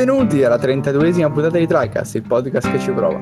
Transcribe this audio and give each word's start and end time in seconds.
Benvenuti 0.00 0.42
alla 0.42 0.56
32esima 0.56 1.30
puntata 1.30 1.58
di 1.58 1.66
TriCast, 1.66 2.14
il 2.14 2.22
podcast 2.22 2.70
che 2.70 2.78
ci 2.78 2.90
prova. 2.90 3.20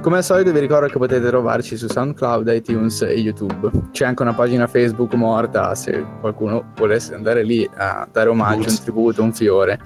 Come 0.00 0.16
al 0.16 0.24
solito 0.24 0.50
vi 0.50 0.60
ricordo 0.60 0.86
che 0.86 0.96
potete 0.96 1.26
trovarci 1.26 1.76
su 1.76 1.88
SoundCloud, 1.88 2.48
iTunes 2.54 3.02
e 3.02 3.18
YouTube. 3.18 3.70
C'è 3.90 4.06
anche 4.06 4.22
una 4.22 4.32
pagina 4.32 4.66
Facebook 4.66 5.12
morta 5.12 5.74
se 5.74 6.02
qualcuno 6.20 6.72
volesse 6.76 7.14
andare 7.14 7.42
lì 7.42 7.68
a 7.74 8.08
dare 8.10 8.30
omaggio, 8.30 8.70
un 8.70 8.78
tributo, 8.82 9.22
un 9.22 9.34
fiore. 9.34 9.78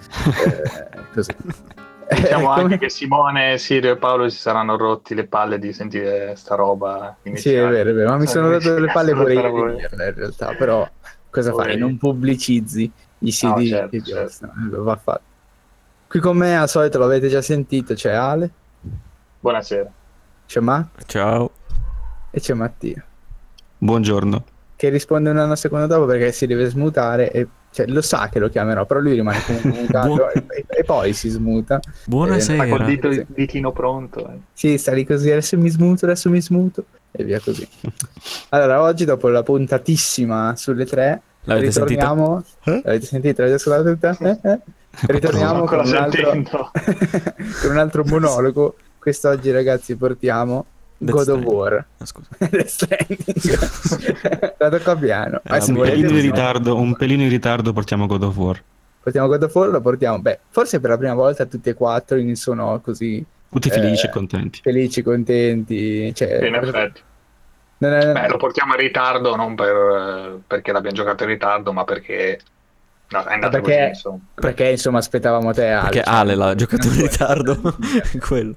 eh, 0.44 0.98
così. 1.12 1.34
Diciamo 2.14 2.56
Eh, 2.56 2.60
anche 2.60 2.78
che 2.78 2.90
Simone, 2.90 3.58
Sirio 3.58 3.90
e 3.90 3.96
Paolo 3.96 4.28
si 4.28 4.38
saranno 4.38 4.76
rotti 4.76 5.16
le 5.16 5.26
palle 5.26 5.58
di 5.58 5.72
sentire 5.72 6.36
sta 6.36 6.54
roba 6.54 7.16
Sì, 7.34 7.54
è 7.54 7.66
vero, 7.68 7.90
è 7.90 7.92
vero, 7.92 8.08
ma 8.10 8.18
mi 8.18 8.28
sono 8.28 8.50
Cazzo, 8.50 8.68
dato 8.68 8.80
le 8.80 8.92
palle 8.92 9.14
pure 9.14 9.34
io 9.34 9.78
in 9.80 10.14
realtà, 10.14 10.54
però 10.54 10.88
cosa 11.28 11.52
fai? 11.52 11.76
Non 11.76 11.98
pubblicizzi 11.98 12.88
i 13.18 13.30
CD 13.32 13.46
No, 13.48 13.64
certo, 13.64 14.00
certo. 14.00 14.48
va 14.84 14.94
fatto. 14.94 15.22
Qui 16.10 16.18
con 16.18 16.36
me 16.36 16.56
al 16.58 16.68
solito 16.68 16.98
l'avete 16.98 17.28
già 17.28 17.40
sentito, 17.40 17.94
c'è 17.94 18.10
Ale, 18.12 18.50
Buonasera. 19.38 19.88
c'è 20.44 20.58
Matt 20.60 21.04
Ciao. 21.06 21.50
e 22.32 22.40
c'è 22.40 22.52
Mattia. 22.54 23.04
Buongiorno. 23.78 24.44
che 24.74 24.88
risponde 24.88 25.28
un 25.30 25.36
anno 25.36 25.54
secondo 25.56 25.86
dopo 25.86 26.06
perché 26.06 26.32
si 26.32 26.46
deve 26.46 26.66
smutare 26.68 27.30
e 27.30 27.46
cioè, 27.70 27.86
lo 27.86 28.00
sa 28.02 28.28
che 28.28 28.38
lo 28.40 28.48
chiamerò, 28.48 28.84
però 28.86 28.98
lui 28.98 29.12
rimane 29.14 29.40
comunque 29.44 29.70
mutato 29.82 30.08
Buon- 30.14 30.30
e, 30.48 30.64
e- 30.66 30.84
poi 30.84 31.12
si 31.12 31.28
smuta. 31.28 31.78
Sta 31.80 31.90
col 32.00 32.08
Buonasera. 32.08 32.84
dito, 32.84 33.12
Sì. 33.12 33.26
ditino 33.28 33.70
pronto. 33.72 34.26
eh. 34.28 34.38
Sì, 34.52 34.78
sta 34.78 34.92
lì 34.92 35.04
così, 35.06 35.30
adesso 35.30 35.56
mi 35.58 35.68
smuto, 35.68 36.06
adesso 36.06 36.28
mi 36.30 36.40
smuto 36.42 36.86
e 37.12 37.22
via 37.22 37.38
così. 37.38 37.68
Allora, 38.50 38.82
oggi 38.82 39.04
dopo 39.04 39.28
la 39.28 39.44
puntatissima 39.44 40.56
sulle 40.56 40.86
tre, 40.86 41.20
L'avete 41.44 41.70
sentito? 41.70 42.00
ritorniamo... 42.00 42.44
Eh? 42.64 42.80
L'avete 42.84 43.06
sentito? 43.06 43.42
L'avete 43.42 43.56
ascoltato 43.62 43.92
tutta? 43.92 44.16
Eh, 44.18 44.50
eh? 44.50 44.58
Ritorniamo 45.06 45.64
con 45.64 45.80
un, 45.86 45.94
altro, 45.94 46.30
con 47.62 47.70
un 47.70 47.78
altro 47.78 48.04
monologo. 48.04 48.76
Quest'oggi 48.98 49.50
ragazzi 49.50 49.96
portiamo 49.96 50.66
Death 50.98 51.14
God 51.14 51.28
of 51.28 51.38
Stranding. 51.38 51.52
War. 51.52 51.84
Ah, 51.98 52.06
scusa. 52.06 52.28
Death 52.38 52.66
Stranding. 52.66 54.54
la 54.58 54.68
tocca 54.68 54.96
piano. 54.96 55.40
Eh, 55.42 55.58
un 55.68 55.74
pelino, 55.80 56.08
in 56.10 56.20
ritardo, 56.20 56.76
un 56.76 56.94
pelino 56.96 57.22
in 57.22 57.28
ritardo 57.30 57.72
portiamo 57.72 58.06
God 58.06 58.22
of 58.24 58.36
War. 58.36 58.62
Portiamo 59.02 59.28
God 59.28 59.42
of 59.44 59.54
War, 59.54 59.68
lo 59.70 59.80
portiamo, 59.80 60.18
beh, 60.20 60.40
forse 60.50 60.78
per 60.78 60.90
la 60.90 60.98
prima 60.98 61.14
volta 61.14 61.46
tutti 61.46 61.70
e 61.70 61.74
quattro 61.74 62.18
in 62.18 62.36
sono 62.36 62.80
così 62.80 63.24
Tutti 63.50 63.68
Eh, 63.68 63.72
felici 63.72 64.06
e 64.06 64.10
contenti. 64.10 64.60
felici, 64.62 65.02
contenti. 65.02 66.14
Cioè, 66.14 66.44
In 66.46 66.54
effetti. 66.54 67.00
non 67.78 67.92
è- 67.94 68.12
Beh, 68.12 68.28
lo 68.28 68.36
portiamo 68.36 68.74
in 68.74 68.80
ritardo 68.80 69.34
non 69.36 69.54
per, 69.54 69.74
eh, 69.74 70.38
perché 70.46 70.70
l'abbiamo 70.72 70.94
giocato 70.96 71.22
in 71.24 71.30
ritardo, 71.30 71.72
ma 71.72 71.84
perché 71.84 72.38
no, 73.10 73.24
è 73.24 73.32
andato 73.32 73.60
perché- 73.60 73.76
così, 73.76 73.88
insomma. 73.88 74.18
perché 74.34 74.68
insomma 74.70 74.98
aspettavamo 74.98 75.52
te 75.52 75.68
Ale. 75.68 75.80
Perché 75.90 76.02
cioè, 76.04 76.14
Ale 76.14 76.34
l'ha 76.34 76.54
giocato 76.54 76.86
in 76.88 77.00
ritardo. 77.00 77.60
Quello. 78.26 78.54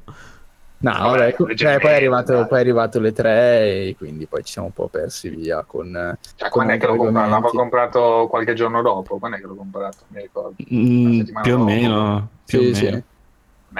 No, 0.83 0.91
Vabbè, 0.91 1.33
vabbè, 1.37 1.55
cioè, 1.55 1.79
poi, 1.79 1.91
è 1.91 1.95
arrivato, 1.95 2.33
dai. 2.33 2.45
poi 2.47 2.57
è 2.57 2.61
arrivato 2.61 2.99
le 2.99 3.13
tre 3.13 3.87
e 3.87 3.95
quindi 3.97 4.25
poi 4.25 4.43
ci 4.43 4.51
siamo 4.51 4.67
un 4.67 4.73
po' 4.73 4.89
persi 4.89 5.29
via 5.29 5.63
con... 5.65 5.93
Cioè, 6.35 6.49
con 6.49 6.65
quando 6.65 6.73
è 6.73 6.77
che 6.77 6.85
l'ho 6.87 6.91
altri 6.91 7.05
comprato? 7.05 7.29
L'avevo 7.29 7.49
comprato 7.51 8.27
qualche 8.29 8.53
giorno 8.53 8.81
dopo. 8.81 9.17
Quando 9.17 9.37
è 9.37 9.39
che 9.39 9.45
l'ho 9.47 9.55
comprato? 9.55 9.97
Mi 10.07 10.21
ricordo. 10.21 10.55
Mm, 10.73 11.05
Una 11.05 11.13
settimana 11.19 11.41
più 11.45 11.53
o 11.53 11.57
dopo. 11.57 11.69
meno. 11.69 12.29
Più 12.45 12.59
Sì, 12.59 12.69
o 12.69 12.73
sì. 12.73 12.83
meno. 12.83 13.03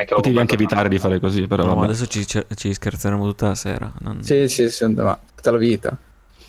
Potevi 0.08 0.40
anche 0.40 0.53
evitare 0.56 0.88
di 0.88 0.98
fare 0.98 1.19
così, 1.19 1.46
però 1.46 1.66
No, 1.66 1.84
adesso 1.84 2.08
ci, 2.08 2.25
ci- 2.25 2.46
ci 2.56 2.74
scherzeremo 2.74 3.25
tutta 3.25 3.48
la 3.50 3.56
sera. 3.56 3.92
non- 4.00 4.24
Sì, 4.24 4.48
sì, 4.48 4.69
sì, 4.69 4.86
ma 4.88 5.19
tutta 5.36 5.52
la 5.52 5.58
vita. 5.58 5.96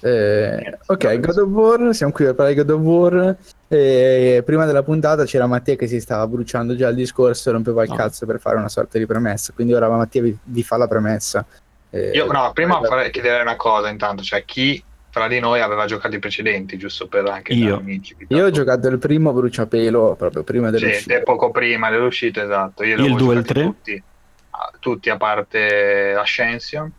Eh, 0.06 0.78
ok. 0.87 1.19
God 1.19 1.38
of 1.38 1.48
War, 1.48 1.94
siamo 1.94 2.12
qui 2.12 2.26
per 2.26 2.34
parlare 2.34 2.54
di 2.54 2.60
God 2.62 2.70
of 2.78 2.81
War. 2.82 3.37
E 3.69 4.42
prima 4.44 4.66
della 4.66 4.82
puntata 4.82 5.25
c'era 5.25 5.47
Mattia 5.47 5.76
che 5.76 5.87
si 5.87 5.98
stava 5.98 6.26
bruciando 6.26 6.76
già 6.76 6.88
il 6.88 6.94
discorso 6.94 7.48
e 7.48 7.53
rompeva 7.53 7.82
il 7.84 7.88
No. 7.88 7.97
cazzo 7.97 8.26
per 8.26 8.38
fare 8.38 8.56
una 8.56 8.69
sorta 8.69 8.98
di 8.98 9.06
premessa. 9.06 9.53
Quindi 9.54 9.72
ora 9.72 9.88
Mattia 9.88 10.20
vi, 10.20 10.37
vi 10.43 10.62
fa 10.62 10.76
la 10.76 10.87
premessa. 10.87 11.44
Eh, 11.88 12.10
Io 12.10 12.31
no, 12.31 12.50
prima 12.53 12.81
eh, 12.81 12.87
farei 12.87 13.10
chiedere 13.10 13.41
una 13.41 13.56
cosa 13.56 13.88
intanto, 13.88 14.22
cioè 14.22 14.44
chi 14.44 14.82
fra 15.09 15.26
di 15.28 15.38
noi 15.38 15.60
aveva 15.60 15.87
giocato 15.87 16.16
i 16.16 16.19
precedenti, 16.19 16.76
giusto 16.76 17.06
per 17.06 17.25
anche 17.26 17.53
Io. 17.54 17.82
Io 18.28 18.44
ho 18.47 18.50
giocato 18.50 18.88
il 18.88 18.98
primo 18.98 19.32
bruciapelo 19.32 20.16
proprio 20.16 20.43
prima 20.43 20.70
Sì, 20.72 20.78
dell'uscita. 20.81 21.14
e 21.14 21.22
poco 21.22 21.50
prima 21.50 21.88
dell'uscita, 21.88 22.43
esatto. 22.43 22.82
Io, 22.84 22.94
il 22.97 23.00
avevo 23.00 23.16
2 23.16 23.34
e 23.34 23.38
il 23.38 23.43
giocati 23.44 23.60
3? 23.60 23.62
Tutti, 23.64 24.03
ah, 24.50 24.72
tutti 24.81 25.09
a 25.10 25.16
parte 25.16 26.14
Ascension. 26.14 26.91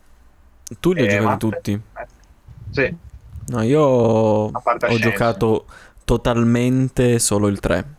Tu 0.80 0.92
li 0.92 1.02
hai 1.02 1.06
Eh, 1.08 1.18
giocati 1.20 1.38
tutti? 1.38 1.72
Eh, 1.72 2.06
Sì, 2.70 2.94
No, 3.48 3.62
io 3.62 3.80
ho, 3.80 4.50
giocato 4.98 5.66
totalmente 6.04 7.18
solo 7.18 7.46
il 7.46 7.60
3. 7.60 7.94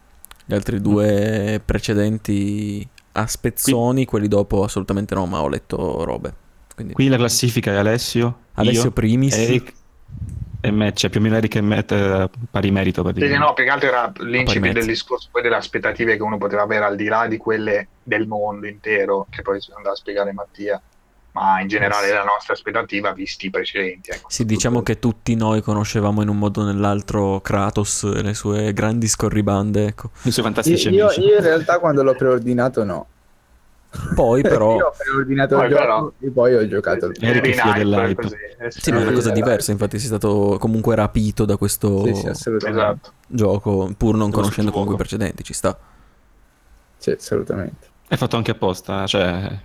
Gli 0.45 0.53
altri 0.53 0.81
due 0.81 1.61
precedenti 1.63 2.87
a 3.13 3.27
spezzoni, 3.27 4.05
quelli 4.05 4.27
dopo 4.27 4.63
assolutamente 4.63 5.15
no, 5.15 5.25
ma 5.25 5.41
ho 5.41 5.47
letto 5.47 6.03
robe. 6.03 6.33
Quindi 6.75 6.93
Qui 6.93 7.07
la 7.07 7.17
classifica 7.17 7.71
è 7.71 7.75
Alessio, 7.75 8.39
Alessio 8.53 8.83
io, 8.83 8.91
Primis. 8.91 9.35
Eric 9.35 9.73
e 10.59 10.71
Matt. 10.71 10.97
Cioè 10.97 11.09
più 11.09 11.21
o 11.21 11.23
meno 11.23 11.37
Eric 11.37 11.55
e 11.55 11.61
Matt 11.61 11.91
eh, 11.91 12.29
pari 12.51 12.71
merito 12.71 13.01
Sì, 13.01 13.07
sì, 13.07 13.13
praticamente. 13.13 13.45
no, 13.45 13.53
più 13.53 13.63
che 13.63 13.69
altro 13.69 13.87
era 13.87 14.11
l'incipit 14.17 14.73
del 14.73 14.85
discorso 14.85 15.29
poi 15.31 15.41
delle 15.41 15.55
aspettative 15.55 16.17
che 16.17 16.23
uno 16.23 16.37
poteva 16.37 16.63
avere 16.63 16.85
al 16.85 16.95
di 16.97 17.05
là 17.05 17.25
di 17.25 17.37
quelle 17.37 17.87
del 18.03 18.27
mondo 18.27 18.67
intero, 18.67 19.27
che 19.29 19.41
poi 19.41 19.59
andava 19.75 19.93
a 19.93 19.97
spiegare 19.97 20.33
Mattia, 20.33 20.81
ma 21.39 21.61
in 21.61 21.67
generale 21.67 22.11
la 22.11 22.23
nostra 22.23 22.53
aspettativa 22.53 23.11
visti 23.13 23.45
i 23.45 23.49
precedenti. 23.49 24.09
Ecco. 24.11 24.27
Sì, 24.29 24.45
diciamo 24.45 24.81
che 24.81 24.97
tutti 24.99 25.35
noi 25.35 25.61
conoscevamo 25.61 26.21
in 26.21 26.29
un 26.29 26.37
modo 26.37 26.61
o 26.61 26.65
nell'altro 26.65 27.39
Kratos 27.41 28.03
e 28.03 28.21
le 28.23 28.33
sue 28.33 28.73
grandi 28.73 29.07
scorribande, 29.07 29.85
ecco. 29.85 30.09
I 30.23 30.31
suoi 30.31 30.33
Io, 30.33 30.43
fantastici 30.43 30.89
io- 30.89 31.05
amici. 31.05 31.21
io 31.21 31.35
in 31.35 31.41
realtà 31.43 31.79
quando 31.79 32.03
l'ho 32.03 32.15
preordinato 32.15 32.83
no. 32.83 33.07
Poi 34.15 34.41
però... 34.41 34.75
Io 34.77 34.85
ho 34.87 34.93
preordinato 34.97 35.55
Poi 35.55 35.63
il 35.65 35.69
gioco 35.71 35.81
però- 35.83 36.11
e 36.19 36.29
poi 36.31 36.55
ho 36.55 36.67
giocato 36.67 37.05
il 37.05 37.15
è 37.19 37.41
figlio 37.41 37.61
hype, 37.63 37.77
dell'hype. 37.77 38.21
così, 38.21 38.35
eh, 38.59 38.71
Sì, 38.71 38.91
ma 38.91 38.97
è 38.97 39.01
una 39.01 39.09
Sì, 39.09 39.15
cosa 39.15 39.29
sì, 39.29 39.33
diversa, 39.35 39.71
infatti 39.71 39.97
sei 39.97 40.07
stato 40.07 40.57
comunque 40.59 40.95
rapito 40.95 41.45
da 41.45 41.55
questo 41.57 42.03
Sì, 42.03 42.33
sì. 42.33 42.49
Esatto. 42.65 43.13
gioco, 43.27 43.91
pur 43.95 44.15
non 44.15 44.31
conoscendo 44.31 44.71
comunque 44.71 44.95
i 44.95 44.97
precedenti, 44.97 45.43
ci 45.43 45.53
sta. 45.53 45.77
Sì, 46.97 47.11
assolutamente. 47.11 47.95
È 48.09 48.15
fatto 48.15 48.37
anche 48.37 48.51
apposta, 48.51 49.05
cioè 49.05 49.59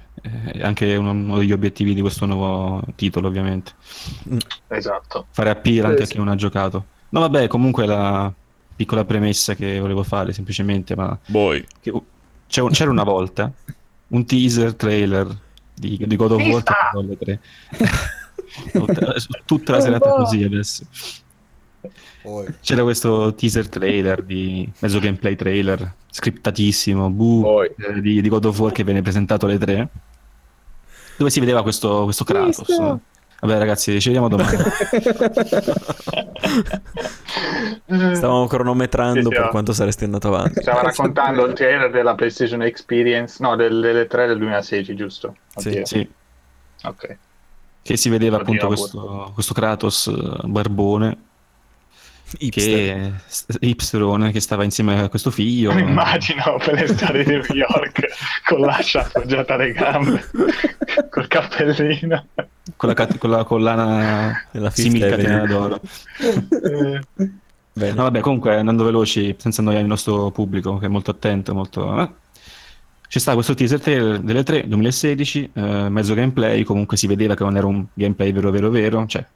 è 0.53 0.63
anche 0.63 0.97
uno, 0.97 1.11
uno 1.13 1.39
degli 1.39 1.53
obiettivi 1.53 1.95
di 1.95 2.01
questo 2.01 2.27
nuovo 2.27 2.83
titolo 2.97 3.29
ovviamente. 3.29 3.73
Esatto. 4.69 5.27
Fare 5.31 5.51
appeal 5.51 5.85
Sì, 5.85 5.91
anche 5.91 6.03
a 6.03 6.07
sì. 6.07 6.13
chi 6.13 6.19
non 6.19 6.29
ha 6.29 6.35
giocato. 6.35 6.85
No 7.11 7.21
vabbè, 7.21 7.47
comunque 7.47 7.87
la 7.87 8.33
piccola 8.75 9.05
premessa 9.05 9.55
che 9.55 9.79
volevo 9.79 10.03
fare 10.03 10.33
semplicemente, 10.33 10.97
ma 10.97 11.17
Boy. 11.27 11.65
che- 11.81 11.93
c'è 12.49 12.61
un- 12.63 12.71
c'era 12.71 12.91
una 12.91 13.05
volta 13.05 13.51
un 14.09 14.27
teaser 14.27 14.75
trailer 14.75 15.27
di, 15.75 15.99
di 16.05 16.17
God 16.17 16.33
of 16.33 16.39
War 16.43 16.49
Vista! 16.55 16.75
che 16.91 16.99
alle 16.99 17.17
tre. 17.19 17.41
tutta, 18.73 19.15
tutta 19.47 19.73
la 19.73 19.81
serata 19.81 20.11
così 20.11 20.43
adesso 20.43 20.85
c'era 22.61 22.83
questo 22.83 23.35
teaser 23.35 23.69
trailer 23.69 24.23
di 24.23 24.71
mezzo 24.79 24.99
gameplay 25.01 25.35
trailer 25.35 25.95
scriptatissimo 26.11 27.11
buh, 27.11 27.41
Poi. 27.43 27.71
eh, 27.77 28.01
di, 28.01 28.21
di 28.21 28.29
God 28.29 28.45
of 28.45 28.59
War 28.59 28.73
che 28.73 28.85
viene 28.85 29.03
presentato 29.03 29.47
alle 29.47 29.59
tre 29.59 29.89
dove 31.17 31.31
si 31.31 31.41
vedeva 31.41 31.63
questo, 31.63 32.05
questo 32.05 32.25
Kratos 32.25 32.77
vabbè 33.41 33.59
ragazzi 33.59 34.01
ci 34.01 34.09
vediamo 34.09 34.29
domani 34.29 34.57
Stavamo 38.13 38.47
cronometrando 38.47 39.29
Sì, 39.31 39.35
sì, 39.35 39.41
per 39.41 39.49
quanto 39.49 39.73
saresti 39.73 40.05
andato 40.05 40.29
avanti. 40.29 40.61
Stava 40.61 40.83
raccontando 40.83 41.45
il 41.45 41.53
trailer 41.55 41.91
della 41.91 42.15
PlayStation 42.15 42.63
Experience, 42.63 43.43
no, 43.43 43.57
del- 43.57 43.81
delle 43.81 44.07
3 44.07 44.27
del 44.27 44.39
2016, 44.39 44.95
giusto? 44.95 45.37
Sì, 45.55 45.69
Oddio. 45.69 45.85
sì 45.85 46.11
Ok. 46.85 47.19
che 47.83 47.97
si 47.97 48.09
vedeva 48.09 48.37
Oddio, 48.37 48.47
appunto 48.47 48.67
questo, 48.69 49.31
questo 49.35 49.55
Kratos 49.55 50.07
eh, 50.09 50.47
barbone 50.47 51.19
Hipster. 52.39 53.23
che 53.55 53.67
hipsterone 53.67 54.33
che 54.33 54.41
stava 54.41 54.65
insieme 54.65 55.01
a 55.01 55.09
questo 55.09 55.31
figlio 55.31 55.73
Mi 55.73 55.83
immagino 55.89 56.59
per 56.65 56.75
le 56.75 56.87
strade 56.87 57.25
di 57.25 57.31
New 57.31 57.45
York 57.53 58.07
con 58.47 58.61
l'ascia 58.61 59.01
appoggiata 59.05 59.55
alle 59.55 59.73
gambe, 59.73 60.23
col 61.11 61.27
cappellino. 61.29 62.27
con 62.77 62.93
la, 62.95 63.07
con 63.19 63.31
la 63.31 63.45
collana 63.45 64.49
Nella 64.53 64.71
Fifth 64.71 64.87
simil 64.87 65.05
Avenue. 65.05 65.25
catena 65.25 65.47
d'oro 65.47 65.81
Bene. 67.75 67.95
No, 67.95 68.03
vabbè, 68.03 68.21
comunque 68.21 68.55
andando 68.55 68.85
veloci, 68.85 69.35
senza 69.39 69.61
annoiare 69.63 69.83
il 69.83 69.89
nostro 69.89 70.31
pubblico 70.31 70.77
che 70.77 70.87
è 70.87 70.89
molto 70.91 71.11
attento, 71.11 71.55
molto... 71.55 72.01
eh. 72.03 72.11
C'è 73.09 73.19
stato 73.19 73.37
questo 73.37 73.55
teaser 73.55 73.81
trailer 73.81 74.21
delle 74.21 74.43
3 74.43 74.69
2016, 74.69 75.51
eh, 75.55 75.89
mezzo 75.89 76.15
gameplay, 76.15 76.63
comunque 76.65 76.97
si 76.97 77.07
vedeva 77.07 77.35
che 77.35 77.45
non 77.45 77.57
era 77.57 77.67
un 77.67 77.85
gameplay 77.95 78.33
vero 78.33 78.51
vero 78.51 78.71
vero, 78.71 79.07
cioè 79.07 79.27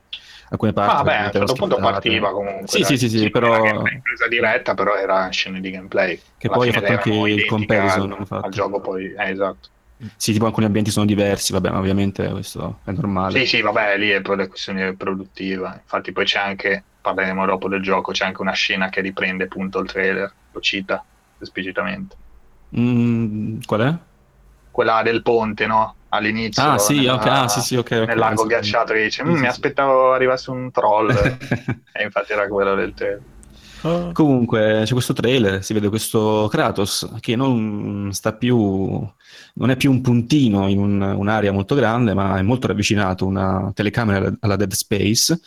alcune 0.48 0.72
parti... 0.72 0.96
Ah, 0.96 1.02
beh, 1.02 1.16
a 1.16 1.25
un 1.25 1.32
certo 1.32 1.52
punto 1.54 1.76
partiva 1.76 2.31
comunque. 2.31 2.66
Sì, 2.69 2.84
sì, 2.84 2.96
sì, 2.96 3.08
sì, 3.08 3.31
però... 3.31 3.62
che 3.62 4.00
presa 4.02 4.28
diretta, 4.28 4.75
però 4.75 4.94
era 4.96 5.28
scene 5.31 5.60
di 5.60 5.70
gameplay. 5.70 6.20
Che 6.38 6.46
Alla 6.46 6.56
poi 6.56 6.69
ha 6.69 6.72
fine 6.72 6.87
fatto 6.87 7.10
anche 7.10 7.31
il 7.31 7.44
comparison, 7.46 8.12
al, 8.12 8.26
fatto. 8.26 8.46
al 8.46 8.52
gioco 8.52 8.81
poi, 8.81 9.12
eh, 9.12 9.31
esatto. 9.31 9.69
Sì, 10.16 10.32
tipo 10.32 10.44
alcuni 10.44 10.66
ambienti 10.66 10.90
sono 10.90 11.06
diversi, 11.06 11.52
vabbè, 11.52 11.70
ma 11.70 11.78
ovviamente 11.78 12.28
questo 12.28 12.81
è 12.84 12.90
normale. 12.93 13.38
Sì, 13.38 13.46
sì, 13.46 13.62
vabbè, 13.62 13.96
lì 13.96 14.10
è 14.10 14.20
poi 14.20 14.37
la 14.37 14.46
questione 14.46 14.94
produttiva. 14.94 15.78
Infatti 15.81 16.12
poi 16.12 16.25
c'è 16.26 16.38
anche, 16.38 16.82
parleremo 17.00 17.46
dopo 17.46 17.69
del 17.69 17.81
gioco, 17.81 18.12
c'è 18.12 18.26
anche 18.26 18.43
una 18.43 18.52
scena 18.52 18.90
che 18.90 19.00
riprende 19.00 19.44
appunto 19.44 19.78
il 19.81 19.88
trailer, 19.88 20.32
lo 20.52 20.60
cita 20.60 21.02
esplicitamente. 21.40 22.14
Mm, 22.78 23.60
qual 23.64 23.81
è? 23.81 23.94
Quella 24.70 25.02
del 25.02 25.22
ponte, 25.22 25.66
no? 25.66 25.94
All'inizio. 26.16 26.62
Ah, 26.62 26.78
sì, 26.78 26.96
nella- 26.96 27.14
ok, 27.14 27.26
ah, 27.26 27.48
sì, 27.48 27.60
sì, 27.60 27.76
ok. 27.76 27.98
ok. 28.02 28.06
Nel 28.08 28.18
lago 28.18 28.42
Sì, 28.42 28.48
ghiacciato 28.48 28.92
che 28.92 29.02
dice, 29.04 29.22
sì, 29.22 29.28
"Mm, 29.28 29.32
sì, 29.34 29.38
mi 29.38 29.38
sì. 29.40 29.46
aspettavo 29.46 30.12
arrivasse 30.12 30.50
un 30.50 30.70
troll. 30.70 31.10
e 31.92 32.02
infatti 32.02 32.32
era 32.32 32.46
quello 32.48 32.74
del 32.74 32.94
trailer. 32.94 33.20
Ah. 33.82 34.10
Comunque 34.12 34.82
c'è 34.84 34.92
questo 34.92 35.12
trailer, 35.12 35.62
si 35.62 35.72
vede 35.72 35.88
questo 35.88 36.48
Kratos 36.50 37.08
che 37.20 37.36
non 37.36 38.08
sta 38.12 38.32
più, 38.32 38.56
non 39.54 39.70
è 39.70 39.76
più 39.76 39.90
un 39.92 40.00
puntino 40.00 40.66
in 40.68 40.78
un- 40.78 41.00
un'area 41.02 41.52
molto 41.52 41.74
grande, 41.74 42.12
ma 42.14 42.36
è 42.38 42.42
molto 42.42 42.66
ravvicinato, 42.66 43.26
una 43.26 43.70
telecamera 43.74 44.32
alla- 44.40 44.56
Dead 44.56 44.72
Space, 44.72 45.38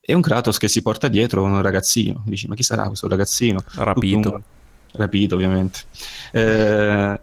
e 0.00 0.14
un 0.14 0.20
Kratos 0.20 0.58
che 0.58 0.68
si 0.68 0.82
porta 0.82 1.08
dietro 1.08 1.42
un 1.44 1.62
ragazzino. 1.62 2.22
Dici, 2.26 2.46
ma 2.48 2.54
chi 2.54 2.62
sarà 2.62 2.86
questo 2.86 3.08
ragazzino? 3.08 3.60
Rapito. 3.76 4.16
Tutto 4.20 4.34
un- 4.34 4.42
Rapito, 4.98 5.34
ovviamente. 5.34 5.80
Eh, 6.32 7.20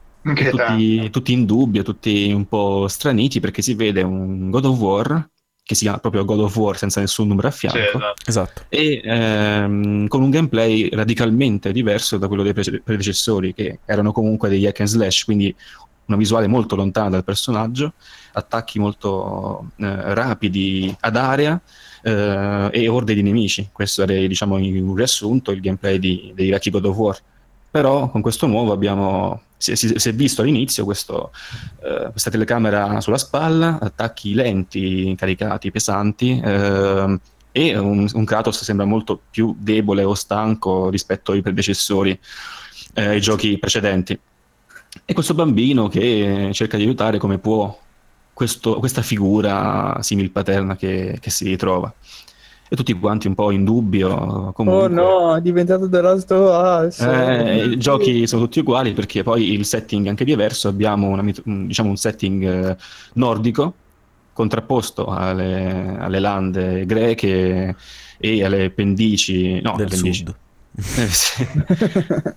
tutti, 0.50 1.10
tutti 1.10 1.34
in 1.34 1.46
dubbio, 1.46 1.84
tutti 1.84 2.32
un 2.32 2.48
po' 2.48 2.88
straniti 2.88 3.40
perché 3.40 3.62
si 3.62 3.74
vede 3.76 4.02
un 4.04 4.50
God 4.50 4.66
of 4.66 4.80
War, 4.80 5.30
che 5.64 5.76
si 5.76 5.84
chiama 5.84 6.00
proprio 6.00 6.26
God 6.26 6.40
of 6.42 6.56
War 6.56 6.78
senza 6.78 7.00
nessun 7.00 7.28
numero 7.28 7.48
a 7.48 7.52
Sì, 7.52 7.58
fianco 7.60 7.98
esatto. 7.98 8.22
Esatto. 8.26 8.66
e 8.70 9.02
ehm, 9.04 10.08
con 10.08 10.22
un 10.22 10.30
gameplay 10.30 10.90
radicalmente 10.90 11.72
diverso 11.72 12.18
da 12.18 12.28
quello 12.28 12.44
dei 12.44 12.54
prece- 12.54 12.82
predecessori, 12.82 13.54
che 13.54 13.80
erano 13.86 14.12
comunque 14.12 14.50
degli 14.50 14.66
hack 14.66 14.82
and 14.82 14.90
slash, 14.90 15.24
quindi 15.26 15.56
una 16.06 16.18
visuale 16.18 16.48
molto 16.48 16.76
lontana 16.76 17.10
dal 17.10 17.24
personaggio, 17.24 17.94
attacchi 18.34 18.78
molto 18.80 19.72
eh, 19.78 20.14
rapidi 20.14 20.94
ad 21.00 21.16
area 21.16 21.62
eh, 22.02 22.70
e 22.72 22.88
orde 22.90 23.14
di 23.14 23.22
nemici. 23.24 23.70
Questo 23.72 24.04
era, 24.04 24.14
diciamo, 24.28 24.58
in 24.58 24.86
un 24.88 24.96
riassunto 24.96 25.52
il 25.52 25.62
gameplay 25.62 26.00
di- 26.00 26.32
dei 26.36 26.50
vecchi 26.50 26.70
God 26.70 26.86
of 26.86 26.98
War. 26.98 27.18
Però 27.70 28.10
con 28.10 28.22
questo 28.22 28.46
nuovo 28.48 28.72
abbiamo, 28.72 29.42
si, 29.64 29.76
si- 29.76 29.94
si 29.98 30.10
è 30.10 30.14
visto 30.14 30.42
all'inizio 30.42 30.84
questo, 30.84 31.32
eh, 31.84 32.10
questa 32.12 32.30
telecamera 32.30 33.00
sulla 33.00 33.18
spalla, 33.18 33.80
attacchi 33.80 34.34
lenti, 34.34 35.14
caricati, 35.18 35.72
pesanti, 35.72 36.42
ehm, 36.44 37.20
e 37.52 37.78
un, 37.78 38.10
un 38.12 38.26
Kratos 38.26 38.64
sembra 38.64 38.86
molto 38.86 39.20
più 39.30 39.56
debole 39.58 40.04
o 40.04 40.16
stanco 40.16 40.90
rispetto 40.90 41.32
ai 41.32 41.42
predecessori, 41.42 42.20
eh, 42.96 43.06
ai 43.06 43.22
giochi 43.22 43.58
precedenti. 43.60 44.20
E 45.06 45.14
questo 45.14 45.34
bambino 45.34 45.88
che 45.88 46.50
cerca 46.54 46.78
di 46.78 46.84
aiutare 46.84 47.18
come 47.18 47.38
può 47.38 47.80
questo- 48.34 48.80
questa 48.80 49.02
figura 49.02 49.98
simil-paterna 50.02 50.76
che, 50.76 51.18
che 51.22 51.30
si 51.30 51.46
ritrova. 51.46 51.94
E 52.70 52.76
tutti 52.76 52.94
quanti 52.94 53.28
un 53.28 53.36
po' 53.36 53.52
in 53.52 53.64
dubbio. 53.64 54.52
Comunque. 54.54 54.84
Oh 54.84 54.88
no, 54.88 55.36
è 55.36 55.42
diventato 55.42 55.88
The 55.88 56.02
Last 56.02 56.32
of 56.32 56.86
Us. 56.88 57.00
Eh, 57.02 57.66
I 57.66 57.78
giochi 57.78 58.26
sono 58.26 58.44
tutti 58.44 58.60
uguali 58.60 58.94
perché 58.94 59.22
poi 59.22 59.52
il 59.54 59.66
setting 59.66 60.08
è 60.08 60.10
anche 60.10 60.26
diverso. 60.26 60.70
Abbiamo 60.70 61.08
una 61.10 61.24
diciamo 61.44 61.90
un 61.90 61.98
setting 61.98 62.44
eh, 62.44 62.78
nordico 63.14 63.74
contrapposto 64.34 65.06
alle, 65.06 65.96
alle 66.00 66.20
lande 66.20 66.86
greche 66.88 67.76
e 68.18 68.44
alle 68.44 68.72
pendici, 68.72 69.62
no, 69.62 69.76
del 69.78 69.90
pendici, 69.90 70.26
sud. 70.26 70.36
eh, 70.98 71.08
sì, 71.08 71.48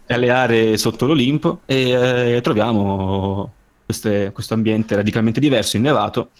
alle 0.08 0.31
aree 0.31 0.76
sotto 0.76 1.06
l'Olimpo 1.06 1.61
e 1.64 2.34
eh, 2.37 2.40
troviamo 2.43 3.50
queste- 3.87 4.32
questo 4.32 4.52
ambiente 4.52 4.94
radicalmente 4.96 5.40
diverso, 5.40 5.79
innevato 5.79 6.31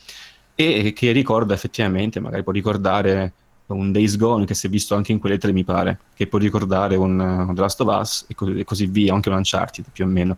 e 0.55 0.93
che 0.95 1.13
ricorda 1.13 1.55
effettivamente, 1.55 2.21
magari 2.21 2.43
può 2.43 2.53
ricordare 2.53 3.33
un 3.69 3.93
Days 3.93 4.17
Gone 4.17 4.45
che 4.45 4.55
si 4.55 4.67
è 4.67 4.71
visto 4.71 4.95
anche 4.95 5.13
in 5.13 5.19
quelle 5.19 5.39
tre 5.39 5.53
mi 5.53 5.65
pare, 5.65 6.05
che 6.15 6.27
può 6.27 6.39
ricordare 6.39 6.97
un 6.97 7.19
uh, 7.49 7.53
The 7.55 7.61
Last 7.61 7.81
of 7.81 7.89
Us 8.01 8.25
e, 8.29 8.35
co- 8.35 8.49
e 8.55 8.65
così 8.65 8.87
via, 8.87 9.15
anche 9.15 9.29
un 9.29 9.37
Uncharted 9.37 9.91
più 9.93 10.05
o 10.05 10.09
meno, 10.09 10.37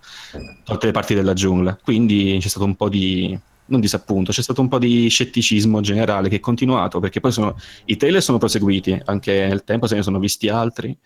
tutte 0.62 0.86
le 0.86 0.92
parti 0.92 1.14
della 1.14 1.32
giungla. 1.34 1.76
Quindi 1.82 2.38
c'è 2.40 2.48
stato 2.48 2.64
un 2.64 2.76
po' 2.76 2.88
di, 2.88 3.38
non 3.66 3.80
disappunto, 3.80 4.32
c'è 4.32 4.42
stato 4.42 4.60
un 4.60 4.68
po' 4.68 4.78
di 4.78 5.08
scetticismo 5.08 5.80
generale 5.80 6.28
che 6.28 6.36
è 6.36 6.40
continuato, 6.40 7.00
perché 7.00 7.20
poi 7.20 7.32
sono, 7.32 7.56
i 7.86 7.96
trailer 7.96 8.22
sono 8.22 8.38
proseguiti, 8.38 9.00
anche 9.04 9.46
nel 9.46 9.64
tempo 9.64 9.86
se 9.86 9.96
ne 9.96 10.02
sono 10.02 10.18
visti 10.18 10.48
altri. 10.48 10.96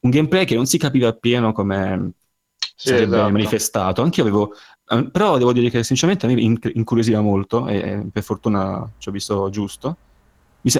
Un 0.00 0.10
gameplay 0.10 0.44
che 0.44 0.54
non 0.54 0.66
si 0.66 0.78
capiva 0.78 1.08
appieno 1.08 1.52
come 1.52 2.12
Sì, 2.74 2.96
sarebbe 2.96 3.04
esatto. 3.04 3.30
manifestato. 3.30 4.02
Anche 4.02 4.20
io 4.20 4.26
avevo, 4.26 4.54
eh, 4.88 5.10
però 5.10 5.38
devo 5.38 5.52
dire 5.52 5.70
che 5.70 5.82
sinceramente 5.84 6.26
a 6.26 6.28
me 6.30 6.40
inc- 6.40 6.70
incuriosiva 6.74 7.20
molto 7.20 7.66
e 7.68 7.76
e 7.76 8.10
per 8.12 8.22
fortuna 8.22 8.90
ci 8.98 9.08
ho 9.08 9.12
visto 9.12 9.48
giusto. 9.50 9.98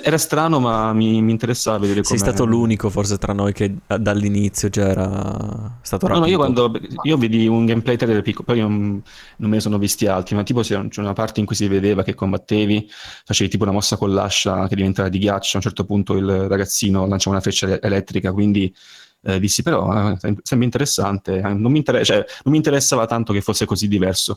Era 0.02 0.18
strano, 0.18 0.60
ma 0.60 0.92
mi, 0.92 1.22
mi 1.22 1.30
interessava 1.30 1.78
vedere 1.78 2.02
come. 2.02 2.18
Sei 2.18 2.18
stato 2.18 2.44
l'unico 2.44 2.90
forse 2.90 3.16
tra 3.16 3.32
noi 3.32 3.52
che 3.54 3.76
da- 3.86 3.96
dall'inizio 3.96 4.68
già 4.68 4.88
era 4.88 5.78
stato 5.82 6.06
No, 6.06 6.18
rapito. 6.18 6.26
no, 6.26 6.26
io 6.30 6.36
quando 6.36 6.72
io 7.04 7.16
vedi 7.16 7.46
un 7.46 7.64
gameplay 7.64 7.96
trailer 7.96 8.20
piccolo, 8.22 8.44
poi 8.44 8.60
non, 8.60 9.02
non 9.38 9.48
me 9.48 9.56
ne 9.56 9.60
sono 9.60 9.78
visti 9.78 10.06
altri, 10.06 10.36
ma 10.36 10.42
tipo 10.42 10.60
c'è 10.60 10.86
c'è 10.88 11.00
una 11.00 11.14
parte 11.14 11.40
in 11.40 11.46
cui 11.46 11.56
si 11.56 11.66
vedeva 11.66 12.02
che 12.02 12.14
combattevi, 12.14 12.90
facevi 13.24 13.48
tipo 13.48 13.62
una 13.62 13.72
mossa 13.72 13.96
con 13.96 14.12
l'ascia 14.12 14.68
che 14.68 14.76
diventava 14.76 15.08
di 15.08 15.18
ghiaccio, 15.18 15.52
a 15.54 15.56
un 15.56 15.62
certo 15.62 15.84
punto 15.86 16.14
il 16.14 16.46
ragazzino 16.48 17.06
lanciava 17.06 17.36
una 17.36 17.40
freccia 17.40 17.64
ele- 17.66 17.80
elettrica, 17.80 18.32
quindi 18.32 18.74
eh, 19.22 19.40
dissi 19.40 19.62
però 19.62 20.10
eh, 20.12 20.16
sem- 20.18 20.38
sembra 20.42 20.66
interessante, 20.66 21.36
eh, 21.38 21.54
non 21.54 21.72
mi, 21.72 21.78
inter- 21.78 22.04
cioè, 22.04 22.16
non 22.16 22.52
mi 22.52 22.56
interessava 22.56 23.06
tanto 23.06 23.32
che 23.32 23.40
fosse 23.40 23.64
così 23.64 23.88
diverso. 23.88 24.36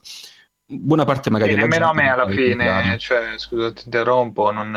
Buona 0.66 1.04
parte 1.06 1.30
magari 1.30 1.52
E 1.52 1.56
della 1.56 1.68
nemmeno 1.68 1.90
a 1.90 1.94
me 1.94 2.10
alla 2.10 2.28
fine, 2.30 2.98
cioè, 2.98 3.38
scusa, 3.38 3.72
ti 3.74 3.84
interrompo, 3.86 4.50
non, 4.52 4.72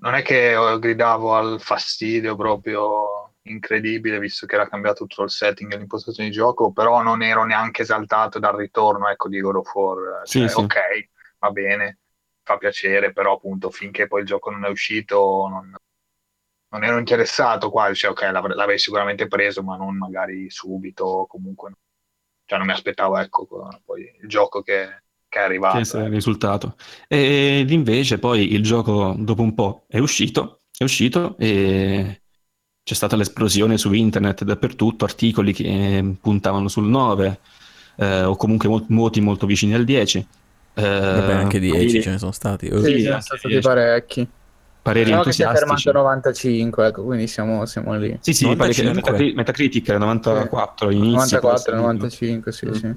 non 0.00 0.14
è 0.14 0.22
che 0.22 0.52
eh, 0.52 0.78
gridavo 0.78 1.34
al 1.34 1.60
fastidio 1.60 2.36
proprio 2.36 3.34
incredibile, 3.42 4.18
visto 4.18 4.46
che 4.46 4.54
era 4.54 4.68
cambiato 4.68 5.06
tutto 5.06 5.22
il 5.22 5.30
setting 5.30 5.72
e 5.72 5.78
l'impostazione 5.78 6.28
di 6.28 6.34
gioco, 6.34 6.72
però 6.72 7.02
non 7.02 7.22
ero 7.22 7.44
neanche 7.44 7.82
esaltato 7.82 8.38
dal 8.38 8.54
ritorno, 8.56 9.08
ecco, 9.08 9.28
di 9.28 9.40
God 9.40 9.56
of 9.56 9.74
War. 9.74 10.20
Sì, 10.24 10.40
Cioè, 10.40 10.48
sì. 10.48 10.60
ok, 10.60 10.76
va 11.38 11.50
bene, 11.50 11.98
fa 12.42 12.58
piacere, 12.58 13.12
però 13.12 13.34
appunto 13.34 13.70
finché 13.70 14.06
poi 14.06 14.20
il 14.20 14.26
gioco 14.26 14.50
non 14.50 14.64
è 14.64 14.68
uscito 14.68 15.46
non, 15.48 15.74
non 16.70 16.84
ero 16.84 16.98
interessato 16.98 17.70
quasi, 17.70 17.94
cioè 17.94 18.10
ok, 18.10 18.22
l'avrei, 18.30 18.56
l'avrei 18.56 18.78
sicuramente 18.78 19.26
preso, 19.26 19.62
ma 19.62 19.76
non 19.76 19.96
magari 19.96 20.50
subito, 20.50 21.26
comunque, 21.28 21.72
cioè 22.44 22.58
non 22.58 22.66
mi 22.66 22.72
aspettavo, 22.74 23.16
ecco, 23.18 23.46
poi 23.84 24.14
il 24.20 24.28
gioco 24.28 24.62
che, 24.62 25.04
che 25.28 25.38
è 25.38 25.42
arrivato. 25.42 25.76
che 25.78 25.82
è 25.82 25.96
il 25.96 26.02
ecco. 26.04 26.14
risultato. 26.14 26.76
Ed 27.06 27.70
invece 27.70 28.18
poi 28.18 28.52
il 28.52 28.62
gioco 28.62 29.14
dopo 29.18 29.42
un 29.42 29.54
po' 29.54 29.84
è 29.88 29.98
uscito, 29.98 30.60
è 30.76 30.84
uscito 30.84 31.36
e 31.38 32.20
c'è 32.82 32.94
stata 32.94 33.16
l'esplosione 33.16 33.76
su 33.76 33.92
internet 33.92 34.44
dappertutto, 34.44 35.04
articoli 35.04 35.52
che 35.52 36.14
puntavano 36.20 36.68
sul 36.68 36.86
9 36.88 37.38
eh, 37.96 38.22
o 38.24 38.36
comunque 38.36 38.68
mol- 38.68 38.86
voti 38.88 39.20
molto 39.20 39.46
vicini 39.46 39.74
al 39.74 39.84
10. 39.84 40.26
Eh, 40.74 40.82
Vabbè, 40.82 41.32
anche 41.32 41.58
10 41.58 41.76
pareri- 41.76 42.02
ce 42.02 42.10
ne 42.10 42.18
sono 42.18 42.32
stati. 42.32 42.66
Sì, 42.70 42.82
Sì, 42.82 43.02
sono 43.02 43.20
stati 43.20 43.46
dieci. 43.48 43.66
parecchi. 43.66 44.28
pareri 44.80 45.04
Diciamo 45.06 45.22
che 45.24 45.32
si 45.32 45.42
è 45.42 45.44
entusiastici. 45.44 45.82
fermato 45.82 45.98
a 45.98 46.02
95, 46.02 46.86
ecco, 46.86 47.02
quindi 47.04 47.26
siamo, 47.26 47.66
siamo 47.66 47.94
lì. 47.96 48.16
Sì, 48.20 48.32
sì, 48.32 48.44
pare 48.56 48.72
che 48.72 48.82
95. 48.82 48.92
Metacri- 49.12 49.34
Metacritic 49.34 49.88
era 49.88 49.98
94 49.98 50.86
all'inizio. 50.88 51.12
94, 51.40 51.72
poi 51.72 51.74
è 51.80 51.82
95, 51.82 52.52
sì, 52.52 52.68
sì. 52.72 52.92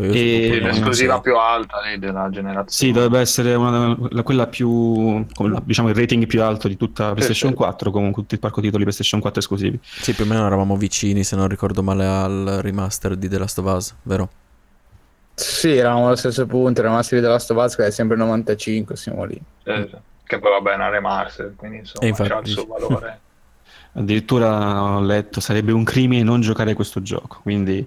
Io 0.00 0.10
E- 0.12 0.14
Sì, 0.14 0.60
l'esclusiva 0.60 1.20
più 1.20 1.36
alta 1.36 1.80
lì 1.82 1.98
della 1.98 2.28
generazione. 2.30 2.70
Sì, 2.70 2.92
dovrebbe 2.92 3.20
essere 3.20 3.54
una- 3.54 3.96
la- 4.10 4.22
quella 4.22 4.46
più, 4.46 5.26
come- 5.34 5.60
diciamo, 5.64 5.88
il 5.90 5.94
rating 5.94 6.26
più 6.26 6.42
alto 6.42 6.68
di 6.68 6.76
tutta 6.76 7.12
PlayStation 7.12 7.50
sì. 7.50 7.56
4, 7.56 7.90
comunque 7.90 8.22
tutto 8.22 8.34
il 8.34 8.40
parco 8.40 8.60
titoli 8.60 8.82
PlayStation 8.84 9.20
4 9.20 9.40
esclusivi. 9.40 9.78
Sì, 9.82 10.14
più 10.14 10.24
o 10.24 10.26
meno 10.26 10.46
eravamo 10.46 10.76
vicini, 10.76 11.24
se 11.24 11.36
non 11.36 11.48
ricordo 11.48 11.82
male, 11.82 12.06
al 12.06 12.58
remaster 12.62 13.16
di 13.16 13.28
The 13.28 13.38
Last 13.38 13.58
of 13.58 13.74
Us, 13.74 13.94
vero? 14.02 14.30
Sì, 15.34 15.76
eravamo 15.76 16.06
allo 16.06 16.16
stesso 16.16 16.46
punto, 16.46 16.80
eravamo 16.80 17.00
a 17.00 17.02
serie 17.02 17.20
della 17.20 17.38
Stovaz 17.38 17.74
che 17.74 17.86
è 17.86 17.90
sempre 17.90 18.16
95, 18.16 18.96
siamo 18.96 19.24
lì. 19.24 19.40
Eh, 19.64 19.88
che 20.24 20.38
poi 20.38 20.50
vabbè 20.50 20.72
è 20.72 20.74
una 20.74 20.88
remaster, 20.88 21.54
quindi 21.56 21.78
insomma 21.78 22.04
E 22.04 22.08
infatti, 22.08 22.28
c'ha 22.30 22.38
il 22.40 22.46
suo 22.48 22.62
sì. 22.62 22.68
valore. 22.68 23.20
Addirittura 23.94 24.94
ho 24.94 25.00
letto 25.02 25.40
sarebbe 25.40 25.70
un 25.72 25.84
crimine 25.84 26.22
non 26.22 26.40
giocare 26.40 26.72
questo 26.72 27.02
gioco, 27.02 27.40
quindi, 27.42 27.86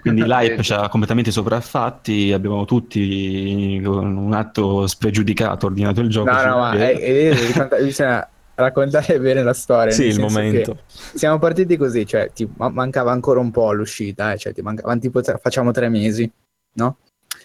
quindi 0.00 0.22
l'hype 0.26 0.62
ci 0.62 0.72
ha 0.72 0.88
completamente 0.88 1.30
sopraffatti, 1.30 2.32
abbiamo 2.32 2.64
tutti 2.64 3.78
con 3.84 4.16
un 4.16 4.32
atto 4.32 4.86
spregiudicato 4.86 5.66
ordinato 5.66 6.00
il 6.00 6.08
gioco. 6.08 6.30
No, 6.30 6.44
no, 6.46 6.56
ma 6.56 6.72
è- 6.72 6.98
è- 6.98 7.34
bisogna 7.84 8.26
raccontare 8.54 9.20
bene 9.20 9.42
la 9.42 9.52
storia. 9.52 9.92
Sì, 9.92 10.04
il 10.06 10.18
momento. 10.18 10.78
Siamo 10.86 11.38
partiti 11.38 11.76
così, 11.76 12.06
cioè 12.06 12.30
ma- 12.56 12.70
mancava 12.70 13.12
ancora 13.12 13.38
un 13.40 13.50
po' 13.50 13.68
all'uscita, 13.68 14.32
eh, 14.32 14.38
cioè 14.38 14.54
ti 14.54 14.62
mancavano 14.62 14.98
tipo 14.98 15.20
tre- 15.20 15.38
facciamo 15.42 15.72
tre 15.72 15.90
mesi, 15.90 16.30
no? 16.76 16.96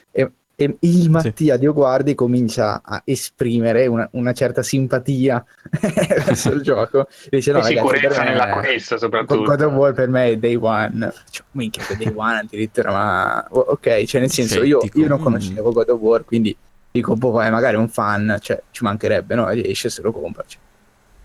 E, 0.10 0.32
e 0.56 0.78
il 0.82 1.10
Mattia 1.10 1.58
Dio 1.58 1.74
Guardi 1.74 2.14
comincia 2.16 2.82
a 2.84 3.02
esprimere 3.06 3.88
una, 3.88 4.08
una 4.12 4.34
certa 4.34 4.62
simpatia 4.62 5.44
verso 6.26 6.52
il 6.52 6.62
gioco. 6.62 7.08
Dice, 7.30 7.52
no, 7.52 7.58
e 7.58 7.62
ragazzi, 7.62 7.76
sicurezza 7.76 8.24
me- 8.24 8.30
nell'acquisto 8.30 8.98
soprattutto. 8.98 9.44
God 9.44 9.62
of 9.62 9.74
War 9.74 9.94
per 9.94 10.10
me 10.10 10.30
è 10.30 10.38
day 10.38 10.56
one. 10.56 11.12
Cioè, 11.30 11.46
minchia, 11.52 11.84
che 11.84 11.98
day 11.98 12.14
one 12.16 12.40
addirittura, 12.40 12.92
ma 12.92 13.48
ok, 13.50 14.04
cioè 14.04 14.22
nel 14.22 14.30
senso 14.32 14.64
io, 14.64 14.80
io 14.94 15.08
non 15.08 15.20
Mm. 15.20 15.24
conoscevo 15.24 15.72
God 15.72 15.90
of 15.90 16.00
War, 16.00 16.24
quindi 16.26 16.56
dico, 16.92 17.16
boh, 17.16 17.32
vai, 17.32 17.50
magari 17.50 17.76
un 17.76 17.90
fan, 17.90 18.38
cioè 18.40 18.62
ci 18.70 18.84
mancherebbe, 18.84 19.34
no? 19.34 19.50
Esce 19.50 19.90
se 19.90 20.02
lo 20.04 20.12
compra. 20.12 20.44
cioè. 20.46 20.60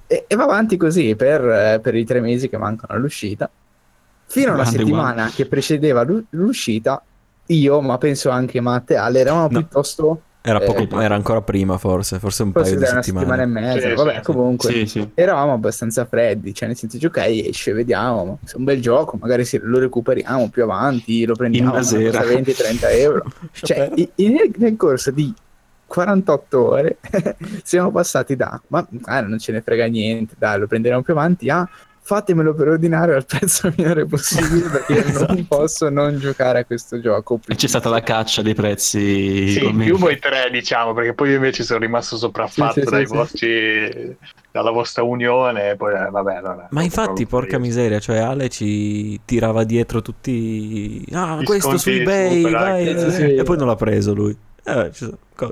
E, 0.06 0.24
e 0.26 0.34
va 0.36 0.44
avanti 0.44 0.78
così 0.78 1.14
per, 1.16 1.80
per 1.82 1.94
i 1.94 2.04
tre 2.06 2.20
mesi 2.20 2.48
che 2.48 2.56
mancano 2.56 2.94
all'uscita. 2.98 3.50
Fino 4.30 4.50
a 4.50 4.54
una 4.54 4.62
Grande 4.62 4.78
settimana 4.78 5.30
che 5.34 5.44
precedeva 5.46 6.02
l'u- 6.02 6.24
l'uscita, 6.30 7.02
io, 7.48 7.80
ma 7.80 7.98
penso 7.98 8.30
anche 8.30 8.60
Matte 8.60 8.96
Ale, 8.96 9.20
eravamo 9.20 9.42
No. 9.42 9.48
piuttosto... 9.48 10.22
Era, 10.40 10.60
poco- 10.60 10.98
Eh, 11.00 11.04
era 11.04 11.14
ancora 11.14 11.42
prima, 11.42 11.76
forse, 11.76 12.18
forse 12.18 12.42
un 12.42 12.52
Forse 12.52 12.74
paio 12.76 12.82
di 12.84 12.90
una 12.90 13.02
settimana 13.02 13.36
settimane. 13.36 13.42
e 13.42 13.74
mezza, 13.74 13.88
Sì, 13.88 13.94
vabbè, 13.94 14.14
sì, 14.14 14.20
comunque 14.22 14.72
Sì, 14.72 14.86
sì. 14.86 15.10
eravamo 15.14 15.52
abbastanza 15.52 16.06
freddi, 16.06 16.54
cioè 16.54 16.68
nel 16.68 16.76
senso, 16.76 16.96
ok, 17.06 17.16
esce, 17.18 17.72
vediamo, 17.72 18.38
è 18.46 18.50
un 18.54 18.64
bel 18.64 18.80
gioco, 18.80 19.18
magari 19.20 19.44
se 19.44 19.58
lo 19.62 19.78
recuperiamo 19.78 20.48
più 20.48 20.62
avanti, 20.62 21.26
lo 21.26 21.34
prendiamo, 21.34 21.72
una 21.72 21.82
sera. 21.82 22.22
20-30 22.22 22.78
euro. 22.92 23.24
Cioè, 23.52 23.90
nel, 24.14 24.50
nel 24.56 24.76
corso 24.76 25.10
di 25.10 25.34
48 25.86 26.64
ore 26.68 26.98
siamo 27.64 27.90
passati 27.90 28.36
da, 28.36 28.58
ma 28.68 28.86
ah, 29.04 29.20
non 29.22 29.38
ce 29.38 29.52
ne 29.52 29.60
frega 29.60 29.86
niente, 29.86 30.34
dai, 30.38 30.58
lo 30.60 30.66
prenderemo 30.66 31.02
più 31.02 31.12
avanti, 31.14 31.48
a 31.50 31.68
fatemelo 32.08 32.54
per 32.54 32.68
ordinare 32.68 33.14
al 33.14 33.26
prezzo 33.26 33.70
minore 33.76 34.06
possibile 34.06 34.68
perché 34.70 35.04
Esatto. 35.04 35.34
non 35.34 35.46
posso 35.46 35.90
non 35.90 36.18
giocare 36.18 36.60
a 36.60 36.64
questo 36.64 36.98
gioco. 37.00 37.38
E 37.46 37.54
c'è 37.54 37.66
stata 37.66 37.90
la 37.90 38.00
caccia 38.02 38.40
dei 38.40 38.54
prezzi. 38.54 39.48
Sì, 39.50 39.72
più 39.74 39.98
voi 39.98 40.18
tre, 40.18 40.48
diciamo, 40.50 40.94
perché 40.94 41.12
poi 41.12 41.28
io 41.28 41.34
invece 41.36 41.64
sono 41.64 41.80
rimasto 41.80 42.16
sopraffatto 42.16 42.80
Sì, 42.80 42.86
sì, 42.86 42.90
dai 42.90 43.06
sì, 43.06 43.12
vostri, 43.14 44.16
dalla 44.50 44.70
vostra 44.70 45.02
unione. 45.02 45.70
E 45.72 45.76
poi, 45.76 45.92
eh, 45.94 46.08
vabbè, 46.10 46.34
allora, 46.36 46.66
Ma 46.70 46.82
infatti, 46.82 47.26
porca 47.26 47.56
io. 47.56 47.60
miseria, 47.60 47.98
cioè 47.98 48.16
Ale 48.18 48.48
ci 48.48 49.20
tirava 49.26 49.64
dietro 49.64 50.00
tutti... 50.00 51.04
Ah, 51.12 51.36
Gli 51.40 51.44
questo 51.44 51.76
su 51.76 51.90
eBay, 51.90 52.36
super, 52.42 52.52
vai! 52.52 52.86
eh. 52.88 53.36
E 53.38 53.42
poi 53.42 53.58
non 53.58 53.66
l'ha 53.66 53.76
preso 53.76 54.14
lui. 54.14 54.34
Eh, 54.64 54.90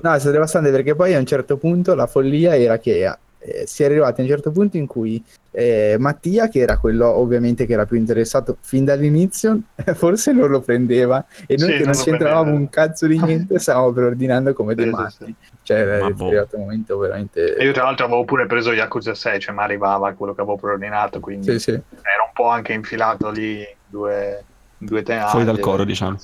No, 0.02 0.12
è 0.14 0.18
stato 0.18 0.30
devastante 0.32 0.70
perché 0.72 0.96
poi 0.96 1.14
a 1.14 1.18
un 1.20 1.26
certo 1.26 1.58
punto 1.58 1.94
la 1.94 2.08
follia 2.08 2.56
era 2.56 2.78
che 2.78 3.06
eh, 3.46 3.66
si 3.66 3.82
è 3.82 3.86
arrivati 3.86 4.20
a 4.20 4.24
un 4.24 4.30
certo 4.30 4.50
punto 4.50 4.76
in 4.76 4.86
cui 4.86 5.22
eh, 5.52 5.96
Mattia, 5.98 6.48
che 6.48 6.58
era 6.58 6.78
quello 6.78 7.06
ovviamente 7.08 7.64
che 7.64 7.72
era 7.72 7.86
più 7.86 7.96
interessato 7.96 8.56
fin 8.60 8.84
dall'inizio, 8.84 9.58
forse 9.94 10.32
non 10.32 10.50
lo 10.50 10.60
prendeva 10.60 11.24
e 11.46 11.56
noi 11.56 11.70
Sì, 11.70 11.76
che 11.78 11.84
non 11.84 11.92
non 11.94 12.02
c'entravamo 12.02 12.52
un 12.52 12.68
cazzo 12.68 13.06
di 13.06 13.18
niente 13.22 13.58
stavamo 13.58 13.92
preordinando 13.92 14.52
come 14.52 14.74
dei 14.74 14.86
Sì, 14.86 14.90
matti. 14.90 15.24
sì. 15.24 15.34
Cioè, 15.62 15.84
è 15.84 16.00
Ma 16.00 16.10
boh. 16.10 16.28
un 16.28 16.60
momento 16.60 16.98
veramente... 16.98 17.56
E 17.56 17.64
io 17.64 17.72
tra 17.72 17.84
l'altro 17.84 18.04
avevo 18.06 18.24
pure 18.24 18.46
preso 18.46 18.72
Yakuza 18.72 19.14
6, 19.14 19.40
cioè 19.40 19.54
mi 19.54 19.62
arrivava 19.62 20.12
quello 20.12 20.34
che 20.34 20.40
avevo 20.42 20.56
preordinato, 20.56 21.18
quindi 21.20 21.50
Sì, 21.52 21.58
sì. 21.58 21.70
era 21.70 22.22
un 22.24 22.30
po' 22.32 22.48
anche 22.48 22.72
infilato 22.72 23.30
lì 23.30 23.64
due, 23.86 24.44
due 24.78 25.02
tenaglie. 25.02 25.30
Fuori 25.30 25.44
dal 25.44 25.58
coro, 25.58 25.84
diciamo. 25.84 26.18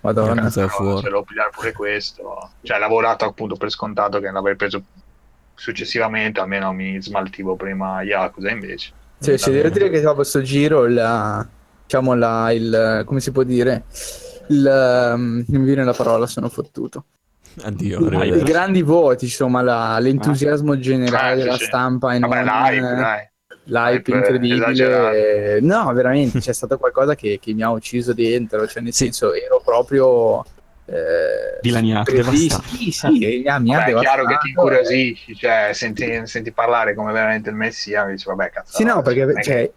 Madonna. 0.00 0.34
Yakuza. 0.34 0.60
Però 0.66 0.68
fuori. 0.68 0.96
Se 0.98 1.08
devo 1.08 1.22
pigliare 1.22 1.50
pure 1.54 1.72
questo, 1.72 2.50
cioè 2.62 2.78
lavorato 2.78 3.24
appunto 3.24 3.56
per 3.56 3.70
scontato 3.70 4.20
che 4.20 4.30
l'avrei 4.30 4.56
preso 4.56 4.82
successivamente, 5.54 6.40
almeno 6.40 6.72
mi 6.72 7.00
smaltivo 7.00 7.56
prima 7.56 8.02
Yakuza 8.02 8.50
invece. 8.50 8.92
Sì, 9.18 9.38
sì, 9.38 9.52
devo 9.52 9.68
dire 9.68 9.88
che 9.88 10.00
dopo 10.00 10.24
sto 10.24 10.42
giro 10.42 10.88
la, 10.88 11.46
diciamo 11.84 12.14
la, 12.14 12.50
il, 12.52 13.02
come 13.06 13.20
si 13.20 13.30
può 13.30 13.44
dire, 13.44 13.84
il, 14.48 15.12
um, 15.14 15.44
non 15.46 15.60
mi 15.60 15.66
viene 15.66 15.84
la 15.84 15.92
parola, 15.92 16.26
sono 16.26 16.48
fottuto. 16.48 17.04
Addio, 17.62 18.00
I 18.24 18.42
grandi 18.42 18.82
voti, 18.82 19.26
insomma, 19.26 19.62
la- 19.62 19.98
l'entusiasmo 20.00 20.78
generale 20.78 21.32
Ah, 21.32 21.36
sì, 21.36 21.42
della 21.42 21.58
sì. 21.58 21.64
stampa 21.66 22.14
e 22.14 22.18
Vabbè, 22.18 22.44
non, 22.44 22.62
l'hype, 22.62 22.94
dai. 22.94 23.28
l'hype 23.64 23.94
Hype 23.94 24.10
incredibile. 24.10 25.60
No, 25.60 25.92
veramente, 25.92 26.40
c'è 26.40 26.52
stato 26.52 26.78
qualcosa 26.78 27.14
che, 27.14 27.38
che 27.40 27.52
mi 27.52 27.62
ha 27.62 27.70
ucciso 27.70 28.12
dentro, 28.14 28.66
cioè 28.66 28.82
nel 28.82 28.92
Sì. 28.92 29.04
senso 29.04 29.34
ero 29.34 29.60
proprio... 29.64 30.44
Eh, 30.92 31.58
Dilaniato, 31.62 32.12
devastato. 32.12 32.62
Sì, 32.68 32.90
sì, 32.90 33.18
e 33.24 33.38
mi 33.38 33.48
ha, 33.48 33.58
mi 33.58 33.74
ha 33.74 33.78
Vabbè, 33.78 33.92
è 33.94 33.98
chiaro 34.00 34.26
che 34.26 34.36
ti 34.42 34.48
incuriosisci, 34.48 35.34
cioè 35.36 35.70
senti, 35.72 36.26
senti 36.26 36.52
parlare 36.52 36.94
come 36.94 37.12
veramente 37.12 37.48
il 37.48 37.56
messia, 37.56 38.04
mi 38.04 38.12
dici 38.12 38.26
vabbè 38.26 38.50
cazzo. 38.50 38.76
Sì, 38.76 38.84
no, 38.84 39.00
perché 39.00 39.24
non 39.24 39.30
è 39.30 39.40
che- 39.40 39.42
cioè, 39.42 39.72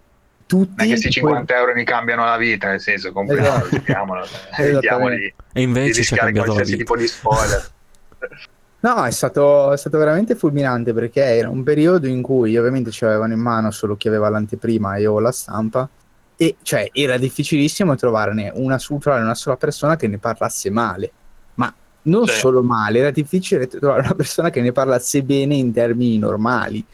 tutti... 0.46 0.74
non 0.76 0.86
è 0.86 0.90
che 0.90 0.98
sti 0.98 1.08
quei- 1.08 1.14
50 1.14 1.56
euro 1.56 1.74
mi 1.74 1.86
cambiano 1.86 2.26
la 2.26 2.36
vita, 2.36 2.68
nel 2.68 2.82
senso, 2.82 3.14
compriamolo, 3.14 3.66
Esatto. 3.66 3.76
Esattamente. 4.58 4.62
evitiamo 4.62 5.10
di, 5.10 5.16
E 5.16 5.34
di 5.54 5.62
invece 5.62 5.92
ha 5.92 5.96
rischiare 5.96 6.32
qualsiasi 6.34 6.76
tipo 6.76 6.98
di 6.98 7.08
spoiler. 7.08 7.68
No, 8.86 9.04
è 9.04 9.10
stato, 9.10 9.74
è 9.74 9.78
stato 9.78 9.98
veramente 9.98 10.36
fulminante 10.36 10.94
perché 10.94 11.24
era 11.24 11.50
un 11.50 11.64
periodo 11.64 12.06
in 12.06 12.22
cui 12.22 12.56
ovviamente 12.56 12.92
ci 12.92 13.04
avevano 13.04 13.34
in 13.34 13.40
mano 13.40 13.72
solo 13.72 13.96
chi 13.96 14.08
aveva 14.08 14.30
l'anteprima 14.30 14.96
e 14.98 15.02
io 15.02 15.20
la 15.20 15.32
stampa 15.32 15.90
e 16.38 16.58
cioè 16.62 16.90
era 16.92 17.18
difficilissimo 17.18 17.96
trovarne 17.96 18.52
una, 18.56 18.78
su- 18.78 18.98
trovare 18.98 19.24
una 19.24 19.36
sola 19.36 19.56
persona 19.58 19.96
che 19.96 20.08
ne 20.08 20.18
parlasse 20.18 20.70
male, 20.70 21.12
ma 21.56 21.74
non 22.04 22.28
Sì. 22.28 22.36
solo 22.36 22.62
male, 22.62 23.00
era 23.00 23.12
difficile 23.12 23.68
trovare 23.68 24.02
una 24.02 24.16
persona 24.16 24.50
che 24.50 24.62
ne 24.62 24.72
parlasse 24.72 25.24
bene 25.24 25.56
in 25.56 25.72
termini 25.72 26.18
normali, 26.18 26.86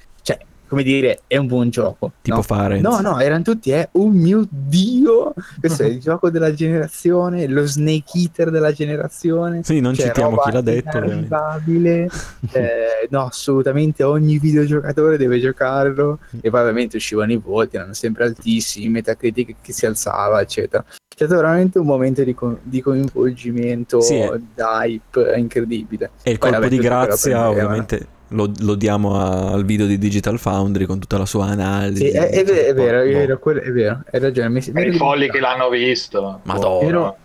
come 0.71 0.83
dire 0.83 1.19
è 1.27 1.35
un 1.35 1.47
buon 1.47 1.69
gioco. 1.69 2.13
Tipo 2.21 2.37
no? 2.37 2.41
Farenz. 2.43 2.81
No, 2.81 3.01
no, 3.01 3.19
erano 3.19 3.43
tutti, 3.43 3.71
eh, 3.71 3.89
oh 3.91 4.07
mio 4.07 4.47
dio, 4.49 5.33
questo 5.59 5.83
è 5.83 5.87
il 5.87 5.99
gioco 5.99 6.29
della 6.29 6.53
generazione, 6.53 7.45
lo 7.47 7.65
Snake 7.65 8.17
Eater 8.17 8.51
della 8.51 8.71
generazione. 8.71 9.63
Sì, 9.63 9.81
non 9.81 9.93
Cioè, 9.93 10.05
citiamo 10.07 10.37
chi 10.37 10.51
l'ha 10.51 10.61
detto. 10.61 10.97
ovviamente. 10.97 12.09
Eh, 12.53 13.07
no, 13.09 13.25
assolutamente 13.25 14.03
ogni 14.03 14.37
videogiocatore 14.39 15.17
deve 15.17 15.39
giocarlo. 15.41 16.19
E 16.39 16.49
poi 16.49 16.59
ovviamente 16.61 16.95
uscivano 16.95 17.31
i 17.33 17.37
voti, 17.37 17.75
erano 17.75 17.93
sempre 17.93 18.23
altissimi, 18.25 18.87
Metacritic 18.89 19.55
che 19.61 19.73
si 19.73 19.85
alzava, 19.85 20.39
eccetera. 20.41 20.83
È 20.83 21.13
stato 21.13 21.35
veramente 21.35 21.79
un 21.79 21.85
momento 21.85 22.23
di, 22.23 22.33
co- 22.33 22.59
di 22.63 22.81
coinvolgimento, 22.81 23.99
Sì, 24.01 24.15
di 24.15 24.61
hype 24.61 25.33
incredibile. 25.37 26.11
E 26.23 26.31
il 26.31 26.37
Poi, 26.37 26.49
colpo 26.51 26.65
vabbè, 26.65 26.75
di 26.75 26.81
grazia, 26.81 27.49
ovviamente, 27.49 28.07
lo, 28.31 28.51
lo 28.59 28.75
diamo 28.75 29.15
a- 29.17 29.51
al 29.51 29.63
video 29.65 29.85
di 29.85 29.97
Digital 29.97 30.37
Foundry 30.39 30.85
con 30.85 30.99
tutta 30.99 31.17
la 31.17 31.25
sua 31.25 31.45
analisi. 31.47 32.09
Sì, 32.09 32.11
è, 32.11 32.29
è 32.29 32.43
ve- 32.43 32.67
è 32.67 32.73
vero, 32.73 33.01
è 33.01 33.05
Boh. 33.05 33.17
vero, 33.17 33.39
quello- 33.39 33.61
è 33.61 33.71
vero, 33.71 34.03
hai 34.11 34.19
ragione. 34.19 34.49
Mi, 34.49 34.59
i 34.59 34.93
folli 34.93 35.29
che 35.29 35.39
l'hanno 35.39 35.69
visto. 35.69 36.39
Madonna. 36.43 36.87
Ero- 36.87 37.15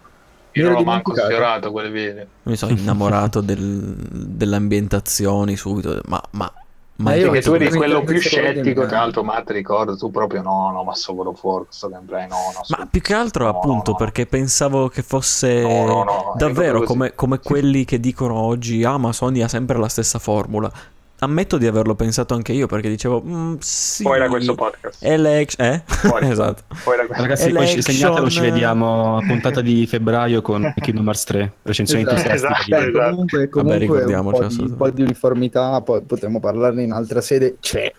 Io 0.53 0.65
non 0.65 0.73
l'ho 0.75 0.85
manco 0.85 1.15
sfiorato 1.15 1.71
quel 1.71 1.91
video. 1.91 2.25
Mi 2.45 2.57
sono 2.57 2.73
innamorato 2.79 3.41
del- 3.41 3.95
delle 3.99 4.57
ambientazioni 4.57 5.57
subito. 5.57 6.01
Ma, 6.07 6.21
ma, 6.31 6.51
ma 6.99 7.11
Ma 7.11 7.15
io 7.15 7.31
Perché 7.31 7.43
tu 7.47 7.53
eri 7.53 7.69
quello 7.71 8.03
più 8.05 8.19
scettico, 8.19 8.87
tra 8.87 9.01
l'altro, 9.01 9.23
Matt, 9.23 9.51
ricordo, 9.51 9.99
tu 9.99 10.11
proprio 10.11 10.41
no, 10.41 10.71
no, 10.73 10.83
ma 10.83 10.95
so 10.95 11.15
God 11.15 11.27
of 11.27 11.45
War, 11.45 11.65
questo 11.67 11.91
gameplay, 11.91 12.27
no, 12.27 12.37
no. 12.55 12.61
Ma 12.75 12.89
più 12.91 13.03
che 13.03 13.13
altro, 13.13 13.45
No, 13.45 13.51
appunto, 13.51 13.91
no. 13.91 13.97
perché 13.99 14.25
pensavo 14.25 14.89
che 14.89 15.03
fosse 15.03 15.61
No, 15.61 15.85
no, 15.85 16.05
no, 16.05 16.35
davvero 16.39 16.81
come, 16.85 17.15
come 17.15 17.39
quelli 17.39 17.85
che 17.85 18.01
dicono 18.01 18.33
oggi: 18.37 18.83
Ah, 18.83 18.97
ma 18.97 19.13
Sony 19.13 19.43
ha 19.43 19.49
sempre 19.49 19.77
la 19.77 19.89
stessa 19.89 20.19
formula. 20.19 20.73
Ammetto 21.19 21.57
di 21.57 21.67
averlo 21.67 21.95
pensato 21.95 22.35
anche 22.35 22.53
io 22.53 22.67
perché 22.67 22.89
dicevo: 22.91 23.23
"Mm, 23.25 23.55
Sì, 23.61 24.03
Poi 24.03 24.19
da 24.19 24.29
questo 24.29 24.55
podcast. 24.55 25.03
Elec- 25.03 25.59
eh? 25.59 25.83
Fuori. 25.87 26.29
esatto. 26.31 26.63
Poi 26.85 26.97
da 26.97 27.07
questo 27.07 27.23
Ragazzi, 27.23 27.51
poi 27.53 27.67
ci 27.67 27.73
Election- 27.75 27.95
segnatelo, 27.95 28.31
ci 28.31 28.41
vediamo 28.41 29.17
a 29.17 29.21
puntata 29.27 29.61
di 29.63 29.87
febbraio 29.87 30.43
con 30.43 30.75
Kingdom 30.79 31.07
Hearts 31.07 31.25
3, 31.25 31.53
recensioni 31.63 32.03
Esatto. 32.03 32.17
entusiastiche. 32.21 32.77
Esatto. 32.77 32.93
Beh, 32.99 33.09
comunque, 33.11 33.49
comunque 33.49 33.79
ricordiamoci, 33.79 34.41
un, 34.43 34.49
po 34.49 34.55
di, 34.57 34.63
un 34.71 34.77
po' 34.77 34.91
di 34.91 35.03
uniformità, 35.03 35.81
poi 35.81 36.03
potremmo 36.03 36.39
parlarne 36.39 36.83
in 36.83 36.93
altra 36.93 37.23
sede, 37.23 37.57
c'è, 37.61 37.91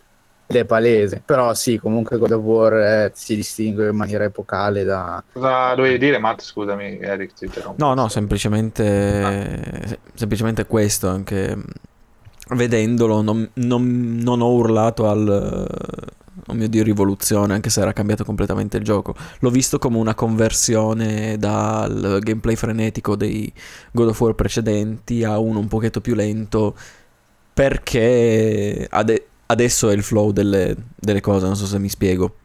è 0.46 0.64
palese. 0.66 1.20
Però 1.26 1.54
sì, 1.56 1.80
comunque 1.80 2.20
God 2.20 2.32
of 2.32 2.42
War 2.44 2.74
eh, 2.74 3.12
si 3.16 3.36
distingue 3.36 3.90
in 3.90 3.96
maniera 3.96 4.26
epocale 4.26 4.84
da... 4.84 5.24
Cosa 5.34 5.74
dovevi 5.74 5.98
dire, 5.98 6.20
Matt? 6.20 6.42
Scusami, 6.42 7.00
Eric, 7.00 7.34
ti 7.34 7.46
interrompo. 7.46 7.84
No, 7.84 7.96
no, 7.96 8.08
semplicemente, 8.10 9.82
se- 9.88 10.00
semplicemente 10.14 10.66
questo, 10.68 11.08
anche 11.10 11.58
vedendolo 12.52 13.22
non, 13.22 13.50
non- 13.56 14.20
non 14.22 14.42
ho 14.42 14.52
urlato 14.54 15.08
al, 15.10 15.68
oh 16.48 16.54
mio 16.54 16.68
dio, 16.70 16.84
rivoluzione, 16.84 17.54
anche 17.54 17.70
se 17.70 17.82
era 17.82 17.94
cambiato 17.94 18.24
completamente 18.24 18.78
il 18.78 18.84
gioco. 18.84 19.16
L'ho 19.40 19.50
visto 19.50 19.78
come 19.80 19.98
una 19.98 20.16
conversione 20.16 21.38
dal 21.38 22.20
gameplay 22.22 22.56
frenetico 22.56 23.16
dei 23.16 23.52
God 23.92 24.10
of 24.10 24.20
War 24.22 24.34
precedenti 24.34 25.24
a 25.24 25.38
uno 25.40 25.60
un 25.60 25.68
pochetto 25.68 26.02
più 26.02 26.16
lento, 26.16 26.76
perché 27.54 28.88
ade- 28.90 29.28
adesso 29.48 29.90
è 29.90 29.94
il 29.94 30.04
flow 30.04 30.32
delle, 30.32 30.76
delle 30.96 31.22
cose, 31.22 31.46
non 31.46 31.56
so 31.56 31.66
se 31.66 31.80
mi 31.80 31.90
spiego, 31.90 32.36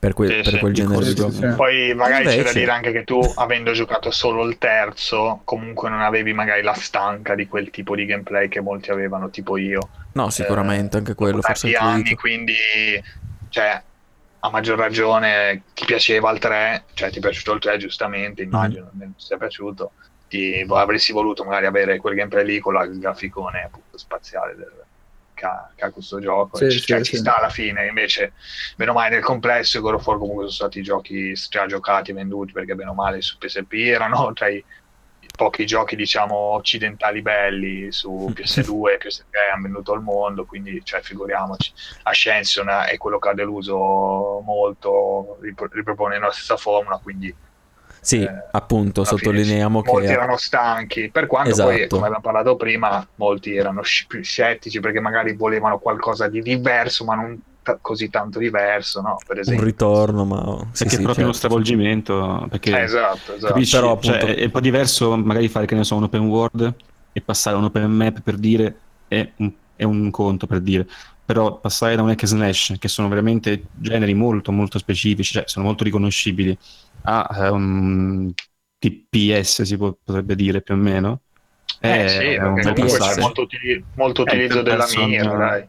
per, 0.00 0.14
que- 0.14 0.26
Sì, 0.28 0.34
per 0.42 0.52
sì. 0.54 0.58
quel 0.58 0.72
genere 0.72 1.04
di 1.04 1.14
gioco. 1.14 1.30
sì. 1.30 1.46
Poi 1.54 1.94
magari 1.94 2.24
c'è 2.24 2.30
da 2.30 2.36
Invece- 2.38 2.58
dire 2.58 2.70
anche 2.72 2.90
che 2.90 3.04
tu, 3.04 3.20
avendo 3.36 3.72
giocato 3.72 4.10
solo 4.10 4.44
il 4.46 4.56
terzo, 4.58 5.42
comunque 5.44 5.90
non 5.90 6.00
avevi 6.00 6.32
magari 6.32 6.62
la 6.62 6.72
stanca 6.72 7.34
di 7.34 7.46
quel 7.46 7.70
tipo 7.70 7.94
di 7.94 8.06
gameplay 8.06 8.48
che 8.48 8.60
molti 8.60 8.90
avevano, 8.90 9.28
tipo 9.30 9.56
io. 9.58 9.90
No, 10.12 10.30
sicuramente, 10.30 10.96
anche 10.96 11.14
quello, 11.14 11.42
forse 11.42 11.72
anni, 11.76 12.14
quindi, 12.14 12.54
cioè, 13.50 13.80
a 14.42 14.50
maggior 14.50 14.78
ragione 14.78 15.64
ti 15.74 15.84
piaceva 15.84 16.30
il 16.30 16.38
3, 16.38 16.84
cioè 16.94 17.10
ti 17.10 17.18
è 17.18 17.20
piaciuto 17.20 17.52
il 17.52 17.60
3 17.60 17.76
giustamente, 17.76 18.42
immagino, 18.42 18.90
Mm. 18.94 18.98
non 19.00 19.14
ti 19.14 19.22
sia 19.22 19.36
piaciuto, 19.36 19.92
ti, 20.28 20.64
avresti 20.66 21.12
voluto 21.12 21.44
magari 21.44 21.66
avere 21.66 21.98
quel 21.98 22.14
gameplay 22.14 22.44
lì 22.46 22.58
con 22.58 22.72
la- 22.72 22.84
il 22.84 22.98
graficone 22.98 23.64
appunto 23.64 23.98
spaziale 23.98 24.56
del, 24.56 24.72
che, 25.40 25.46
ha, 25.46 25.70
che 25.74 25.84
ha 25.84 25.90
questo 25.90 26.20
gioco, 26.20 26.58
Sì, 26.58 26.64
e 26.64 26.70
sì, 26.70 26.80
cioè, 26.80 26.98
sì. 26.98 27.12
ci 27.12 27.16
sta 27.16 27.38
alla 27.38 27.48
fine, 27.48 27.86
invece, 27.86 28.34
bene 28.76 28.90
o 28.90 28.94
male 28.94 29.10
nel 29.10 29.22
complesso 29.22 29.78
i 29.78 29.80
God 29.80 29.94
of 29.94 30.06
War 30.06 30.18
comunque 30.18 30.44
sono 30.44 30.54
stati 30.54 30.82
giochi 30.82 31.32
già 31.48 31.66
giocati 31.66 32.10
e 32.10 32.14
venduti, 32.14 32.52
perché 32.52 32.74
bene 32.74 32.90
o 32.90 32.94
male 32.94 33.22
su 33.22 33.38
PSP 33.38 33.72
erano 33.72 34.32
tra 34.34 34.48
i 34.48 34.62
pochi 35.34 35.64
giochi 35.64 35.96
diciamo 35.96 36.34
occidentali 36.34 37.22
belli 37.22 37.90
su 37.92 38.30
PS2 38.34 38.90
e 38.90 38.98
PS3 38.98 39.52
hanno 39.54 39.62
venuto 39.62 39.92
al 39.92 40.02
mondo 40.02 40.44
quindi 40.44 40.82
cioè, 40.84 41.00
figuriamoci. 41.00 41.72
Ascension 42.02 42.68
è 42.68 42.96
quello 42.98 43.18
che 43.18 43.28
ha 43.30 43.34
deluso 43.34 44.42
molto 44.44 45.38
rip- 45.40 45.72
riproponendo 45.72 46.26
la 46.26 46.32
stessa 46.32 46.56
formula 46.58 46.98
quindi 47.02 47.34
Sì, 48.00 48.22
eh, 48.22 48.28
appunto, 48.52 49.00
alla 49.02 49.10
fine 49.10 49.20
sottolineiamo 49.22 49.82
molti 49.84 50.06
che... 50.06 50.12
erano 50.12 50.36
stanchi 50.36 51.10
per 51.10 51.26
quanto 51.26 51.54
poi 51.54 51.76
Esatto. 51.76 51.96
come 51.96 52.06
abbiamo 52.06 52.22
parlato 52.22 52.56
prima 52.56 53.06
molti 53.16 53.54
erano 53.54 53.82
sci- 53.82 54.06
più 54.06 54.22
scettici 54.22 54.80
perché 54.80 55.00
magari 55.00 55.34
volevano 55.34 55.78
qualcosa 55.78 56.28
di 56.28 56.40
diverso 56.40 57.04
ma 57.04 57.14
non 57.14 57.38
ta- 57.62 57.78
così 57.80 58.08
tanto 58.08 58.38
diverso 58.38 59.00
no? 59.02 59.18
per 59.26 59.36
Un 59.36 59.42
esempio 59.42 59.64
ritorno, 59.64 60.24
ma... 60.24 60.58
sì, 60.72 60.84
perché 60.84 60.96
sì, 60.96 61.00
è 61.00 61.04
proprio 61.04 61.24
uno 61.24 61.34
certo. 61.34 61.48
stravolgimento. 61.48 62.46
Perché 62.50 62.70
Eh, 62.78 62.82
esatto, 62.82 63.34
esatto. 63.34 63.52
capisci? 63.52 63.74
Però, 63.76 63.98
Cioè, 64.00 64.14
appunto- 64.16 64.34
è 64.40 64.44
un 64.44 64.50
po' 64.50 64.60
diverso 64.60 65.16
magari 65.16 65.48
fare 65.48 65.66
che 65.66 65.74
ne 65.74 65.84
so 65.84 65.96
un 65.96 66.04
open 66.04 66.26
world 66.26 66.74
e 67.12 67.20
passare 67.20 67.56
a 67.56 67.58
un 67.58 67.64
open 67.66 67.90
map 67.90 68.20
per 68.20 68.36
dire 68.36 68.78
è 69.08 69.28
un, 69.36 69.52
è 69.76 69.84
un 69.84 70.10
conto 70.10 70.46
per 70.46 70.60
dire. 70.60 70.86
Però 71.24 71.58
passare 71.60 71.94
da 71.94 72.02
un 72.02 72.08
hack 72.08 72.22
and 72.24 72.32
slash, 72.32 72.74
che 72.78 72.88
sono 72.88 73.08
veramente 73.08 73.62
generi 73.74 74.14
molto 74.14 74.50
molto 74.50 74.78
specifici, 74.78 75.34
cioè 75.34 75.44
sono 75.46 75.64
molto 75.64 75.84
riconoscibili, 75.84 76.56
a 77.02 77.28
eh, 77.46 77.48
un 77.48 78.32
TPS 78.78 79.62
si 79.62 79.76
può- 79.76 79.96
potrebbe 80.02 80.34
dire 80.34 80.62
più 80.62 80.74
o 80.74 80.76
meno. 80.76 81.22
Eh, 81.80 82.04
è 82.04 82.08
sì, 82.08 82.36
un 82.36 82.54
bel 82.54 82.62
comunque 82.74 82.84
c'è 82.86 82.98
passaggio. 82.98 83.20
molto, 83.20 83.46
molto 83.94 84.20
Eh, 84.26 84.34
utilizzo 84.34 84.62
della 84.62 84.76
person- 84.78 85.08
mira, 85.08 85.36
dai. 85.36 85.68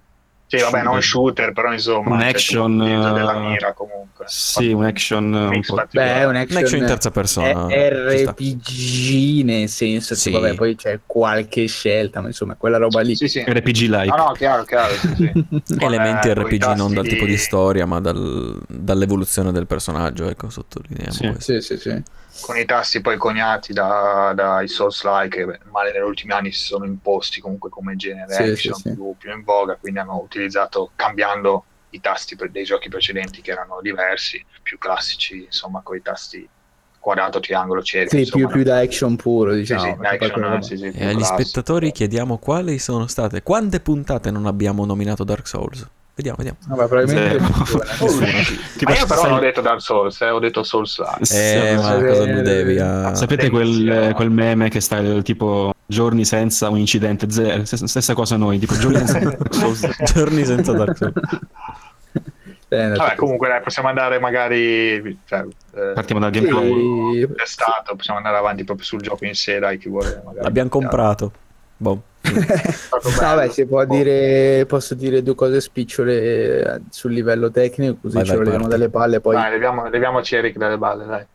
Sì, 0.58 0.64
vabbè, 0.64 0.84
non 0.84 1.02
shooter, 1.02 1.54
però 1.54 1.72
insomma, 1.72 2.16
Un 2.16 2.22
action, 2.22 2.78
della 2.78 3.36
eh, 3.36 3.40
mira 3.40 3.72
comunque. 3.74 4.26
Sì, 4.28 4.74
un 4.74 4.84
action 4.84 5.34
un 5.34 5.62
po'. 5.66 5.82
Beh, 5.90 6.14
è 6.16 6.24
un 6.26 6.32
Un 6.32 6.36
action, 6.36 6.58
action 6.64 6.80
in 6.82 6.86
terza 6.88 7.10
persona. 7.10 7.68
sta. 7.68 7.68
RPG 7.70 9.44
nel 9.46 9.70
senso 9.70 10.14
Sì. 10.16 10.32
che 10.32 10.40
vabbè, 10.40 10.56
poi 10.56 10.76
c'è 10.76 11.00
qualche 11.06 11.68
scelta, 11.68 12.20
ma 12.20 12.28
insomma, 12.28 12.56
quella 12.56 12.78
roba 12.78 13.00
lì. 13.00 13.16
Sì, 13.16 13.30
sì. 13.30 13.44
RPG 13.48 13.88
like. 13.88 14.08
No, 14.08 14.16
no, 14.18 14.32
chiaro, 14.34 14.64
chiaro, 14.66 14.94
sì, 14.96 15.16
sì. 15.16 15.32
Elementi 15.80 16.28
eh, 16.28 16.34
RPG 16.34 16.74
non 16.76 16.94
dal 16.94 17.08
tipo 17.08 17.26
di 17.26 17.38
storia, 17.38 17.86
ma 17.86 18.02
dal- 18.02 18.60
dall'evoluzione 18.68 19.54
del 19.54 19.68
personaggio, 19.68 20.28
ecco, 20.30 20.50
sottolineiamo 20.50 21.12
Sì. 21.14 21.28
questo. 21.30 21.40
Sì, 21.54 21.62
sì, 21.62 21.78
sì. 21.78 22.04
Con 22.42 22.58
i 22.58 22.66
tasti 22.66 23.02
poi 23.02 23.18
coniati 23.18 23.72
da- 23.74 24.34
dai 24.36 24.68
Souls-like 24.68 25.46
che 25.46 25.60
male 25.70 25.92
negli 25.94 26.02
ultimi 26.04 26.34
anni 26.34 26.52
si 26.52 26.66
sono 26.66 26.86
imposti 26.86 27.40
comunque 27.40 27.70
come 27.70 27.96
genere 27.96 28.36
Sì, 28.36 28.44
action 28.52 28.76
sì, 28.76 28.90
sì. 28.90 28.94
Più, 28.94 29.16
più 29.18 29.32
in 29.32 29.44
voga, 29.44 29.78
quindi 29.78 30.00
hanno 30.00 30.18
utilizzato 30.22 30.92
cambiando 30.96 31.66
i 31.90 32.00
tasti 32.00 32.36
per- 32.36 32.52
dei 32.52 32.64
giochi 32.64 32.90
precedenti 32.90 33.42
che 33.42 33.52
erano 33.52 33.80
diversi, 33.82 34.44
più 34.62 34.78
classici, 34.78 35.44
insomma, 35.46 35.82
con 35.82 35.96
i 35.98 36.02
tasti 36.02 36.50
quadrato, 37.00 37.40
triangolo, 37.40 37.82
cerchio. 37.82 38.18
Sì, 38.18 38.20
insomma, 38.20 38.48
più, 38.48 38.54
più 38.56 38.64
da 38.64 38.80
action 38.80 39.16
puro, 39.16 39.54
diciamo. 39.54 39.82
action, 39.82 40.00
più 40.00 40.18
E 40.94 41.06
agli 41.06 41.18
classico. 41.18 41.24
spettatori 41.24 41.92
chiediamo 41.92 42.38
quali 42.38 42.80
sono 42.80 43.08
state, 43.08 43.42
quante 43.44 43.80
puntate 43.80 44.32
non 44.32 44.46
abbiamo 44.46 44.86
nominato 44.86 45.24
Dark 45.24 45.48
Souls. 45.48 45.88
Vediamo, 46.14 46.38
vediamo. 46.38 46.58
Vabbè, 46.68 46.88
probabilmente 46.88 47.40
Zero. 47.40 47.84
nessuna. 47.90 48.26
Ma 48.82 48.98
io 48.98 49.06
però 49.06 49.24
non 49.24 49.34
ho 49.34 49.40
detto 49.40 49.62
Dark 49.62 49.82
Souls, 49.82 50.22
eh, 50.22 50.30
ho 50.30 50.40
detto 50.40 50.64
Souls-like. 50.64 51.34
Eh, 51.34 51.76
ma 51.76 51.82
sì, 51.82 52.06
cosa 52.06 52.24
sì. 52.24 52.30
alludevi 52.30 52.80
a... 52.80 53.16
Sapete 53.16 53.50
quel, 53.50 54.12
quel 54.14 54.30
meme 54.30 54.70
che 54.70 54.82
sta 54.82 55.00
eh, 55.00 55.22
tipo 55.22 55.74
giorni 55.86 56.26
senza 56.26 56.70
un 56.70 56.78
incidente 56.78 57.30
zero? 57.32 57.64
Stessa, 57.66 58.14
cosa 58.14 58.36
noi, 58.36 58.60
tipo 58.60 58.78
giorni 58.78 59.08
senza 59.08 59.38
Giorni 60.14 60.46
senza 60.46 60.74
Dark 60.74 60.98
Souls. 60.98 61.14
Eh, 62.68 62.88
Vabbè, 62.88 63.16
comunque 63.16 63.50
dai, 63.50 63.62
possiamo 63.62 63.90
andare 63.90 64.18
magari 64.20 65.20
cioè, 65.26 65.44
eh, 65.76 65.92
Partiamo 65.94 66.22
dal 66.22 66.32
gameplay. 66.32 67.20
sì, 67.20 67.34
testato, 67.36 67.96
possiamo 67.98 68.20
andare 68.20 68.38
avanti 68.38 68.64
proprio 68.64 68.86
sul 68.86 69.02
gioco 69.02 69.26
in 69.26 69.34
sé, 69.34 69.60
dai, 69.60 69.78
chi 69.78 69.90
vuole 69.90 70.22
magari. 70.24 70.44
L'abbiamo 70.44 70.70
comprato. 70.70 71.32
Boh. 71.76 72.02
No. 73.02 73.10
Vabbè, 73.20 73.50
si 73.50 73.66
può 73.66 73.84
dire, 73.86 74.66
posso 74.68 74.94
dire 74.94 75.24
due 75.24 75.34
cose 75.34 75.60
spicciole 75.60 76.76
eh, 76.76 76.82
sul 76.90 77.12
livello 77.14 77.50
tecnico, 77.50 77.98
così 78.02 78.16
Vai, 78.16 78.26
ce 78.26 78.30
vai, 78.36 78.38
lo 78.40 78.44
leviamo 78.52 78.68
dalle 78.68 78.90
palle. 78.90 79.20
Poi 79.22 79.36
Dai, 79.36 79.50
leviamo, 79.52 79.90
leviamoci 79.90 80.36
Eric 80.36 80.58
dalle 80.58 80.78
balle, 80.78 81.06
dai. 81.06 81.26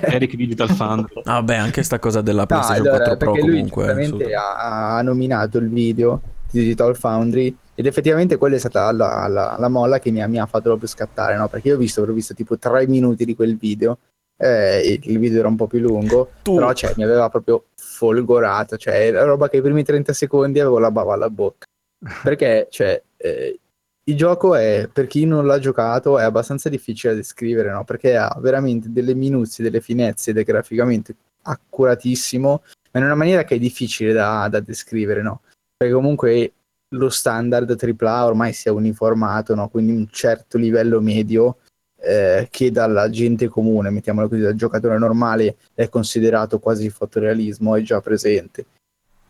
Eric 0.00 0.34
Digital 0.36 0.68
Fund. 0.70 1.06
Ah, 1.24 1.34
Vabbè, 1.34 1.56
anche 1.56 1.82
sta 1.82 1.98
cosa 1.98 2.20
della 2.22 2.40
No, 2.40 2.46
PlayStation 2.46 2.86
allora, 2.86 3.04
4 3.04 3.16
Pro 3.32 3.34
lui 3.40 3.68
comunque. 3.68 4.04
su- 4.04 4.18
ha, 4.36 4.96
ha 4.96 5.02
nominato 5.02 5.58
il 5.58 5.68
video 5.68 6.20
di 6.50 6.60
Digital 6.60 6.96
Foundry 6.96 7.54
ed 7.74 7.86
effettivamente 7.86 8.36
quella 8.36 8.56
è 8.56 8.58
stata 8.58 8.90
la, 8.92 9.26
la- 9.28 9.56
la 9.58 9.68
molla 9.68 9.98
che 9.98 10.10
mi 10.10 10.22
ha, 10.22 10.26
mi 10.26 10.38
ha 10.40 10.46
fatto 10.46 10.64
proprio 10.64 10.88
scattare, 10.88 11.36
no? 11.36 11.48
Perché 11.48 11.68
io 11.68 11.74
ho 11.74 11.78
visto, 11.78 12.02
ho 12.02 12.06
visto 12.12 12.34
tipo 12.34 12.56
tre 12.58 12.86
minuti 12.86 13.24
di 13.24 13.34
quel 13.34 13.56
video, 13.56 13.98
eh, 14.36 14.80
e 14.84 15.00
il 15.02 15.18
video 15.18 15.38
era 15.40 15.48
un 15.48 15.56
po' 15.56 15.66
più 15.66 15.78
lungo, 15.80 16.30
Tu- 16.42 16.54
però 16.54 16.72
cioè, 16.72 16.94
mi 16.96 17.04
aveva 17.04 17.28
proprio 17.28 17.64
folgorato, 18.00 18.78
cioè 18.78 18.94
era 18.94 19.24
roba 19.24 19.50
che 19.50 19.58
i 19.58 19.60
primi 19.60 19.84
30 19.84 20.14
secondi 20.14 20.58
avevo 20.58 20.78
la 20.78 20.90
bava 20.90 21.12
alla 21.12 21.28
bocca. 21.28 21.66
Perché, 22.22 22.68
cioè, 22.70 23.02
eh, 23.18 23.60
il 24.04 24.16
gioco 24.16 24.54
è, 24.54 24.88
per 24.90 25.06
chi 25.06 25.26
non 25.26 25.44
l'ha 25.44 25.58
giocato, 25.58 26.18
è 26.18 26.22
abbastanza 26.22 26.70
difficile 26.70 27.12
da 27.12 27.18
descrivere, 27.18 27.70
no? 27.70 27.84
Perché 27.84 28.16
ha 28.16 28.34
veramente 28.40 28.90
delle 28.90 29.14
minuzie, 29.14 29.62
delle 29.62 29.82
finezze 29.82 30.30
ed 30.30 30.38
è 30.38 30.44
graficamente 30.44 31.14
accuratissimo, 31.42 32.62
ma 32.92 33.00
in 33.00 33.04
una 33.04 33.14
maniera 33.14 33.44
che 33.44 33.56
è 33.56 33.58
difficile 33.58 34.14
da, 34.14 34.48
da 34.48 34.60
descrivere, 34.60 35.20
no? 35.20 35.42
Perché 35.76 35.92
comunque 35.92 36.52
lo 36.94 37.10
standard 37.10 37.76
AAA 37.78 38.26
ormai 38.26 38.54
si 38.54 38.68
è 38.68 38.70
uniformato, 38.70 39.54
no? 39.54 39.68
Quindi 39.68 39.92
un 39.92 40.08
certo 40.08 40.56
livello 40.56 41.02
medio 41.02 41.58
eh, 42.02 42.48
che 42.50 42.70
dalla 42.70 43.10
gente 43.10 43.48
comune, 43.48 43.90
mettiamolo 43.90 44.28
così, 44.28 44.40
dal 44.40 44.54
giocatore 44.54 44.98
normale 44.98 45.56
è 45.74 45.88
considerato 45.88 46.58
quasi 46.58 46.88
fotorealismo, 46.90 47.76
è 47.76 47.82
già 47.82 48.00
presente. 48.00 48.64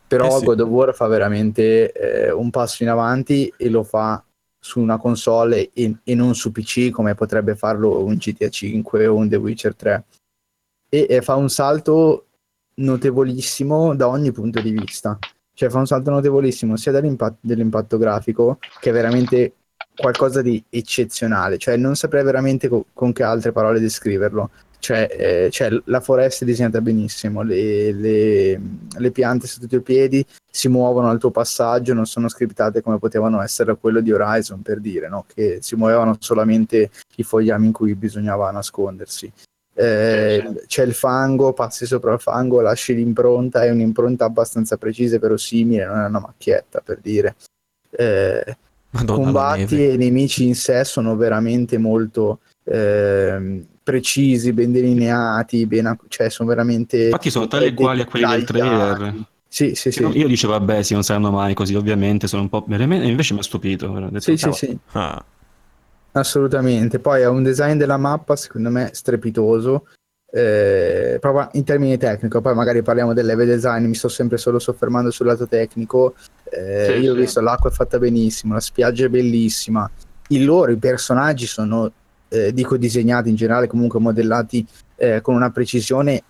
Però 0.07 0.27
Eh 0.27 0.39
sì. 0.39 0.45
God 0.45 0.61
of 0.61 0.69
War 0.69 0.95
fa 0.95 1.07
veramente 1.07 1.93
eh, 1.93 2.31
un 2.31 2.51
passo 2.51 2.83
in 2.83 2.89
avanti 2.89 3.53
e 3.57 3.69
lo 3.69 3.83
fa 3.83 4.23
su 4.59 4.81
una 4.81 4.99
console 4.99 5.71
e, 5.73 5.97
e 6.05 6.15
non 6.15 6.35
su 6.35 6.53
PC 6.53 6.91
come 6.91 7.15
potrebbe 7.15 7.57
farlo 7.57 8.05
un 8.05 8.17
GTA 8.17 8.49
5 8.49 9.07
o 9.07 9.15
un 9.15 9.29
The 9.29 9.37
Witcher 9.37 9.75
3 9.75 10.05
e, 10.91 11.07
e 11.09 11.23
fa 11.23 11.37
un 11.37 11.49
salto 11.49 12.27
notevolissimo 12.75 13.95
da 13.95 14.09
ogni 14.09 14.33
punto 14.33 14.61
di 14.61 14.71
vista 14.71 15.19
cioè 15.55 15.71
fa 15.71 15.79
un 15.79 15.87
salto 15.87 16.11
notevolissimo 16.11 16.77
sia 16.77 16.93
dall'impatto, 16.93 17.39
dell'impatto 17.41 17.97
grafico 17.97 18.59
che 18.81 18.91
è 18.91 18.93
veramente 18.93 19.55
qualcosa 20.01 20.43
di 20.43 20.63
eccezionale 20.69 21.59
cioè 21.59 21.77
non 21.77 21.95
saprei 21.95 22.25
veramente 22.25 22.69
co- 22.69 22.87
con 22.93 23.13
che 23.13 23.23
altre 23.23 23.53
parole 23.53 23.81
descriverlo 23.81 24.51
cioè, 24.81 25.09
eh, 25.11 25.49
cioè, 25.51 25.69
la 25.85 26.01
foresta 26.01 26.45
è 26.45 26.49
disegnata 26.49 26.81
benissimo 26.81 27.43
le, 27.43 27.93
le- 27.93 28.61
le 28.97 29.11
piante 29.11 29.47
tutti 29.47 29.75
i 29.75 29.83
piedi 29.83 30.25
si 30.51 30.69
muovono 30.69 31.09
al 31.09 31.19
tuo 31.19 31.31
passaggio, 31.31 31.95
non 31.95 32.07
sono 32.07 32.29
scriptate 32.29 32.83
come 32.83 32.99
potevano 32.99 33.41
essere 33.41 33.77
quello 33.77 34.01
di 34.01 34.13
Horizon, 34.13 34.63
per 34.63 34.81
dire, 34.81 35.09
no? 35.09 35.25
che 35.33 35.59
si 35.63 35.77
muovevano 35.77 36.17
solamente 36.19 36.91
i 37.17 37.23
fogliami 37.23 37.67
in 37.67 37.73
cui 37.73 37.95
bisognava 37.95 38.51
nascondersi. 38.51 39.33
Eh, 39.73 40.63
C'è 40.67 40.83
il 40.83 40.93
fango, 40.93 41.53
passi 41.53 41.87
sopra 41.87 42.13
il 42.13 42.21
fango, 42.21 42.61
lasci 42.61 42.95
l'impronta, 42.95 43.63
è 43.65 43.71
un'impronta 43.71 44.25
abbastanza 44.25 44.77
precisa 44.77 45.17
e 45.17 45.21
verosimile, 45.21 45.87
non 45.87 46.01
è 46.01 46.07
una 46.07 46.21
macchietta, 46.21 46.81
per 46.81 46.99
dire. 47.01 47.37
Eh, 47.91 48.57
Madonna 48.91 49.23
combatti 49.23 49.85
e 49.85 49.93
i 49.93 49.97
nemici 49.97 50.47
in 50.47 50.55
sé 50.55 50.85
sono 50.85 51.15
veramente 51.17 51.79
molto 51.79 52.41
ehm, 52.65 53.65
precisi, 53.83 54.53
ben 54.53 54.73
delineati, 54.73 55.67
ben, 55.67 55.97
cioè 56.09 56.29
sono 56.29 56.49
veramente... 56.49 57.05
Infatti 57.05 57.31
sono 57.31 57.47
tali 57.47 57.67
e 57.67 57.75
quali 57.75 58.01
a 58.01 58.05
quelli 58.05 58.27
del 58.27 58.45
trailer. 58.45 59.15
Sì, 59.49 59.75
sì, 59.75 59.91
sì. 59.91 60.03
Io 60.05 60.29
dicevo, 60.29 60.53
vabbè, 60.53 60.83
sì, 60.83 60.95
non 60.95 61.03
saranno 61.03 61.31
mai 61.33 61.55
così, 61.55 61.75
ovviamente, 61.75 62.27
sono 62.29 62.43
un 62.43 62.49
po'... 62.49 62.65
veramente- 62.69 63.07
Invece 63.07 63.35
mi 63.35 63.41
ha 63.41 63.43
stupito. 63.43 63.89
detto, 64.11 64.21
Sì, 64.21 64.37
sì, 64.37 64.53
sì, 64.53 64.79
Ah, 64.93 65.25
assolutamente. 66.13 66.99
Poi 67.01 67.23
ha 67.25 67.31
un 67.31 67.43
design 67.43 67.77
della 67.77 67.97
mappa, 67.97 68.37
secondo 68.37 68.71
me, 68.71 68.91
strepitoso, 68.93 69.87
eh, 70.33 71.19
proprio 71.21 71.49
in 71.53 71.65
termini 71.65 71.97
tecnici. 71.99 72.41
Poi 72.41 72.55
magari 72.55 72.83
parliamo 72.83 73.13
del 73.13 73.27
level 73.27 73.47
design, 73.49 73.85
mi 73.87 73.95
sto 73.95 74.09
sempre 74.09 74.37
solo 74.39 74.59
soffermando 74.59 75.11
sul 75.11 75.27
lato 75.27 75.47
tecnico. 75.47 76.15
Eh, 76.51 76.85
Sì, 76.87 76.93
io 77.03 77.13
ho 77.13 77.15
sì. 77.15 77.21
visto 77.21 77.41
l'acqua 77.41 77.71
è 77.71 77.73
fatta 77.73 77.99
benissimo, 77.99 78.55
la 78.55 78.61
spiaggia 78.61 79.07
è 79.07 79.09
bellissima, 79.09 79.89
il 80.29 80.45
loro, 80.45 80.73
i 80.73 80.77
personaggi 80.77 81.47
sono, 81.47 81.91
eh, 82.29 82.53
dico 82.53 82.77
disegnati 82.77 83.29
in 83.29 83.35
generale, 83.37 83.67
comunque 83.67 84.01
modellati 84.01 84.67
eh, 84.97 85.21
con 85.21 85.35
una 85.35 85.51
precisione 85.51 86.23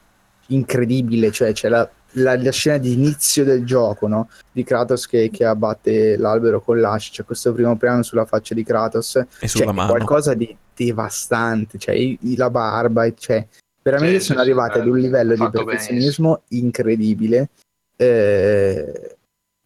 incredibile, 0.48 1.30
cioè 1.30 1.52
c'è 1.52 1.68
la, 1.68 1.88
la- 2.12 2.36
la 2.36 2.50
scena 2.50 2.76
di 2.78 2.92
inizio 2.92 3.44
del 3.44 3.64
gioco, 3.64 4.08
no? 4.08 4.28
di 4.52 4.64
Kratos 4.64 5.06
che, 5.06 5.30
che 5.30 5.44
abbatte 5.44 6.16
l'albero 6.16 6.60
con 6.60 6.80
l'ascia, 6.80 7.10
c'è 7.12 7.24
questo 7.24 7.52
primo 7.52 7.76
piano 7.76 8.02
sulla 8.02 8.24
faccia 8.24 8.54
di 8.54 8.64
Kratos, 8.64 9.16
e 9.40 9.48
cioè, 9.48 9.72
qualcosa 9.72 10.34
di 10.34 10.54
devastante, 10.74 11.78
cioè 11.78 11.94
i- 11.94 12.18
i- 12.22 12.36
la 12.36 12.50
barba, 12.50 13.10
cioè, 13.14 13.46
veramente 13.82 14.20
Sì, 14.20 14.26
sono 14.26 14.38
sì, 14.40 14.44
sì, 14.44 14.50
arrivati 14.50 14.78
ad 14.78 14.86
un 14.86 14.98
livello 14.98 15.34
di 15.34 15.50
perfezionismo 15.50 16.42
incredibile. 16.48 17.50
eh, 17.96 19.16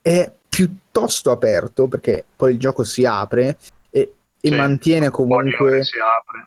è 0.02 0.32
piuttosto 0.48 1.30
aperto 1.30 1.88
perché 1.88 2.24
poi 2.36 2.52
il 2.52 2.58
gioco 2.58 2.84
si 2.84 3.04
apre 3.04 3.56
e, 3.90 4.14
e 4.40 4.50
mantiene 4.50 5.10
comunque 5.10 5.82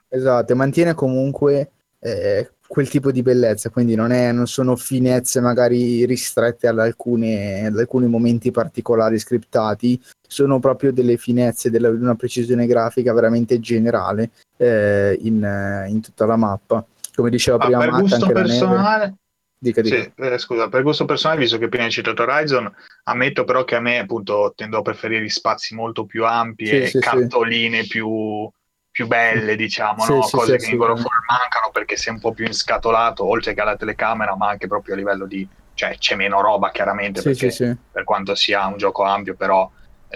esatto, 0.09 0.55
mantiene 0.55 0.93
comunque 0.93 1.71
eh, 1.99 2.51
quel 2.67 2.89
tipo 2.89 3.11
di 3.11 3.21
bellezza, 3.21 3.69
quindi 3.69 3.95
non, 3.95 4.11
è, 4.11 4.31
non 4.31 4.45
sono 4.45 4.75
finezze 4.75 5.39
magari 5.39 6.05
ristrette 6.05 6.67
ad, 6.67 6.79
alcune, 6.79 7.65
ad 7.65 7.77
alcuni 7.77 8.07
momenti 8.07 8.51
particolari 8.51 9.17
scriptati, 9.17 9.99
sono 10.27 10.59
proprio 10.59 10.91
delle 10.91 11.17
finezze, 11.17 11.69
della, 11.69 11.89
di 11.89 12.01
una 12.01 12.15
precisione 12.15 12.67
grafica 12.67 13.13
veramente 13.13 13.59
generale 13.59 14.31
eh, 14.57 15.17
in, 15.21 15.85
in, 15.87 16.01
tutta 16.01 16.25
la 16.25 16.35
mappa. 16.35 16.85
Come 17.17 17.31
diceva 17.31 17.57
ah, 17.57 17.65
prima 17.65 17.79
per 17.79 17.89
Matt, 17.89 18.01
gusto 18.01 18.27
personale, 18.27 19.15
Dica, 19.57 19.81
dica. 19.81 20.01
Sì, 20.01 20.11
eh, 20.15 20.37
scusa, 20.37 20.69
per 20.69 20.83
gusto 20.83 21.05
personale, 21.05 21.39
visto 21.39 21.57
che 21.57 21.67
prima 21.67 21.85
hai 21.85 21.89
citato 21.89 22.21
Horizon, 22.21 22.71
ammetto 23.05 23.43
però 23.43 23.63
che 23.63 23.75
a 23.75 23.79
me 23.79 23.97
appunto 23.97 24.53
tendo 24.55 24.77
a 24.77 24.81
preferire 24.83 25.23
gli 25.23 25.29
spazi 25.29 25.73
molto 25.73 26.05
più 26.05 26.27
ampi 26.27 26.67
Sì, 26.67 26.81
e 26.81 26.85
sì, 26.85 26.99
cartoline 26.99 27.87
più, 27.87 28.47
più 28.91 29.07
belle, 29.07 29.55
diciamo, 29.55 30.05
no? 30.05 30.19
cose 30.29 30.57
che 30.57 30.69
in. 30.69 30.77
War 30.77 30.93
mancano 30.93 31.71
perché 31.71 31.97
sei 31.97 32.13
un 32.13 32.19
po' 32.19 32.33
più 32.33 32.45
inscatolato, 32.45 33.25
oltre 33.25 33.55
che 33.55 33.61
alla 33.61 33.75
telecamera, 33.75 34.35
ma 34.35 34.49
anche 34.49 34.67
proprio 34.67 34.93
a 34.93 34.97
livello 34.97 35.25
di... 35.25 35.47
cioè 35.73 35.97
c'è 35.97 36.13
meno 36.13 36.39
roba 36.39 36.69
chiaramente 36.69 37.23
perché 37.23 37.79
per 37.91 38.03
quanto 38.03 38.35
sia 38.35 38.67
un 38.67 38.77
gioco 38.77 39.01
ampio, 39.01 39.33
però 39.33 39.67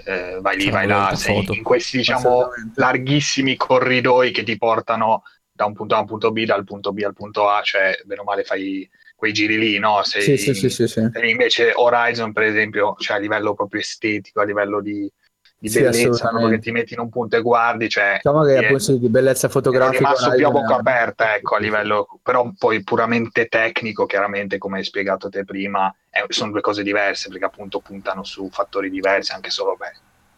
eh, 0.05 0.37
vai 0.39 0.55
lì, 0.55 0.69
vai 0.69 0.85
là, 0.85 1.15
sei 1.15 1.37
foto. 1.37 1.53
in 1.53 1.63
questi 1.63 1.97
diciamo 1.97 2.49
larghissimi 2.75 3.55
corridoi 3.55 4.29
che 4.29 4.43
ti 4.43 4.55
portano 4.55 5.23
da 5.61 5.65
un 5.67 5.73
punto 5.73 5.95
A 5.95 5.97
a 5.97 6.01
un 6.01 6.07
punto 6.07 6.31
B, 6.31 6.43
dal 6.45 6.63
punto 6.63 6.91
B 6.93 7.01
al 7.03 7.13
punto 7.13 7.49
A, 7.49 7.61
cioè 7.61 7.99
bene 8.05 8.21
o 8.21 8.23
male 8.23 8.43
fai 8.43 8.89
quei 9.15 9.33
giri 9.33 9.57
lì, 9.57 9.77
no? 9.79 10.01
Sei, 10.03 10.21
Sì, 10.21 10.37
sì, 10.37 10.53
sì, 10.53 10.69
sì, 10.69 10.87
sì. 10.87 11.09
invece 11.29 11.71
Horizon, 11.75 12.31
per 12.33 12.43
esempio, 12.43 12.95
cioè 12.97 13.17
a 13.17 13.19
livello 13.19 13.53
proprio 13.53 13.81
estetico, 13.81 14.41
a 14.41 14.45
livello 14.45 14.81
di, 14.81 15.09
di 15.57 15.69
Sì, 15.69 15.79
bellezza, 15.83 16.27
proprio 16.29 16.49
che 16.49 16.59
ti 16.59 16.71
metti 16.71 16.93
in 16.93 16.99
un 16.99 17.09
punto 17.09 17.35
e 17.35 17.41
guardi, 17.41 17.89
cioè 17.89 18.19
Diciamo 18.21 18.43
che 18.43 18.57
è- 18.57 18.57
appunto 18.59 18.97
di 18.97 19.09
bellezza 19.09 19.49
fotografica 19.49 19.99
rimasto 19.99 20.33
più 20.33 20.45
a 20.47 20.51
bocca 20.51 20.73
è- 20.75 20.79
aperta, 20.79 21.35
ecco, 21.35 21.55
a 21.55 21.59
livello, 21.59 22.19
però 22.21 22.51
poi 22.57 22.83
puramente 22.83 23.47
tecnico, 23.47 24.05
chiaramente, 24.05 24.57
come 24.57 24.77
hai 24.79 24.83
spiegato 24.83 25.29
te 25.29 25.43
prima, 25.43 25.93
è- 26.09 26.23
sono 26.29 26.51
due 26.51 26.61
cose 26.61 26.83
diverse, 26.83 27.29
perché 27.29 27.45
appunto 27.45 27.79
puntano 27.81 28.23
su 28.23 28.49
fattori 28.49 28.89
diversi, 28.89 29.31
anche 29.31 29.49
solo, 29.49 29.75
beh, 29.75 29.91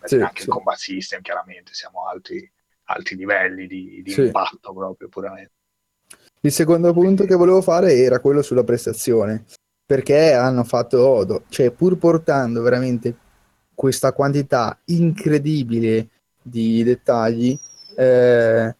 Sì, 0.06 0.18
anche 0.20 0.42
sì. 0.42 0.44
il 0.44 0.48
combat 0.50 0.78
system, 0.78 1.22
chiaramente, 1.22 1.74
siamo 1.74 2.08
a 2.08 2.12
alti, 2.86 3.16
livelli 3.16 3.68
di, 3.68 4.02
di 4.04 4.12
Sì. 4.12 4.22
impatto 4.26 4.74
proprio, 4.74 5.08
puramente. 5.10 5.52
Il 6.42 6.52
secondo 6.52 6.92
punto 6.92 7.26
che 7.26 7.36
volevo 7.36 7.62
fare 7.62 7.94
era 7.94 8.20
quello 8.20 8.42
sulla 8.42 8.64
prestazione, 8.64 9.46
perché 9.86 10.34
hanno 10.34 10.64
fatto 10.64 11.06
Odo, 11.08 11.44
cioè 11.50 11.72
pur 11.72 11.98
portando 11.98 12.62
veramente 12.62 13.16
questa 13.74 14.12
quantità 14.12 14.78
incredibile 14.86 16.10
di 16.42 16.84
dettagli, 16.84 17.58
eh, 17.96 18.76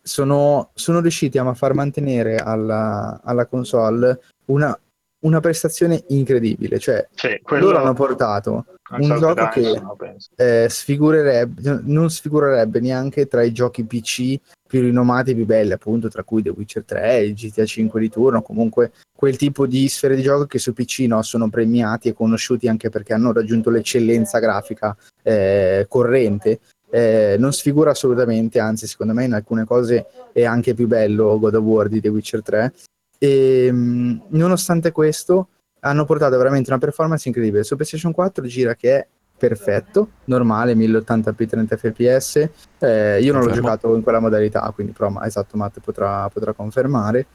sono, 0.00 0.70
sono 0.74 1.00
riusciti 1.00 1.38
a 1.38 1.54
far 1.54 1.74
mantenere 1.74 2.36
alla, 2.36 3.20
alla 3.22 3.46
console 3.46 4.20
una, 4.46 4.78
una 5.20 5.40
prestazione 5.40 6.04
incredibile, 6.08 6.78
cioè 6.78 7.06
Sì, 7.14 7.40
quello 7.42 7.66
loro 7.66 7.78
hanno 7.78 7.94
portato 7.94 8.66
un 8.98 9.18
gioco 9.18 9.48
che 9.48 9.80
no, 9.80 9.96
eh, 10.36 10.66
sfigurerebbe, 10.68 11.80
non 11.84 12.10
sfigurerebbe 12.10 12.80
neanche 12.80 13.26
tra 13.26 13.42
i 13.42 13.52
giochi 13.52 13.84
PC 13.84 14.38
più 14.66 14.80
rinomati 14.80 15.32
e 15.32 15.34
più 15.34 15.44
belli, 15.44 15.72
appunto, 15.72 16.08
tra 16.08 16.24
cui 16.24 16.42
The 16.42 16.50
Witcher 16.50 16.84
3, 16.84 17.18
il 17.20 17.34
GTA 17.34 17.64
5 17.64 18.00
di 18.00 18.08
turno, 18.08 18.42
comunque 18.42 18.92
quel 19.14 19.36
tipo 19.36 19.66
di 19.66 19.88
sfere 19.88 20.16
di 20.16 20.22
gioco 20.22 20.46
che 20.46 20.58
su 20.58 20.72
PC 20.72 21.00
no, 21.00 21.22
sono 21.22 21.48
premiati 21.48 22.08
e 22.08 22.14
conosciuti 22.14 22.68
anche 22.68 22.88
perché 22.88 23.12
hanno 23.12 23.32
raggiunto 23.32 23.70
l'eccellenza 23.70 24.38
grafica 24.38 24.96
eh, 25.22 25.86
corrente. 25.88 26.60
Eh, 26.90 27.36
non 27.38 27.52
sfigura 27.52 27.90
assolutamente, 27.90 28.58
anzi, 28.58 28.86
secondo 28.86 29.12
me 29.12 29.24
in 29.24 29.32
alcune 29.32 29.64
cose 29.64 30.06
è 30.32 30.44
anche 30.44 30.74
più 30.74 30.86
bello 30.86 31.38
God 31.38 31.54
of 31.54 31.62
War 31.62 31.88
di 31.88 32.00
The 32.00 32.08
Witcher 32.08 32.42
3. 32.42 32.72
E 33.18 33.70
mh, 33.70 34.22
nonostante 34.30 34.90
questo, 34.90 35.48
hanno 35.84 36.04
portato 36.04 36.36
veramente 36.36 36.70
una 36.70 36.78
performance 36.78 37.28
incredibile. 37.28 37.64
Su 37.64 37.74
PlayStation 37.74 38.12
4 38.12 38.46
gira 38.46 38.74
che 38.74 38.96
è 38.96 39.06
perfetto, 39.36 40.10
normale, 40.26 40.74
1080p 40.74 41.48
30 41.48 41.76
fps. 41.76 42.48
Eh, 42.78 43.20
io 43.20 43.32
non 43.32 43.42
l'ho 43.42 43.50
giocato 43.50 43.94
in 43.96 44.02
quella 44.02 44.20
modalità, 44.20 44.70
quindi 44.72 44.92
però 44.92 45.12
esatto, 45.22 45.56
Matt 45.56 45.80
potrà, 45.80 46.28
potrà 46.28 46.52
confermare. 46.52 47.26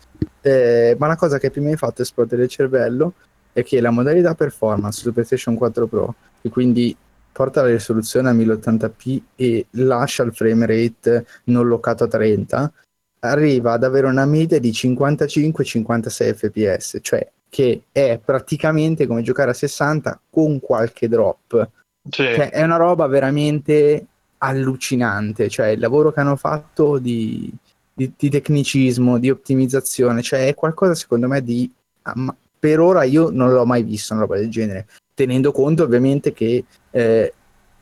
Eh, 0.42 0.96
ma 0.98 1.08
una 1.08 1.18
cosa 1.18 1.38
che 1.38 1.50
più 1.50 1.62
mi 1.62 1.74
ha 1.74 1.78
fatto 1.78 2.04
esplodere 2.04 2.44
il 2.44 2.50
cervello 2.50 3.14
è 3.52 3.64
che 3.64 3.82
la 3.82 3.90
modalità 3.90 4.36
performance 4.36 5.02
su 5.02 5.12
PlayStation 5.12 5.56
4 5.56 5.88
Pro, 5.88 6.16
che 6.42 6.50
quindi 6.50 6.96
porta 7.34 7.62
la 7.62 7.68
risoluzione 7.68 8.30
a 8.30 8.34
1080p 8.34 9.22
e 9.36 9.66
lascia 9.72 10.24
il 10.24 10.34
frame 10.34 10.66
rate 10.66 11.26
non 11.46 11.68
loccato 11.68 12.06
a 12.06 12.08
30, 12.08 12.72
arriva 13.20 13.74
ad 13.74 13.84
avere 13.84 14.08
una 14.08 14.26
media 14.26 14.60
di 14.60 14.72
55-56 14.72 16.34
fps, 16.34 17.00
cioè 17.02 17.30
che 17.50 17.84
è 17.92 18.20
praticamente 18.24 19.08
come 19.08 19.22
giocare 19.22 19.52
a 19.52 19.54
60 19.54 20.22
con 20.30 20.60
qualche 20.60 21.08
drop. 21.08 21.70
Sì. 22.10 22.24
Cioè, 22.24 22.50
è 22.50 22.64
una 22.64 22.78
roba 22.78 23.08
veramente 23.08 24.06
allucinante, 24.40 25.50
cioè 25.50 25.68
il 25.68 25.80
lavoro 25.80 26.12
che 26.12 26.20
hanno 26.20 26.36
fatto 26.36 26.98
di, 27.00 27.52
di- 27.94 28.14
di 28.16 28.30
tecnicismo, 28.30 29.18
di 29.18 29.30
ottimizzazione, 29.30 30.22
cioè 30.22 30.48
è 30.48 30.54
qualcosa 30.54 30.96
secondo 30.96 31.28
me 31.28 31.42
di... 31.42 31.70
ah, 32.04 32.36
per 32.60 32.80
ora 32.80 33.04
io 33.04 33.30
non 33.30 33.52
l'ho 33.52 33.66
mai 33.66 33.84
visto 33.84 34.14
una 34.14 34.24
roba 34.24 34.38
del 34.38 34.50
genere, 34.50 34.88
tenendo 35.14 35.52
conto 35.52 35.84
ovviamente 35.84 36.34
che 36.34 36.66
eh, 36.92 37.34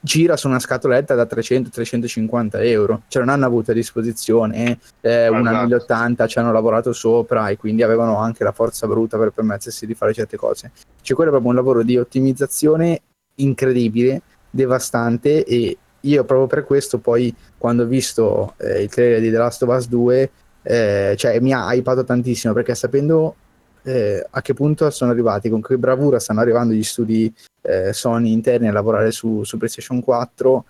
gira 0.05 0.37
su 0.37 0.47
una 0.47 0.59
scatoletta 0.59 1.15
da 1.15 1.23
300-350 1.23 2.63
euro, 2.67 3.01
cioè 3.07 3.23
non 3.23 3.33
hanno 3.33 3.47
avuto 3.47 3.71
a 3.71 3.73
disposizione 3.73 4.77
eh, 5.01 5.27
una 5.27 5.49
Esatto. 5.49 5.65
1080, 5.65 6.27
ci 6.27 6.37
hanno 6.39 6.51
lavorato 6.51 6.93
sopra 6.93 7.49
e 7.49 7.57
quindi 7.57 7.81
avevano 7.81 8.17
anche 8.17 8.43
la 8.43 8.51
forza 8.51 8.85
bruta 8.85 9.17
per 9.17 9.31
permettersi 9.31 9.87
di 9.87 9.95
fare 9.95 10.13
certe 10.13 10.37
cose. 10.37 10.71
Cioè 11.01 11.15
quello 11.15 11.31
è 11.31 11.33
proprio 11.33 11.49
un 11.49 11.55
lavoro 11.57 11.81
di 11.81 11.97
ottimizzazione 11.97 13.01
incredibile, 13.37 14.21
devastante 14.51 15.43
e 15.43 15.75
io 15.99 16.23
proprio 16.23 16.45
per 16.45 16.65
questo 16.65 16.99
poi 16.99 17.35
quando 17.57 17.81
ho 17.83 17.87
visto 17.87 18.53
eh, 18.57 18.83
il 18.83 18.89
trailer 18.89 19.19
di 19.19 19.31
The 19.31 19.37
Last 19.37 19.63
of 19.63 19.75
Us 19.75 19.87
2 19.87 20.31
eh, 20.61 21.15
cioè 21.17 21.39
mi 21.39 21.51
ha 21.51 21.73
hypato 21.73 22.03
tantissimo 22.03 22.53
perché 22.53 22.75
sapendo 22.75 23.35
eh, 23.83 24.23
a 24.29 24.41
che 24.41 24.53
punto 24.53 24.89
sono 24.91 25.11
arrivati, 25.11 25.49
con 25.49 25.61
che 25.61 25.77
bravura 25.77 26.19
stanno 26.19 26.41
arrivando 26.41 26.73
gli 26.73 26.83
studi 26.83 27.33
eh, 27.65 27.93
Sony 27.93 28.31
interni 28.31 28.67
a 28.67 28.71
lavorare 28.71 29.11
su, 29.11 29.43
su 29.43 29.57
PlayStation 29.57 30.01
4 30.01 30.65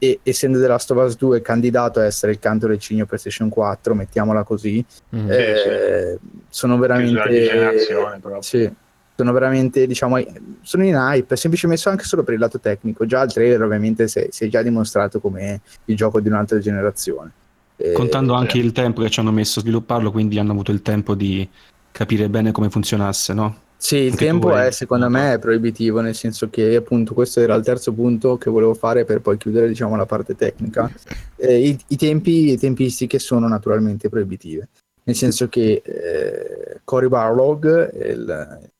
e 0.00 0.20
essendo 0.22 0.60
The 0.60 0.66
Last 0.68 0.90
of 0.92 1.04
Us 1.04 1.16
2 1.16 1.40
candidato 1.42 1.98
a 1.98 2.04
essere 2.04 2.32
il 2.32 2.38
canto 2.38 2.66
del 2.68 2.78
cigno 2.78 3.04
PlayStation 3.04 3.48
4, 3.48 3.94
mettiamola 3.94 4.44
così, 4.44 4.84
Mhm. 5.10 5.30
eh, 5.30 6.18
sono 6.48 6.78
Chiusura 6.78 6.96
di 7.28 7.38
veramente 7.38 8.40
sì, 8.40 8.70
sono 9.16 9.32
veramente 9.32 9.86
diciamo 9.88 10.16
sono 10.62 10.84
in 10.84 10.94
hype 10.94 11.34
semplicemente 11.34 11.88
anche 11.88 12.04
solo 12.04 12.22
per 12.22 12.34
il 12.34 12.40
lato 12.40 12.60
tecnico 12.60 13.04
già 13.04 13.22
il 13.22 13.32
trailer 13.32 13.60
ovviamente 13.62 14.06
si 14.06 14.20
è, 14.20 14.28
si 14.30 14.44
è 14.44 14.48
già 14.48 14.62
dimostrato 14.62 15.18
come 15.18 15.60
il 15.86 15.96
gioco 15.96 16.20
di 16.20 16.28
un'altra 16.28 16.60
generazione 16.60 17.32
Eh, 17.80 17.92
Contando 17.92 18.34
anche 18.34 18.58
sì. 18.58 18.64
il 18.64 18.70
tempo 18.72 19.02
che 19.02 19.10
ci 19.10 19.18
hanno 19.20 19.32
messo 19.32 19.58
a 19.58 19.62
svilupparlo, 19.62 20.10
quindi 20.12 20.38
hanno 20.38 20.52
avuto 20.52 20.70
il 20.72 20.82
tempo 20.82 21.14
di 21.14 21.48
capire 21.92 22.28
bene 22.28 22.50
come 22.52 22.70
funzionasse, 22.70 23.32
no? 23.34 23.56
Sì, 23.80 23.96
il 23.96 24.16
tempo 24.16 24.54
è 24.56 24.72
secondo 24.72 25.08
me 25.08 25.34
è 25.34 25.38
proibitivo, 25.38 26.00
nel 26.00 26.16
senso 26.16 26.50
che 26.50 26.74
appunto 26.74 27.14
questo 27.14 27.40
era 27.40 27.54
il 27.54 27.62
terzo 27.62 27.92
punto 27.92 28.36
che 28.36 28.50
volevo 28.50 28.74
fare 28.74 29.04
per 29.04 29.20
poi 29.20 29.36
chiudere 29.36 29.68
diciamo 29.68 29.96
la 29.96 30.06
parte 30.06 30.34
tecnica. 30.34 30.90
Eh, 31.40 31.68
i, 31.68 31.78
i 31.86 31.96
tempi, 31.96 32.46
le 32.46 32.58
tempistiche 32.58 33.20
sono 33.20 33.46
naturalmente 33.46 34.08
proibitive, 34.08 34.66
nel 35.04 35.14
senso 35.14 35.48
che 35.48 35.82
eh, 35.84 36.80
Cory 36.82 37.06
Barlog, 37.06 37.94
il, 38.10 38.70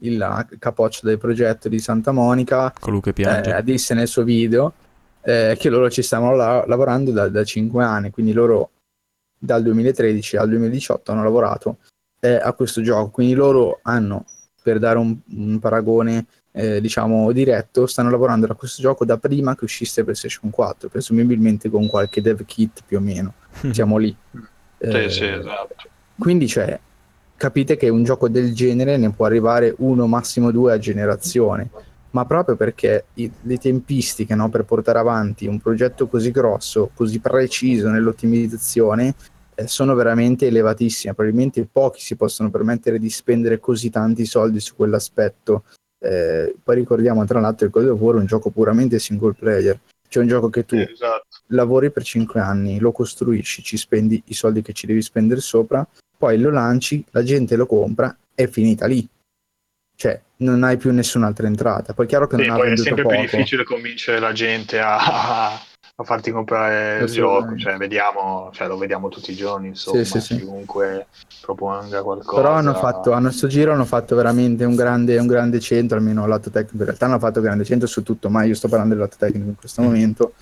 il 0.00 0.46
capoccio 0.58 1.06
del 1.06 1.18
progetto 1.18 1.68
di 1.68 1.78
Santa 1.78 2.10
Monica, 2.10 2.72
eh, 3.14 3.62
disse 3.62 3.94
nel 3.94 4.08
suo 4.08 4.24
video 4.24 4.72
eh, 5.22 5.56
che 5.56 5.68
loro 5.68 5.88
ci 5.88 6.02
stavano 6.02 6.34
la- 6.34 6.64
lavorando 6.66 7.12
da, 7.12 7.28
da 7.28 7.44
5 7.44 7.84
anni, 7.84 8.10
quindi 8.10 8.32
loro 8.32 8.70
dal 9.38 9.62
2013 9.62 10.36
al 10.36 10.48
2018 10.48 11.12
hanno 11.12 11.22
lavorato 11.22 11.76
eh, 12.20 12.34
a 12.34 12.52
questo 12.52 12.82
gioco, 12.82 13.10
quindi 13.10 13.34
loro 13.34 13.78
hanno, 13.82 14.24
per 14.62 14.78
dare 14.78 14.98
un, 14.98 15.16
un 15.36 15.58
paragone 15.58 16.26
eh, 16.52 16.80
diciamo 16.80 17.30
diretto, 17.32 17.86
stanno 17.86 18.10
lavorando 18.10 18.46
a 18.46 18.54
questo 18.54 18.82
gioco 18.82 19.04
da 19.04 19.18
prima 19.18 19.54
che 19.54 19.64
uscisse 19.64 20.02
PlayStation 20.02 20.50
4, 20.50 20.88
presumibilmente 20.88 21.70
con 21.70 21.86
qualche 21.86 22.20
dev 22.20 22.44
kit 22.44 22.82
più 22.86 22.98
o 22.98 23.00
meno, 23.00 23.34
siamo 23.70 23.96
lì. 23.98 24.14
Sì, 24.78 24.86
Eh, 24.88 25.10
sì, 25.10 25.24
esatto. 25.26 25.74
quindi 26.18 26.48
cioè, 26.48 26.78
capite 27.36 27.76
che 27.76 27.88
un 27.88 28.02
gioco 28.04 28.28
del 28.28 28.54
genere 28.54 28.96
ne 28.96 29.10
può 29.10 29.26
arrivare 29.26 29.74
uno, 29.78 30.06
massimo 30.06 30.50
due 30.50 30.72
a 30.72 30.78
generazione, 30.78 31.70
ma 32.10 32.24
proprio 32.26 32.56
perché 32.56 33.06
i- 33.14 33.30
le 33.42 33.56
tempistiche 33.58 34.34
no, 34.34 34.48
per 34.48 34.64
portare 34.64 34.98
avanti 34.98 35.46
un 35.46 35.60
progetto 35.60 36.08
così 36.08 36.30
grosso, 36.30 36.90
così 36.94 37.20
preciso 37.20 37.88
nell'ottimizzazione, 37.88 39.08
eh, 39.08 39.14
sono 39.66 39.94
veramente 39.94 40.46
elevatissime. 40.46 41.14
Probabilmente 41.14 41.66
pochi 41.70 42.00
si 42.00 42.16
possono 42.16 42.50
permettere 42.50 42.98
di 42.98 43.10
spendere 43.10 43.58
così 43.60 43.90
tanti 43.90 44.24
soldi 44.24 44.60
su 44.60 44.74
quell'aspetto. 44.74 45.64
Eh, 46.02 46.54
poi 46.62 46.74
ricordiamo 46.76 47.24
tra 47.26 47.40
l'altro 47.40 47.66
che 47.68 47.80
God 47.80 47.88
of 47.90 48.00
War 48.00 48.16
è 48.16 48.18
un 48.20 48.26
gioco 48.26 48.50
puramente 48.50 48.98
single 48.98 49.34
player, 49.34 49.78
cioè 50.08 50.22
un 50.22 50.28
gioco 50.28 50.48
che 50.48 50.64
tu 50.64 50.76
Esatto. 50.76 51.26
lavori 51.48 51.90
per 51.90 52.02
5 52.04 52.40
anni, 52.40 52.78
lo 52.78 52.90
costruisci, 52.92 53.62
ci 53.62 53.76
spendi 53.76 54.22
i 54.26 54.34
soldi 54.34 54.62
che 54.62 54.72
ci 54.72 54.86
devi 54.86 55.02
spendere 55.02 55.40
sopra 55.40 55.86
poi 56.16 56.38
lo 56.38 56.50
lanci, 56.50 57.02
la 57.12 57.22
gente 57.22 57.56
lo 57.56 57.64
compra, 57.64 58.14
è 58.34 58.46
finita 58.46 58.84
lì. 58.86 59.08
Cioè, 59.96 60.20
non 60.38 60.62
hai 60.64 60.76
più 60.76 60.92
nessun'altra 60.92 61.46
entrata. 61.46 61.94
Poi 61.94 62.04
è 62.04 62.08
chiaro 62.08 62.26
che 62.26 62.36
Sì, 62.36 62.46
non 62.46 62.60
ha 62.60 62.64
è 62.64 62.76
sempre 62.76 63.02
poco. 63.02 63.14
più 63.14 63.24
difficile 63.24 63.64
convincere 63.64 64.18
la 64.18 64.32
gente 64.32 64.78
a, 64.80 65.58
a- 66.00 66.02
a 66.02 66.04
farti 66.04 66.30
comprare 66.30 67.04
il 67.04 67.10
gioco. 67.10 67.56
Cioè, 67.56 67.76
vediamo, 67.76 68.50
cioè, 68.52 68.66
lo 68.66 68.76
vediamo 68.78 69.08
tutti 69.08 69.30
i 69.32 69.34
giorni, 69.36 69.68
insomma, 69.68 70.02
Sì, 70.02 70.10
sì, 70.10 70.20
sì. 70.20 70.36
chiunque 70.36 71.06
proponga 71.42 72.02
qualcosa. 72.02 72.40
Però 72.40 72.52
hanno 72.54 72.74
fatto, 72.74 73.12
hanno 73.12 73.30
sto 73.30 73.46
giro 73.46 73.72
hanno 73.72 73.84
fatto 73.84 74.14
veramente 74.16 74.64
un 74.64 74.74
grande, 74.74 75.18
un 75.18 75.26
grande 75.26 75.60
centro, 75.60 75.96
almeno 75.96 76.26
lato 76.26 76.50
tecnico. 76.50 76.76
In 76.78 76.84
realtà 76.84 77.06
hanno 77.06 77.18
fatto 77.18 77.40
grande 77.40 77.64
centro 77.64 77.86
su 77.86 78.02
tutto, 78.02 78.30
ma 78.30 78.44
io 78.44 78.54
sto 78.54 78.68
parlando 78.68 78.94
del 78.94 79.02
lato 79.04 79.16
tecnico 79.18 79.48
in 79.48 79.56
questo 79.56 79.82
momento. 79.82 80.34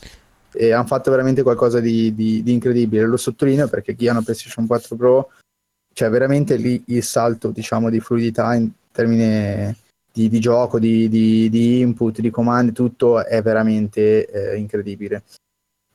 E 0.53 0.73
hanno 0.73 0.87
fatto 0.87 1.11
veramente 1.11 1.42
qualcosa 1.42 1.79
di, 1.81 2.14
di- 2.14 2.42
di 2.42 2.53
incredibile. 2.53 3.05
Lo 3.05 3.16
sottolineo 3.16 3.68
perché 3.68 3.94
chi 3.94 4.09
ha 4.09 4.12
una 4.12 4.23
PlayStation 4.23 4.66
4 4.66 4.97
Pro, 4.97 5.31
cioè 5.92 6.09
veramente 6.11 6.57
lì 6.57 6.83
il 6.87 7.03
salto, 7.03 7.51
diciamo, 7.51 7.90
di 7.90 8.01
fluidità 8.01 8.55
in 8.55 8.71
termini 8.90 9.75
di, 10.11 10.29
di 10.29 10.40
gioco, 10.40 10.79
di, 10.79 11.09
di- 11.09 11.49
di 11.51 11.81
input, 11.81 12.21
di 12.21 12.31
comandi, 12.31 12.73
tutto 12.73 13.25
è 13.25 13.42
veramente 13.42 14.27
eh, 14.27 14.57
incredibile. 14.57 15.23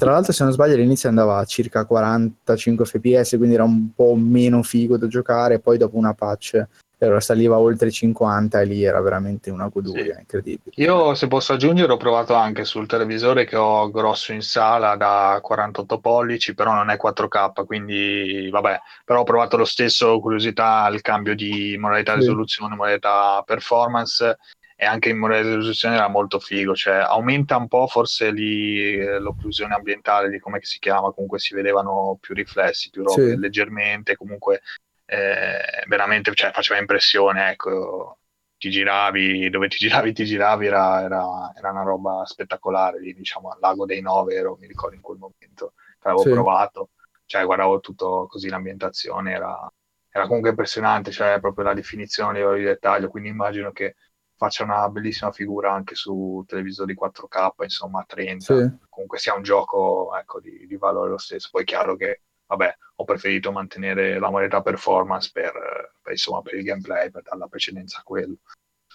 Tra 0.03 0.11
l'altro, 0.11 0.33
se 0.33 0.43
non 0.43 0.51
sbaglio, 0.51 0.73
all'inizio 0.73 1.07
andava 1.07 1.37
a 1.37 1.45
circa 1.45 1.85
45 1.85 2.83
fps, 2.83 3.35
quindi 3.37 3.53
era 3.53 3.63
un 3.63 3.93
po' 3.95 4.15
meno 4.15 4.61
figo 4.61 4.97
da 4.97 5.07
giocare. 5.07 5.59
Poi, 5.61 5.77
dopo 5.77 5.95
una 5.95 6.13
patch, 6.13 6.61
allora 6.99 7.21
saliva 7.21 7.57
oltre 7.57 7.87
i 7.87 7.91
50 7.91 8.59
e 8.59 8.65
lì 8.65 8.83
era 8.83 8.99
veramente 8.99 9.49
una 9.49 9.69
goduria 9.69 10.15
Sì. 10.15 10.19
incredibile. 10.19 10.71
Io, 10.75 11.13
se 11.15 11.27
posso 11.27 11.53
aggiungere, 11.53 11.93
ho 11.93 11.97
provato 11.97 12.33
anche 12.33 12.65
sul 12.65 12.85
televisore 12.85 13.45
che 13.45 13.55
ho 13.55 13.89
grosso 13.91 14.33
in 14.33 14.41
sala 14.41 14.97
da 14.97 15.39
48 15.41 15.99
pollici, 15.99 16.53
però 16.53 16.73
non 16.73 16.89
è 16.89 16.97
4K, 16.97 17.63
quindi 17.65 18.49
vabbè. 18.51 18.79
Però 19.05 19.21
ho 19.21 19.23
provato 19.23 19.55
lo 19.55 19.65
stesso, 19.65 20.19
curiosità, 20.19 20.85
il 20.91 20.99
cambio 20.99 21.33
di 21.33 21.77
modalità 21.79 22.11
Sì. 22.11 22.19
risoluzione, 22.19 22.75
modalità 22.75 23.41
performance, 23.45 24.37
e 24.83 24.85
anche 24.85 25.09
in 25.09 25.17
modalità 25.17 25.49
di 25.49 25.55
risoluzione 25.55 25.95
era 25.95 26.07
molto 26.09 26.39
figo, 26.39 26.75
cioè 26.75 26.95
aumenta 26.95 27.57
un 27.57 27.67
po' 27.67 27.87
forse 27.87 28.31
lì 28.31 28.97
eh, 28.99 29.19
l'occlusione 29.19 29.73
ambientale, 29.73 30.29
di 30.29 30.39
come 30.39 30.59
si 30.61 30.79
chiama, 30.79 31.11
comunque 31.11 31.39
si 31.39 31.53
vedevano 31.55 32.17
più 32.19 32.33
riflessi, 32.35 32.89
più 32.89 33.03
robe, 33.03 33.35
Sì. 33.35 33.37
leggermente, 33.37 34.15
comunque 34.17 34.61
eh, 35.05 35.83
veramente 35.87 36.33
cioè, 36.33 36.51
faceva 36.51 36.79
impressione, 36.79 37.51
ecco 37.51 38.19
ti 38.57 38.69
giravi, 38.69 39.49
dove 39.49 39.67
ti 39.67 39.77
giravi, 39.77 40.13
ti 40.13 40.23
giravi, 40.25 40.65
era, 40.67 41.01
era- 41.01 41.51
era 41.55 41.71
una 41.71 41.83
roba 41.83 42.25
spettacolare, 42.25 42.99
lì, 43.01 43.13
diciamo, 43.13 43.49
al 43.49 43.59
lago 43.59 43.85
dei 43.85 44.01
Nove, 44.01 44.35
ero, 44.35 44.57
mi 44.59 44.67
ricordo 44.67 44.95
in 44.95 45.01
quel 45.01 45.17
momento, 45.17 45.73
che 45.99 46.07
avevo 46.07 46.23
Sì. 46.23 46.29
provato, 46.29 46.91
cioè 47.25 47.43
guardavo 47.45 47.79
tutto 47.81 48.25
così, 48.29 48.47
l'ambientazione 48.49 49.33
era, 49.33 49.69
era 50.09 50.25
comunque 50.27 50.49
impressionante, 50.51 51.11
cioè 51.11 51.39
proprio 51.41 51.65
la 51.65 51.73
definizione, 51.73 52.39
il 52.39 52.63
dettaglio, 52.63 53.09
quindi 53.09 53.29
immagino 53.29 53.71
che 53.73 53.95
faccia 54.43 54.63
una 54.63 54.89
bellissima 54.89 55.31
figura 55.31 55.71
anche 55.71 55.95
su 55.95 56.43
televisori 56.45 56.93
4K, 56.93 57.63
insomma, 57.63 58.01
a 58.01 58.05
30, 58.05 58.43
Sì. 58.43 58.71
comunque 58.89 59.17
sia 59.17 59.33
un 59.33 59.43
gioco 59.43 60.11
ecco, 60.17 60.41
di, 60.41 60.67
di 60.67 60.75
valore 60.75 61.11
lo 61.11 61.17
stesso, 61.17 61.47
poi 61.51 61.61
è 61.61 61.65
chiaro 61.65 61.95
che 61.95 62.21
vabbè, 62.45 62.75
ho 62.95 63.03
preferito 63.05 63.51
mantenere 63.51 64.19
la 64.19 64.29
modalità 64.29 64.61
performance 64.61 65.29
per, 65.31 65.53
per, 66.01 66.11
insomma, 66.11 66.41
per 66.41 66.55
il 66.55 66.63
gameplay, 66.63 67.09
per 67.09 67.21
dare 67.23 67.37
la 67.37 67.47
precedenza 67.47 67.99
a 67.99 68.03
quello. 68.03 68.35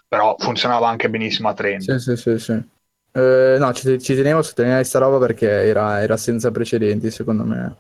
Però 0.07 0.37
funzionava 0.39 0.89
anche 0.89 1.09
benissimo 1.09 1.49
a 1.49 1.55
30. 1.55 1.99
Sì, 1.99 2.17
sì, 2.17 2.17
sì, 2.17 2.39
sì. 2.39 2.69
Eh, 3.13 3.57
no, 3.59 3.73
ci, 3.73 4.01
ci 4.01 4.15
tenevo 4.15 4.41
a 4.41 4.43
sottolineare 4.43 4.85
sta 4.85 4.99
roba 4.99 5.19
perché 5.19 5.49
era, 5.49 6.01
era 6.03 6.17
senza 6.17 6.51
precedenti, 6.51 7.11
secondo 7.11 7.45
me. 7.45 7.77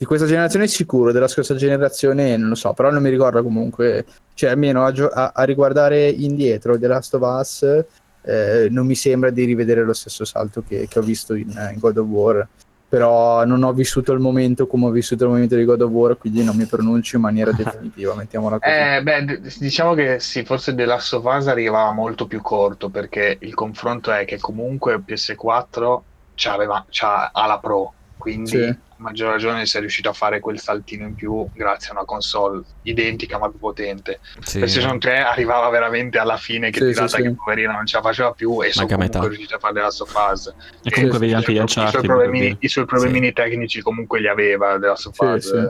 Di 0.00 0.06
questa 0.06 0.24
generazione 0.24 0.66
sicuro, 0.66 1.12
della 1.12 1.28
scorsa 1.28 1.54
generazione 1.54 2.34
non 2.38 2.48
lo 2.48 2.54
so, 2.54 2.72
però 2.72 2.90
non 2.90 3.02
mi 3.02 3.10
ricordo 3.10 3.42
comunque, 3.42 4.06
cioè 4.32 4.48
almeno 4.48 4.82
a, 4.86 4.92
gio- 4.92 5.10
a- 5.10 5.32
a 5.34 5.42
riguardare 5.42 6.08
indietro 6.08 6.78
The 6.78 6.86
Last 6.86 7.12
of 7.16 7.20
Us, 7.20 7.84
eh, 8.22 8.68
non 8.70 8.86
mi 8.86 8.94
sembra 8.94 9.28
di 9.28 9.44
rivedere 9.44 9.84
lo 9.84 9.92
stesso 9.92 10.24
salto 10.24 10.64
che, 10.66 10.88
che 10.88 10.98
ho 10.98 11.02
visto 11.02 11.34
in, 11.34 11.50
in 11.50 11.78
God 11.78 11.98
of 11.98 12.06
War. 12.06 12.48
Però 12.88 13.44
non 13.44 13.62
ho 13.62 13.74
vissuto 13.74 14.12
il 14.12 14.20
momento 14.20 14.66
come 14.66 14.86
ho 14.86 14.90
vissuto 14.90 15.24
il 15.24 15.30
momento 15.32 15.54
di 15.54 15.64
God 15.66 15.82
of 15.82 15.90
War, 15.90 16.16
quindi 16.16 16.42
non 16.42 16.56
mi 16.56 16.64
pronuncio 16.64 17.16
in 17.16 17.22
maniera 17.22 17.52
definitiva, 17.52 18.14
mettiamola 18.14 18.58
così. 18.58 18.74
Eh, 18.74 19.02
beh, 19.02 19.40
diciamo 19.58 19.92
che 19.92 20.18
sì, 20.18 20.44
forse 20.46 20.74
The 20.74 20.86
Last 20.86 21.12
of 21.12 21.24
Us 21.26 21.46
arrivava 21.46 21.92
molto 21.92 22.26
più 22.26 22.40
corto 22.40 22.88
perché 22.88 23.36
il 23.38 23.52
confronto 23.52 24.10
è 24.10 24.24
che 24.24 24.38
comunque 24.38 24.98
PS4 24.98 26.00
c'aveva, 26.36 26.86
c'ha, 26.88 27.32
ha 27.34 27.46
la 27.46 27.58
Pro, 27.58 27.92
quindi 28.16 28.48
Sì. 28.48 28.88
Maggior 29.00 29.30
ragione 29.32 29.66
si 29.66 29.76
è 29.76 29.80
riuscito 29.80 30.08
a 30.08 30.12
fare 30.12 30.40
quel 30.40 30.60
saltino 30.60 31.06
in 31.06 31.14
più 31.14 31.46
grazie 31.54 31.88
a 31.90 31.92
una 31.92 32.04
console 32.04 32.62
identica 32.82 33.38
ma 33.38 33.48
più 33.48 33.58
potente. 33.58 34.20
Sì. 34.40 34.58
PlayStation 34.58 34.98
3 34.98 35.18
arrivava 35.18 35.68
veramente 35.70 36.18
alla 36.18 36.36
fine 36.36 36.70
che 36.70 36.78
Sì, 36.80 36.86
tirata 36.92 37.08
sì, 37.08 37.16
sì. 37.16 37.22
che 37.22 37.34
poverina 37.34 37.72
non 37.72 37.86
ce 37.86 37.96
la 37.96 38.02
faceva 38.02 38.32
più 38.32 38.62
e 38.62 38.70
sono 38.72 38.86
comunque 38.86 39.18
metà. 39.18 39.26
riusciti 39.28 39.54
a 39.54 39.58
fare 39.58 39.74
The 39.74 39.80
Last 39.80 40.00
of 40.02 40.14
Us. 40.32 40.54
E 40.82 40.90
comunque 40.90 41.18
Sì, 41.18 41.24
vedi 41.24 41.34
anche 41.34 41.52
gli 41.52 41.56
I 41.56 42.06
problemini, 42.06 42.38
dire. 42.46 42.56
i 42.60 42.68
suoi 42.68 42.84
problemini 42.84 43.26
Sì. 43.28 43.32
tecnici 43.32 43.80
comunque 43.82 44.20
li 44.20 44.28
aveva 44.28 44.78
Sì, 45.18 45.24
Us, 45.24 45.46
sì. 45.48 45.54
eh, 45.56 45.60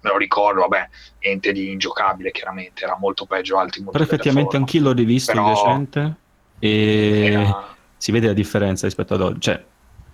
me 0.00 0.10
lo 0.10 0.16
ricordo, 0.18 0.60
vabbè, 0.60 0.88
niente 1.22 1.52
di 1.52 1.72
ingiocabile 1.72 2.30
chiaramente, 2.30 2.84
era 2.84 2.96
molto 2.98 3.26
peggio 3.26 3.58
altri 3.58 3.82
Però 3.82 4.02
effettivamente 4.04 4.56
anch'io 4.56 4.82
l'ho 4.82 4.92
rivisto 4.92 5.32
Però- 5.32 5.44
di 5.44 5.50
recente 5.50 6.14
e 6.60 7.24
Era... 7.32 7.74
si 7.96 8.12
vede 8.12 8.28
la 8.28 8.32
differenza 8.32 8.86
rispetto 8.86 9.14
ad 9.14 9.22
oggi. 9.22 9.40
Cioè, 9.40 9.64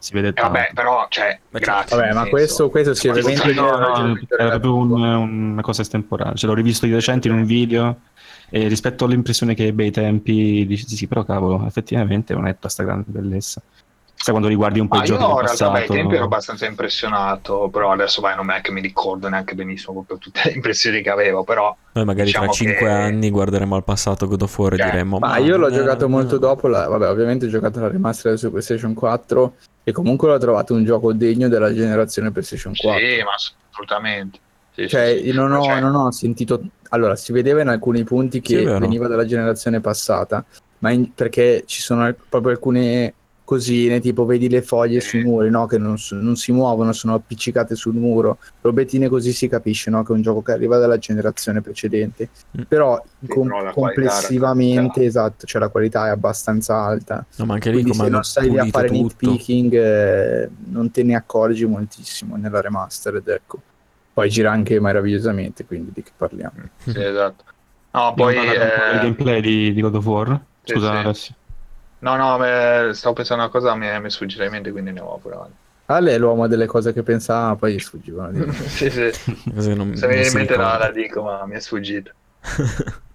si 0.02 0.12
vede 0.14 0.28
Eh, 0.28 0.32
tanto. 0.32 0.50
vabbè, 0.52 0.70
però, 0.74 1.06
cioè, 1.08 1.38
Beh, 1.48 1.60
grazie. 1.60 1.96
Vabbè, 1.96 2.12
ma 2.12 2.26
questo, 2.26 2.68
questo 2.70 2.90
ovviamente 3.08 3.40
tutto- 3.50 3.60
No, 3.60 3.68
era 3.78 3.98
no, 3.98 4.12
il 4.12 4.26
era 4.28 4.48
proprio 4.58 4.74
un- 4.76 4.90
una 5.52 5.62
cosa 5.62 5.82
estemporanea. 5.82 6.34
Ce 6.34 6.46
l'ho 6.46 6.54
rivisto 6.54 6.86
di 6.86 6.92
recente 6.92 7.28
in 7.28 7.34
un 7.34 7.44
video 7.44 8.00
e 8.50 8.66
rispetto 8.66 9.04
all'impressione 9.04 9.54
che 9.54 9.66
ebbe 9.66 9.84
ai 9.84 9.90
tempi 9.92 10.66
dici 10.66 10.88
sì, 10.88 10.96
sì, 10.96 11.06
però 11.06 11.22
cavolo, 11.24 11.64
effettivamente 11.66 12.34
non 12.34 12.46
è 12.48 12.52
tutta 12.54 12.68
sta 12.68 12.82
grande 12.82 13.04
bellezza. 13.06 13.62
Sai 14.22 14.30
quando 14.32 14.46
riguardi 14.48 14.78
un 14.78 14.86
po' 14.86 14.94
Ah, 14.94 14.98
i 14.98 15.00
io 15.00 15.16
giochi 15.16 15.22
del 15.24 15.30
in 15.32 15.40
realtà 15.40 15.70
beh, 15.70 15.78
ai 15.80 15.86
tempi 15.88 16.14
ero 16.14 16.24
abbastanza 16.26 16.64
impressionato, 16.66 17.68
però 17.72 17.90
adesso 17.90 18.20
vai, 18.20 18.36
non 18.36 18.50
è 18.52 18.60
che 18.60 18.70
mi 18.70 18.80
ricordo 18.80 19.28
neanche 19.28 19.56
benissimo 19.56 19.94
proprio 19.94 20.18
tutte 20.18 20.42
le 20.44 20.52
impressioni 20.52 21.02
che 21.02 21.10
avevo, 21.10 21.42
però 21.42 21.76
Noi 21.94 22.04
magari 22.04 22.26
diciamo 22.26 22.44
tra 22.44 22.54
5 22.54 22.76
che- 22.76 22.86
anni 22.88 23.30
guarderemo 23.30 23.74
al 23.74 23.82
passato 23.82 24.28
God 24.28 24.42
of 24.42 24.56
War 24.58 24.74
e 24.74 24.76
Cioè, 24.76 24.90
diremmo 24.90 25.18
Ma 25.18 25.38
io 25.38 25.56
l'ho 25.56 25.66
era- 25.66 25.76
giocato 25.76 26.08
molto 26.08 26.34
no". 26.34 26.38
dopo, 26.38 26.68
la- 26.68 26.86
vabbè, 26.86 27.08
ovviamente 27.10 27.46
ho 27.46 27.48
giocato 27.48 27.80
la 27.80 27.88
remaster 27.88 28.38
su 28.38 28.48
PlayStation 28.50 28.94
4 28.94 29.54
e 29.82 29.90
comunque 29.90 30.28
l'ho 30.28 30.38
trovato 30.38 30.72
un 30.72 30.84
gioco 30.84 31.12
degno 31.12 31.48
della 31.48 31.74
generazione 31.74 32.30
PlayStation 32.30 32.74
4. 32.76 33.04
sì, 33.04 33.22
ma 33.24 33.32
assolutamente. 33.34 34.38
Sì, 34.74 34.88
Cioè, 34.88 35.16
sì, 35.18 35.30
sì. 35.30 35.32
non, 35.36 35.50
ho, 35.52 35.62
Cioè, 35.64 35.80
non 35.80 35.94
ho 35.96 36.10
sentito... 36.12 36.62
Allora, 36.90 37.16
si 37.16 37.32
vedeva 37.32 37.60
in 37.60 37.68
alcuni 37.68 38.04
punti 38.04 38.40
che 38.40 38.62
veniva 38.64 39.08
dalla 39.08 39.26
generazione 39.26 39.80
passata, 39.80 40.44
ma 40.78 40.90
in- 40.90 41.12
perché 41.12 41.64
ci 41.66 41.80
sono 41.82 42.14
proprio 42.28 42.52
alcune 42.52 43.14
cosine, 43.44 44.00
tipo 44.00 44.24
vedi 44.24 44.48
le 44.48 44.62
foglie 44.62 45.00
Sì. 45.00 45.08
sui 45.08 45.24
muri, 45.24 45.50
no? 45.50 45.66
Che 45.66 45.76
non, 45.78 45.96
non 46.12 46.36
si 46.36 46.52
muovono, 46.52 46.92
sono 46.92 47.14
appiccicate 47.14 47.74
sul 47.74 47.94
muro. 47.94 48.38
Robettine 48.60 49.08
così 49.08 49.32
si 49.32 49.48
capisce, 49.48 49.90
no? 49.90 50.02
Che 50.02 50.12
è 50.12 50.14
un 50.16 50.22
gioco 50.22 50.42
che 50.42 50.52
arriva 50.52 50.78
dalla 50.78 50.98
generazione 50.98 51.60
precedente. 51.60 52.28
Mm. 52.58 52.62
Però 52.68 53.02
Sì, 53.20 53.26
com- 53.26 53.48
qualità 53.48 53.72
complessivamente, 53.72 55.04
esatto, 55.04 55.46
cioè 55.46 55.60
la 55.60 55.68
qualità 55.68 56.06
è 56.06 56.10
abbastanza 56.10 56.76
alta. 56.76 57.24
No, 57.36 57.44
ma 57.44 57.54
anche 57.54 57.70
lì 57.70 57.82
Quindi 57.82 57.94
se 57.94 58.08
non 58.08 58.22
stai 58.24 58.50
lì 58.50 58.58
a 58.58 58.66
fare 58.66 58.88
tutto. 58.88 59.02
nitpicking 59.02 59.74
eh, 59.74 60.50
non 60.70 60.90
te 60.90 61.02
ne 61.02 61.14
accorgi 61.14 61.66
moltissimo 61.66 62.36
nella 62.36 62.60
remastered, 62.60 63.26
ecco. 63.28 63.60
Poi 64.14 64.28
gira 64.28 64.50
anche 64.50 64.78
meravigliosamente, 64.78 65.64
quindi 65.64 65.90
di 65.94 66.02
che 66.02 66.10
parliamo? 66.16 66.52
Sì, 66.84 66.90
esatto. 67.02 67.44
No, 67.92 68.12
Poi 68.14 68.34
poi... 68.34 68.44
il 68.46 68.50
eh, 68.52 68.98
gameplay 69.00 69.40
di, 69.40 69.72
di 69.74 69.80
God 69.80 69.94
of 69.96 70.06
War. 70.06 70.40
Sì, 70.64 70.72
Scusa, 70.74 70.90
sì. 70.90 70.96
Alessio. 70.96 71.34
No, 72.02 72.16
no, 72.16 72.36
beh, 72.36 72.94
stavo 72.94 73.14
pensando 73.14 73.42
a 73.42 73.46
una 73.46 73.54
cosa, 73.54 73.74
mi 73.76 73.86
è, 73.86 73.98
mi 74.00 74.06
è 74.06 74.10
sfuggita 74.10 74.44
in 74.44 74.50
mente, 74.50 74.72
quindi 74.72 74.88
andiamo 74.88 75.18
pure 75.22 75.34
avanti. 75.36 75.54
Ale 75.86 76.14
è 76.14 76.18
l'uomo 76.18 76.48
delle 76.48 76.66
cose 76.66 76.92
che 76.92 77.02
pensava, 77.02 77.54
poi 77.54 77.74
gli 77.74 77.78
sfuggivano. 77.78 78.52
sì, 78.52 78.90
sì. 78.90 79.10
Che 79.54 79.74
non, 79.74 79.96
Se 79.96 80.06
mi 80.08 80.14
non 80.16 80.24
si 80.24 80.36
mente 80.36 80.56
la, 80.56 80.78
la 80.78 80.90
dico, 80.90 81.22
ma 81.22 81.46
mi 81.46 81.54
è 81.54 81.60
sfuggita. 81.60 82.10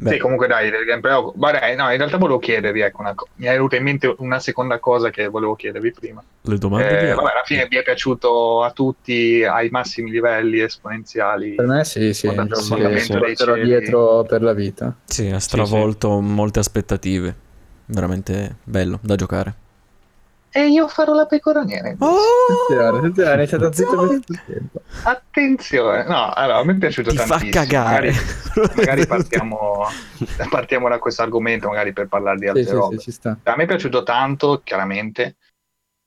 Beh, 0.00 0.12
Sì, 0.12 0.18
comunque 0.18 0.46
dai, 0.46 0.70
del 0.70 0.84
gameplay. 0.84 1.32
Vabbè, 1.34 1.74
no, 1.74 1.90
in 1.90 1.96
realtà 1.96 2.18
volevo 2.18 2.38
chiedervi, 2.38 2.80
ecco, 2.80 3.00
una 3.00 3.14
co- 3.16 3.26
mi 3.34 3.46
è 3.46 3.50
venuta 3.50 3.74
in 3.74 3.82
mente 3.82 4.14
una 4.18 4.38
seconda 4.38 4.78
cosa 4.78 5.10
che 5.10 5.26
volevo 5.26 5.56
chiedervi 5.56 5.90
prima. 5.90 6.22
le 6.42 6.58
domande 6.58 6.86
Eh, 6.86 7.06
di- 7.06 7.12
vabbè, 7.12 7.30
alla 7.32 7.42
fine 7.44 7.66
vi 7.66 7.78
è 7.78 7.82
piaciuto 7.82 8.62
a 8.62 8.70
tutti 8.70 9.42
ai 9.42 9.68
massimi 9.70 10.12
livelli 10.12 10.60
esponenziali? 10.60 11.56
Per 11.56 11.66
me 11.66 11.82
sì, 11.82 12.14
sì, 12.14 12.28
sì, 12.28 12.94
sì. 13.00 13.34
cieli. 13.34 13.64
dietro 13.64 14.22
per 14.22 14.42
la 14.42 14.52
vita. 14.52 14.94
Sì, 15.04 15.28
ha 15.30 15.40
stravolto 15.40 16.20
molte 16.20 16.60
aspettative. 16.60 17.46
Veramente 17.90 18.56
bello 18.64 18.98
da 19.02 19.16
giocare. 19.16 19.54
E 20.50 20.66
io 20.68 20.88
farò 20.88 21.12
la 21.14 21.26
pecora 21.26 21.62
nera. 21.62 21.94
Oh! 21.98 22.16
Attenzione, 22.66 22.98
attenzione, 22.98 23.42
è 23.42 23.46
stato 23.46 23.72
zitto 23.72 23.96
per 23.98 24.08
tutto 24.08 24.32
il 24.32 24.40
tempo. 24.46 24.80
Attenzione, 25.04 26.04
no, 26.06 26.30
allora, 26.32 26.58
a 26.58 26.64
me 26.64 26.72
è 26.72 26.76
piaciuto 26.76 27.10
Ti 27.10 27.16
fa 27.16 27.26
tantissimo. 27.26 27.50
cagare. 27.64 28.12
Magari, 28.54 28.72
magari 28.76 29.06
partiamo, 29.06 29.86
partiamo 30.48 30.88
da 30.88 30.98
questo 30.98 31.22
argomento, 31.22 31.68
magari 31.68 31.92
per 31.92 32.08
parlare 32.08 32.38
di 32.38 32.46
altre 32.46 32.62
Sì, 32.62 32.68
sì, 32.68 32.74
robe. 32.74 32.96
sì, 32.96 33.02
ci 33.04 33.10
sta. 33.12 33.38
A 33.42 33.56
me 33.56 33.62
è 33.64 33.66
piaciuto 33.66 34.02
tanto, 34.02 34.60
chiaramente, 34.64 35.36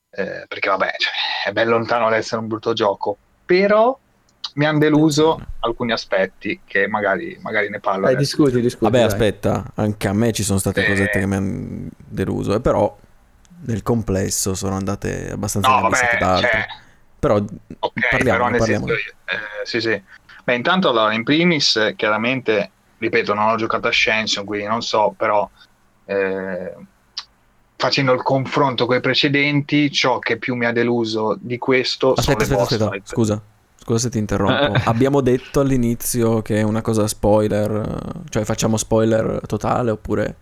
eh, 0.09 0.45
perché 0.47 0.69
vabbè, 0.69 0.91
cioè, 0.97 1.49
è 1.49 1.51
ben 1.53 1.67
lontano 1.69 2.09
dall'essere 2.09 2.41
un 2.41 2.47
brutto 2.47 2.73
gioco, 2.73 3.17
però 3.45 3.97
mi 4.55 4.65
hanno 4.65 4.79
deluso 4.79 5.39
alcuni 5.59 5.91
aspetti 5.91 6.61
che 6.65 6.87
magari, 6.87 7.37
magari 7.41 7.69
ne 7.69 7.79
parlo. 7.79 8.07
Eh, 8.07 8.13
adesso. 8.13 8.19
discuti, 8.35 8.61
discuti. 8.61 8.85
Vabbè, 8.85 8.97
dai. 8.97 9.07
aspetta, 9.07 9.71
anche 9.75 10.07
a 10.07 10.13
me 10.13 10.31
ci 10.31 10.43
sono 10.43 10.59
state 10.59 10.83
Eh. 10.83 10.87
cosette 10.87 11.19
che 11.19 11.25
mi 11.25 11.35
hanno 11.35 11.87
deluso, 11.97 12.53
e 12.53 12.59
però 12.61 12.95
nel 13.65 13.83
complesso 13.83 14.53
sono 14.55 14.75
andate 14.75 15.31
abbastanza 15.31 15.69
No, 15.69 15.81
vabbè, 15.81 16.17
cioè, 16.39 16.65
Però 17.19 17.35
Ok, 17.35 18.09
parliamo, 18.09 18.45
però 18.45 18.57
parliamo. 18.57 18.87
senso, 18.87 19.01
eh, 19.25 19.65
sì, 19.65 19.79
sì. 19.79 20.01
Beh, 20.43 20.55
intanto 20.55 20.89
allora, 20.89 21.13
in 21.13 21.23
primis, 21.23 21.75
eh, 21.75 21.93
chiaramente, 21.95 22.71
ripeto, 22.97 23.33
non 23.35 23.49
ho 23.49 23.55
giocato 23.57 23.85
a 23.85 23.89
Ascension, 23.91 24.43
quindi 24.43 24.65
non 24.65 24.81
so, 24.81 25.13
però 25.15 25.47
eh, 26.05 26.73
facendo 27.77 28.13
il 28.13 28.23
confronto 28.23 28.87
con 28.87 28.95
i 28.95 29.01
precedenti, 29.01 29.91
ciò 29.91 30.17
che 30.19 30.37
più 30.37 30.55
mi 30.55 30.65
ha 30.65 30.71
deluso 30.71 31.37
di 31.39 31.57
questo 31.59 32.13
Aspetta, 32.13 32.21
sono 32.23 32.37
aspetta, 32.41 32.53
le 32.55 32.59
boss 32.59 32.71
aspetta, 32.71 32.89
fight. 32.91 33.07
scusa. 33.07 33.41
Scusa 33.83 33.97
se 33.99 34.09
ti 34.09 34.19
interrompo. 34.19 34.75
Eh. 34.75 34.81
Abbiamo 34.85 35.21
detto 35.21 35.59
all'inizio 35.59 36.41
che 36.43 36.57
è 36.57 36.61
una 36.61 36.81
cosa 36.81 37.07
spoiler, 37.07 37.71
eh, 37.71 38.19
cioè 38.29 38.43
facciamo 38.43 38.77
spoiler 38.77 39.41
totale 39.47 39.89
oppure 39.91 40.35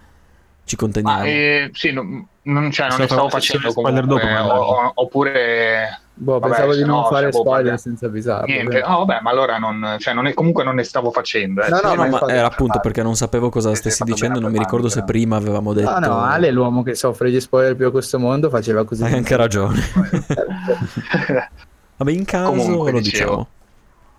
ci 0.66 0.76
conteniamo? 0.76 1.20
Ma 1.20 1.26
eh, 1.26 1.70
sì, 1.74 1.92
non, 1.94 2.28
non, 2.44 2.70
cioè, 2.70 2.88
non 2.88 2.96
Se 2.98 3.02
ne 3.04 3.08
stavo 3.08 3.30
fa- 3.30 3.40
se 3.40 3.54
facendo 3.54 3.70
spoiler 3.72 4.02
comunque, 4.06 4.30
dopo, 4.34 4.54
o- 4.54 4.92
oppure 4.96 6.02
Boh, 6.22 6.38
Vabbè, 6.38 6.48
pensavo 6.54 6.74
di 6.74 6.80
se 6.80 6.86
non 6.86 6.98
no, 6.98 7.06
fare 7.06 7.22
cioè, 7.22 7.32
boh, 7.32 7.38
spoiler 7.38 7.54
parliamo. 7.56 7.78
senza 7.78 8.06
avvisarlo. 8.08 8.46
niente. 8.54 8.84
No, 8.86 8.98
vabbè, 9.06 9.20
ma 9.22 9.30
allora 9.30 9.58
non, 9.58 9.96
cioè, 10.00 10.14
non 10.14 10.28
è- 10.28 10.34
comunque 10.34 10.66
non 10.66 10.76
ne 10.76 10.84
stavo 10.84 11.10
facendo. 11.12 11.62
eh. 11.64 11.70
No, 11.70 11.80
no, 11.82 11.94
No, 11.96 12.08
ma 12.10 12.20
no, 12.20 12.28
era 12.28 12.46
appunto 12.48 12.80
perché 12.82 13.02
non 13.02 13.16
sapevo 13.16 13.48
cosa 13.50 13.74
stessi 13.74 14.04
dicendo, 14.04 14.42
non 14.42 14.52
mi 14.52 14.58
ricordo 14.60 14.90
se 14.90 15.02
prepararmi, 15.04 15.22
prima 15.22 15.36
avevamo 15.38 15.72
detto... 15.74 15.92
No, 15.92 16.00
no, 16.00 16.20
Ale 16.20 16.50
è 16.50 16.52
l'uomo 16.52 16.84
che 16.84 16.94
soffre 16.94 17.32
di 17.32 17.40
spoiler 17.40 17.78
più 17.78 17.88
a 17.88 17.92
questo 17.92 18.20
mondo, 18.20 18.50
faceva 18.50 18.84
così. 18.84 19.02
Hai 19.04 19.14
anche 19.14 19.36
ragione. 19.38 19.80
Vabbè, 22.00 22.12
in 22.12 22.24
caso 22.24 22.50
Comunque, 22.50 22.92
lo 22.92 23.00
dicevo. 23.02 23.26
diciamo. 23.30 23.50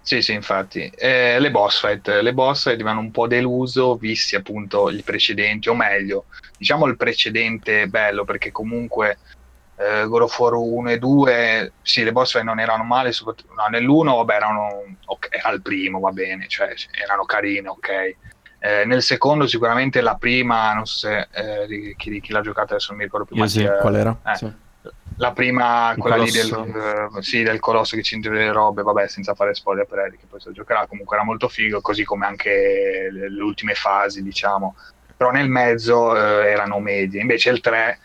Sì, 0.02 0.20
sì, 0.22 0.32
infatti. 0.34 0.90
Eh, 0.94 1.38
le 1.40 1.50
boss 1.50 1.80
fight, 1.80 2.08
le 2.08 2.34
boss 2.34 2.64
fight 2.64 2.82
mi 2.82 2.90
hanno 2.90 3.00
un 3.00 3.10
po' 3.10 3.26
deluso, 3.26 3.96
visti 3.96 4.36
appunto 4.36 4.90
i 4.90 5.02
precedenti, 5.02 5.68
o 5.70 5.74
meglio, 5.74 6.26
diciamo 6.58 6.86
il 6.86 6.96
precedente 6.96 7.86
bello, 7.88 8.24
perché 8.24 8.50
comunque 8.50 9.18
eh, 9.76 10.04
God 10.06 10.22
of 10.22 10.38
War 10.38 10.54
1 10.54 10.90
e 10.90 10.98
2, 10.98 11.72
sì, 11.82 12.02
le 12.02 12.12
boss 12.12 12.32
fight 12.32 12.44
non 12.44 12.60
erano 12.60 12.84
male, 12.84 13.12
soprattutto 13.12 13.54
no, 13.54 13.66
nell'1, 13.68 14.16
vabbè, 14.16 14.34
erano, 14.34 14.68
ok, 15.06 15.28
era 15.30 15.50
il 15.50 15.62
primo, 15.62 16.00
va 16.00 16.10
bene, 16.10 16.46
cioè 16.48 16.74
erano 17.02 17.24
carine, 17.24 17.68
ok. 17.68 17.88
Eh, 18.62 18.84
nel 18.84 19.00
secondo 19.02 19.46
sicuramente 19.46 20.02
la 20.02 20.16
prima, 20.16 20.74
non 20.74 20.84
so 20.84 21.08
se 21.08 21.28
eh, 21.32 21.94
chi, 21.96 22.20
chi 22.20 22.32
l'ha 22.32 22.42
giocata 22.42 22.74
adesso 22.74 22.88
non 22.90 22.98
mi 22.98 23.04
ricordo 23.04 23.24
più, 23.26 23.36
Io 23.36 23.42
ma 23.42 23.48
sì, 23.48 23.66
Qual 23.80 23.96
era? 23.96 24.20
eh, 24.26 24.36
Sì. 24.36 24.52
La 25.20 25.32
prima, 25.32 25.94
quella 25.98 26.16
lì 26.16 26.30
del, 26.30 26.48
colosso. 26.48 27.18
eh, 27.18 27.22
sì, 27.22 27.42
del 27.42 27.60
colosso 27.60 27.94
che 27.94 28.02
ci 28.02 28.14
intende 28.14 28.38
le 28.38 28.52
robe, 28.52 28.82
vabbè, 28.82 29.06
senza 29.06 29.34
fare 29.34 29.54
spoiler 29.54 29.84
per 29.84 29.98
Eric, 29.98 30.20
che 30.20 30.26
poi 30.26 30.40
se 30.40 30.48
lo 30.48 30.54
giocherà, 30.54 30.86
comunque 30.86 31.16
era 31.16 31.24
molto 31.26 31.46
figo, 31.46 31.82
così 31.82 32.04
come 32.04 32.24
anche 32.24 33.08
le, 33.12 33.30
le 33.30 33.42
ultime 33.42 33.74
fasi, 33.74 34.22
diciamo. 34.22 34.76
Però 35.14 35.30
nel 35.30 35.50
mezzo 35.50 36.16
eh, 36.16 36.48
erano 36.50 36.80
medie. 36.80 37.20
Invece 37.20 37.50
il 37.50 37.60
3, 37.60 37.98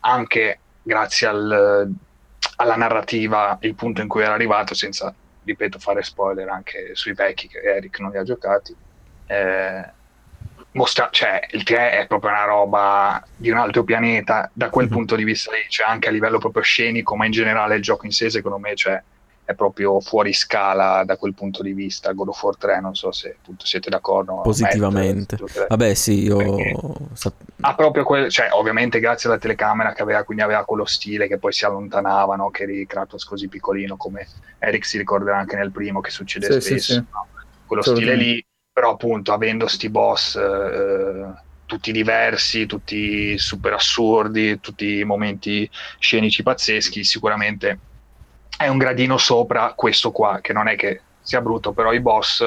anche 0.00 0.60
grazie 0.82 1.26
al- 1.26 1.92
alla 2.56 2.76
narrativa, 2.76 3.58
il 3.60 3.74
punto 3.74 4.00
in 4.00 4.08
cui 4.08 4.22
era 4.22 4.32
arrivato, 4.32 4.72
senza, 4.72 5.14
ripeto, 5.44 5.78
fare 5.78 6.02
spoiler 6.02 6.48
anche 6.48 6.94
sui 6.94 7.12
vecchi, 7.12 7.48
che 7.48 7.58
Eric 7.58 7.98
non 8.00 8.12
li 8.12 8.16
ha 8.16 8.22
giocati, 8.22 8.74
eh, 9.26 9.92
mostra- 10.72 11.08
cioè, 11.10 11.40
il 11.52 11.62
3 11.62 11.92
è 12.00 12.06
proprio 12.06 12.30
una 12.30 12.44
roba 12.44 13.22
di 13.36 13.50
un 13.50 13.58
altro 13.58 13.84
pianeta 13.84 14.50
da 14.52 14.70
quel 14.70 14.86
Mhm. 14.86 14.92
punto 14.92 15.16
di 15.16 15.24
vista 15.24 15.50
lì, 15.52 15.64
cioè 15.68 15.86
anche 15.86 16.08
a 16.08 16.10
livello 16.10 16.38
proprio 16.38 16.62
scenico, 16.62 17.16
ma 17.16 17.24
in 17.26 17.32
generale 17.32 17.76
il 17.76 17.82
gioco 17.82 18.06
in 18.06 18.12
sé 18.12 18.30
secondo 18.30 18.58
me 18.58 18.74
cioè, 18.74 19.02
è 19.44 19.54
proprio 19.54 20.00
fuori 20.00 20.32
scala 20.32 21.02
da 21.04 21.16
quel 21.16 21.34
punto 21.34 21.62
di 21.62 21.72
vista. 21.72 22.12
God 22.12 22.28
of 22.28 22.42
War 22.42 22.56
3, 22.56 22.80
non 22.80 22.94
so 22.94 23.10
se 23.12 23.36
appunto 23.40 23.66
siete 23.66 23.90
d'accordo. 23.90 24.40
Positivamente. 24.42 25.36
Matt, 25.40 25.66
Vabbè, 25.68 25.94
sì, 25.94 26.22
io... 26.22 27.08
Sap- 27.14 27.40
ha 27.64 27.74
proprio 27.74 28.02
quel, 28.04 28.28
cioè 28.30 28.48
ovviamente 28.52 28.98
grazie 28.98 29.28
alla 29.28 29.38
telecamera 29.38 29.92
che 29.92 30.02
aveva, 30.02 30.24
quindi 30.24 30.42
aveva 30.42 30.64
quello 30.64 30.84
stile 30.84 31.28
che 31.28 31.38
poi 31.38 31.52
si 31.52 31.64
allontanavano, 31.64 32.50
che 32.50 32.64
eri 32.64 32.86
Kratos 32.86 33.24
così 33.24 33.48
piccolino 33.48 33.96
come 33.96 34.26
Eric 34.58 34.84
si 34.84 34.98
ricorderà 34.98 35.38
anche 35.38 35.56
nel 35.56 35.70
primo 35.70 36.00
che 36.00 36.10
succede 36.10 36.46
Sì, 36.46 36.60
sì, 36.60 36.60
spesso, 36.60 36.92
sì. 36.94 37.04
no? 37.10 37.26
quello 37.66 37.82
stile 37.82 38.14
lì, 38.16 38.44
però 38.72 38.92
appunto 38.92 39.32
avendo 39.32 39.66
sti 39.68 39.90
boss 39.90 40.36
eh, 40.36 41.32
tutti 41.66 41.92
diversi, 41.92 42.66
tutti 42.66 43.36
super 43.38 43.74
assurdi, 43.74 44.60
tutti 44.60 45.04
momenti 45.04 45.68
scenici 45.98 46.42
pazzeschi, 46.42 47.04
sicuramente 47.04 47.78
è 48.56 48.68
un 48.68 48.78
gradino 48.78 49.16
sopra 49.18 49.72
questo 49.74 50.12
qua, 50.12 50.40
che 50.40 50.52
non 50.52 50.68
è 50.68 50.76
che 50.76 51.02
sia 51.20 51.40
brutto, 51.40 51.72
però 51.72 51.92
i 51.92 52.00
boss, 52.00 52.44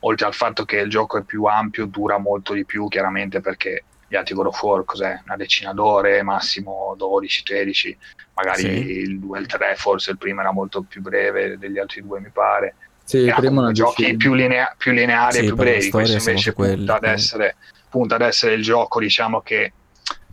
oltre 0.00 0.26
al 0.26 0.34
fatto 0.34 0.64
che 0.64 0.78
il 0.78 0.90
gioco 0.90 1.18
è 1.18 1.24
più 1.24 1.44
ampio, 1.44 1.86
dura 1.86 2.18
molto 2.18 2.52
di 2.52 2.64
più, 2.64 2.88
chiaramente 2.88 3.40
perché 3.40 3.84
gli 4.06 4.16
altri 4.16 4.34
God 4.34 4.46
of 4.46 4.62
War, 4.62 4.84
cos'è? 4.84 5.20
Una 5.24 5.36
decina 5.36 5.72
d'ore, 5.72 6.22
massimo 6.22 6.94
12-13, 6.96 7.96
magari 8.34 8.62
Sì. 8.62 8.68
il 8.68 9.18
2 9.18 9.38
e 9.38 9.40
il 9.42 9.46
3, 9.46 9.74
forse 9.76 10.10
il 10.12 10.18
primo 10.18 10.40
era 10.40 10.52
molto 10.52 10.82
più 10.82 11.00
breve 11.02 11.58
degli 11.58 11.78
altri 11.78 12.02
due, 12.02 12.20
mi 12.20 12.30
pare. 12.30 12.74
Sì, 13.08 13.26
Era 13.26 13.40
non 13.40 13.72
giochi 13.72 14.18
più, 14.18 14.34
linea- 14.34 14.74
più 14.76 14.92
lineari 14.92 15.32
Sì, 15.32 15.38
e 15.38 15.44
più 15.44 15.56
per 15.56 15.64
la 15.64 15.70
brevi. 15.70 15.90
Questo 15.90 16.18
invece 16.18 16.50
su 16.50 16.52
quelli, 16.52 16.76
punta 16.76 16.96
ad, 16.96 17.04
essere, 17.04 17.56
punta 17.88 18.14
ad 18.16 18.20
essere 18.20 18.52
il 18.52 18.62
gioco, 18.62 19.00
diciamo 19.00 19.40
che 19.40 19.72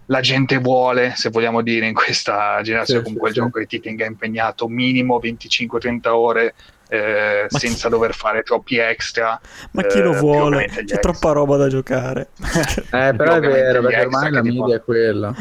la 0.08 0.20
gente 0.20 0.58
vuole, 0.58 1.14
se 1.16 1.30
vogliamo 1.30 1.62
dire, 1.62 1.88
in 1.88 1.94
questa 1.94 2.60
generazione. 2.62 3.00
Sì, 3.00 3.06
comunque 3.06 3.32
sì, 3.32 3.38
il 3.38 3.44
gioco 3.46 3.60
che 3.60 3.66
ti 3.66 3.80
tenga 3.80 4.06
impegnato 4.06 4.68
minimo 4.68 5.22
25-30 5.24 6.08
ore 6.10 6.54
eh, 6.88 7.46
senza 7.50 7.90
dover 7.90 8.14
fare 8.14 8.44
troppi 8.44 8.78
extra. 8.78 9.40
Ma 9.72 9.84
chi 9.84 10.02
lo 10.02 10.14
Eh, 10.14 10.20
vuole? 10.20 10.66
C'è 10.68 10.80
extra. 10.82 11.00
troppa 11.00 11.32
roba 11.32 11.58
da 11.58 11.68
giocare. 11.68 12.30
Eh, 12.96 13.14
però 13.16 13.34
è 13.36 13.40
vero, 13.40 13.82
perché 13.82 14.02
ormai 14.02 14.32
la 14.32 14.42
media 14.42 14.60
porta- 14.60 14.76
è 14.76 14.82
quella. 14.84 15.34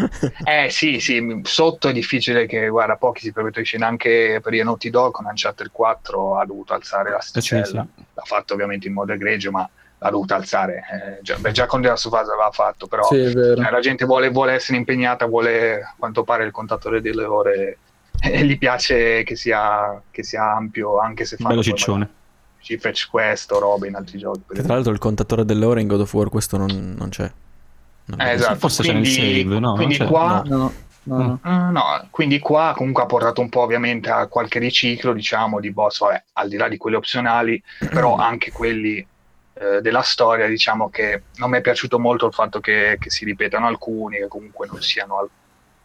Eh 0.44 0.70
sì, 0.70 0.98
sì, 1.00 1.40
sotto 1.44 1.88
è 1.88 1.92
difficile 1.92 2.46
che, 2.46 2.68
guarda, 2.68 2.96
pochi 2.96 3.20
si 3.20 3.32
permettono 3.32 3.62
di 3.62 3.66
scendere 3.68 3.90
anche 3.90 4.40
per 4.42 4.54
i 4.54 4.62
Naughty 4.62 4.90
Dog 4.90 5.12
con 5.12 5.26
Uncharted 5.26 5.70
4 5.70 6.38
ha 6.38 6.44
dovuto 6.46 6.74
alzare 6.74 7.10
la 7.10 7.18
Eh, 7.18 7.22
sì, 7.22 7.28
sticella. 7.28 7.86
sì. 7.96 8.02
L'ha 8.14 8.22
fatto 8.24 8.54
ovviamente 8.54 8.88
in 8.88 8.94
modo 8.94 9.12
egregio, 9.12 9.50
ma 9.50 9.68
l'ha 9.98 10.10
dovuta 10.10 10.34
alzare. 10.34 10.82
Eh, 11.18 11.22
già, 11.22 11.36
beh, 11.36 11.52
già 11.52 11.66
con 11.66 11.80
The 11.80 11.88
Last 11.88 12.06
of 12.06 12.12
Us 12.12 12.26
l'aveva 12.26 12.50
fatto, 12.50 12.86
però 12.86 13.04
Sì, 13.04 13.22
eh, 13.22 13.54
la 13.54 13.80
gente 13.80 14.04
vuole, 14.04 14.30
vuole 14.30 14.52
essere 14.54 14.76
impegnata, 14.78 15.26
vuole 15.26 15.82
a 15.82 15.94
quanto 15.96 16.24
pare 16.24 16.44
il 16.44 16.50
contatore 16.50 17.00
delle 17.00 17.24
ore 17.24 17.78
e 18.24 18.44
gli 18.44 18.58
piace 18.58 19.22
che 19.22 19.36
sia, 19.36 20.00
che 20.10 20.22
sia 20.22 20.54
ampio, 20.54 20.98
anche 20.98 21.24
se 21.24 21.36
fa 21.36 21.48
Bello 21.48 21.62
ciccione. 21.62 22.08
ci 22.60 22.78
fetch 22.78 23.08
quest 23.10 23.50
o 23.52 23.58
robe 23.58 23.88
in 23.88 23.94
altri 23.94 24.18
giochi. 24.18 24.40
Che 24.52 24.62
tra 24.62 24.74
l'altro 24.74 24.92
il 24.92 24.98
contatore 24.98 25.44
delle 25.44 25.64
ore 25.64 25.80
in 25.80 25.86
God 25.88 26.00
of 26.00 26.12
War 26.14 26.28
questo 26.28 26.56
non, 26.56 26.94
non 26.98 27.08
c'è. 27.10 27.30
Non 28.06 28.20
Eh, 28.20 28.30
esatto. 28.32 28.56
Forse 28.56 28.82
c'è 28.82 28.92
nel 28.92 29.02
Quindi- 29.02 29.42
save, 29.42 29.58
no? 29.60 29.74
quindi 29.74 29.96
qua- 29.98 30.42
no. 30.46 30.72
No, 31.06 31.16
no, 31.18 31.22
no. 31.26 31.38
Ah, 31.42 31.68
no, 31.70 31.82
quindi 32.10 32.38
qua 32.38 32.72
comunque 32.74 33.02
ha 33.02 33.06
portato 33.06 33.42
un 33.42 33.50
po' 33.50 33.60
ovviamente 33.60 34.08
a 34.08 34.26
qualche 34.26 34.58
riciclo, 34.58 35.12
diciamo, 35.12 35.60
di 35.60 35.70
boss, 35.70 35.98
vabbè, 36.00 36.22
al 36.32 36.48
di 36.48 36.56
là 36.56 36.66
di 36.66 36.78
quelli 36.78 36.96
opzionali, 36.96 37.62
però 37.92 38.16
anche 38.16 38.50
quelli 38.52 39.06
eh, 39.56 39.80
della 39.82 40.00
storia, 40.00 40.46
diciamo 40.48 40.88
che 40.88 41.24
non 41.36 41.50
mi 41.50 41.58
è 41.58 41.60
piaciuto 41.60 41.98
molto 41.98 42.26
il 42.26 42.32
fatto 42.32 42.58
che, 42.60 42.96
che 42.98 43.10
si 43.10 43.26
ripetano 43.26 43.66
alcuni, 43.66 44.16
che 44.16 44.28
comunque 44.28 44.66
non 44.66 44.80
siano 44.80 45.18
al- 45.18 45.28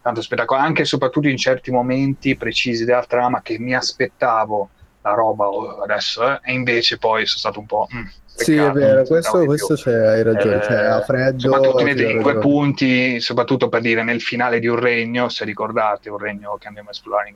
tanto 0.01 0.21
spettacolari, 0.21 0.67
anche 0.67 0.81
e 0.83 0.85
soprattutto 0.85 1.27
in 1.27 1.37
certi 1.37 1.71
momenti 1.71 2.35
precisi 2.37 2.85
della 2.85 3.05
trama 3.05 3.41
che 3.41 3.59
mi 3.59 3.73
aspettavo 3.75 4.69
la 5.01 5.13
roba 5.13 5.47
adesso, 5.83 6.29
eh, 6.29 6.39
e 6.43 6.53
invece 6.53 6.97
poi 6.97 7.25
sono 7.25 7.39
stato 7.39 7.59
un 7.59 7.65
po'... 7.65 7.87
mm, 7.93 8.05
Sì, 8.25 8.53
è 8.53 8.57
peccato, 8.57 8.73
vero, 8.79 9.03
questo, 9.05 9.39
di 9.39 9.45
questo 9.45 9.73
c'è, 9.75 9.93
hai 9.93 10.23
ragione. 10.23 10.57
Eh, 10.57 10.61
cioè, 10.63 10.75
a 10.75 11.01
freddo. 11.01 11.39
soprattutto 11.39 11.83
nei 11.83 12.11
in 12.11 12.21
quei 12.21 12.37
punti, 12.37 13.19
soprattutto 13.19 13.69
per 13.69 13.81
dire 13.81 14.03
nel 14.03 14.21
finale 14.21 14.59
di 14.59 14.67
un 14.67 14.77
regno, 14.79 15.29
se 15.29 15.45
ricordate, 15.45 16.09
un 16.09 16.17
regno 16.17 16.57
che 16.57 16.67
andiamo 16.67 16.89
a 16.89 16.91
esplorare 16.91 17.29
in 17.29 17.35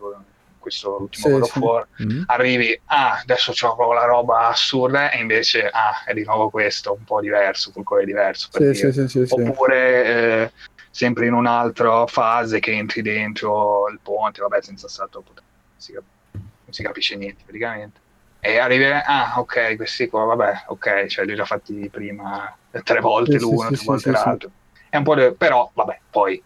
questo 0.57 0.97
ultimo 1.01 1.43
Sì, 1.43 1.51
sì. 1.51 1.59
War, 1.59 1.87
Mm? 2.03 2.21
arrivi, 2.27 2.81
ah, 2.85 3.19
adesso 3.21 3.51
c'ho 3.51 3.75
proprio 3.75 3.99
la 3.99 4.05
roba 4.05 4.47
assurda, 4.47 5.11
e 5.11 5.19
invece, 5.19 5.67
ah, 5.67 6.03
è 6.05 6.13
di 6.13 6.23
nuovo 6.23 6.49
questo, 6.49 6.93
un 6.97 7.03
po' 7.03 7.19
diverso, 7.19 7.71
col 7.71 7.83
colore 7.83 8.05
diverso, 8.05 8.47
per 8.51 8.73
Sì, 8.73 8.89
dire. 8.91 9.25
Oppure 9.29 10.05
eh, 10.05 10.51
sempre 10.93 11.25
in 11.25 11.33
un'altra 11.33 12.05
fase 12.05 12.59
che 12.59 12.71
entri 12.71 13.01
dentro 13.01 13.89
il 13.89 13.99
ponte, 13.99 14.41
vabbè, 14.41 14.61
senza 14.61 14.87
non 15.09 15.23
si, 15.75 15.91
cap- 15.91 16.03
non 16.31 16.71
si 16.71 16.83
capisce 16.83 17.15
niente 17.15 17.41
praticamente. 17.43 17.99
E 18.39 18.59
arrivi, 18.59 18.85
ah, 18.85 19.33
ok, 19.37 19.75
questi 19.75 20.07
qua, 20.07 20.23
vabbè, 20.25 20.65
ok, 20.67 21.05
cioè 21.07 21.25
li 21.25 21.31
ho 21.31 21.35
già 21.35 21.45
fatti 21.45 21.89
prima 21.89 22.55
tre 22.83 22.99
volte 22.99 23.33
Sì, 23.33 23.39
sì, 23.39 23.45
l'uno, 23.45 23.61
sì, 23.69 23.73
tre 23.73 23.77
sì, 23.77 23.85
volte 23.85 24.09
sì, 24.11 24.15
sì. 24.15 24.23
l'altro. 24.27 24.51
È 24.89 24.97
un 24.97 25.03
po' 25.03 25.15
de- 25.15 25.33
però, 25.33 25.71
vabbè, 25.73 26.01
poi 26.11 26.43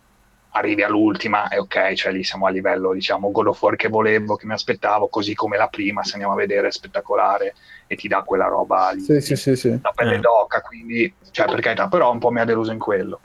arrivi 0.52 0.84
all'ultima 0.84 1.50
e 1.50 1.58
ok, 1.60 1.94
cioè 1.94 2.14
lì 2.14 2.24
siamo 2.24 2.46
a 2.46 2.50
livello, 2.50 2.94
diciamo, 2.94 3.32
God 3.32 3.48
of 3.48 3.62
War 3.62 3.76
che 3.76 3.90
volevo, 3.90 4.36
che 4.38 4.46
mi 4.46 4.54
aspettavo, 4.54 5.10
così 5.10 5.34
come 5.36 5.58
la 5.58 5.68
prima, 5.68 6.04
se 6.04 6.14
andiamo 6.14 6.34
a 6.34 6.38
vedere, 6.38 6.68
è 6.68 6.72
spettacolare 6.72 7.54
e 7.86 7.96
ti 7.96 8.08
dà 8.08 8.22
quella 8.24 8.46
roba 8.48 8.92
lì 8.92 9.02
Sì, 9.02 9.20
sì, 9.20 9.36
sì, 9.36 9.56
sì. 9.56 9.70
la 9.82 9.92
pelle 9.94 10.16
Eh. 10.16 10.20
d'oca, 10.20 10.62
quindi, 10.62 11.14
cioè, 11.32 11.48
per 11.48 11.60
carità, 11.60 11.88
però 11.90 12.12
un 12.12 12.20
po' 12.20 12.32
mi 12.32 12.40
ha 12.40 12.46
deluso 12.46 12.72
in 12.72 12.80
quello. 12.80 13.20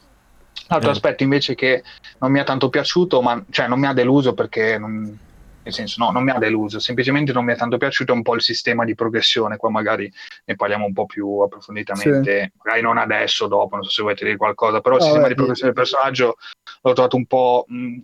L'altro 0.73 0.91
Eh. 0.91 0.93
aspetto 0.93 1.23
invece 1.23 1.55
che 1.55 1.83
non 2.19 2.31
mi 2.31 2.41
è 2.41 2.45
tanto 2.45 2.69
piaciuto, 2.69 3.21
ma 3.23 3.43
cioè 3.51 3.69
non 3.69 3.79
mi 3.79 3.87
ha 3.87 3.93
deluso 3.93 4.35
perché 4.35 4.79
non, 4.79 5.19
nel 5.63 5.73
senso 5.73 6.03
no, 6.03 6.11
non 6.11 6.25
mi 6.25 6.31
ha 6.31 6.39
deluso, 6.39 6.81
semplicemente 6.81 7.33
non 7.33 7.45
mi 7.45 7.53
è 7.53 7.57
tanto 7.57 7.77
piaciuto 7.77 8.13
un 8.13 8.23
po' 8.23 8.35
il 8.35 8.43
sistema 8.43 8.85
di 8.85 8.95
progressione, 8.95 9.57
qua 9.57 9.71
magari 9.71 10.13
ne 10.45 10.57
parliamo 10.57 10.85
un 10.85 10.93
po' 10.93 11.07
più 11.07 11.39
approfonditamente, 11.39 12.43
sì. 12.43 12.53
magari 12.63 12.83
non 12.83 12.99
adesso, 12.99 13.47
dopo, 13.47 13.77
non 13.77 13.85
so 13.85 13.91
se 13.91 14.03
volete 14.03 14.25
dire 14.25 14.37
qualcosa, 14.37 14.81
però 14.81 14.97
il 14.97 15.03
sistema 15.03 15.29
di 15.29 15.35
progressione 15.35 15.73
del 15.73 15.83
personaggio 15.83 16.37
l'ho 16.81 16.93
trovato 16.93 17.17
un 17.17 17.27
po' 17.27 17.65
mh, 17.69 17.99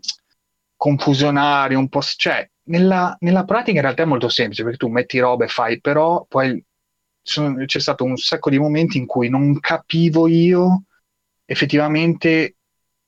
confusionario, 0.76 1.78
un 1.78 1.88
po'... 1.88 2.00
cioè, 2.02 2.48
nella, 2.68 3.16
nella, 3.20 3.44
pratica 3.44 3.78
in 3.78 3.82
realtà 3.82 4.02
è 4.02 4.06
molto 4.06 4.28
semplice, 4.28 4.62
perché 4.62 4.78
tu 4.78 4.88
metti 4.88 5.18
robe 5.18 5.46
e 5.46 5.48
fai, 5.48 5.80
però 5.80 6.24
poi 6.28 6.62
sono, 7.20 7.64
c'è 7.64 7.80
stato 7.80 8.04
un 8.04 8.16
sacco 8.16 8.50
di 8.50 8.58
momenti 8.58 8.98
in 8.98 9.06
cui 9.06 9.28
non 9.28 9.58
capivo 9.58 10.28
io 10.28 10.84
effettivamente 11.44 12.57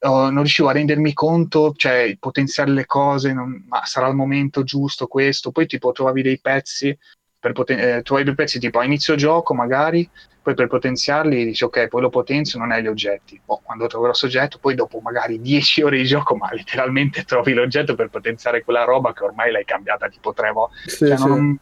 oh, 0.00 0.30
non 0.30 0.38
riuscivo 0.38 0.68
a 0.68 0.72
rendermi 0.72 1.12
conto, 1.12 1.72
cioè 1.76 2.16
potenziare 2.18 2.70
le 2.70 2.86
cose, 2.86 3.32
non, 3.32 3.64
ma 3.68 3.84
sarà 3.84 4.08
il 4.08 4.14
momento 4.14 4.62
giusto 4.62 5.06
questo, 5.06 5.50
poi 5.50 5.66
tipo 5.66 5.92
trovavi 5.92 6.22
dei 6.22 6.38
pezzi, 6.40 6.96
per 7.38 7.52
poten- 7.52 7.78
eh, 7.78 8.02
trovavi 8.02 8.26
dei 8.26 8.34
pezzi 8.34 8.58
tipo 8.58 8.78
a 8.78 8.84
inizio 8.84 9.14
gioco 9.14 9.54
magari, 9.54 10.08
poi 10.42 10.54
per 10.54 10.68
potenziarli 10.68 11.44
dici 11.44 11.64
ok, 11.64 11.88
poi 11.88 12.00
lo 12.00 12.08
potenzio, 12.08 12.58
non 12.58 12.70
hai 12.70 12.82
gli 12.82 12.86
oggetti, 12.86 13.40
oh, 13.46 13.60
quando 13.62 13.86
trovo 13.86 14.06
lo 14.06 14.14
soggetto, 14.14 14.58
poi 14.58 14.74
dopo 14.74 15.00
magari 15.00 15.40
10 15.42 15.82
ore 15.82 15.98
di 15.98 16.04
gioco, 16.04 16.36
ma 16.36 16.48
letteralmente 16.52 17.24
trovi 17.24 17.52
l'oggetto 17.52 17.94
per 17.94 18.08
potenziare 18.08 18.62
quella 18.62 18.84
roba 18.84 19.12
che 19.12 19.24
ormai 19.24 19.50
l'hai 19.52 19.64
cambiata 19.64 20.08
tipo 20.08 20.32
tre 20.32 20.50
volte, 20.52 20.88
sì, 20.88 21.06
cioè, 21.06 21.16
sì. 21.16 21.26
Non, 21.26 21.58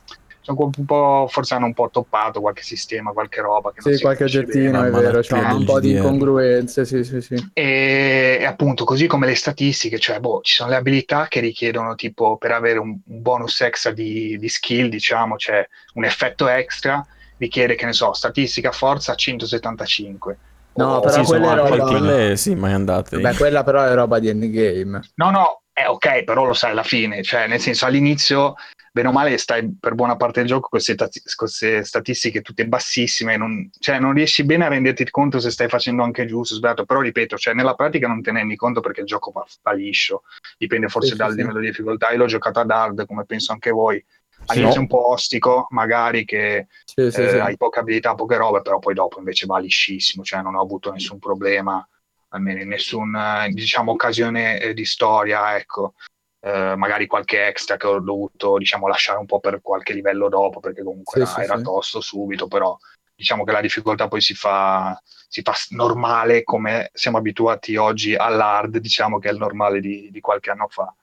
sono 0.49 0.71
un 0.77 0.85
po', 0.85 1.27
forse 1.29 1.55
hanno 1.55 1.67
un 1.67 1.75
po' 1.75 1.91
toppato 1.91 2.41
qualche 2.41 2.63
sistema, 2.63 3.13
qualche 3.13 3.41
roba. 3.41 3.73
Che 3.73 3.81
sì, 3.81 4.01
qualche 4.01 4.25
oggettino, 4.25 4.83
è 4.83 4.91
vero, 4.91 5.21
c'è 5.21 5.39
un 5.39 5.65
po' 5.65 5.81
di 5.81 5.93
incongruenze, 5.93 6.85
sì, 6.85 7.05
sì, 7.05 7.21
sì. 7.21 7.35
E, 7.53 8.39
e, 8.41 8.45
appunto, 8.45 8.85
così 8.85 9.07
come 9.07 9.27
le 9.27 9.35
statistiche, 9.35 9.99
cioè, 9.99 10.21
boh, 10.21 10.41
ci 10.43 10.55
sono 10.55 10.71
le 10.71 10.77
abilità 10.77 11.27
che 11.29 11.41
richiedono, 11.41 11.95
tipo, 11.95 12.37
per 12.37 12.53
avere 12.53 12.79
un, 12.79 12.99
un 13.05 13.23
bonus 13.23 13.61
extra 13.61 13.93
di, 13.93 14.37
di 14.39 14.49
skill, 14.49 14.89
diciamo, 14.89 15.37
cioè 15.37 15.67
un 15.95 16.05
effetto 16.05 16.49
extra, 16.49 17.05
richiede, 17.37 17.75
che 17.75 17.85
ne 17.85 17.93
so, 17.93 18.13
statistica 18.13 18.73
forza 18.73 19.15
175. 19.15 20.39
No, 20.75 20.95
o, 20.95 21.01
però 21.01 21.23
quella 21.25 21.53
è 21.53 21.57
roba... 21.57 21.85
Quelle, 21.85 22.37
sì, 22.37 22.55
mai 22.55 22.73
andate. 22.73 23.19
Beh, 23.19 23.35
quella 23.35 23.65
però 23.65 23.83
è 23.83 23.95
roba 23.95 24.19
di 24.19 24.29
endgame. 24.29 25.01
No, 25.17 25.31
no, 25.31 25.63
è 25.73 25.87
ok, 25.87 26.25
però 26.25 26.45
lo 26.45 26.55
sai 26.55 26.71
alla 26.71 26.83
fine, 26.83 27.23
cioè 27.23 27.47
nel 27.47 27.61
senso 27.61 27.87
all'inizio 27.87 28.55
bene 28.93 29.09
o 29.09 29.13
male 29.13 29.37
stai 29.39 29.77
per 29.79 29.95
buona 29.95 30.17
parte 30.17 30.41
del 30.41 30.49
gioco 30.49 30.69
con 30.69 30.81
queste, 30.81 31.85
statistiche 31.85 32.43
tutte 32.43 32.67
bassissime, 32.67 33.37
non, 33.37 33.71
cioè 33.79 33.99
non 33.99 34.13
riesci 34.13 34.45
bene 34.45 34.65
a 34.65 34.69
renderti 34.69 35.09
conto 35.11 35.41
se 35.41 35.51
stai 35.51 35.69
facendo 35.69 36.03
anche 36.03 36.27
giusto 36.27 36.55
o 36.55 36.57
sbagliato, 36.57 36.85
però 36.85 37.01
ripeto, 37.01 37.37
cioè 37.37 37.55
nella 37.55 37.75
pratica 37.75 38.09
non 38.09 38.23
te 38.23 38.33
ne 38.33 38.39
rendi 38.41 38.57
conto 38.57 38.81
perché 38.81 39.01
il 39.01 39.07
gioco 39.07 39.31
va, 39.31 39.45
va 39.63 39.73
liscio, 39.73 40.23
dipende 40.57 40.89
forse 40.89 41.11
sì, 41.11 41.17
dal 41.17 41.31
sì, 41.31 41.37
livello 41.37 41.57
sì. 41.57 41.61
di 41.61 41.67
difficoltà, 41.69 42.11
io 42.11 42.19
l'ho 42.19 42.27
giocato 42.27 42.61
ad 42.61 42.71
hard 42.71 43.07
come 43.07 43.25
penso 43.25 43.53
anche 43.53 43.71
voi, 43.71 44.05
all'inizio 44.47 44.73
sì. 44.73 44.79
un 44.79 44.87
po' 44.87 45.11
ostico, 45.11 45.67
magari 45.71 46.25
che 46.25 46.67
eh, 46.95 47.39
hai 47.41 47.57
poche 47.57 47.81
abilità, 47.81 48.15
poche 48.15 48.37
robe, 48.37 48.63
però 48.63 48.79
poi 48.79 48.95
dopo 48.95 49.19
invece 49.19 49.47
va 49.47 49.59
liscissimo, 49.59 50.23
cioè 50.23 50.43
non 50.43 50.55
ho 50.55 50.61
avuto 50.61 50.91
nessun 50.93 51.19
problema 51.19 51.87
almeno 52.31 52.61
in 52.61 52.69
nessuna 52.69 53.47
diciamo, 53.49 53.93
occasione 53.93 54.61
eh, 54.61 54.75
di 54.75 54.85
storia, 54.85 55.57
ecco. 55.57 55.95
Eh, 56.41 56.77
magari 56.77 57.07
qualche 57.07 57.47
extra 57.47 57.77
che 57.77 57.87
ho 57.89 57.99
dovuto 57.99 58.59
diciamo, 58.59 58.87
lasciare 58.87 59.19
un 59.19 59.27
po' 59.27 59.41
per 59.41 59.61
qualche 59.61 59.93
livello 59.93 60.29
dopo, 60.29 60.61
perché 60.61 60.83
comunque 60.83 61.25
sì, 61.25 61.33
era, 61.33 61.33
sì, 61.33 61.41
era 61.41 61.57
sì. 61.57 61.63
tosto 61.65 62.01
subito, 62.01 62.47
però 62.47 62.77
diciamo 63.15 63.43
che 63.43 63.51
la 63.51 63.61
difficoltà 63.61 64.07
poi 64.07 64.21
si 64.21 64.35
fa, 64.35 64.97
si 65.03 65.43
fa 65.43 65.53
normale 65.71 66.45
come 66.45 66.91
siamo 66.93 67.19
abituati 67.19 67.75
oggi 67.75 68.15
all'hard, 68.15 68.79
diciamo 68.79 69.19
che 69.19 69.29
è 69.29 69.33
il 69.33 69.39
normale 69.39 69.81
di, 69.81 70.09
di 70.13 70.21
qualche 70.21 70.51
anno 70.51 70.69
fa. 70.69 70.95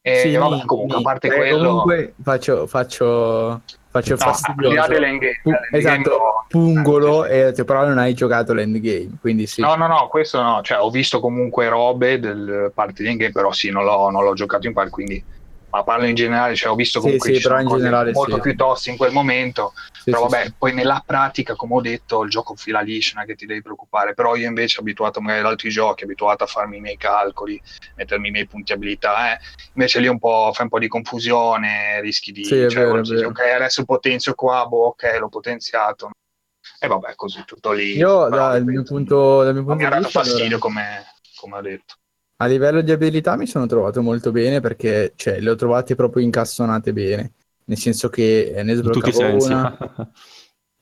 E 0.00 0.16
sì, 0.20 0.34
vabbè, 0.34 0.64
comunque, 0.64 0.96
mi, 0.96 1.02
a 1.02 1.04
parte 1.04 1.28
quello... 1.30 1.68
Comunque 1.68 2.14
faccio, 2.22 2.66
faccio 2.66 3.60
faccio 3.90 4.10
no, 4.12 4.16
fastidioso. 4.16 4.92
L'endgame, 4.98 5.40
Pu- 5.42 5.52
esatto, 5.72 6.44
pungolo, 6.48 7.24
e, 7.24 7.52
però 7.64 7.86
non 7.86 7.98
hai 7.98 8.14
giocato 8.14 8.52
l'endgame, 8.52 9.18
quindi 9.20 9.46
sì. 9.46 9.60
No, 9.60 9.74
no, 9.74 9.86
no, 9.86 10.08
questo 10.08 10.40
no, 10.42 10.60
cioè 10.62 10.80
ho 10.80 10.90
visto 10.90 11.20
comunque 11.20 11.68
robe 11.68 12.18
del 12.18 12.70
parte 12.74 13.02
di 13.02 13.08
endgame, 13.08 13.32
però 13.32 13.52
sì, 13.52 13.70
non 13.70 13.84
l'ho, 13.84 14.10
non 14.10 14.24
l'ho 14.24 14.34
giocato 14.34 14.66
in 14.66 14.72
parte, 14.72 14.90
quindi 14.90 15.22
ma 15.70 15.82
parlo 15.82 16.06
in 16.06 16.14
generale, 16.14 16.54
cioè 16.54 16.70
ho 16.70 16.74
visto 16.74 17.00
comunque 17.00 17.28
sì, 17.28 17.40
sì, 17.40 17.40
generale 17.40 18.12
molto 18.12 18.36
sì. 18.36 18.40
più 18.40 18.56
tosti 18.56 18.90
in 18.90 18.96
quel 18.96 19.12
momento, 19.12 19.74
però 20.04 20.26
vabbè, 20.26 20.54
poi 20.56 20.72
nella 20.72 21.02
pratica, 21.04 21.54
come 21.54 21.74
ho 21.74 21.80
detto, 21.80 22.22
il 22.22 22.30
gioco 22.30 22.54
fila 22.56 22.80
liscio, 22.80 23.14
non 23.14 23.24
è 23.24 23.26
che 23.26 23.34
ti 23.34 23.44
devi 23.44 23.60
preoccupare, 23.60 24.14
però 24.14 24.34
io 24.34 24.48
invece 24.48 24.80
abituato 24.80 25.20
magari 25.20 25.40
ad 25.40 25.46
altri 25.46 25.68
giochi, 25.68 26.04
abituato 26.04 26.44
a 26.44 26.46
farmi 26.46 26.78
i 26.78 26.80
miei 26.80 26.96
calcoli, 26.96 27.60
mettermi 27.96 28.28
i 28.28 28.30
miei 28.30 28.46
punti 28.46 28.72
abilità, 28.72 29.34
eh, 29.34 29.40
invece 29.74 30.00
lì 30.00 30.08
un 30.08 30.18
po' 30.18 30.50
fai 30.54 30.64
un 30.64 30.70
po' 30.70 30.78
di 30.78 30.88
confusione, 30.88 32.00
rischi 32.00 32.32
di, 32.32 32.44
cioè, 32.44 32.66
vero, 32.68 33.00
dici, 33.02 33.24
ok, 33.24 33.40
adesso 33.40 33.84
potenzio 33.84 34.34
qua, 34.34 34.66
boh, 34.66 34.86
ok, 34.86 35.16
l'ho 35.18 35.28
potenziato, 35.28 36.10
e 36.80 36.86
vabbè, 36.86 37.14
così 37.14 37.42
tutto 37.44 37.72
lì. 37.72 37.96
Io 37.96 38.28
dal 38.28 38.64
mio 38.64 38.84
punto, 38.84 39.42
dal 39.42 39.52
mio 39.52 39.64
punto 39.64 39.78
mi 39.78 39.84
ha 39.84 39.90
dato 39.90 40.08
fastidio, 40.08 40.44
allora... 40.44 40.58
come, 40.60 41.04
come 41.36 41.56
ho 41.56 41.60
detto. 41.60 41.94
A 42.40 42.46
livello 42.46 42.82
di 42.82 42.92
abilità 42.92 43.36
mi 43.36 43.46
sono 43.46 43.66
trovato 43.66 44.00
molto 44.00 44.30
bene 44.30 44.60
perché 44.60 45.12
cioè, 45.16 45.40
le 45.40 45.50
ho 45.50 45.56
trovate 45.56 45.96
proprio 45.96 46.22
incastonate 46.22 46.92
bene, 46.92 47.32
nel 47.64 47.78
senso 47.78 48.08
che 48.08 48.60
ne 48.62 48.74
sbloccavo 48.74 49.44
una... 49.44 50.12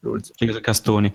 Castoni. 0.60 1.12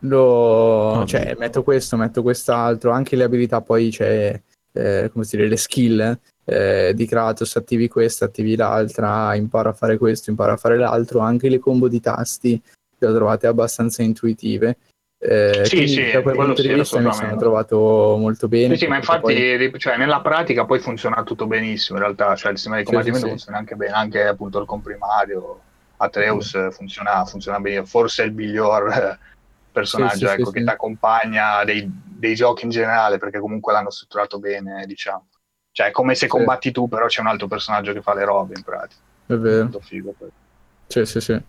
Lo... 0.00 0.20
Oh, 0.20 1.04
cioè, 1.04 1.34
metto 1.36 1.62
questo, 1.64 1.96
metto 1.96 2.22
quest'altro, 2.22 2.92
anche 2.92 3.16
le 3.16 3.24
abilità 3.24 3.60
poi 3.60 3.90
c'è, 3.90 4.40
eh, 4.72 5.10
come 5.12 5.24
si 5.24 5.36
dice, 5.36 5.48
le 5.48 5.56
skill 5.56 6.18
eh, 6.44 6.92
di 6.94 7.06
Kratos, 7.06 7.56
attivi 7.56 7.88
questa, 7.88 8.26
attivi 8.26 8.54
l'altra, 8.54 9.34
impara 9.34 9.70
a 9.70 9.74
fare 9.74 9.98
questo, 9.98 10.30
impara 10.30 10.52
a 10.52 10.56
fare 10.56 10.78
l'altro, 10.78 11.18
anche 11.18 11.48
le 11.48 11.58
combo 11.58 11.88
di 11.88 12.00
tasti 12.00 12.62
le 12.98 13.08
ho 13.08 13.14
trovate 13.14 13.48
abbastanza 13.48 14.02
intuitive 14.02 14.76
eh, 15.24 15.64
sì, 15.66 15.86
sì, 15.86 16.10
da 16.10 16.20
quel 16.20 16.34
punto 16.34 16.62
di 16.62 16.74
vista 16.74 16.98
mi 16.98 17.12
sono 17.12 17.36
trovato 17.36 18.16
molto 18.18 18.48
bene. 18.48 18.74
Sì, 18.74 18.80
sì 18.80 18.86
ma 18.88 18.96
infatti 18.96 19.68
poi... 19.70 19.78
cioè, 19.78 19.96
nella 19.96 20.20
pratica 20.20 20.64
poi 20.64 20.80
funziona 20.80 21.22
tutto 21.22 21.46
benissimo 21.46 21.98
in 21.98 22.04
realtà, 22.04 22.34
cioè 22.34 22.50
il 22.50 22.56
sistema 22.56 22.78
di 22.78 22.82
combattimento 22.82 23.26
sì, 23.26 23.30
funziona 23.30 23.58
anche 23.58 23.76
bene, 23.76 23.92
anche 23.92 24.26
appunto 24.26 24.58
il 24.58 24.66
comprimario, 24.66 25.60
Atreus 25.98 26.56
mm. 26.58 26.68
funziona, 26.70 27.24
funziona 27.24 27.60
bene, 27.60 27.86
forse 27.86 28.24
è 28.24 28.26
il 28.26 28.32
miglior 28.32 29.16
personaggio 29.70 30.28
ecco, 30.28 30.50
che 30.50 30.64
ti 30.64 30.68
accompagna 30.68 31.62
dei, 31.62 31.88
dei, 31.88 32.34
giochi 32.34 32.64
in 32.64 32.70
generale, 32.70 33.18
perché 33.18 33.38
comunque 33.38 33.72
l'hanno 33.72 33.90
strutturato 33.90 34.40
bene, 34.40 34.84
diciamo. 34.86 35.28
Cioè 35.70 35.86
è 35.86 35.90
come 35.92 36.16
se 36.16 36.26
combatti 36.26 36.72
tu, 36.72 36.88
però 36.88 37.06
c'è 37.06 37.20
un 37.20 37.28
altro 37.28 37.46
personaggio 37.46 37.92
che 37.92 38.02
fa 38.02 38.12
le 38.12 38.24
robe 38.24 38.54
in 38.56 38.64
pratica. 38.64 39.00
È 39.26 39.34
vero. 39.34 39.62
Molto 39.62 39.80
figo. 39.80 40.14
Poi. 40.18 40.30
Sì, 40.88 41.06
sì, 41.06 41.20
sì. 41.20 41.40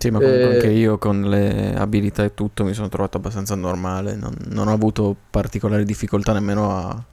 Sì, 0.00 0.08
ma 0.08 0.18
comunque 0.18 0.50
e... 0.50 0.54
anche 0.54 0.70
io 0.70 0.96
con 0.96 1.20
le 1.28 1.74
abilità 1.74 2.24
e 2.24 2.32
tutto 2.32 2.64
mi 2.64 2.72
sono 2.72 2.88
trovato 2.88 3.18
abbastanza 3.18 3.54
normale, 3.54 4.16
non, 4.16 4.34
non 4.46 4.68
ho 4.68 4.72
avuto 4.72 5.14
particolari 5.28 5.84
difficoltà 5.84 6.32
nemmeno 6.32 6.74
a, 6.74 7.04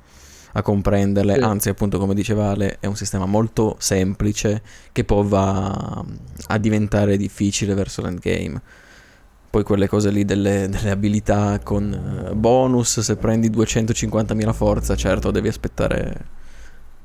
a 0.53 0.61
comprenderle, 0.61 1.33
sì. 1.33 1.39
anzi 1.41 1.67
appunto 1.67 1.99
come 1.99 2.13
diceva 2.13 2.51
Ale 2.51 2.77
è 2.79 2.85
un 2.85 2.95
sistema 2.95 3.25
molto 3.25 3.75
semplice 3.79 4.61
che 4.93 5.03
poi 5.03 5.27
va 5.27 6.01
a 6.47 6.57
diventare 6.57 7.17
difficile 7.17 7.73
verso 7.73 8.01
l'endgame. 8.01 8.61
Poi 9.49 9.63
quelle 9.63 9.89
cose 9.89 10.09
lì 10.09 10.23
delle, 10.23 10.69
delle 10.69 10.89
abilità 10.89 11.59
con 11.61 11.91
eh, 11.91 12.35
bonus, 12.35 13.01
se 13.01 13.17
prendi 13.17 13.49
250.000 13.49 14.53
forza, 14.53 14.95
certo 14.95 15.31
devi 15.31 15.49
aspettare 15.49 16.25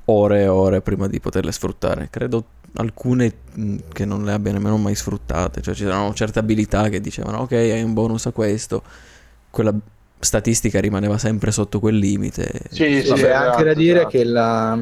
ore 0.04 0.42
e 0.42 0.46
ore 0.46 0.80
prima 0.80 1.08
di 1.08 1.18
poterle 1.18 1.50
sfruttare. 1.50 2.06
Credo 2.08 2.44
alcune 2.76 3.32
mm, 3.58 3.78
che 3.92 4.04
non 4.04 4.24
le 4.24 4.32
abbia 4.32 4.52
nemmeno 4.52 4.76
mai 4.78 4.94
sfruttate, 4.94 5.60
cioè 5.60 5.74
ci 5.74 5.84
sono 5.84 6.12
certe 6.14 6.38
abilità 6.38 6.88
che 6.88 7.00
dicevano 7.00 7.38
ok 7.38 7.52
hai 7.52 7.82
un 7.82 7.92
bonus 7.92 8.26
a 8.26 8.32
questo, 8.32 8.82
quella 9.50 9.74
statistica 10.18 10.80
rimaneva 10.80 11.18
sempre 11.18 11.50
sotto 11.50 11.80
quel 11.80 11.96
limite. 11.96 12.50
Sì, 12.70 13.02
sì, 13.02 13.12
c'è 13.12 13.30
anche 13.30 13.64
da 13.64 13.74
dire 13.74 13.98
esatto. 13.98 14.10
che 14.10 14.24
la... 14.24 14.78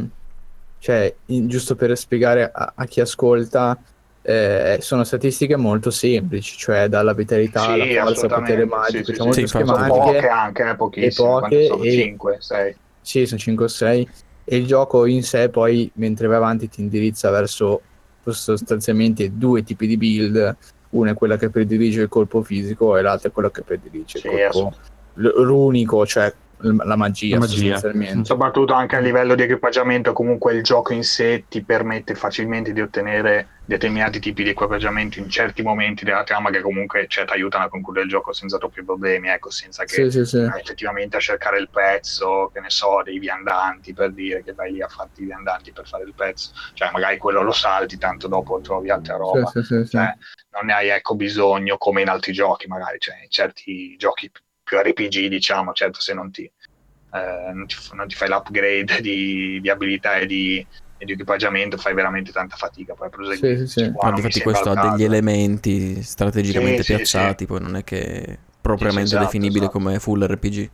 cioè, 0.79 1.15
in, 1.27 1.49
giusto 1.49 1.77
per 1.77 1.97
spiegare 1.97 2.51
a, 2.53 2.73
a 2.77 2.85
chi 2.85 3.01
ascolta, 3.01 3.79
eh, 4.23 4.79
sono 4.81 5.03
statistiche 5.03 5.57
molto 5.57 5.91
semplici, 5.91 6.59
cioè 6.59 6.89
dalla 6.89 7.15
vitalità 7.15 7.63
sì, 7.63 7.97
alla 7.97 8.13
forza, 8.13 8.27
potere 8.27 8.67
magico, 8.67 9.05
sì, 9.07 9.15
sì, 9.15 9.23
molto 9.23 9.47
schematiche. 9.47 9.89
Poche 9.89 10.29
anche, 10.29 10.69
eh, 10.69 10.77
pochissime, 10.77 11.29
e 11.29 11.31
poche, 11.31 11.67
sono 11.67 11.83
e... 11.83 11.91
5, 11.91 12.37
6. 12.39 12.77
Sì, 13.01 13.27
sono 13.27 13.41
5 13.41 13.65
o 13.65 13.69
6 13.69 14.09
e 14.53 14.57
il 14.57 14.67
gioco 14.67 15.07
in 15.07 15.23
sé 15.23 15.49
poi 15.49 15.89
mentre 15.95 16.27
vai 16.27 16.39
avanti 16.39 16.69
ti 16.69 16.81
indirizza 16.81 17.31
verso 17.31 17.83
sostanzialmente 18.25 19.37
due 19.37 19.63
tipi 19.63 19.87
di 19.87 19.97
build. 19.97 20.57
Una 20.91 21.13
è 21.13 21.15
quella 21.15 21.37
che 21.37 21.51
predilige 21.51 22.01
il 22.03 22.09
colpo 22.09 22.43
fisico 22.43 22.97
e 22.97 23.03
l'altra 23.03 23.29
è 23.29 23.33
quella 23.33 23.53
che 23.53 23.63
predilige 23.63 24.19
il 24.19 24.49
colpo 24.51 24.77
l'unico 25.15 26.07
cioè 26.07 26.33
la 26.63 26.97
magia, 26.97 27.35
La 27.35 27.41
magia. 27.41 28.25
Soprattutto 28.25 28.73
anche 28.73 28.97
a 28.97 29.01
livello 29.01 29.35
di 29.35 29.43
equipaggiamento, 29.43 30.13
comunque 30.13 30.55
il 30.55 30.63
gioco 30.63 30.93
in 30.93 31.05
sé 31.05 31.45
ti 31.49 31.63
permette 31.63 32.15
facilmente 32.15 32.73
di 32.73 32.81
ottenere 32.81 33.49
determinati 33.65 34.19
tipi 34.19 34.43
di 34.43 34.51
equipaggiamento 34.51 35.21
in 35.21 35.29
certi 35.29 35.63
momenti 35.63 36.05
della 36.05 36.25
trama 36.25 36.51
che 36.51 36.61
comunque 36.61 37.07
cioè, 37.07 37.25
ti 37.25 37.33
aiutano 37.35 37.65
a 37.65 37.69
concludere 37.69 38.05
il 38.05 38.11
gioco 38.11 38.33
senza 38.33 38.59
troppi 38.59 38.83
problemi, 38.83 39.29
ecco, 39.29 39.51
senza 39.51 39.85
che 39.85 40.11
Sì, 40.11 40.11
sì, 40.11 40.25
sì. 40.25 40.39
effettivamente 40.39 41.17
a 41.17 41.21
cercare 41.21 41.59
il 41.59 41.69
pezzo, 41.71 42.51
che 42.53 42.61
ne 42.61 42.71
so, 42.71 43.03
dei 43.05 43.19
viandanti 43.19 43.93
per 43.93 44.13
dire 44.13 44.43
che 44.43 44.55
vai 44.55 44.73
lì 44.73 44.83
a 44.83 44.89
farti 44.89 45.23
i 45.23 45.27
viandanti 45.27 45.73
per 45.73 45.87
fare 45.87 46.03
il 46.05 46.15
pezzo, 46.15 46.51
cioè 46.75 46.91
magari 46.93 47.17
quello 47.19 47.43
lo 47.43 47.53
salti, 47.53 47.97
tanto 47.97 48.27
dopo 48.27 48.61
trovi 48.61 48.91
altra 48.91 49.17
roba. 49.17 49.47
Sì, 49.47 49.63
sì, 49.63 49.67
sì, 49.67 49.85
sì. 49.85 49.91
Cioè, 49.91 50.17
non 50.53 50.67
ne 50.67 50.73
hai 50.73 50.89
ecco 50.89 51.15
bisogno 51.15 51.77
come 51.79 52.03
in 52.03 52.09
altri 52.09 52.33
giochi, 52.33 52.67
magari, 52.67 52.99
cioè 52.99 53.21
in 53.23 53.31
certi 53.31 53.97
giochi 53.97 54.31
più 54.71 54.79
RPG, 54.81 55.27
diciamo, 55.27 55.73
certo 55.73 56.01
se 56.01 56.15
non 56.15 56.31
ti, 56.31 56.45
eh, 56.45 57.51
non 57.53 57.67
ti, 57.67 57.75
non 57.93 58.07
ti 58.09 58.15
fai 58.15 58.29
l'upgrade 58.29 59.01
di, 59.01 59.61
di 59.61 59.69
abilità 59.71 60.19
e 60.19 60.27
di, 60.27 60.67
e 60.97 61.05
di 61.05 61.13
equipaggiamento, 61.13 61.77
fai 61.77 61.95
veramente 61.95 62.31
tanta 62.33 62.57
fatica 62.57 62.95
poi 62.95 63.09
proseguire. 63.11 63.57
Sì, 63.57 63.57
sì, 63.57 63.67
sì. 63.67 63.93
Qua 63.93 64.11
Ah, 64.11 64.13
sembra 64.17 64.41
questo 64.43 64.71
ha 64.71 64.75
degli 64.77 65.03
elementi 65.05 66.03
strategicamente 66.03 66.85
Sì, 66.85 67.05
sì, 67.05 67.19
piazzati, 67.19 67.47
poi 67.47 67.61
non 67.61 67.77
è 67.77 67.85
che 67.85 68.47
propriamente 68.61 69.17
Sì, 69.17 69.17
sì, 69.17 69.17
esatto, 69.17 69.27
definibile 69.27 69.69
esatto. 69.69 69.79
come 69.79 69.99
full 70.01 70.23
RPG. 70.27 70.73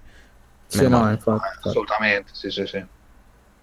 Sì, 0.66 0.88
no, 0.88 1.08
infatti, 1.10 1.44
Eh, 1.44 1.56
infatti. 1.56 1.66
Assolutamente, 1.68 2.30
sì, 2.34 2.50
sì, 2.50 2.66
sì. 2.66 2.86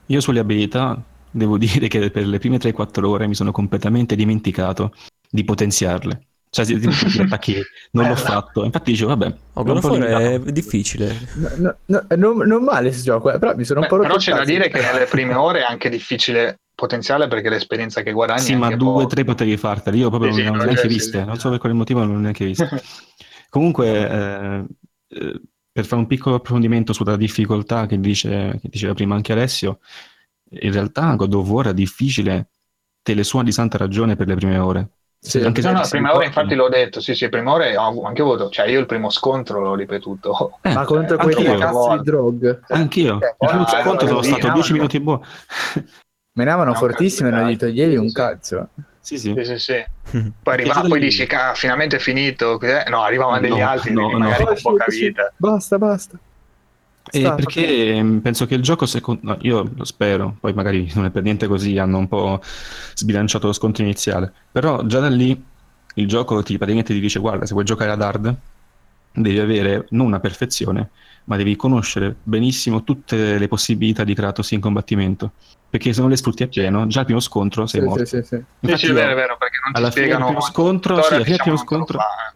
Io 0.07 0.19
sulle 0.21 0.39
abilità 0.39 1.03
devo 1.29 1.57
dire 1.57 1.87
che 1.87 2.09
per 2.11 2.25
le 2.27 2.39
prime 2.39 2.57
3-4 2.57 3.09
ore 3.09 3.27
mi 3.27 3.35
sono 3.35 3.51
completamente 3.51 4.15
dimenticato 4.15 4.93
di 5.29 5.43
potenziarle. 5.43 6.27
Cioè, 6.53 6.65
si- 6.65 6.77
gli 6.77 7.19
attacchi 7.19 7.55
non 7.93 8.07
l'ho 8.07 8.13
Bella. 8.13 8.25
fatto. 8.27 8.63
Infatti 8.63 8.91
dicevo, 8.91 9.15
vabbè, 9.15 9.35
Oh, 9.53 9.63
God 9.63 9.77
of 9.83 9.97
è 9.97 10.39
difficile. 10.51 11.17
No, 11.33 11.49
no, 11.57 11.75
no, 11.85 12.05
non, 12.15 12.47
non 12.47 12.63
male 12.63 12.89
questo 12.89 13.05
gioco, 13.05 13.33
eh, 13.33 13.39
però 13.39 13.55
mi 13.55 13.63
sono 13.63 13.79
un 13.79 13.87
Beh, 13.87 13.95
po' 13.95 14.01
però 14.01 14.17
c'è 14.17 14.35
da 14.35 14.43
dire 14.45 14.69
che 14.69 14.79
nelle 14.79 15.05
prime 15.05 15.33
ore 15.33 15.61
è 15.61 15.63
anche 15.63 15.89
difficile 15.89 16.59
potenziale 16.75 17.27
perché 17.27 17.49
l'esperienza 17.49 18.03
che 18.03 18.11
guadagni 18.11 18.41
Sì, 18.41 18.55
ma 18.55 18.69
due 18.75 19.03
o 19.03 19.07
tre 19.07 19.23
potevi 19.23 19.57
fartele. 19.57 19.97
Io 19.97 20.09
proprio 20.09 20.31
Sì, 20.31 20.43
non 20.43 20.57
le 20.57 20.61
ho 20.61 20.65
neanche 20.65 20.87
viste. 20.87 21.19
sì. 21.21 21.25
Non 21.25 21.39
so 21.39 21.49
per 21.49 21.57
quale 21.57 21.73
motivo 21.73 22.01
non 22.01 22.09
le 22.09 22.15
ho 22.17 22.19
neanche 22.19 22.45
viste. 22.45 22.69
Comunque, 23.49 23.87
eh, 24.09 24.65
eh, 25.07 25.41
per 25.71 25.85
fare 25.85 26.01
un 26.01 26.07
piccolo 26.07 26.35
approfondimento 26.35 26.93
sulla 26.93 27.15
difficoltà 27.17 27.87
che, 27.87 27.99
dice, 27.99 28.59
che 28.61 28.69
diceva 28.69 28.93
prima 28.93 29.15
anche 29.15 29.31
Alessio, 29.31 29.79
in 30.51 30.71
realtà 30.71 31.15
God 31.15 31.33
of 31.33 31.47
War 31.49 31.67
è 31.69 31.73
difficile, 31.73 32.49
te 33.01 33.15
le 33.15 33.23
suona 33.23 33.45
di 33.45 33.51
santa 33.51 33.79
ragione 33.79 34.15
per 34.15 34.27
le 34.27 34.35
prime 34.35 34.57
ore. 34.59 34.89
Sì, 35.25 35.39
Anche 35.39 35.61
No, 35.61 35.71
no, 35.71 35.81
ti 35.83 35.89
prima 35.89 36.13
ora 36.13 36.25
infatti 36.25 36.53
l'ho 36.53 36.67
detto, 36.67 36.99
sì, 36.99 37.15
sì, 37.15 37.29
prima 37.29 37.53
ora 37.53 37.81
ho 37.81 38.03
anche 38.03 38.21
avuto, 38.21 38.49
cioè 38.49 38.67
io 38.67 38.77
il 38.81 38.85
primo 38.85 39.09
scontro 39.09 39.61
l'ho 39.61 39.73
ripetuto. 39.73 40.57
Eh, 40.61 40.73
Ma 40.73 40.83
contro 40.83 41.15
Eh, 41.17 41.33
quei 41.33 41.57
cazzo 41.57 41.95
di 41.95 42.03
drog. 42.03 42.59
Anch'io. 42.67 43.21
Eh, 43.21 43.27
Il 43.27 43.35
primo 43.47 43.63
poi- 43.63 43.81
scontro 43.81 44.07
sono 44.07 44.21
stato 44.21 44.47
no, 44.47 44.53
10 44.53 44.71
no. 44.71 44.77
minuti 44.77 44.99
buoni. 44.99 45.21
Menavano 46.35 46.71
No, 46.71 46.77
fortissimo 46.77 47.29
e 47.29 47.31
non 47.31 47.45
gli 47.47 47.51
cazzo, 47.53 47.65
toglievi 47.67 47.95
un 47.95 48.11
cazzo. 48.11 48.69
sì, 48.99 49.17
sì. 49.17 49.33
Sì, 49.37 49.45
sì, 49.45 49.59
sì. 49.59 49.85
Mm. 50.17 50.27
Poi 50.43 50.53
arriva, 50.55 50.73
già 50.73 50.81
poi 50.81 50.99
dici, 50.99 51.25
"Ca- 51.25 51.53
finalmente 51.55 51.95
è 51.95 51.99
finito. 51.99 52.57
cos'è?" 52.57 52.83
No, 52.89 53.01
arrivavano 53.03 53.39
degli 53.39 53.61
altri, 53.61 53.93
no, 53.93 54.09
magari 54.09 54.43
con 54.43 54.57
poca 54.61 54.85
vita. 54.89 55.31
Basta, 55.37 55.77
basta. 55.77 56.19
Eh, 57.15 57.31
perché 57.35 58.19
penso 58.23 58.47
che 58.47 58.55
il 58.55 58.63
gioco, 58.63 58.87
secondo 58.87 59.37
io 59.41 59.63
lo 59.75 59.83
spero, 59.85 60.35
poi 60.39 60.51
magari 60.53 60.91
non 60.95 61.05
è 61.05 61.11
per 61.11 61.21
niente 61.21 61.45
così, 61.47 61.77
hanno 61.77 61.99
un 61.99 62.07
po' 62.07 62.41
sbilanciato 62.95 63.45
lo 63.47 63.53
scontro 63.53 63.83
iniziale, 63.83 64.33
però 64.51 64.83
già 64.85 64.99
da 64.99 65.09
lì 65.09 65.51
il 65.95 66.07
gioco 66.07 66.41
ti 66.41 66.57
praticamente 66.57 66.91
ti 66.93 66.99
dice 66.99 67.19
guarda, 67.19 67.45
se 67.45 67.53
vuoi 67.53 67.65
giocare 67.65 67.91
ad 67.91 68.01
hard 68.01 68.41
devi 69.11 69.37
avere 69.37 69.85
non 69.91 70.07
una 70.07 70.19
perfezione, 70.19 70.89
ma 71.25 71.37
devi 71.37 71.55
conoscere 71.55 72.17
benissimo 72.23 72.83
tutte 72.83 73.37
le 73.37 73.47
possibilità 73.47 74.03
di 74.03 74.15
Kratos 74.15 74.49
in 74.51 74.59
combattimento, 74.59 75.33
perché 75.69 75.93
se 75.93 76.01
non 76.01 76.09
le 76.09 76.17
sfrutti 76.17 76.41
appieno, 76.41 76.87
già 76.87 77.01
al 77.01 77.05
primo 77.05 77.19
scontro 77.19 77.67
sei 77.67 77.81
Sì, 77.81 77.87
morto. 77.87 78.03
sì, 78.05 78.23
sì, 78.23 78.23
sì. 78.23 78.35
Sì, 78.35 78.43
Infatti 78.61 78.85
sì, 78.85 78.91
è 78.91 78.93
io- 78.93 78.95
vero, 78.95 79.11
è 79.11 79.15
vero, 79.15 79.37
perché 79.37 79.57
non 79.63 79.73
ti 79.73 79.79
alla 79.79 79.91
fine 79.91 80.05
del 80.07 80.15
spiegano... 80.15 80.25
primo 80.25 80.41
scontro, 80.41 80.95
sì, 81.03 81.13
alla 81.13 81.23
fine 81.23 81.37
diciamo 81.37 81.37
primo 81.37 81.57
lo 81.57 81.63
scontro- 81.63 81.97
fa, 81.99 82.05
Eh, 82.05 82.33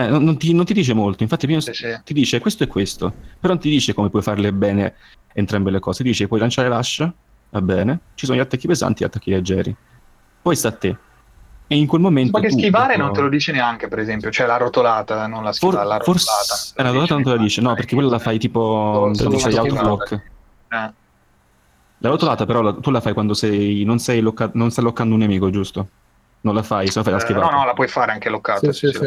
non, 0.00 0.24
non 0.24 0.38
ti, 0.38 0.52
non 0.54 0.64
ti 0.64 0.72
dice 0.74 0.92
molto, 0.94 1.22
infatti 1.22 1.46
prima 1.46 1.60
Sì, 1.60 1.72
sì. 1.72 2.00
ti 2.04 2.12
dice 2.14 2.40
questo 2.40 2.64
e 2.64 2.66
questo, 2.66 3.12
però 3.38 3.52
non 3.54 3.62
ti 3.62 3.68
dice 3.68 3.92
come 3.94 4.10
puoi 4.10 4.22
farle 4.22 4.52
bene 4.52 4.96
entrambe 5.32 5.70
le 5.70 5.80
cose, 5.80 6.02
ti 6.02 6.10
dice 6.10 6.26
puoi 6.28 6.40
lanciare 6.40 6.68
l'ascia, 6.68 7.12
va 7.50 7.60
bene, 7.62 8.00
ci 8.14 8.26
sono 8.26 8.38
gli 8.38 8.40
attacchi 8.40 8.66
pesanti 8.66 9.02
e 9.02 9.06
gli 9.06 9.08
attacchi 9.08 9.30
leggeri, 9.30 9.74
poi 10.40 10.56
sta 10.56 10.68
a 10.68 10.72
te. 10.72 10.96
E 11.66 11.76
in 11.76 11.86
quel 11.86 12.02
momento... 12.02 12.38
Ma 12.38 12.44
che 12.44 12.50
schivare 12.50 12.96
dopo- 12.96 13.04
non 13.06 13.12
te 13.14 13.20
lo 13.22 13.28
dice 13.30 13.50
neanche, 13.52 13.88
per 13.88 13.98
esempio, 13.98 14.30
cioè 14.30 14.46
la 14.46 14.58
rotolata, 14.58 15.26
non 15.26 15.42
la 15.42 15.52
schivata, 15.52 15.78
For- 15.78 15.86
la 15.86 15.96
rotolata. 15.96 16.20
forse 16.20 16.72
eh, 16.76 16.82
la 16.82 16.88
rotolata 16.88 17.14
non 17.14 17.22
te 17.22 17.28
la 17.30 17.36
dice, 17.38 17.60
no, 17.62 17.74
perché 17.74 17.94
quella 17.94 18.10
la 18.10 18.18
fai 18.18 18.38
tipo 18.38 19.10
Solo 19.14 19.30
quando 19.30 19.38
la 19.38 19.38
schivata. 19.38 19.60
autoblock. 19.60 20.12
Eh. 20.12 20.92
La 21.98 22.08
rotolata 22.08 22.44
però 22.44 22.60
la- 22.60 22.74
tu 22.74 22.90
la 22.90 23.00
fai 23.00 23.12
quando 23.12 23.32
sei 23.32 23.84
non, 23.84 23.98
sei 23.98 24.20
locca- 24.20 24.50
non 24.54 24.70
stai 24.70 24.84
loccando 24.84 25.14
un 25.14 25.20
nemico, 25.20 25.50
giusto? 25.50 25.88
Non 26.40 26.54
la 26.54 26.62
fai, 26.62 26.88
se 26.88 26.98
no 26.98 27.04
fai 27.04 27.12
la 27.12 27.18
Eh, 27.20 27.22
schivata. 27.22 27.50
no, 27.50 27.58
no, 27.58 27.64
la 27.64 27.72
puoi 27.74 27.88
fare 27.88 28.12
anche 28.12 28.28
loccata. 28.28 28.72
Sì, 28.72 28.88
sì, 28.88 28.98
sì, 28.98 29.06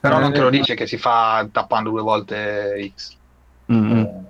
Però 0.00 0.18
Eh, 0.18 0.20
non 0.20 0.32
te 0.32 0.40
lo 0.40 0.48
eh. 0.48 0.50
dice 0.50 0.74
che 0.74 0.86
si 0.86 0.98
fa 0.98 1.48
tappando 1.50 1.90
due 1.90 2.02
volte 2.02 2.92
X. 2.94 3.16
Mm, 3.72 3.92
mm. 3.92 3.98
Eh, 3.98 4.24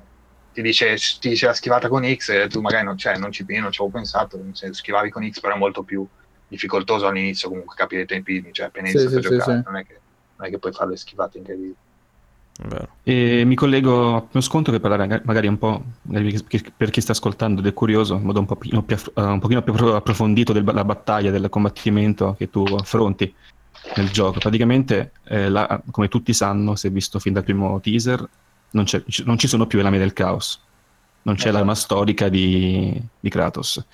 Ti 0.52 0.62
dice, 0.62 0.96
ti 1.20 1.28
dice 1.28 1.46
la 1.46 1.52
schivata 1.52 1.88
con 1.88 2.02
X 2.02 2.30
e 2.30 2.48
tu 2.48 2.62
magari 2.62 2.84
non, 2.84 2.96
cioè, 2.96 3.18
non 3.18 3.30
ci 3.30 3.44
io 3.46 3.60
non 3.60 3.70
ci 3.72 3.82
avevo 3.82 3.96
pensato, 3.98 4.42
se 4.52 4.72
schivavi 4.72 5.10
con 5.10 5.28
X 5.30 5.40
però 5.40 5.54
è 5.54 5.58
molto 5.58 5.82
più 5.82 6.06
difficoltoso 6.48 7.06
all'inizio 7.06 7.50
comunque 7.50 7.74
capire 7.76 8.02
i 8.02 8.06
tempi, 8.06 8.48
cioè 8.52 8.66
appena 8.66 8.88
Sì, 8.88 8.98
iniziato 8.98 9.20
sì, 9.20 9.26
a 9.26 9.30
sì, 9.30 9.34
giocare 9.34 9.58
sì. 9.58 9.62
Non, 9.66 9.76
è 9.76 9.84
che, 9.84 10.00
non 10.36 10.46
è 10.46 10.50
che 10.50 10.58
puoi 10.58 10.72
fare 10.72 10.90
le 10.90 10.96
schivate 10.96 11.38
incredibili. 11.38 11.76
E 13.02 13.44
mi 13.44 13.54
collego 13.54 14.16
a 14.16 14.26
uno 14.32 14.40
sconto 14.40 14.70
per 14.70 14.80
parlare 14.80 15.20
magari 15.26 15.46
un 15.46 15.58
po', 15.58 15.84
per 16.76 16.90
chi- 16.90 17.00
sta 17.02 17.12
ascoltando 17.12 17.60
ed 17.60 17.66
è 17.66 17.74
curioso, 17.74 18.14
in 18.14 18.22
modo 18.22 18.40
un, 18.40 18.46
po' 18.46 18.56
più, 18.56 18.70
un 18.72 19.38
pochino 19.38 19.62
più 19.62 19.74
approfondito 19.74 20.54
della 20.54 20.84
battaglia, 20.84 21.30
del 21.30 21.50
combattimento 21.50 22.34
che 22.38 22.48
tu 22.48 22.64
affronti 22.64 23.34
nel 23.96 24.10
gioco. 24.10 24.40
Praticamente, 24.40 25.12
eh, 25.24 25.48
la- 25.48 25.80
come 25.90 26.08
tutti 26.08 26.32
sanno, 26.32 26.74
si 26.76 26.86
è 26.86 26.90
visto 26.90 27.18
fin 27.18 27.32
dal 27.32 27.44
primo 27.44 27.80
teaser, 27.80 28.26
non, 28.70 28.84
non 29.24 29.38
ci 29.38 29.48
sono 29.48 29.66
più 29.66 29.78
le 29.78 29.84
lame 29.84 29.98
del 29.98 30.12
caos, 30.12 30.60
non 31.22 31.34
c'è 31.34 31.42
Esatto. 31.42 31.56
l'arma 31.56 31.74
storica 31.74 32.28
di, 32.28 33.00
di 33.18 33.28
Kratos, 33.30 33.84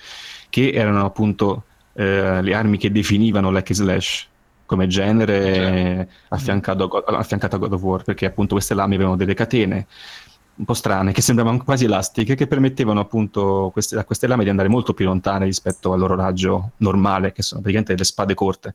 che 0.51 0.71
erano 0.73 1.05
appunto 1.05 1.65
eh, 1.95 2.43
le 2.43 2.55
armi 2.55 2.79
che 2.79 2.91
definivano 2.91 3.51
l'hack 3.51 3.73
slash 3.75 4.29
come 4.67 4.87
genere 4.87 6.09
affiancato, 6.29 6.85
a 6.85 6.87
God- 6.87 7.05
affiancato 7.09 7.57
a 7.57 7.59
God 7.59 7.73
of 7.75 7.83
War, 7.83 8.03
perché 8.03 8.25
appunto 8.27 8.55
queste 8.55 8.75
lame 8.75 8.95
avevano 8.95 9.17
delle 9.17 9.35
catene 9.35 9.87
un 10.55 10.65
po' 10.65 10.75
strane, 10.75 11.13
che 11.13 11.23
sembravano 11.23 11.63
quasi 11.65 11.85
elastiche, 11.87 12.35
che 12.35 12.47
permettevano 12.47 13.01
appunto 13.01 13.71
queste- 13.73 13.99
a 13.99 14.05
queste 14.05 14.27
lame 14.27 14.45
di 14.45 14.51
andare 14.51 14.69
molto 14.69 14.93
più 14.95 15.07
lontane 15.07 15.45
rispetto 15.47 15.93
al 15.93 15.99
loro 15.99 16.15
raggio 16.15 16.73
normale, 16.79 17.33
che 17.33 17.43
sono 17.43 17.61
praticamente 17.61 17.95
delle 17.95 18.05
spade 18.07 18.35
corte. 18.35 18.75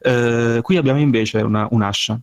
Eh, 0.00 0.60
qui 0.62 0.76
abbiamo 0.76 1.00
invece 1.00 1.38
una- 1.38 1.66
un'ascia. 1.70 2.18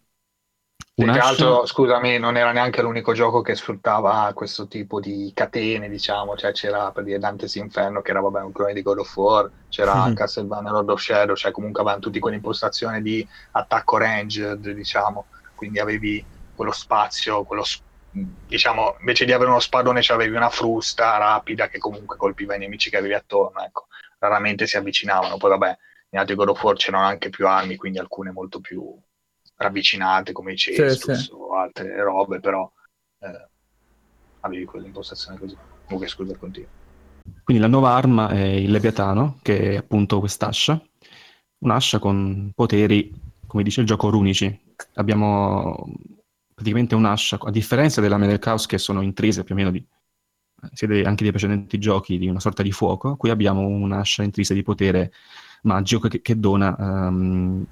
Più 0.95 1.05
che 1.05 1.09
Un'ascia- 1.11 1.27
altro, 1.27 1.65
scusami, 1.65 2.19
non 2.19 2.37
era 2.37 2.51
neanche 2.51 2.81
l'unico 2.83 3.13
gioco 3.13 3.41
che 3.41 3.55
sfruttava 3.55 4.31
questo 4.35 4.67
tipo 4.67 4.99
di 4.99 5.31
catene, 5.33 5.89
diciamo, 5.89 6.35
cioè 6.35 6.51
c'era 6.51 6.91
per 6.91 7.03
dire 7.03 7.17
Dante's 7.17 7.55
Inferno 7.55 8.01
che 8.01 8.11
era 8.11 8.19
vabbè 8.19 8.41
un 8.41 8.51
clone 8.51 8.73
di 8.73 8.81
God 8.83 8.99
of 8.99 9.15
War, 9.15 9.51
c'era 9.69 10.05
Mhm. 10.07 10.13
Castlevania 10.13 10.71
Lord 10.71 10.89
of 10.89 11.01
Shadow, 11.01 11.35
cioè 11.35 11.51
comunque 11.51 11.81
avevano 11.81 12.01
tutti 12.03 12.19
quell'impostazione 12.19 13.01
di 13.01 13.27
attacco 13.51 13.97
ranged, 13.97 14.69
diciamo, 14.69 15.27
quindi 15.55 15.79
avevi 15.79 16.23
quello 16.53 16.71
spazio, 16.71 17.43
quello 17.43 17.63
s- 17.63 17.81
diciamo, 18.11 18.95
invece 18.99 19.25
di 19.25 19.31
avere 19.31 19.49
uno 19.49 19.59
spadone 19.59 20.01
c'avevi 20.01 20.35
una 20.35 20.49
frusta 20.49 21.17
rapida 21.17 21.67
che 21.69 21.79
comunque 21.79 22.17
colpiva 22.17 22.53
i 22.53 22.59
nemici 22.59 22.91
che 22.91 22.97
avevi 22.97 23.15
attorno, 23.15 23.63
ecco, 23.63 23.87
raramente 24.19 24.67
si 24.67 24.77
avvicinavano, 24.77 25.37
poi 25.37 25.49
vabbè, 25.49 25.77
in 26.13 26.19
altri 26.19 26.35
God 26.35 26.49
of 26.49 26.63
War 26.63 26.75
c'erano 26.75 27.05
anche 27.05 27.29
più 27.29 27.47
armi, 27.47 27.75
quindi 27.75 27.97
alcune 27.97 28.31
molto 28.31 28.59
più 28.59 28.95
ravvicinate 29.55 30.31
come 30.31 30.53
i 30.53 30.57
Cestus 30.57 31.23
sì. 31.23 31.29
o 31.31 31.55
altre 31.55 32.01
robe, 32.03 32.39
però 32.39 32.71
eh, 33.19 33.47
avevi 34.41 34.65
quell'impostazione 34.65 35.39
così. 35.39 35.57
Comunque 35.85 36.07
scusa, 36.07 36.37
continua. 36.37 36.69
Quindi 37.43 37.63
la 37.63 37.69
nuova 37.69 37.95
arma 37.95 38.29
è 38.29 38.43
il 38.43 38.69
Leviatano, 38.69 39.39
che 39.41 39.71
è 39.71 39.75
appunto 39.77 40.19
quest'ascia, 40.19 40.79
un'ascia 41.59 41.97
con 41.97 42.51
poteri, 42.53 43.11
come 43.47 43.63
dice 43.63 43.81
il 43.81 43.87
gioco, 43.87 44.09
runici. 44.09 44.75
Abbiamo 44.93 45.91
praticamente 46.53 46.93
un'ascia, 46.93 47.39
a 47.41 47.49
differenza 47.49 48.01
della 48.01 48.17
Lame 48.17 48.27
del 48.27 48.39
Caos 48.39 48.67
che 48.67 48.77
sono 48.77 49.01
intrise 49.01 49.43
più 49.43 49.55
o 49.55 49.57
meno 49.57 49.71
di, 49.71 49.83
vede 50.81 51.05
anche 51.05 51.23
dei 51.23 51.31
precedenti 51.31 51.79
giochi, 51.79 52.19
di 52.19 52.27
una 52.27 52.39
sorta 52.39 52.61
di 52.61 52.71
fuoco, 52.71 53.15
qui 53.15 53.31
abbiamo 53.31 53.65
un'ascia 53.65 54.21
intrisa 54.21 54.53
di 54.53 54.61
potere 54.61 55.11
magico 55.63 56.07
che, 56.07 56.21
che 56.21 56.39
dona 56.39 56.75
ehm, 56.77 57.65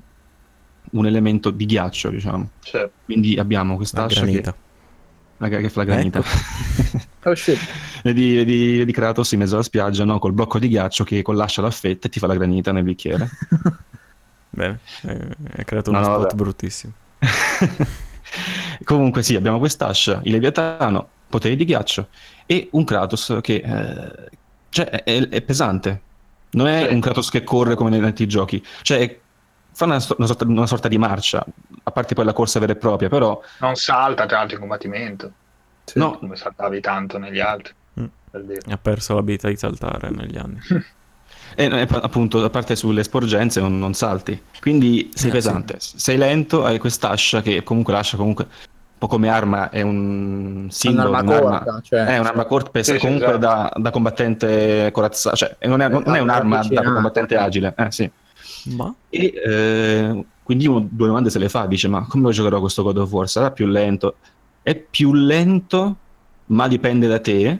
un 0.91 1.05
elemento 1.05 1.51
di 1.51 1.65
ghiaccio, 1.65 2.09
diciamo. 2.09 2.51
Cioè, 2.61 2.89
Quindi 3.05 3.37
abbiamo 3.37 3.77
La 3.77 3.77
quest'ascia 3.77 4.25
che, 4.25 4.31
granita. 4.31 4.57
la, 5.37 5.49
che 5.49 5.69
fa 5.69 5.79
la 5.79 5.85
granita. 5.85 6.21
Oh 7.23 7.35
shit. 7.35 7.59
Vedi, 8.03 8.33
vedi, 8.35 8.77
vedi 8.79 8.91
Kratos 8.91 9.31
in 9.33 9.39
mezzo 9.39 9.53
alla 9.53 9.63
spiaggia, 9.63 10.03
no? 10.05 10.17
Col 10.17 10.33
blocco 10.33 10.57
di 10.57 10.67
ghiaccio 10.67 11.03
che 11.03 11.21
con 11.21 11.35
l'ascia 11.35 11.61
l'affetta 11.61 12.07
e 12.07 12.09
ti 12.09 12.17
fa 12.19 12.25
la 12.27 12.33
granita 12.35 12.71
nel 12.71 12.83
bicchiere. 12.83 13.29
Bene, 14.49 14.79
eh, 15.03 15.37
hai 15.57 15.63
creato 15.65 15.91
No, 15.91 15.99
uno 15.99 16.07
no, 16.07 16.13
spot 16.15 16.33
vabbè. 16.33 16.35
bruttissimo. 16.35 16.93
Comunque 18.83 19.21
sì, 19.23 19.35
abbiamo 19.35 19.59
quest'ascia, 19.59 20.21
il 20.23 20.31
Leviatano, 20.31 21.07
poteri 21.29 21.55
di 21.55 21.65
ghiaccio, 21.65 22.09
e 22.45 22.69
un 22.71 22.83
Kratos 22.83 23.37
che 23.41 23.55
eh, 23.55 24.29
cioè, 24.69 24.85
è, 25.03 25.27
è 25.29 25.41
pesante. 25.41 26.01
Non 26.51 26.67
è 26.67 26.87
Sì. 26.87 26.93
un 26.93 26.99
Kratos 26.99 27.29
che 27.29 27.43
corre 27.43 27.75
come 27.75 27.89
negli 27.89 28.03
altri 28.03 28.27
giochi. 28.27 28.63
Cioè, 28.81 29.19
fa 29.73 29.85
una, 29.85 29.99
una 30.17 30.27
sorta, 30.27 30.45
una 30.45 30.67
sorta 30.67 30.87
di 30.87 30.97
marcia, 30.97 31.45
a 31.83 31.91
parte 31.91 32.13
poi 32.13 32.25
la 32.25 32.33
corsa 32.33 32.59
vera 32.59 32.73
e 32.73 32.75
propria, 32.75 33.09
però 33.09 33.39
Non 33.59 33.75
salta 33.75 34.25
tra 34.25 34.37
l'altro 34.37 34.55
in 34.55 34.61
combattimento, 34.61 35.31
Sì. 35.85 35.97
no, 35.99 36.17
come 36.17 36.35
saltavi 36.35 36.79
tanto 36.81 37.17
negli 37.17 37.39
altri. 37.39 37.73
Mm. 37.99 38.05
per 38.29 38.43
dire. 38.43 38.59
Ha 38.71 38.77
perso 38.77 39.15
l'abilità 39.15 39.47
di 39.49 39.57
saltare 39.57 40.09
negli 40.09 40.37
anni. 40.37 40.59
E 41.55 41.65
eh, 41.65 41.87
appunto, 41.89 42.43
a 42.43 42.49
parte 42.49 42.75
sulle 42.75 43.03
sporgenze, 43.03 43.59
non, 43.61 43.77
non 43.79 43.93
salti. 43.93 44.41
Quindi 44.59 45.09
sei 45.13 45.29
Eh, 45.29 45.33
pesante, 45.33 45.75
sei 45.79 46.17
lento, 46.17 46.63
hai 46.65 46.79
quest'ascia 46.79 47.41
che 47.41 47.63
comunque 47.63 47.93
l'ascia 47.93 48.17
comunque, 48.17 48.45
un 48.45 48.49
po' 49.01 49.07
come 49.07 49.29
arma, 49.29 49.71
è 49.71 49.81
un 49.81 50.67
simbolo, 50.69 51.09
un'arma 51.09 51.31
un'arma- 51.31 51.57
corta, 51.57 51.81
cioè. 51.81 52.05
è 52.05 52.19
un'arma 52.19 52.45
corta, 52.45 52.69
pesa 52.69 52.91
Sì, 52.91 52.99
sì, 52.99 53.03
comunque 53.03 53.29
esatto. 53.29 53.39
da, 53.39 53.73
da 53.75 53.89
combattente 53.89 54.89
corazzato, 54.91 55.35
cioè 55.35 55.55
non 55.61 55.81
è, 55.81 55.87
non 55.89 56.15
è 56.15 56.19
un'arma 56.19 56.63
da 56.69 56.83
combattente 56.83 57.35
agile, 57.35 57.73
eh, 57.75 57.91
sì. 57.91 58.11
Ma 58.75 58.93
E 59.09 59.33
eh, 59.43 60.25
quindi 60.43 60.67
uno 60.67 60.87
due 60.87 61.07
domande 61.07 61.31
se 61.31 61.39
le 61.39 61.49
fa, 61.49 61.65
dice 61.65 61.87
ma 61.87 62.05
come 62.07 62.25
lo 62.25 62.31
giocherò 62.31 62.59
questo 62.59 62.83
God 62.83 62.97
of 62.97 63.11
War? 63.11 63.27
Sarà 63.27 63.49
più 63.49 63.65
lento? 63.65 64.17
È 64.61 64.75
più 64.75 65.13
lento, 65.13 65.95
ma 66.47 66.67
dipende 66.67 67.07
da 67.07 67.19
te, 67.19 67.59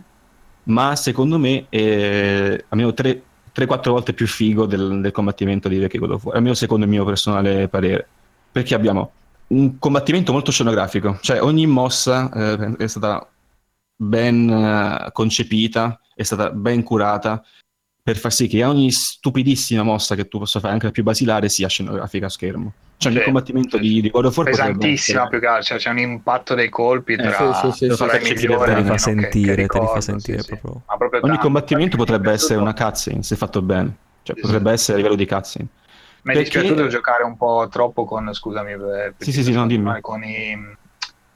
ma 0.66 0.96
secondo 0.96 1.40
me 1.40 1.66
è 1.70 2.64
almeno 2.70 2.92
3-4 2.92 3.90
volte 3.90 4.14
più 4.14 4.28
figo 4.28 4.68
del, 4.68 5.02
del 5.02 5.12
combattimento 5.12 5.68
di 5.68 5.80
vecchi 5.80 5.98
God 5.98 6.12
of 6.12 6.24
War, 6.26 6.36
almeno 6.36 6.54
secondo 6.54 6.86
il 6.86 6.92
mio 6.92 7.04
personale 7.04 7.68
parere, 7.68 8.08
perché 8.52 8.76
abbiamo 8.76 9.12
un 9.52 9.78
combattimento 9.80 10.32
molto 10.32 10.52
scenografico, 10.52 11.18
cioè 11.22 11.42
ogni 11.42 11.66
mossa 11.68 12.30
eh, 12.34 12.76
è 12.78 12.88
stata 12.88 13.28
ben 13.96 14.50
eh, 14.50 15.10
concepita, 15.12 16.00
è 16.16 16.24
stata 16.24 16.50
ben 16.52 16.84
curata 16.84 17.44
per 18.04 18.18
far 18.18 18.32
sì 18.32 18.48
che 18.48 18.64
ogni 18.64 18.92
stupidissima 18.92 19.84
mossa 19.84 20.16
che 20.16 20.28
tu 20.28 20.40
possa 20.40 20.60
fare, 20.60 20.74
anche 20.74 20.86
la 20.88 20.92
più 20.92 21.04
basilare, 21.04 21.50
sia 21.50 21.68
scenografica 21.68 22.26
a 22.26 22.30
schermo. 22.30 22.74
Cioè 22.98 23.12
Sì, 23.12 23.18
il 23.18 23.24
combattimento 23.24 23.78
sì, 23.78 23.84
di, 23.84 24.02
di 24.02 24.10
God 24.10 24.26
of 24.26 24.38
War 24.38 24.50
pesantissima 24.50 25.28
più 25.28 25.40
che 25.40 25.46
altro, 25.48 25.64
cioè 25.64 25.78
c'è 25.78 25.90
un 25.90 26.00
impatto 26.00 26.54
dei 26.56 26.70
colpi 26.70 27.16
tra 27.16 27.54
sì, 27.54 27.72
sì, 27.72 27.90
sì, 27.92 27.96
tra 27.96 28.20
sì, 28.20 28.32
i 28.32 28.34
migliori 28.36 28.74
te 28.74 28.80
li 28.80 28.86
fa 28.86 28.94
che- 28.94 29.00
sentire, 29.00 29.56
che 29.56 29.56
te 29.56 29.62
li 29.62 29.68
fa 29.68 29.80
ricordo, 29.80 30.02
sentire 30.02 30.38
sì, 30.40 30.44
sì. 30.44 30.50
proprio. 30.58 30.82
Proprio 30.86 31.10
Ogni 31.20 31.20
tanto, 31.22 31.42
combattimento 31.42 31.98
potrebbe 31.98 32.32
essere 32.32 32.60
una 32.60 32.72
dispiaciuto- 32.72 32.92
cutscene 33.02 33.24
se 33.24 33.36
fatto 33.36 33.62
bene. 33.62 33.96
Cioè, 34.24 34.36
Sì, 34.36 34.42
potrebbe 34.42 34.70
sì. 34.70 34.74
essere 34.76 34.94
a 34.94 34.98
livello 34.98 35.16
di 35.18 35.26
cutscene. 35.28 35.68
Mi 36.24 36.34
è 36.34 36.38
Perché- 36.38 36.42
dispiaciuto 36.60 36.88
giocare 36.88 37.24
un 37.24 37.36
po' 37.36 37.68
troppo 37.72 38.06
con, 38.06 38.32
scusami, 38.34 38.78
per- 38.78 39.14
Sì, 39.18 39.32
sì, 39.32 39.44
sì, 39.44 39.52
no, 39.54 39.66
dimmi. 39.66 40.00
con 40.02 40.24
i 40.24 40.80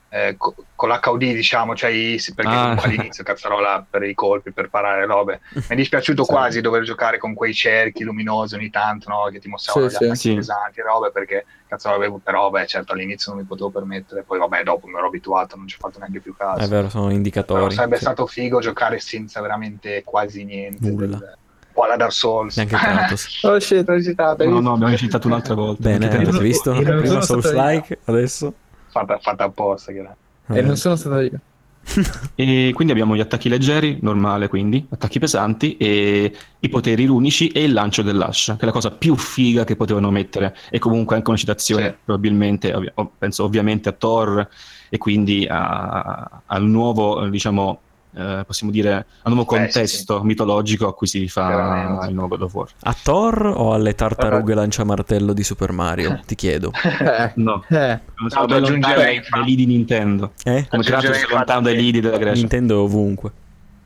eh, 0.09 0.35
co- 0.37 0.55
con 0.75 0.87
l'HUD 0.87 1.33
diciamo, 1.33 1.75
cioè 1.75 1.89
i- 1.89 2.21
perché 2.33 2.51
Ah. 2.53 2.61
comunque 2.61 2.85
all'inizio 2.87 3.23
cazzarola 3.25 3.85
per 3.89 4.03
i 4.03 4.13
colpi, 4.13 4.51
per 4.53 4.69
parare 4.69 5.05
robe. 5.05 5.41
Mi 5.53 5.61
è 5.67 5.75
dispiaciuto 5.75 6.23
Sì. 6.23 6.31
quasi 6.31 6.61
dover 6.61 6.83
giocare 6.83 7.17
con 7.17 7.33
quei 7.33 7.53
cerchi 7.53 8.03
luminosi 8.05 8.55
ogni 8.55 8.69
tanto, 8.69 9.09
no? 9.09 9.27
Che 9.29 9.39
ti 9.39 9.49
mostravano 9.49 9.89
Sì, 9.89 9.95
gli 9.95 9.97
sì. 9.97 10.03
attacchi 10.05 10.19
Sì. 10.19 10.35
pesanti 10.35 10.79
e 10.79 10.83
robe, 10.83 11.11
perché 11.11 11.45
cazzarola 11.67 12.01
avevo, 12.01 12.21
però 12.23 12.49
beh, 12.49 12.65
certo 12.65 12.93
all'inizio 12.93 13.33
non 13.33 13.41
mi 13.41 13.47
potevo 13.47 13.71
permettere, 13.71 14.23
poi 14.23 14.39
vabbè 14.39 14.63
dopo 14.63 14.87
mi 14.87 14.93
ero 14.95 15.07
abituato, 15.07 15.57
non 15.57 15.67
ci 15.67 15.75
ho 15.75 15.79
fatto 15.85 15.99
neanche 15.99 16.21
più 16.21 16.33
caso. 16.33 16.63
È 16.63 16.67
vero, 16.69 16.87
sono 16.87 17.05
Però 17.05 17.15
indicatori. 17.15 17.73
sarebbe 17.73 17.95
Sì. 17.97 18.01
stato 18.03 18.25
figo 18.25 18.59
giocare 18.61 18.99
senza 18.99 19.41
veramente 19.41 20.03
quasi 20.05 20.45
niente. 20.45 20.89
Nulla. 20.91 21.05
del- 21.17 21.37
Alla 21.83 21.95
Dark 21.97 22.11
Souls. 22.13 22.55
Neanche 22.55 22.75
Kratos. 22.75 23.39
Oh 23.43 23.59
shit, 23.59 23.87
ho 23.89 24.01
citato. 24.01 24.43
No, 24.49 24.59
no, 24.59 24.73
abbiamo 24.73 24.95
citato 24.95 25.27
un'altra 25.27 25.53
volta. 25.55 25.81
Bene, 25.81 26.07
Perché- 26.07 26.23
avete 26.27 26.39
visto? 26.43 26.71
Prima 26.71 27.05
sono 27.05 27.21
stato 27.21 27.41
Souls-like, 27.41 27.99
adesso... 28.05 28.53
fatta, 28.89 29.17
fatta 29.19 29.43
apposta. 29.45 29.91
Che. 29.91 30.07
E 30.47 30.61
non 30.61 30.77
sono 30.77 30.95
stato 30.95 31.19
io. 31.19 31.39
E 32.35 32.71
quindi 32.73 32.91
abbiamo 32.93 33.15
gli 33.15 33.19
attacchi 33.19 33.47
leggeri, 33.47 33.99
normale 34.01 34.47
quindi, 34.47 34.85
attacchi 34.89 35.19
pesanti, 35.19 35.77
e 35.77 36.35
i 36.59 36.69
poteri 36.69 37.05
runici 37.05 37.49
e 37.49 37.63
il 37.63 37.73
lancio 37.73 38.01
dell'ascia, 38.01 38.55
che 38.55 38.63
è 38.63 38.65
la 38.65 38.71
cosa 38.71 38.89
più 38.91 39.15
figa 39.15 39.63
che 39.63 39.75
potevano 39.75 40.09
mettere. 40.11 40.55
E 40.71 40.79
comunque 40.79 41.15
anche 41.15 41.29
una 41.29 41.37
citazione, 41.37 41.89
Sì. 41.89 41.95
probabilmente, 42.05 42.73
ovvi- 42.73 42.91
ov- 42.95 43.09
penso 43.17 43.43
ovviamente 43.43 43.89
a 43.89 43.91
Thor 43.91 44.47
e 44.89 44.97
quindi 44.97 45.45
a- 45.49 46.41
al 46.45 46.63
nuovo, 46.63 47.23
eh, 47.25 47.29
diciamo, 47.29 47.79
eh, 48.15 48.43
possiamo 48.45 48.71
dire, 48.71 49.05
al 49.23 49.33
nuovo 49.33 49.41
Eh, 49.55 49.57
sì, 49.57 49.73
contesto 49.73 50.23
mitologico 50.23 50.87
a 50.87 50.93
cui 50.93 51.05
si 51.07 51.19
rifà 51.19 52.05
il 52.07 52.13
nuovo 52.13 52.29
God 52.29 52.41
of 52.43 52.53
War. 52.53 52.67
A 52.81 52.95
Thor 53.03 53.53
o 53.55 53.73
alle 53.73 53.93
tartarughe 53.93 54.53
lanciamartello 54.53 55.33
di 55.33 55.43
Super 55.43 55.71
Mario? 55.71 56.21
Ti 56.25 56.35
chiedo. 56.35 56.71
Eh, 56.83 57.31
No, 57.35 57.63
eh. 57.69 57.99
non 58.15 58.29
siamo 58.29 58.45
ben 58.45 58.63
aggiungerei, 58.63 59.17
infatti. 59.17 59.43
lidi 59.43 59.65
di 59.65 59.73
Nintendo. 59.73 60.31
Eh? 60.43 60.65
Come 60.69 60.83
Kratos 60.83 61.17
è 61.17 61.27
lontano 61.29 61.61
dai 61.61 61.75
lidi 61.75 61.99
della 61.99 62.17
Grecia. 62.17 62.39
Nintendo 62.39 62.75
è 62.75 62.77
ovunque. 62.77 63.31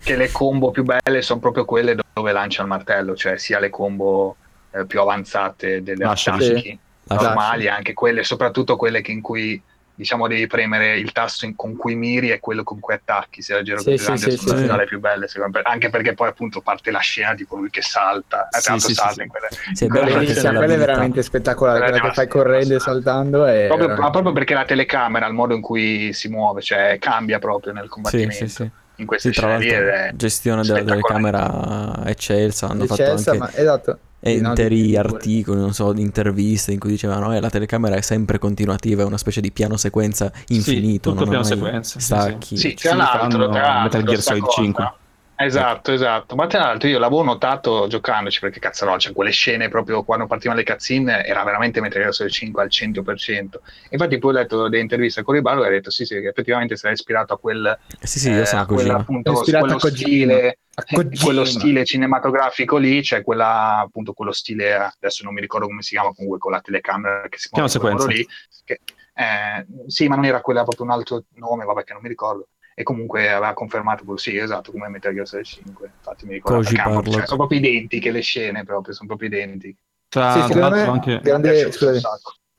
che 0.01 0.15
le 0.15 0.31
combo 0.31 0.71
più 0.71 0.83
belle 0.83 1.21
sono 1.21 1.39
proprio 1.39 1.65
quelle 1.65 1.95
dove 2.13 2.31
lancia 2.31 2.61
il 2.61 2.67
martello, 2.67 3.15
cioè 3.15 3.37
sia 3.37 3.59
le 3.59 3.69
combo 3.69 4.35
eh, 4.71 4.85
più 4.85 5.01
avanzate 5.01 5.81
delle 5.81 6.05
Lascia, 6.05 6.33
attacchi 6.33 6.77
normali, 7.07 7.67
anche 7.67 7.93
quelle, 7.93 8.23
soprattutto 8.23 8.75
quelle 8.75 9.01
che 9.01 9.11
in 9.11 9.21
cui 9.21 9.61
diciamo 9.99 10.29
devi 10.29 10.47
premere 10.47 10.97
il 10.97 11.11
tasto 11.11 11.43
in- 11.43 11.57
con 11.57 11.75
cui 11.75 11.93
miri 11.95 12.31
e 12.31 12.39
quello 12.39 12.63
con 12.63 12.79
cui 12.79 12.93
attacchi, 12.93 13.41
se 13.41 13.53
la 13.53 13.61
giro 13.63 13.79
Sì, 13.79 13.89
più 13.89 13.97
sì, 13.97 14.03
grande 14.05 14.31
sì, 14.31 14.37
sono 14.37 14.57
sì. 14.57 14.77
le 14.77 14.85
più 14.85 14.99
belle, 15.01 15.27
me. 15.35 15.59
anche 15.63 15.89
perché 15.89 16.13
poi 16.13 16.29
appunto 16.29 16.61
parte 16.61 16.89
la 16.89 16.99
scena 16.99 17.33
di 17.33 17.45
colui 17.45 17.69
che 17.69 17.81
salta, 17.81 18.47
eh, 18.47 18.59
Sì, 18.61 18.79
sì, 18.79 18.93
salta 18.93 19.11
sì. 19.13 19.21
in 19.23 19.27
quelle, 19.27 19.47
Sì, 19.73 19.83
è 19.83 19.87
in 19.87 19.91
Quella, 19.91 20.05
scene. 20.33 20.57
quella 20.57 20.73
è 20.73 20.77
veramente 20.77 21.21
spettacolare. 21.21 21.79
Quella 21.79 21.91
Quella 21.99 22.07
che 22.09 22.15
fai 22.15 22.27
correndo 22.29 22.75
e 22.75 22.79
saltando 22.79 23.45
è 23.45 23.65
Proprio, 23.67 23.87
veramente- 23.87 24.01
ma 24.01 24.09
proprio 24.09 24.31
perché 24.31 24.53
la 24.53 24.63
telecamera, 24.65 25.27
il 25.27 25.33
modo 25.33 25.53
in 25.53 25.61
cui 25.61 26.13
si 26.13 26.29
muove, 26.29 26.61
cioè 26.61 26.95
cambia 26.97 27.39
proprio 27.39 27.73
nel 27.73 27.83
Sì, 27.83 27.89
combattimento. 27.89 28.69
Sì, 28.99 29.01
sì. 29.01 29.01
In 29.01 29.05
queste 29.05 29.33
Sì, 29.33 29.39
tra 29.39 29.59
scene 29.59 30.11
gestione 30.15 30.61
della 30.63 30.83
telecamera 30.83 32.01
eccelsa. 32.05 32.67
Hanno 32.67 32.85
fatto 32.85 33.01
Eccelsa, 33.01 33.31
anche 33.31 33.41
ma 33.41 33.51
esatto. 33.53 33.99
Sì, 34.21 34.41
no, 34.41 34.49
interi 34.49 34.81
di- 34.81 34.97
articoli, 34.97 35.59
non 35.61 35.73
so, 35.73 35.93
di 35.93 36.01
interviste 36.01 36.73
in 36.73 36.79
cui 36.79 36.89
dicevano 36.89 37.33
eh, 37.33 37.39
la 37.39 37.49
telecamera 37.49 37.95
è 37.95 38.01
sempre 38.01 38.37
continuativa, 38.37 39.03
è 39.03 39.05
una 39.05 39.17
specie 39.17 39.39
di 39.39 39.49
piano 39.51 39.77
sequenza 39.77 40.29
infinito. 40.47 41.11
tutto 41.11 41.21
non 41.23 41.29
piano 41.29 41.43
sequenza, 41.45 41.99
sì, 41.99 42.05
stacchi. 42.05 42.57
Sì, 42.57 42.69
Sì, 42.69 42.73
tra 42.75 42.95
l'altro, 42.95 43.49
tra 43.49 43.61
l'altro, 43.61 43.81
Metal 43.83 44.03
Gear 44.03 44.21
sta 44.21 44.31
Solid 44.31 44.43
cosa- 44.43 44.61
5. 44.61 44.93
Esatto, 45.41 45.93
esatto. 45.93 46.35
Ma 46.35 46.47
tra 46.47 46.59
l'altro 46.59 46.89
io 46.89 46.99
l'avevo 46.99 47.23
notato 47.23 47.87
giocandoci 47.87 48.41
perché 48.41 48.59
cazzo 48.59 48.97
cioè, 48.97 49.13
quelle 49.13 49.31
scene 49.31 49.69
proprio 49.69 50.03
quando 50.03 50.27
partivano 50.27 50.59
le 50.59 50.65
cutscene 50.65 51.23
era 51.23 51.45
veramente 51.45 51.79
Metal 51.79 52.01
Gear 52.01 52.13
Solid 52.13 52.33
5 52.33 52.61
al 52.61 52.67
100%. 52.67 53.61
Infatti 53.91 54.17
poi 54.17 54.31
ho 54.31 54.33
letto 54.33 54.67
delle 54.67 54.81
interviste 54.81 55.23
con 55.23 55.35
Ribalo 55.35 55.63
e 55.63 55.67
ha 55.67 55.69
detto 55.69 55.91
sì, 55.91 56.03
sì, 56.03 56.19
che 56.19 56.27
effettivamente 56.27 56.75
si 56.75 56.83
era 56.83 56.93
ispirato 56.93 57.33
a 57.35 57.39
quel, 57.39 57.79
Eh, 58.01 58.05
Sì, 58.05 58.19
sì, 58.19 58.31
io 58.31 58.41
eh, 58.41 58.65
quella, 58.65 58.95
appunto, 58.97 59.31
quello 59.31 59.75
a 59.75 59.79
stile 59.79 60.59
A 60.73 60.83
Kojima. 60.83 61.23
quello 61.23 61.45
stile 61.45 61.85
cinematografico 61.85 62.75
lì, 62.75 63.01
c'è 63.01 63.23
quella, 63.23 63.79
appunto, 63.79 64.11
quello 64.11 64.33
stile, 64.33 64.73
adesso 64.73 65.23
non 65.23 65.33
mi 65.33 65.39
ricordo 65.39 65.67
come 65.67 65.81
si 65.83 65.91
chiama, 65.91 66.13
comunque 66.13 66.39
con 66.39 66.51
la 66.51 66.59
telecamera 66.59 67.29
che 67.29 67.37
si 67.37 67.47
muove 67.53 68.07
lì. 68.07 68.27
Che, 68.65 68.81
eh, 69.13 69.65
sì, 69.87 70.09
ma 70.09 70.15
non 70.15 70.25
era 70.25 70.41
quella 70.41 70.63
proprio 70.63 70.85
un 70.85 70.91
altro 70.91 71.23
nome, 71.35 71.63
vabbè, 71.63 71.85
che 71.85 71.93
non 71.93 72.01
mi 72.01 72.09
ricordo. 72.09 72.49
E 72.79 72.83
comunque 72.83 73.29
aveva 73.29 73.51
confermato 73.51 74.05
quello, 74.05 74.17
sì, 74.17 74.37
esatto, 74.37 74.71
come 74.71 74.87
Metal 74.87 75.13
Gear 75.13 75.27
Solid 75.27 75.45
5. 75.45 75.91
Infatti 75.97 76.25
mi 76.25 76.35
ricordo 76.35 76.59
Koji 76.59 76.75
cioè, 77.11 77.25
sono 77.25 77.39
proprio 77.39 77.59
identiche 77.59 78.09
le 78.09 78.21
scene, 78.21 78.63
proprio, 78.63 78.93
sono 78.93 79.09
proprio 79.09 79.27
identiche. 79.27 79.75
Tra, 80.07 80.31
Sì, 80.31 80.53
secondo 80.53 80.69
me- 80.69 80.81
anche... 80.83 81.19
Grande- 81.21 81.71
scusate. 81.73 81.99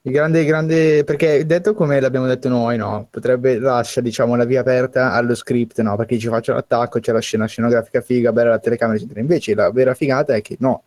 Il 0.02 0.12
grande, 0.12 0.44
grande, 0.44 1.04
perché 1.04 1.46
detto 1.46 1.72
come 1.72 2.00
l'abbiamo 2.00 2.26
detto 2.26 2.50
noi, 2.50 2.76
no? 2.76 3.08
Potrebbe 3.10 3.58
lascia, 3.58 4.02
diciamo, 4.02 4.36
la 4.36 4.44
via 4.44 4.60
aperta 4.60 5.14
allo 5.14 5.34
script, 5.34 5.80
no? 5.80 5.96
Perché 5.96 6.18
ci 6.18 6.28
faccio 6.28 6.52
l'attacco, 6.52 7.00
c'è 7.00 7.12
la 7.12 7.20
scena 7.20 7.46
scenografica 7.46 8.02
figa, 8.02 8.30
bella 8.30 8.50
la 8.50 8.58
telecamera, 8.58 8.98
eccetera. 8.98 9.20
Invece 9.20 9.54
la 9.54 9.70
vera 9.70 9.94
figata 9.94 10.34
è 10.34 10.42
che 10.42 10.56
no. 10.58 10.82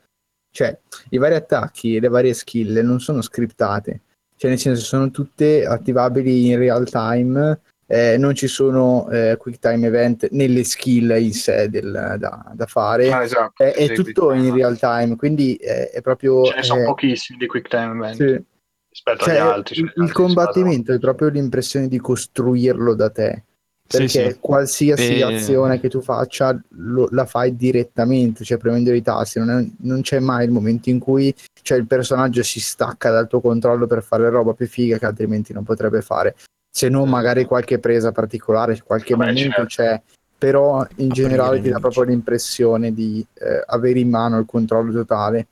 Cioè, 0.51 0.77
i 1.09 1.17
vari 1.17 1.33
attacchi, 1.33 1.99
le 1.99 2.07
varie 2.07 2.35
skill 2.35 2.85
non 2.85 2.99
sono 2.99 3.23
scriptate. 3.23 4.01
Cioè, 4.35 4.51
nel 4.51 4.59
senso, 4.59 4.83
sono 4.83 5.09
tutte 5.09 5.65
attivabili 5.65 6.49
in 6.51 6.59
real 6.59 6.87
time, 6.87 7.59
eh, 7.93 8.17
non 8.17 8.33
ci 8.33 8.47
sono 8.47 9.07
eh, 9.11 9.37
quick 9.37 9.59
time 9.59 9.85
event 9.85 10.27
nelle 10.31 10.63
skill 10.63 11.15
in 11.19 11.31
sé 11.31 11.69
del- 11.69 12.15
da, 12.17 12.51
da 12.51 12.65
fare. 12.65 13.11
Ah, 13.11 13.21
esatto, 13.21 13.61
è, 13.61 13.71
è 13.71 13.85
sì, 13.87 13.93
tutto 13.93 14.31
in 14.31 14.45
time. 14.45 14.55
real 14.55 14.79
time, 14.79 15.15
quindi 15.15 15.53
è, 15.55 15.91
è 15.91 16.01
proprio... 16.01 16.43
Ce 16.45 16.55
ne 16.55 16.63
sono 16.63 16.81
eh, 16.81 16.85
pochissimi 16.85 17.37
di 17.37 17.45
quick 17.45 17.69
time 17.69 17.91
event 17.95 18.15
sì. 18.15 18.43
rispetto 18.89 19.25
Cioè, 19.25 19.35
agli 19.35 19.39
altri. 19.39 19.75
il, 19.75 19.79
cioè, 19.81 19.87
altri 19.89 20.03
il 20.05 20.11
combattimento 20.11 20.91
è 20.91 20.97
proprio 20.97 21.29
l'impressione 21.29 21.87
di 21.87 21.99
costruirlo 21.99 22.95
da 22.95 23.09
te. 23.11 23.43
Sì, 23.85 23.97
Perché 23.97 24.31
sì. 24.31 24.37
qualsiasi 24.39 25.19
E- 25.19 25.23
azione 25.23 25.79
che 25.79 25.89
tu 25.89 26.01
faccia 26.01 26.59
lo- 26.69 27.09
la 27.11 27.25
fai 27.27 27.55
direttamente, 27.55 28.43
cioè 28.43 28.57
premendo 28.57 28.91
i 28.91 29.03
tasti, 29.03 29.37
non, 29.37 29.49
è- 29.49 29.69
non 29.81 30.01
c'è 30.01 30.19
mai 30.19 30.45
il 30.45 30.51
momento 30.51 30.89
in 30.89 30.97
cui 30.97 31.31
cioè, 31.61 31.77
il 31.77 31.85
personaggio 31.85 32.41
si 32.41 32.59
stacca 32.59 33.11
dal 33.11 33.27
tuo 33.27 33.39
controllo 33.39 33.85
per 33.85 34.01
fare 34.01 34.29
roba 34.29 34.53
più 34.53 34.65
figa 34.67 34.97
che 34.97 35.05
altrimenti 35.05 35.53
non 35.53 35.63
potrebbe 35.63 36.01
fare. 36.01 36.33
Se 36.75 36.89
non 36.89 37.07
magari 37.07 37.45
qualche 37.45 37.77
presa 37.77 38.11
particolare, 38.11 38.81
qualche 38.83 39.15
Vabbè, 39.15 39.31
momento 39.31 39.67
certo. 39.67 39.67
c'è, 39.67 40.01
però 40.37 40.79
in 40.95 41.11
Aprire 41.11 41.13
generale 41.13 41.61
ti 41.61 41.69
dà 41.69 41.79
proprio 41.79 42.03
l'impressione 42.03 42.93
di 42.93 43.25
eh, 43.35 43.63
avere 43.67 43.99
in 43.99 44.09
mano 44.09 44.39
il 44.39 44.45
controllo 44.47 44.91
totale 44.91 45.47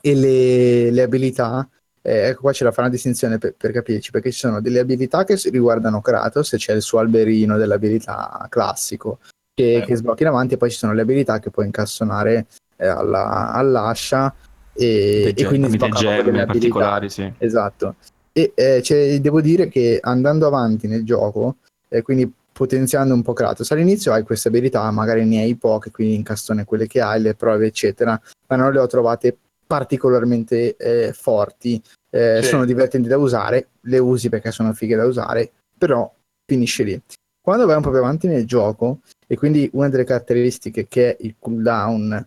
e 0.00 0.14
le, 0.14 0.90
le 0.90 1.02
abilità 1.02 1.66
eh, 2.06 2.28
ecco 2.28 2.42
qua 2.42 2.52
c'è 2.52 2.64
da 2.64 2.70
fare 2.70 2.82
una 2.82 2.90
distinzione 2.90 3.38
per, 3.38 3.54
per, 3.56 3.72
capirci, 3.72 4.10
perché 4.10 4.30
ci 4.30 4.40
sono 4.40 4.60
delle 4.60 4.78
abilità 4.78 5.24
che 5.24 5.40
riguardano 5.50 6.02
Kratos 6.02 6.52
e 6.52 6.58
c'è 6.58 6.74
il 6.74 6.82
suo 6.82 6.98
alberino 6.98 7.56
dell'abilità 7.56 8.46
classico 8.50 9.20
che, 9.54 9.76
eh. 9.76 9.84
che 9.84 9.96
sblocchi 9.96 10.22
in 10.22 10.28
avanti 10.28 10.52
e 10.52 10.56
poi 10.58 10.70
ci 10.70 10.76
sono 10.76 10.92
le 10.92 11.00
abilità 11.00 11.38
che 11.38 11.48
puoi 11.48 11.64
incastonare 11.64 12.46
eh, 12.76 12.86
alla, 12.86 13.52
all'ascia 13.52 14.34
e, 14.74 15.32
e 15.34 15.44
quindi 15.46 15.70
sbloccano 15.70 16.00
delle 16.00 16.42
abilità. 16.42 16.44
particolari, 16.44 17.08
sì. 17.08 17.32
Esatto. 17.38 17.94
E 18.36 18.52
eh, 18.56 19.20
devo 19.20 19.40
dire 19.40 19.68
che 19.68 20.00
andando 20.02 20.48
avanti 20.48 20.88
nel 20.88 21.04
gioco, 21.04 21.58
eh, 21.88 22.02
quindi 22.02 22.28
potenziando 22.50 23.14
un 23.14 23.22
po' 23.22 23.32
Kratos, 23.32 23.70
all'inizio 23.70 24.12
hai 24.12 24.24
queste 24.24 24.48
abilità, 24.48 24.90
magari 24.90 25.24
ne 25.24 25.42
hai 25.42 25.54
poche, 25.54 25.92
quindi 25.92 26.16
incastone 26.16 26.64
quelle 26.64 26.88
che 26.88 27.00
hai, 27.00 27.20
le 27.22 27.34
prove, 27.34 27.66
eccetera, 27.66 28.20
ma 28.48 28.56
non 28.56 28.72
le 28.72 28.80
ho 28.80 28.86
trovate 28.88 29.36
particolarmente 29.64 30.76
eh, 30.76 31.12
forti. 31.12 31.80
Eh, 32.10 32.40
sì. 32.42 32.48
Sono 32.48 32.64
divertenti 32.64 33.08
da 33.08 33.18
usare, 33.18 33.68
le 33.82 33.98
usi 33.98 34.28
perché 34.28 34.50
sono 34.50 34.72
fighe 34.72 34.96
da 34.96 35.06
usare, 35.06 35.50
però 35.78 36.12
finisce 36.44 36.82
lì. 36.82 37.00
Quando 37.40 37.66
vai 37.66 37.76
un 37.76 37.82
po' 37.82 37.90
più 37.90 37.98
avanti 37.98 38.26
nel 38.26 38.46
gioco, 38.46 39.00
e 39.28 39.36
quindi 39.36 39.70
una 39.74 39.88
delle 39.88 40.04
caratteristiche 40.04 40.86
che 40.88 41.10
è 41.10 41.16
il 41.20 41.36
cooldown 41.38 42.26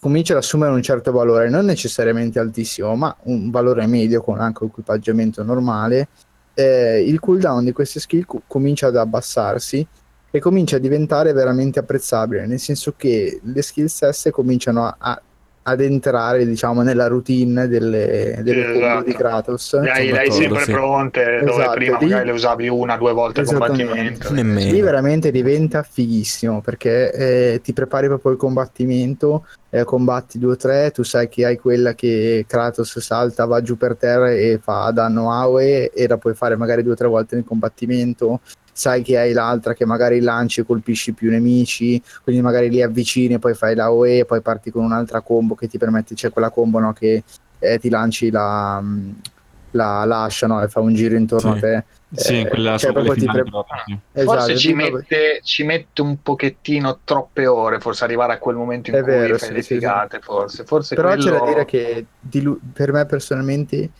comincia 0.00 0.32
ad 0.32 0.38
assumere 0.38 0.72
un 0.72 0.82
certo 0.82 1.12
valore, 1.12 1.50
non 1.50 1.64
necessariamente 1.64 2.38
altissimo, 2.38 2.94
ma 2.96 3.14
un 3.24 3.50
valore 3.50 3.86
medio 3.86 4.22
con 4.22 4.40
anche 4.40 4.64
equipaggiamento 4.64 5.42
normale, 5.42 6.08
eh, 6.54 7.02
il 7.06 7.20
cooldown 7.20 7.64
di 7.64 7.72
queste 7.72 8.00
skill 8.00 8.24
co- 8.24 8.42
comincia 8.46 8.86
ad 8.88 8.96
abbassarsi 8.96 9.86
e 10.30 10.40
comincia 10.40 10.76
a 10.76 10.78
diventare 10.80 11.32
veramente 11.32 11.78
apprezzabile, 11.78 12.46
nel 12.46 12.58
senso 12.58 12.94
che 12.96 13.40
le 13.42 13.62
skill 13.62 13.86
stesse 13.86 14.30
cominciano 14.30 14.84
a, 14.86 14.96
a 14.98 15.22
ad 15.68 15.80
entrare 15.80 16.46
diciamo 16.46 16.82
nella 16.82 17.06
routine 17.06 17.68
delle, 17.68 18.40
delle 18.42 18.76
esatto. 18.76 19.04
di 19.04 19.12
Kratos 19.12 19.80
le 19.80 19.90
hai 19.90 20.32
sempre 20.32 20.62
sì. 20.62 20.72
pronte 20.72 21.40
dove 21.44 21.62
esatto, 21.62 21.70
prima 21.72 21.98
lì, 21.98 22.04
magari 22.06 22.26
le 22.26 22.32
usavi 22.32 22.68
una 22.68 22.94
o 22.94 22.98
due 22.98 23.12
volte 23.12 23.40
il 23.40 23.46
combattimento 23.46 24.32
lì 24.32 24.80
veramente 24.80 25.30
diventa 25.30 25.82
fighissimo 25.82 26.60
perché 26.60 27.12
eh, 27.12 27.60
ti 27.62 27.72
prepari 27.72 28.06
proprio 28.06 28.32
il 28.32 28.38
combattimento 28.38 29.46
eh, 29.70 29.84
combatti 29.84 30.38
due 30.38 30.52
o 30.52 30.56
tre 30.56 30.90
tu 30.90 31.02
sai 31.02 31.28
che 31.28 31.44
hai 31.44 31.58
quella 31.58 31.94
che 31.94 32.44
Kratos 32.46 32.98
salta 32.98 33.44
va 33.44 33.60
giù 33.60 33.76
per 33.76 33.96
terra 33.96 34.30
e 34.30 34.58
fa 34.62 34.90
danno 34.90 35.32
a 35.32 35.46
UE 35.46 35.90
e 35.90 36.08
la 36.08 36.16
puoi 36.16 36.34
fare 36.34 36.56
magari 36.56 36.82
due 36.82 36.92
o 36.92 36.96
tre 36.96 37.08
volte 37.08 37.34
nel 37.34 37.44
combattimento 37.44 38.40
sai 38.78 39.02
che 39.02 39.18
hai 39.18 39.32
l'altra 39.32 39.74
che 39.74 39.84
magari 39.84 40.20
lanci 40.20 40.60
e 40.60 40.64
colpisci 40.64 41.12
più 41.12 41.30
nemici, 41.30 42.00
quindi 42.22 42.40
magari 42.40 42.70
li 42.70 42.80
avvicini, 42.80 43.40
poi 43.40 43.52
fai 43.54 43.74
la 43.74 43.90
OE, 43.90 44.24
poi 44.24 44.40
parti 44.40 44.70
con 44.70 44.84
un'altra 44.84 45.20
combo 45.20 45.56
che 45.56 45.66
ti 45.66 45.78
permette, 45.78 46.14
c'è 46.14 46.30
quella 46.30 46.50
combo 46.50 46.78
no, 46.78 46.92
che 46.92 47.24
eh, 47.58 47.78
ti 47.80 47.88
lanci 47.88 48.30
la, 48.30 48.80
la 49.72 50.04
lascia 50.04 50.46
no, 50.46 50.62
e 50.62 50.68
fa 50.68 50.78
un 50.78 50.94
giro 50.94 51.16
intorno 51.16 51.56
sì. 51.56 51.58
a 51.58 51.60
te. 51.60 51.84
Sì, 52.10 52.40
eh, 52.40 52.48
quella 52.48 52.78
cioè, 52.78 52.92
proprio 52.92 53.14
ti 53.14 53.26
pre... 53.26 53.42
esatto, 54.12 54.38
forse 54.38 54.56
ci 54.56 54.72
mette, 54.72 55.40
ci 55.42 55.64
mette, 55.64 56.00
un 56.00 56.22
pochettino 56.22 57.00
troppe 57.02 57.48
ore, 57.48 57.80
forse 57.80 58.04
arrivare 58.04 58.34
a 58.34 58.38
quel 58.38 58.54
momento 58.54 58.90
in 58.90 58.96
È 58.96 59.02
cui 59.02 59.10
vero, 59.10 59.38
fai 59.38 59.48
sì, 59.48 59.54
le 59.54 59.62
figate, 59.62 60.18
sì, 60.18 60.22
forse. 60.22 60.64
forse. 60.64 60.94
Però 60.94 61.08
quello... 61.08 61.22
c'è 61.24 61.30
da 61.36 61.44
dire 61.44 61.64
che 61.64 62.06
di, 62.20 62.58
per 62.72 62.92
me 62.92 63.04
personalmente 63.06 63.90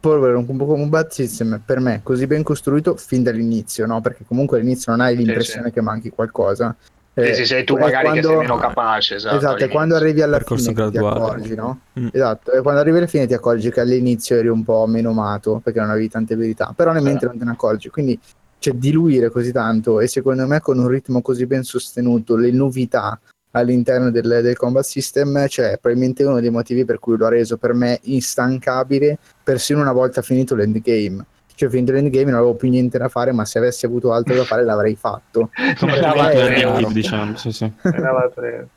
Polvere 0.00 0.36
un 0.36 0.46
combat 0.46 1.10
system 1.10 1.60
per 1.64 1.80
me 1.80 2.00
così 2.04 2.26
ben 2.26 2.42
costruito 2.42 2.96
fin 2.96 3.22
dall'inizio, 3.22 3.84
no? 3.86 4.00
Perché 4.00 4.24
comunque 4.26 4.58
all'inizio 4.58 4.92
non 4.92 5.00
hai 5.00 5.16
l'impressione 5.16 5.62
sì, 5.62 5.68
sì. 5.68 5.74
che 5.74 5.80
manchi 5.80 6.10
qualcosa. 6.10 6.74
Eh, 7.14 7.34
sì, 7.34 7.46
sei 7.46 7.64
tu 7.64 7.76
magari 7.76 8.04
quando... 8.04 8.20
che 8.20 8.26
sei 8.28 8.36
meno 8.36 8.56
capace. 8.58 9.14
Esatto, 9.16 9.36
esatto 9.36 9.64
e 9.64 9.68
quando 9.68 9.96
arrivi 9.96 10.22
alla 10.22 10.38
fine 10.38 10.72
ti 10.90 10.98
accorgi, 10.98 11.54
no? 11.56 11.80
Mm. 11.98 12.08
Esatto, 12.12 12.52
e 12.52 12.62
quando 12.62 12.80
arrivi 12.80 12.98
alla 12.98 13.06
fine 13.08 13.26
ti 13.26 13.34
accorgi 13.34 13.70
che 13.70 13.80
all'inizio 13.80 14.36
eri 14.36 14.46
un 14.46 14.62
po' 14.62 14.86
meno 14.86 15.10
amato 15.10 15.60
perché 15.62 15.80
non 15.80 15.90
avevi 15.90 16.08
tante 16.08 16.34
abilità, 16.34 16.72
però 16.76 16.92
nel 16.92 17.02
mentre 17.02 17.26
non 17.26 17.38
te 17.38 17.44
ne 17.44 17.50
accorgi, 17.50 17.88
quindi 17.88 18.18
cioè 18.60 18.74
diluire 18.74 19.30
così 19.30 19.50
tanto 19.50 20.00
e 20.00 20.06
secondo 20.06 20.46
me 20.46 20.60
con 20.60 20.78
un 20.78 20.86
ritmo 20.86 21.22
così 21.22 21.46
ben 21.46 21.64
sostenuto, 21.64 22.36
le 22.36 22.52
novità 22.52 23.18
all'interno 23.58 24.10
del, 24.10 24.40
del, 24.42 24.56
combat 24.56 24.84
system, 24.84 25.46
cioè 25.48 25.78
probabilmente 25.80 26.24
uno 26.24 26.40
dei 26.40 26.50
motivi 26.50 26.84
per 26.84 26.98
cui 26.98 27.16
lo 27.16 27.26
ha 27.26 27.30
reso 27.30 27.56
per 27.56 27.74
me 27.74 27.98
instancabile 28.04 29.18
persino 29.42 29.80
una 29.80 29.92
volta 29.92 30.22
finito 30.22 30.54
l'endgame. 30.54 31.24
Cioè, 31.54 31.68
finito 31.68 31.92
l'endgame 31.92 32.26
non 32.26 32.36
avevo 32.36 32.54
più 32.54 32.68
niente 32.70 32.98
da 32.98 33.08
fare, 33.08 33.32
ma 33.32 33.44
se 33.44 33.58
avessi 33.58 33.84
avuto 33.84 34.12
altro 34.12 34.34
da 34.34 34.44
fare 34.44 34.64
l'avrei 34.64 34.94
fatto. 34.94 35.50
Era 35.58 36.88
diciamo, 36.88 37.36
sì, 37.36 37.50
sì. 37.50 37.72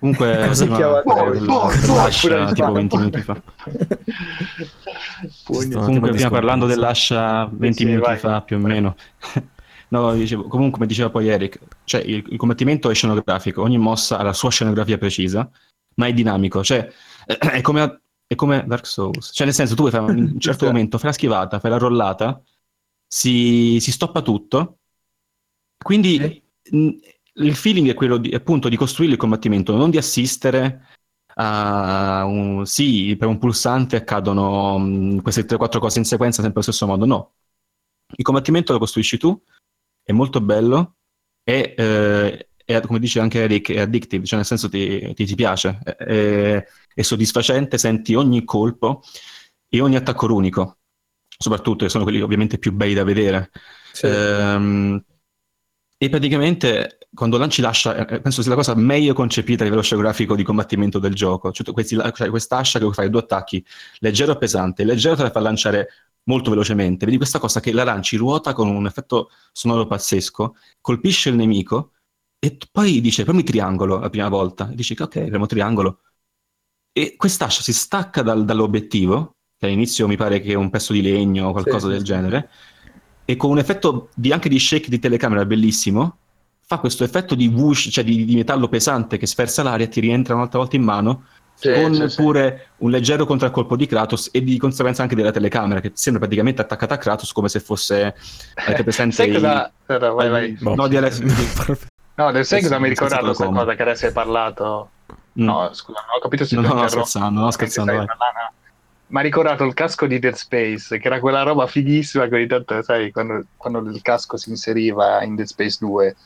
Comunque, 0.00 0.48
prima, 0.54 1.02
lascia 1.94 2.52
tipo 2.52 2.72
20 2.72 2.96
minuti 2.96 3.20
fa. 3.20 3.42
Comunque, 5.44 6.10
prima 6.10 6.30
parlando 6.30 6.64
dell'ascia 6.64 7.46
20 7.52 7.76
sì, 7.76 7.84
minuti 7.84 8.16
fa 8.16 8.40
più 8.40 8.56
o 8.56 8.60
meno. 8.60 8.96
No, 9.90 10.14
dicevo, 10.14 10.46
comunque, 10.46 10.74
come 10.78 10.86
diceva 10.86 11.10
poi 11.10 11.28
Eric, 11.28 11.58
cioè 11.84 12.00
il, 12.02 12.24
il, 12.28 12.36
combattimento 12.36 12.90
è 12.90 12.94
scenografico, 12.94 13.62
ogni 13.62 13.78
mossa 13.78 14.18
ha 14.18 14.22
la 14.22 14.32
sua 14.32 14.50
scenografia 14.50 14.98
precisa, 14.98 15.50
ma 15.96 16.06
è 16.06 16.12
dinamico, 16.12 16.62
cioè 16.62 16.88
è 17.26 17.60
come, 17.60 18.02
è 18.24 18.34
come 18.36 18.64
Dark 18.66 18.86
Souls, 18.86 19.30
cioè 19.34 19.46
nel 19.46 19.54
senso 19.54 19.74
tu 19.74 19.88
fai 19.90 20.00
in 20.16 20.32
un 20.34 20.38
certo 20.40 20.66
momento, 20.66 20.96
fai 20.96 21.08
la 21.08 21.14
schivata, 21.14 21.58
fai 21.58 21.70
la 21.72 21.78
rollata, 21.78 22.40
si, 23.04 23.78
si 23.80 23.90
stoppa 23.90 24.22
tutto, 24.22 24.78
quindi 25.76 26.40
sì. 26.62 27.00
il 27.32 27.54
feeling 27.56 27.90
è 27.90 27.94
quello 27.94 28.18
di, 28.18 28.32
appunto 28.32 28.68
di 28.68 28.76
costruire 28.76 29.14
il 29.14 29.18
combattimento, 29.18 29.74
non 29.74 29.90
di 29.90 29.96
assistere 29.98 30.86
a 31.34 32.24
un, 32.26 32.64
sì, 32.64 33.16
per 33.18 33.26
un 33.26 33.38
pulsante 33.38 33.96
accadono 33.96 34.78
mh, 34.78 35.22
queste 35.22 35.44
3-4 35.44 35.78
cose 35.80 35.98
in 35.98 36.04
sequenza 36.04 36.42
sempre 36.42 36.60
allo 36.60 36.70
stesso 36.70 36.86
modo, 36.86 37.06
no. 37.06 37.32
Il 38.16 38.24
combattimento 38.24 38.72
lo 38.72 38.78
costruisci 38.78 39.18
tu, 39.18 39.40
è 40.10 40.12
molto 40.12 40.40
bello 40.40 40.96
e 41.42 41.74
eh, 41.76 42.48
è, 42.64 42.80
come 42.82 42.98
dice 42.98 43.20
anche 43.20 43.42
Eric, 43.42 43.72
è 43.72 43.80
addictive, 43.80 44.24
cioè 44.24 44.36
nel 44.36 44.46
senso 44.46 44.68
ti, 44.68 45.12
ti, 45.14 45.24
ti 45.24 45.34
piace, 45.34 45.78
è, 45.82 46.64
è, 46.94 47.02
soddisfacente, 47.02 47.78
senti 47.78 48.14
ogni 48.14 48.44
colpo 48.44 49.02
e 49.68 49.80
ogni 49.80 49.96
attacco 49.96 50.32
unico, 50.32 50.78
soprattutto 51.36 51.84
che 51.84 51.90
sono 51.90 52.04
quelli 52.04 52.20
ovviamente 52.20 52.58
più 52.58 52.72
belli 52.72 52.94
da 52.94 53.04
vedere. 53.04 53.50
Sì. 53.92 54.06
Ehm, 54.06 55.04
e 55.96 56.08
praticamente 56.08 56.98
quando 57.12 57.38
lanci 57.38 57.60
l'ascia, 57.60 58.06
eh, 58.06 58.20
penso 58.20 58.40
sia 58.40 58.50
la 58.50 58.56
cosa 58.56 58.74
meglio 58.74 59.14
concepita 59.14 59.62
a 59.62 59.64
livello 59.64 59.82
sceografico 59.82 60.36
di 60.36 60.44
combattimento 60.44 60.98
del 60.98 61.14
gioco. 61.14 61.50
Cioè, 61.50 61.72
questi, 61.72 61.96
cioè 62.14 62.30
quest'ascia 62.30 62.78
che 62.78 62.92
fai 62.92 63.10
due 63.10 63.20
attacchi, 63.20 63.64
leggero 63.98 64.32
e 64.32 64.38
pesante. 64.38 64.84
Leggero 64.84 65.16
te 65.16 65.22
la 65.24 65.30
fa 65.30 65.40
lanciare 65.40 65.88
molto 66.24 66.50
velocemente. 66.50 67.04
Vedi 67.04 67.16
questa 67.16 67.38
cosa 67.38 67.60
che 67.60 67.72
la 67.72 67.84
lanci 67.84 68.16
ruota 68.16 68.52
con 68.52 68.68
un 68.68 68.86
effetto 68.86 69.30
sonoro 69.52 69.86
pazzesco, 69.86 70.56
colpisce 70.80 71.30
il 71.30 71.36
nemico 71.36 71.92
e 72.38 72.56
poi 72.70 73.00
dice 73.00 73.24
premi 73.24 73.42
triangolo 73.42 73.98
la 73.98 74.10
prima 74.10 74.28
volta. 74.28 74.70
E 74.70 74.74
dici 74.74 74.94
che 74.94 75.02
ok, 75.04 75.24
premo 75.26 75.46
triangolo. 75.46 76.00
E 76.92 77.14
quest'ascia 77.16 77.62
si 77.62 77.72
stacca 77.72 78.22
dal, 78.22 78.44
dall'obiettivo, 78.44 79.36
che 79.56 79.66
all'inizio 79.66 80.08
mi 80.08 80.16
pare 80.16 80.40
che 80.40 80.52
è 80.52 80.56
un 80.56 80.70
pezzo 80.70 80.92
di 80.92 81.02
legno 81.02 81.48
o 81.48 81.52
qualcosa 81.52 81.86
sì, 81.86 81.92
del 81.92 82.02
genere, 82.02 82.50
e 83.24 83.36
con 83.36 83.50
un 83.50 83.58
effetto 83.58 84.08
di, 84.14 84.32
anche 84.32 84.48
di 84.48 84.58
shake 84.58 84.88
di 84.88 84.98
telecamera 84.98 85.44
bellissimo, 85.44 86.16
fa 86.70 86.78
questo 86.78 87.04
effetto 87.04 87.34
di 87.34 87.46
whoosh, 87.46 87.88
cioè 87.90 88.04
di, 88.04 88.24
di 88.24 88.34
metallo 88.34 88.68
pesante 88.68 89.18
che 89.18 89.26
sferza 89.26 89.62
l'aria 89.62 89.86
e 89.86 89.88
ti 89.88 90.00
rientra 90.00 90.34
un'altra 90.34 90.58
volta 90.58 90.76
in 90.76 90.82
mano 90.82 91.24
sì, 91.60 91.72
con 91.72 92.08
sì, 92.08 92.16
pure 92.16 92.58
sì. 92.58 92.84
un 92.84 92.90
leggero 92.90 93.26
contraccolpo 93.26 93.76
di 93.76 93.86
Kratos 93.86 94.30
e 94.32 94.42
di 94.42 94.56
conseguenza 94.58 95.02
anche 95.02 95.14
della 95.14 95.30
telecamera 95.30 95.80
che 95.80 95.92
sembra 95.94 96.22
praticamente 96.22 96.62
attaccata 96.62 96.94
a 96.94 96.98
Kratos 96.98 97.32
come 97.32 97.48
se 97.48 97.60
fosse 97.60 98.14
avete 98.54 98.82
presente 98.82 99.14
sai 99.14 99.32
cosa? 99.32 99.70
I... 99.86 99.98
vai, 99.98 100.28
vai. 100.28 100.58
no 100.60 100.88
di 100.88 100.96
Alex 100.96 101.20
no 102.14 102.42
sai 102.42 102.62
cosa 102.62 102.78
mi 102.78 102.88
ricordato 102.88 103.24
questa 103.24 103.46
cosa 103.46 103.74
che 103.74 103.82
adesso 103.82 104.06
hai 104.06 104.12
parlato. 104.12 104.90
Mm. 105.38 105.44
no 105.44 105.70
scusa 105.72 106.00
non 106.06 106.16
ho 106.16 106.20
capito 106.20 106.44
se 106.44 106.56
no, 106.56 106.62
no, 106.62 106.74
no 106.74 106.88
scherzando 106.88 107.40
no 107.40 107.50
scherzando 107.50 108.04
mi 109.06 109.18
ha 109.18 109.22
ricordato 109.22 109.64
il 109.64 109.74
casco 109.74 110.06
di 110.06 110.18
Dead 110.18 110.34
Space 110.34 110.98
che 110.98 111.06
era 111.06 111.20
quella 111.20 111.42
roba 111.42 111.66
fighissima 111.66 112.26
che 112.28 112.34
ogni 112.36 112.46
tanto 112.46 112.80
sai 112.82 113.10
quando, 113.10 113.44
quando 113.56 113.80
il 113.80 114.02
casco 114.02 114.36
si 114.36 114.50
inseriva 114.50 115.22
in 115.22 115.34
Dead 115.34 115.46
Space 115.46 115.78
2 115.80 116.16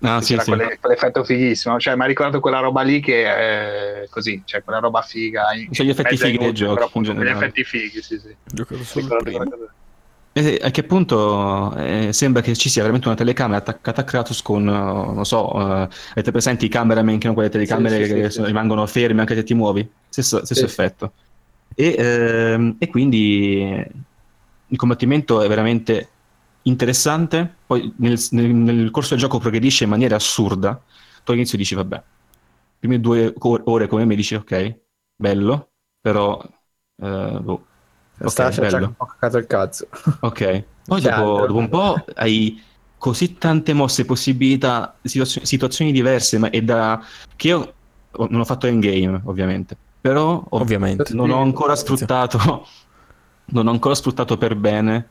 Ah, 0.00 0.20
sì, 0.20 0.36
sì. 0.38 0.52
quell'effetto 0.80 1.24
fighissimo, 1.24 1.78
cioè 1.80 1.96
mi 1.96 2.02
ha 2.02 2.06
ricordato 2.06 2.38
quella 2.40 2.60
roba 2.60 2.82
lì 2.82 3.00
che 3.00 3.24
è 3.24 4.06
così, 4.08 4.42
cioè 4.44 4.62
quella 4.62 4.78
roba 4.78 5.02
figa. 5.02 5.52
In, 5.54 5.72
cioè 5.72 5.84
gli 5.84 5.90
effetti 5.90 6.16
fighi 6.16 6.38
dei 6.38 6.52
giochi. 6.52 6.82
Appunto, 6.82 7.12
gli 7.12 7.26
effetti 7.26 7.64
fighi, 7.64 8.00
sì, 8.00 8.18
sì. 8.18 8.34
Giocato 8.44 8.84
solo 8.84 9.08
e 10.38 10.60
a 10.62 10.70
che 10.70 10.84
punto 10.84 11.74
eh, 11.74 12.12
sembra 12.12 12.42
che 12.42 12.54
ci 12.54 12.68
sia 12.68 12.82
veramente 12.82 13.08
una 13.08 13.16
telecamera 13.16 13.58
attaccata 13.58 14.02
a 14.02 14.04
Kratos 14.04 14.40
con, 14.40 14.68
uh, 14.68 15.12
non 15.12 15.24
so, 15.24 15.52
uh, 15.52 15.88
avete 16.12 16.30
presenti 16.30 16.66
i 16.66 16.68
cameraman 16.68 17.16
che 17.16 17.22
sono 17.22 17.34
quelle 17.34 17.48
telecamere 17.48 18.04
sì, 18.04 18.04
sì, 18.04 18.14
che 18.14 18.30
sì, 18.30 18.44
rimangono 18.44 18.86
ferme 18.86 19.20
anche 19.20 19.34
se 19.34 19.42
ti 19.42 19.54
muovi? 19.54 19.88
Stesso, 20.08 20.44
stesso 20.44 20.64
effetto. 20.64 21.12
E, 21.74 21.94
ehm, 21.98 22.76
e 22.78 22.88
quindi 22.88 23.84
il 24.68 24.76
combattimento 24.76 25.42
è 25.42 25.48
veramente 25.48 26.08
interessante, 26.68 27.56
poi 27.66 27.92
nel, 27.98 28.18
nel, 28.30 28.54
nel, 28.54 28.90
corso 28.90 29.10
del 29.10 29.18
gioco 29.18 29.38
progredisce 29.38 29.84
in 29.84 29.90
maniera 29.90 30.16
assurda, 30.16 30.80
tu 31.24 31.30
all'inizio 31.30 31.58
dici 31.58 31.74
vabbè, 31.74 32.02
prime 32.78 33.00
due 33.00 33.34
ore 33.38 33.86
come 33.86 34.04
me 34.04 34.14
dici 34.14 34.34
ok, 34.34 34.78
bello, 35.16 35.70
però 36.00 36.40
Eh, 37.00 37.38
boh. 37.40 37.64
Ok, 38.20 38.30
Stasha 38.30 38.50
ci 38.50 38.60
ha 38.60 38.70
bello. 38.70 38.86
un 38.86 38.96
po' 38.96 39.06
caccato 39.06 39.38
il 39.38 39.46
cazzo. 39.46 39.88
Ok. 40.20 40.64
Poi 40.88 41.00
dopo, 41.00 41.46
dopo 41.46 41.58
un 41.58 41.68
po' 41.68 42.04
hai 42.14 42.60
così 42.96 43.38
tante 43.38 43.72
mosse, 43.72 44.04
possibilità, 44.04 44.96
situazio- 45.02 45.44
situazioni 45.44 45.92
diverse, 45.92 46.38
ma 46.38 46.50
è 46.50 46.60
da... 46.62 47.00
che 47.36 47.48
io 47.48 47.74
ho- 48.10 48.26
non 48.28 48.40
ho 48.40 48.44
fatto 48.44 48.66
endgame, 48.66 49.20
ovviamente, 49.24 49.76
però 50.00 50.44
ho- 50.48 50.58
Ovviamente. 50.58 51.14
non 51.14 51.30
ho 51.30 51.40
ancora 51.40 51.76
sfruttato 51.76 52.66
non 53.50 53.66
ho 53.66 53.70
ancora 53.70 53.94
sfruttato 53.94 54.36
per 54.36 54.56
bene 54.56 55.08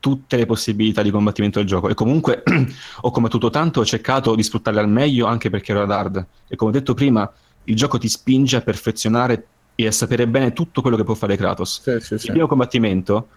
tutte 0.00 0.36
le 0.36 0.46
possibilità 0.46 1.02
di 1.02 1.10
combattimento 1.10 1.58
del 1.58 1.66
gioco 1.68 1.88
e 1.88 1.94
comunque 1.94 2.42
ho 3.02 3.10
combattuto 3.10 3.50
tanto 3.50 3.80
ho 3.80 3.84
cercato 3.84 4.34
di 4.34 4.42
sfruttarle 4.42 4.80
al 4.80 4.88
meglio 4.88 5.26
anche 5.26 5.50
perché 5.50 5.72
ero 5.72 5.82
ad 5.82 5.90
hard 5.90 6.26
e 6.46 6.56
come 6.56 6.70
ho 6.70 6.74
detto 6.74 6.94
prima 6.94 7.30
il 7.64 7.74
gioco 7.76 7.98
ti 7.98 8.08
spinge 8.08 8.56
a 8.56 8.60
perfezionare 8.60 9.46
e 9.74 9.86
a 9.86 9.92
sapere 9.92 10.26
bene 10.28 10.52
tutto 10.52 10.80
quello 10.82 10.96
che 10.96 11.04
può 11.04 11.14
fare 11.14 11.36
Kratos 11.36 11.82
Sì, 11.82 11.98
sì, 12.00 12.14
il 12.14 12.20
sì. 12.20 12.30
primo 12.30 12.46
combattimento 12.46 13.28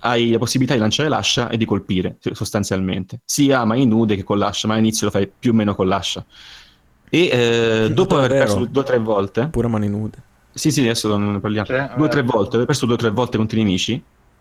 hai 0.00 0.30
la 0.30 0.38
possibilità 0.38 0.74
di 0.74 0.80
lanciare 0.80 1.08
l'ascia 1.08 1.48
e 1.48 1.56
di 1.56 1.64
colpire 1.64 2.16
sostanzialmente 2.32 3.20
sia 3.24 3.60
a 3.60 3.64
mani 3.64 3.86
nude 3.86 4.16
che 4.16 4.22
con 4.24 4.38
l'ascia 4.38 4.66
ma 4.68 4.74
all'inizio 4.74 5.06
lo 5.06 5.12
fai 5.12 5.26
più 5.28 5.52
o 5.52 5.54
meno 5.54 5.74
con 5.74 5.88
l'ascia 5.88 6.24
e 7.08 7.28
eh, 7.32 7.90
dopo 7.92 8.16
aver 8.16 8.30
perso 8.30 8.64
due 8.66 8.82
o 8.82 8.84
tre 8.84 8.98
volte 8.98 9.48
Pure 9.48 9.66
mani 9.68 9.88
nude. 9.88 10.18
sì, 10.52 10.70
sì, 10.70 10.80
adesso 10.82 11.08
non 11.16 11.32
ne 11.32 11.40
parliamo. 11.40 11.66
Sì, 11.66 11.96
due 11.96 12.06
o 12.06 12.08
tre 12.08 12.20
eh. 12.20 12.22
volte, 12.22 12.56
hai 12.58 12.66
perso 12.66 12.86
due 12.86 12.94
o 12.94 12.98
tre 12.98 13.10
volte 13.10 13.36
contro 13.36 13.58
i 13.58 13.62
nemici, 13.62 14.00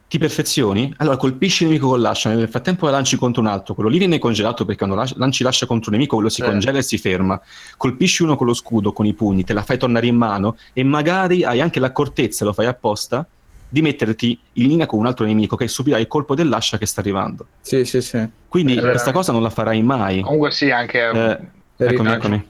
ti 0.10 0.18
perfezioni, 0.18 0.92
allora 0.98 1.18
colpisci 1.18 1.62
il 1.64 1.70
nemico 1.70 1.88
con 1.90 2.02
l'ascia, 2.02 2.34
nel 2.34 2.50
frattempo 2.50 2.86
la 2.86 2.92
lanci 2.94 3.16
contro 3.16 3.42
un 3.42 3.48
altro, 3.48 3.76
quello 3.76 3.90
lì 3.90 4.00
viene 4.00 4.18
congelato 4.18 4.66
perché 4.66 4.84
quando 4.86 5.06
lanci 5.16 5.44
l'ascia 5.44 5.68
contro 5.68 5.92
un 5.92 5.98
nemico 5.98 6.16
quello 6.16 6.30
si 6.32 6.42
Sì. 6.42 6.48
congela 6.50 6.80
e 6.80 6.82
si 6.82 6.98
ferma. 6.98 7.40
Colpisci 7.78 8.24
uno 8.24 8.36
con 8.36 8.48
lo 8.48 8.56
scudo, 8.56 8.92
con 8.92 9.06
i 9.06 9.14
pugni, 9.14 9.44
te 9.44 9.54
la 9.54 9.62
fai 9.62 9.78
tornare 9.78 10.08
in 10.08 10.16
mano 10.16 10.58
e 10.74 10.84
magari 10.84 11.44
hai 11.44 11.62
anche 11.62 11.80
l'accortezza, 11.80 12.44
lo 12.44 12.54
fai 12.54 12.66
apposta, 12.66 13.26
di 13.72 13.84
metterti 13.84 14.40
in 14.54 14.68
linea 14.68 14.88
con 14.88 14.98
un 14.98 15.06
altro 15.06 15.26
nemico 15.28 15.56
che 15.56 15.68
subirà 15.68 16.00
il 16.00 16.08
colpo 16.08 16.34
dell'ascia 16.34 16.80
che 16.80 16.88
sta 16.88 17.02
arrivando. 17.02 17.46
Sì, 17.62 17.86
sì, 17.86 18.02
sì. 18.02 18.28
Quindi 18.48 18.80
questa 18.80 19.12
cosa 19.12 19.32
non 19.32 19.44
la 19.44 19.52
farai 19.52 19.84
mai. 19.84 20.22
Comunque 20.22 20.50
sì, 20.50 20.72
anche 20.72 21.02
Eh, 21.08 21.40
Per 21.76 21.92
eccomi, 21.94 22.12
eccomi. 22.12 22.48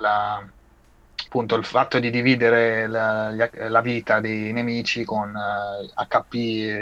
la, 0.00 0.42
appunto 1.26 1.54
il 1.56 1.64
fatto 1.64 1.98
di 1.98 2.10
dividere 2.10 2.86
la, 2.86 3.30
la 3.30 3.80
vita 3.80 4.20
dei 4.20 4.52
nemici 4.52 5.04
con 5.04 5.34
eh, 5.34 6.06
HP 6.06 6.30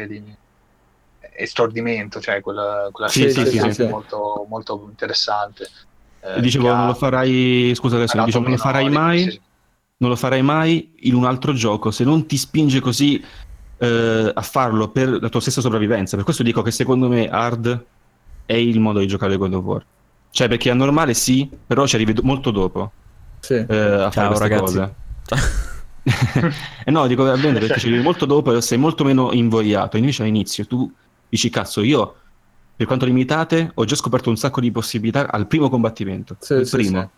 di 0.06 0.36
estordimento, 1.36 2.20
cioè 2.20 2.40
quella, 2.40 2.88
quella 2.92 3.10
Sì, 3.10 3.30
scelta 3.30 3.50
sì, 3.50 3.56
è 3.58 3.62
sì, 3.62 3.72
sì. 3.72 3.82
molto, 3.84 4.46
molto 4.48 4.86
interessante. 4.88 5.68
Eh, 6.20 6.40
Dicevo, 6.40 6.74
non 6.74 6.86
lo 6.86 6.94
farai, 6.94 7.72
scusa 7.74 7.96
adesso, 7.96 8.22
dicevo, 8.24 8.44
non 8.44 8.52
lo 8.52 8.58
farai 8.58 8.88
di- 8.88 8.94
mai 8.94 9.40
non 10.00 10.08
lo 10.08 10.16
farai 10.16 10.40
mai 10.40 10.94
in 11.00 11.14
un 11.14 11.26
altro 11.26 11.52
gioco 11.52 11.90
se 11.90 12.04
non 12.04 12.24
ti 12.26 12.38
spinge 12.38 12.80
così 12.80 13.22
eh, 13.76 14.32
a 14.34 14.40
farlo 14.42 14.90
per 14.90 15.20
la 15.20 15.28
tua 15.28 15.40
stessa 15.40 15.60
sopravvivenza. 15.60 16.16
Per 16.16 16.24
questo 16.24 16.42
dico 16.42 16.62
che 16.62 16.70
secondo 16.70 17.06
me 17.08 17.28
hard 17.28 17.84
è 18.46 18.54
il 18.54 18.80
modo 18.80 18.98
di 19.00 19.06
giocare 19.06 19.36
God 19.36 19.54
of 19.54 19.64
War. 19.64 19.86
Cioè, 20.30 20.48
perché 20.48 20.70
a 20.70 20.74
normale 20.74 21.12
sì, 21.12 21.50
però 21.66 21.86
ci 21.86 21.96
arrivi 21.96 22.14
molto 22.22 22.50
dopo 22.50 22.92
Sì. 23.40 23.54
eh, 23.54 23.76
a 23.76 24.10
fare 24.10 24.10
Ciao, 24.10 24.26
queste 24.28 24.48
ragazzi. 24.48 24.74
cose. 24.74 24.96
Eh 26.84 26.90
no, 26.90 27.06
dico 27.06 27.22
veramente 27.24 27.60
perché 27.60 27.78
ci 27.78 27.86
arrivi 27.88 28.02
molto 28.02 28.24
dopo 28.26 28.54
e 28.56 28.60
sei 28.62 28.78
molto 28.78 29.04
meno 29.04 29.32
invogliato. 29.32 29.96
Invece 29.96 30.22
all'inizio 30.22 30.66
tu 30.66 30.90
dici, 31.28 31.50
cazzo, 31.50 31.82
io 31.82 32.16
per 32.74 32.86
quanto 32.86 33.04
limitate 33.04 33.70
ho 33.74 33.84
già 33.84 33.94
scoperto 33.96 34.30
un 34.30 34.36
sacco 34.36 34.60
di 34.60 34.70
possibilità 34.70 35.30
al 35.30 35.46
primo 35.46 35.68
combattimento. 35.68 36.36
Sì, 36.40 36.54
il 36.54 36.66
sì, 36.66 36.76
primo. 36.76 37.00
sì. 37.02 37.08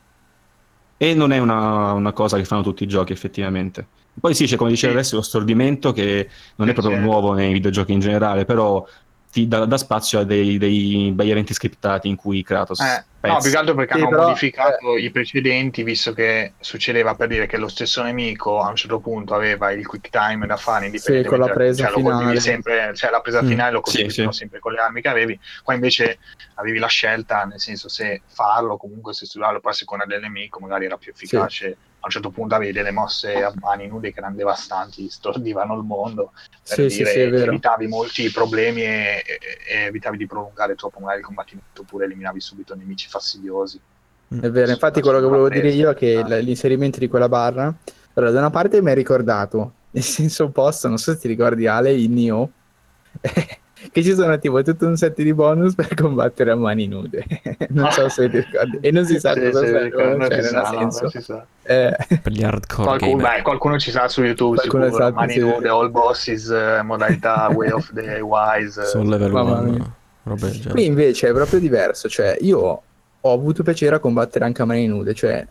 E 0.97 1.15
non 1.15 1.33
è 1.33 1.39
una, 1.39 1.93
una 1.93 2.13
cosa 2.13 2.37
che 2.37 2.45
fanno 2.45 2.63
tutti 2.63 2.85
i 2.85 2.87
giochi, 2.87 3.13
effettivamente. 3.13 3.89
Poi 4.21 4.35
sì, 4.35 4.47
c'è 4.47 4.57
come 4.57 4.71
diceva 4.71 4.93
Sì. 4.93 4.99
adesso 4.99 5.17
lo 5.17 5.23
stordimento 5.23 5.93
che 5.93 6.29
non 6.57 6.69
è 6.69 6.73
Sì, 6.73 6.81
proprio 6.81 6.97
sì. 6.97 7.01
nuovo 7.01 7.33
nei 7.33 7.53
videogiochi 7.53 7.93
in 7.93 8.01
generale, 8.01 8.45
però 8.45 8.85
ti 9.33 9.49
dà, 9.49 9.65
dà 9.65 9.79
spazio 9.79 10.21
a 10.21 10.25
dei, 10.25 10.59
dei 10.59 11.11
bei 11.11 11.31
eventi 11.31 11.55
scriptati 11.55 12.07
in 12.07 12.17
cui 12.17 12.43
Kratos 12.43 12.81
Eh, 12.81 12.85
no, 12.85 13.03
pezza. 13.19 13.39
più 13.41 13.51
che 13.51 13.57
altro 13.57 13.75
perché 13.75 13.95
Sì, 13.95 14.01
hanno 14.01 14.11
però, 14.11 14.23
modificato 14.25 14.97
i 14.99 15.11
precedenti, 15.11 15.83
visto 15.83 16.13
che 16.13 16.53
succedeva 16.61 17.15
per 17.15 17.29
dire 17.29 17.47
che 17.47 17.57
lo 17.57 17.69
stesso 17.69 18.03
nemico 18.03 18.61
a 18.61 18.69
un 18.69 18.77
certo 18.77 19.01
punto 19.01 19.35
aveva 19.35 19.73
il 19.73 19.87
quick 19.87 20.11
time 20.11 20.47
da 20.47 20.59
fare 20.59 20.85
indipendentemente 20.85 21.29
con 21.31 21.39
la 21.47 21.53
presa 21.55 21.89
cioè, 21.89 21.97
finale. 22.03 22.41
sempre, 22.41 22.95
cioè 22.95 23.11
la 23.11 23.21
presa 23.23 23.43
Mm, 23.43 23.47
finale 23.49 23.73
lo 23.73 23.81
sì, 23.85 23.93
colpivi 23.93 24.11
sì. 24.11 24.19
però 24.21 24.33
sempre 24.33 24.59
con 24.59 24.73
le 24.73 24.81
armi 24.81 25.01
che 25.01 25.09
avevi, 25.09 25.41
qua 25.63 25.73
invece 25.73 26.19
avevi 26.57 26.79
la 26.79 26.89
scelta, 26.89 27.45
nel 27.45 27.59
senso 27.59 27.89
se 27.89 28.21
farlo, 28.27 28.77
comunque 28.77 29.15
se 29.15 29.25
studiarlo, 29.25 29.61
poi 29.61 29.73
a 29.73 29.75
seconda 29.75 30.05
del 30.05 30.21
nemico 30.21 30.61
magari 30.61 30.85
era 30.85 30.99
più 30.99 31.11
efficace. 31.11 31.77
A 32.05 32.07
un 32.07 32.11
certo 32.11 32.31
punto 32.31 32.57
avevi 32.57 32.73
delle 32.73 32.91
mosse 32.91 33.45
a 33.45 33.53
mani 33.61 33.87
nude 33.87 34.13
che 34.13 34.19
erano 34.19 34.35
devastanti, 34.35 35.09
stordivano 35.09 35.77
il 35.77 35.85
mondo 35.85 36.33
per 36.67 36.77
Sì, 36.77 36.91
sì, 36.91 36.97
dire 36.97 37.13
sì, 37.13 37.21
è 37.21 37.31
vero. 37.31 37.53
evitavi 37.53 37.87
molti 37.87 38.29
problemi 38.31 38.83
e, 38.83 39.23
e- 39.69 39.85
evitavi 39.85 40.17
di 40.17 40.27
prolungare 40.27 40.75
troppo 40.75 40.99
magari 40.99 41.21
il 41.21 41.25
combattimento 41.25 41.83
oppure 41.83 42.07
eliminavi 42.07 42.41
subito 42.41 42.75
nemici 42.75 43.09
fastidiosi. 43.09 43.81
È 44.29 44.51
vero, 44.51 44.73
infatti 44.73 45.01
quello 45.01 45.21
che 45.21 45.27
volevo 45.27 45.49
dire 45.49 45.69
io 45.71 45.91
è 45.91 45.95
che 45.95 46.23
l'inserimento 46.41 46.99
di 46.99 47.07
quella 47.07 47.29
barra, 47.29 47.73
allora 48.15 48.33
da 48.33 48.39
una 48.41 48.51
parte 48.51 48.83
mi 48.83 48.91
ha 48.91 48.95
ricordato, 48.95 49.75
nel 49.93 50.03
senso 50.03 50.45
opposto, 50.45 50.89
non 50.89 50.99
so 50.99 51.13
se 51.13 51.19
ti 51.19 51.29
ricordi 51.29 51.67
Ale, 51.67 51.93
in 51.95 52.15
Nioh, 52.15 52.51
che 53.91 54.03
ci 54.03 54.15
sono 54.15 54.39
tipo 54.39 54.63
tutto 54.63 54.87
un 54.87 54.97
set 54.97 55.21
di 55.23 55.33
bonus 55.35 55.75
per 55.75 55.95
combattere 55.95 56.51
a 56.53 56.55
mani 56.57 56.87
nude, 56.87 57.25
non 57.71 57.91
so 57.91 58.09
se 58.09 58.29
ti 58.31 58.39
ricordi, 58.39 58.79
e 58.81 58.91
non 58.91 59.05
si 59.05 59.19
sa 59.19 59.33
Sì, 59.35 59.41
cosa 59.41 59.61
sì, 59.61 59.67
serve, 59.67 60.17
non 60.17 60.29
cioè, 60.31 60.41
non 60.51 60.55
ha 60.61 60.65
sa, 60.65 60.71
senso. 60.79 61.11
non 61.13 61.23
sa. 61.23 61.47
Eh, 61.65 61.97
Per 62.23 62.33
gli 62.33 62.43
hardcore 62.43 62.87
Qualcuno, 62.89 63.17
gamer. 63.17 63.37
beh, 63.37 63.43
qualcuno 63.43 63.79
ci 63.79 63.91
sa 63.91 64.09
su 64.09 64.23
YouTube, 64.23 64.57
Qualcuno 64.57 64.85
sicuro, 64.85 65.05
sa, 65.05 65.13
mani 65.13 65.33
sì. 65.33 65.39
nude, 65.41 65.69
all 65.69 65.91
bosses, 65.91 66.49
eh, 66.51 66.83
modalità 66.83 67.49
Way 67.55 67.71
of 67.71 67.93
the 67.93 68.21
Wise. 68.21 68.85
Sul 68.87 69.09
level 69.09 69.31
Mamma 69.33 69.59
1. 69.61 69.71
mia. 69.71 69.93
Roba 70.25 70.47
del 70.47 70.53
genere. 70.55 70.71
Qui 70.73 70.85
invece 70.85 71.29
è 71.29 71.33
proprio 71.33 71.59
diverso, 71.59 72.09
cioè 72.09 72.37
io 72.41 72.83
ho 73.25 73.33
avuto 73.33 73.63
piacere 73.63 73.97
a 73.97 73.99
combattere 73.99 74.45
anche 74.45 74.63
a 74.63 74.65
mani 74.65 74.87
nude, 74.87 75.15
cioè 75.15 75.45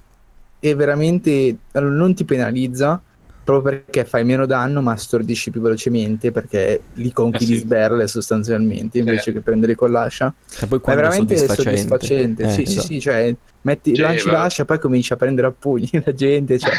e 0.63 0.75
veramente 0.75 1.55
non 1.73 2.13
ti 2.13 2.23
penalizza 2.23 3.01
proprio 3.43 3.73
perché 3.83 4.05
fai 4.05 4.23
meno 4.23 4.45
danno 4.45 4.81
ma 4.81 4.95
stordisci 4.95 5.49
più 5.51 5.61
velocemente 5.61 6.31
perché 6.31 6.81
li 6.93 7.11
conchi 7.11 7.43
Eh 7.43 7.45
sì. 7.47 7.51
di 7.53 7.57
sberle 7.59 8.07
sostanzialmente 8.07 8.99
invece 8.99 9.33
che 9.33 9.41
prendere 9.41 9.75
con 9.75 9.91
l'ascia. 9.91 10.33
E 10.59 10.65
è 10.65 10.67
veramente 10.95 11.35
soddisfacente. 11.35 11.77
soddisfacente, 11.79 12.43
Eh, 12.43 12.49
sì, 12.49 12.65
sì, 12.65 12.71
esatto. 12.71 12.87
sì, 12.87 12.99
cioè 12.99 13.35
metti, 13.63 13.95
Sì, 13.95 14.01
lanci 14.01 14.29
l'ascia 14.29 14.65
poi 14.65 14.79
cominci 14.79 15.13
a 15.13 15.15
prendere 15.17 15.47
a 15.47 15.51
pugni 15.51 15.89
la 16.03 16.13
gente, 16.13 16.57
cioè 16.59 16.71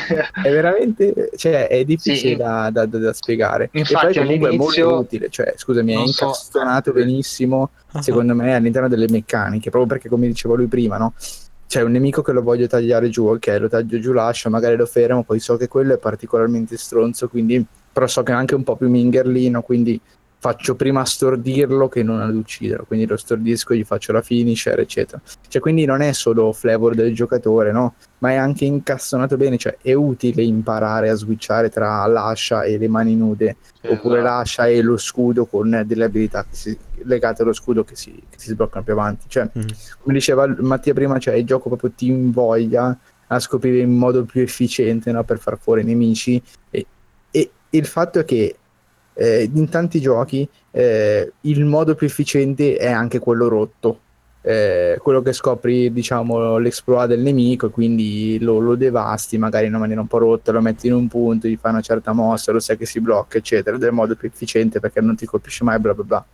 è 0.42 0.50
veramente 0.50 1.30
cioè, 1.36 1.68
è 1.68 1.84
difficile 1.84 2.30
Sì. 2.30 2.36
da, 2.36 2.70
da- 2.70 2.86
da- 2.86 2.98
da 2.98 3.12
spiegare. 3.12 3.68
Infatti, 3.72 4.06
e 4.06 4.12
poi 4.12 4.24
comunque 4.24 4.50
è 4.50 4.56
molto 4.56 4.94
utile, 4.98 5.28
cioè 5.30 5.54
scusami, 5.56 5.92
è 5.92 5.96
so- 5.96 6.02
incastonato 6.26 6.90
eh, 6.90 6.92
benissimo 6.94 7.70
Ah, 7.94 8.00
secondo 8.02 8.34
me 8.34 8.54
all'interno 8.54 8.88
delle 8.88 9.06
meccaniche, 9.08 9.68
proprio 9.68 9.86
perché 9.94 10.08
come 10.08 10.26
diceva 10.26 10.54
lui 10.54 10.66
prima, 10.66 10.96
no? 10.96 11.12
C'è 11.72 11.80
un 11.80 11.92
nemico 11.92 12.20
che 12.20 12.32
lo 12.32 12.42
voglio 12.42 12.66
tagliare 12.66 13.08
giù, 13.08 13.28
ok, 13.28 13.56
lo 13.58 13.66
taglio 13.66 13.98
giù, 13.98 14.12
lascio, 14.12 14.50
magari 14.50 14.76
lo 14.76 14.84
fermo, 14.84 15.22
poi 15.22 15.40
so 15.40 15.56
che 15.56 15.68
quello 15.68 15.94
è 15.94 15.98
particolarmente 15.98 16.76
stronzo, 16.76 17.30
quindi 17.30 17.64
però 17.90 18.06
so 18.06 18.22
che 18.22 18.30
è 18.30 18.34
anche 18.34 18.54
un 18.54 18.62
po' 18.62 18.76
più 18.76 18.90
mingerlino, 18.90 19.62
quindi 19.62 19.98
faccio 20.42 20.74
prima 20.74 21.04
stordirlo 21.04 21.88
che 21.88 22.02
non 22.02 22.20
ad 22.20 22.34
ucciderlo, 22.34 22.84
quindi 22.84 23.06
lo 23.06 23.16
stordisco, 23.16 23.74
gli 23.74 23.84
faccio 23.84 24.10
la 24.10 24.22
finisher, 24.22 24.76
eccetera. 24.80 25.20
Cioè, 25.46 25.62
quindi 25.62 25.84
non 25.84 26.00
è 26.00 26.10
solo 26.10 26.52
flavor 26.52 26.96
del 26.96 27.14
giocatore, 27.14 27.70
no? 27.70 27.94
Ma 28.18 28.30
è 28.30 28.34
anche 28.34 28.64
incastonato 28.64 29.36
bene, 29.36 29.56
cioè 29.56 29.76
è 29.80 29.92
utile 29.92 30.42
imparare 30.42 31.10
a 31.10 31.14
switchare 31.14 31.68
tra 31.68 32.04
l'ascia 32.06 32.64
e 32.64 32.76
le 32.76 32.88
mani 32.88 33.14
nude, 33.14 33.54
oppure 33.86 34.18
Esatto. 34.18 34.34
l'ascia 34.36 34.66
e 34.66 34.82
lo 34.82 34.96
scudo 34.96 35.46
con 35.46 35.84
delle 35.86 36.04
abilità 36.04 36.42
che 36.42 36.56
si- 36.56 36.76
legate 37.04 37.42
allo 37.42 37.52
scudo 37.52 37.84
che 37.84 37.94
si, 37.94 38.10
che 38.28 38.36
si 38.36 38.48
sbloccano 38.48 38.82
più 38.82 38.94
avanti. 38.94 39.26
Cioè, 39.28 39.48
Mm. 39.56 39.62
come 40.00 40.14
diceva 40.14 40.52
Mattia 40.58 40.92
prima, 40.92 41.20
cioè, 41.20 41.34
il 41.34 41.46
gioco 41.46 41.68
proprio 41.68 41.92
ti 41.96 42.08
invoglia 42.08 42.98
a 43.28 43.38
scoprire 43.38 43.78
il 43.78 43.86
modo 43.88 44.24
più 44.24 44.40
efficiente 44.42 45.12
no, 45.12 45.22
per 45.22 45.38
far 45.38 45.56
fuori 45.56 45.82
i 45.82 45.84
nemici 45.84 46.42
e, 46.68 46.84
e 47.30 47.50
il 47.70 47.86
fatto 47.86 48.18
è 48.18 48.24
che 48.24 48.56
eh, 49.14 49.50
in 49.52 49.68
tanti 49.68 50.00
giochi 50.00 50.48
eh, 50.70 51.32
il 51.42 51.64
modo 51.64 51.94
più 51.94 52.06
efficiente 52.06 52.76
è 52.76 52.90
anche 52.90 53.18
quello 53.18 53.48
rotto 53.48 54.00
Eh, 54.44 54.98
quello 55.00 55.22
che 55.22 55.32
scopri 55.32 55.92
diciamo 55.92 56.58
l'exploit 56.58 57.06
del 57.06 57.20
nemico 57.20 57.66
e 57.66 57.70
quindi 57.70 58.38
lo, 58.40 58.58
lo 58.58 58.74
devasti 58.74 59.38
magari 59.38 59.66
in 59.66 59.70
una 59.70 59.78
maniera 59.78 60.00
un 60.00 60.08
po' 60.08 60.18
rotta 60.18 60.50
lo 60.50 60.60
metti 60.60 60.88
in 60.88 60.94
un 60.94 61.06
punto 61.06 61.46
gli 61.46 61.56
fai 61.56 61.70
una 61.70 61.80
certa 61.80 62.12
mossa 62.12 62.50
lo 62.50 62.58
sai 62.58 62.76
che 62.76 62.84
si 62.84 62.98
blocca 63.00 63.38
eccetera 63.38 63.76
il 63.76 63.92
modo 63.92 64.16
più 64.16 64.26
efficiente 64.26 64.80
perché 64.80 65.00
non 65.00 65.14
ti 65.14 65.26
colpisce 65.26 65.62
mai 65.62 65.78
bla 65.78 65.94
bla 65.94 66.02
bla 66.02 66.26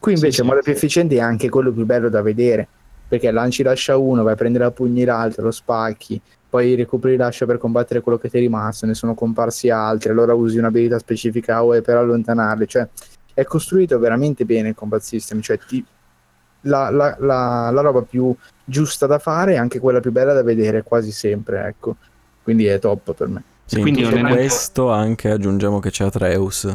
qui 0.00 0.14
invece 0.14 0.30
Sì, 0.32 0.34
sì. 0.34 0.40
il 0.40 0.46
modo 0.48 0.62
più 0.62 0.72
efficiente 0.72 1.14
è 1.14 1.20
anche 1.20 1.48
quello 1.48 1.72
più 1.72 1.84
bello 1.84 2.08
da 2.08 2.22
vedere 2.22 2.66
perché 3.06 3.30
lanci 3.30 3.62
lascia 3.62 3.96
uno, 3.96 4.24
vai 4.24 4.32
a 4.32 4.36
prendere 4.36 4.64
a 4.64 4.70
pugni 4.72 5.04
l'altro, 5.04 5.44
lo 5.44 5.50
spacchi, 5.52 6.20
poi 6.54 6.76
recuperi 6.76 7.16
l'ascia 7.16 7.46
per 7.46 7.58
combattere 7.58 8.00
quello 8.00 8.16
che 8.16 8.30
ti 8.30 8.36
è 8.36 8.40
rimasto, 8.40 8.86
ne 8.86 8.94
sono 8.94 9.14
comparsi 9.14 9.70
altri, 9.70 10.10
allora 10.10 10.34
usi 10.34 10.56
un'abilità 10.56 11.00
specifica 11.00 11.60
UE 11.62 11.82
per 11.82 11.96
allontanarli, 11.96 12.68
cioè 12.68 12.86
è 13.34 13.42
costruito 13.42 13.98
veramente 13.98 14.44
bene 14.44 14.68
il 14.68 14.76
combat 14.76 15.00
system, 15.00 15.40
cioè 15.40 15.58
ti- 15.58 15.84
la, 16.60 16.90
la- 16.90 17.16
la- 17.18 17.70
la 17.72 17.80
roba 17.80 18.02
più 18.02 18.32
giusta 18.64 19.06
da 19.08 19.18
fare 19.18 19.54
è 19.54 19.56
anche 19.56 19.80
quella 19.80 19.98
più 19.98 20.12
bella 20.12 20.32
da 20.32 20.44
vedere 20.44 20.84
quasi 20.84 21.10
sempre, 21.10 21.66
ecco, 21.66 21.96
quindi 22.44 22.66
è 22.66 22.78
top 22.78 23.14
per 23.14 23.26
me. 23.26 23.42
Sì, 23.64 23.80
Quindi 23.80 24.04
questo 24.04 24.90
anche 24.90 25.32
aggiungiamo 25.32 25.80
che 25.80 25.90
c'è 25.90 26.04
Atreus 26.04 26.72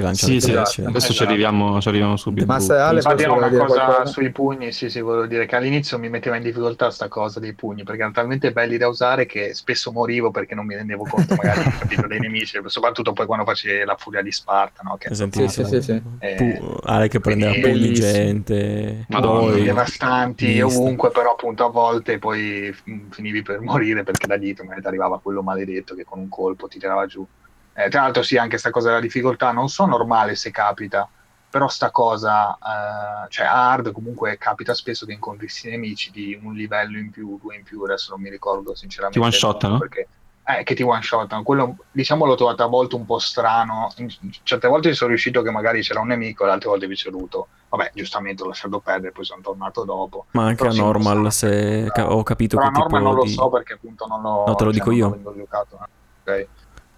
che 0.00 0.06
lancia 0.06 0.26
Sì, 0.26 0.34
le 0.34 0.40
sì, 0.40 0.50
esatto. 0.50 0.88
adesso 0.88 1.06
ci 1.06 1.12
Esatto. 1.12 1.28
arriviamo, 1.28 1.80
ci 1.80 1.88
arriviamo 1.88 2.16
subito. 2.16 2.46
Ma 2.46 2.58
se 2.58 2.74
Ale 2.74 3.00
no, 3.26 3.34
una 3.36 3.48
cosa 3.50 3.64
qualcosa? 3.66 4.06
sui 4.06 4.30
pugni, 4.30 4.72
sì, 4.72 4.88
sì, 4.90 5.00
volevo 5.00 5.26
dire 5.26 5.46
che 5.46 5.56
all'inizio 5.56 5.98
mi 5.98 6.08
metteva 6.08 6.36
in 6.36 6.42
difficoltà 6.42 6.90
sta 6.90 7.08
cosa 7.08 7.38
dei 7.40 7.52
pugni, 7.54 7.82
perché 7.84 7.98
erano 8.00 8.12
talmente 8.14 8.52
belli 8.52 8.76
da 8.76 8.88
usare 8.88 9.26
che 9.26 9.54
spesso 9.54 9.92
morivo 9.92 10.30
perché 10.30 10.54
non 10.54 10.66
mi 10.66 10.74
rendevo 10.74 11.04
conto 11.08 11.34
magari 11.34 11.62
capito, 11.78 12.06
dei 12.06 12.18
nemici, 12.20 12.58
soprattutto 12.66 13.12
poi 13.12 13.26
quando 13.26 13.44
facevi 13.44 13.84
la 13.84 13.96
furia 13.96 14.22
di 14.22 14.32
Sparta, 14.32 14.82
no? 14.84 14.96
che 14.96 15.14
sentito? 15.14 15.48
Sì, 15.48 15.64
sì, 15.64 15.82
sì, 15.82 16.02
Eh, 16.18 16.34
Pu- 16.36 16.78
Ale 16.84 17.08
che 17.08 17.20
prendeva 17.20 17.52
quindi- 17.52 17.68
pugni 17.70 17.80
Bellissimo. 17.90 18.12
gente. 18.12 19.04
Madonna, 19.08 19.50
poi- 19.50 19.62
devastanti 19.62 20.46
vista. 20.46 20.66
ovunque, 20.66 21.10
però 21.10 21.32
appunto 21.32 21.64
a 21.64 21.70
volte 21.70 22.18
poi 22.18 22.74
mm, 22.90 23.10
finivi 23.10 23.42
per 23.42 23.60
morire 23.60 24.02
perché 24.02 24.26
da 24.26 24.36
dietro 24.36 24.64
magari 24.64 24.82
ti 24.82 24.86
arrivava 24.88 25.20
quello 25.20 25.42
maledetto 25.42 25.94
che 25.94 26.04
con 26.04 26.18
un 26.18 26.28
colpo 26.28 26.66
ti 26.68 26.78
tirava 26.78 27.06
giù. 27.06 27.26
Eh, 27.72 27.88
tra 27.88 28.02
l'altro 28.02 28.22
sì, 28.22 28.36
anche 28.36 28.58
sta 28.58 28.70
cosa 28.70 28.88
della 28.88 29.00
difficoltà 29.00 29.52
non 29.52 29.68
so 29.68 29.86
normale 29.86 30.34
se 30.34 30.50
capita, 30.50 31.08
però 31.48 31.68
sta 31.68 31.90
cosa, 31.90 32.54
eh, 32.58 33.28
cioè 33.28 33.46
hard 33.46 33.92
comunque 33.92 34.36
capita 34.38 34.74
spesso 34.74 35.06
che 35.06 35.12
incontri 35.12 35.46
questi 35.46 35.70
nemici 35.70 36.10
di 36.10 36.38
un 36.42 36.54
livello 36.54 36.98
in 36.98 37.10
più, 37.10 37.38
due 37.40 37.56
in 37.56 37.62
più, 37.62 37.82
adesso 37.82 38.12
non 38.12 38.20
mi 38.20 38.30
ricordo 38.30 38.74
sinceramente. 38.74 39.18
Ti 39.18 39.24
one-shottano? 39.24 39.78
Perché, 39.78 40.08
eh, 40.44 40.62
che 40.64 40.74
ti 40.74 40.82
one 40.82 41.02
shotano, 41.02 41.42
quello 41.42 41.76
diciamo 41.92 42.24
l'ho 42.24 42.34
trovato 42.34 42.62
a 42.64 42.66
volte 42.66 42.96
un 42.96 43.04
po' 43.04 43.18
strano, 43.18 43.92
In- 43.96 44.08
certe 44.42 44.68
volte 44.68 44.88
ci 44.90 44.94
sono 44.96 45.10
riuscito 45.10 45.42
che 45.42 45.50
magari 45.50 45.80
c'era 45.82 46.00
un 46.00 46.08
nemico, 46.08 46.46
e 46.46 46.50
altre 46.50 46.68
volte 46.68 46.84
invece 46.84 47.08
ho 47.08 47.12
dovuto, 47.12 47.48
vabbè 47.68 47.92
giustamente 47.94 48.42
ho 48.42 48.46
lasciato 48.46 48.80
perdere, 48.80 49.12
poi 49.12 49.24
sono 49.24 49.40
tornato 49.42 49.84
dopo. 49.84 50.26
Ma 50.32 50.46
anche 50.46 50.56
Però 50.68 50.70
a 50.70 50.74
normal, 50.74 51.32
se 51.32 51.88
ca- 51.92 52.12
ho 52.12 52.22
capito 52.22 52.56
Però 52.56 52.68
che 52.68 52.76
a 52.76 52.80
norma 52.80 52.98
tipo 52.98 53.04
non 53.04 53.14
lo 53.16 53.24
di... 53.24 53.32
so 53.32 53.48
perché 53.48 53.74
appunto 53.74 54.06
non 54.06 54.22
l'ho 54.22 54.44
No, 54.46 54.54
te 54.54 54.64
lo 54.64 54.72
cioè, 54.72 54.84
dico 54.84 54.90
non 54.90 55.22
io. 55.22 55.34
giocato. 55.36 55.78
Ok. 56.22 56.48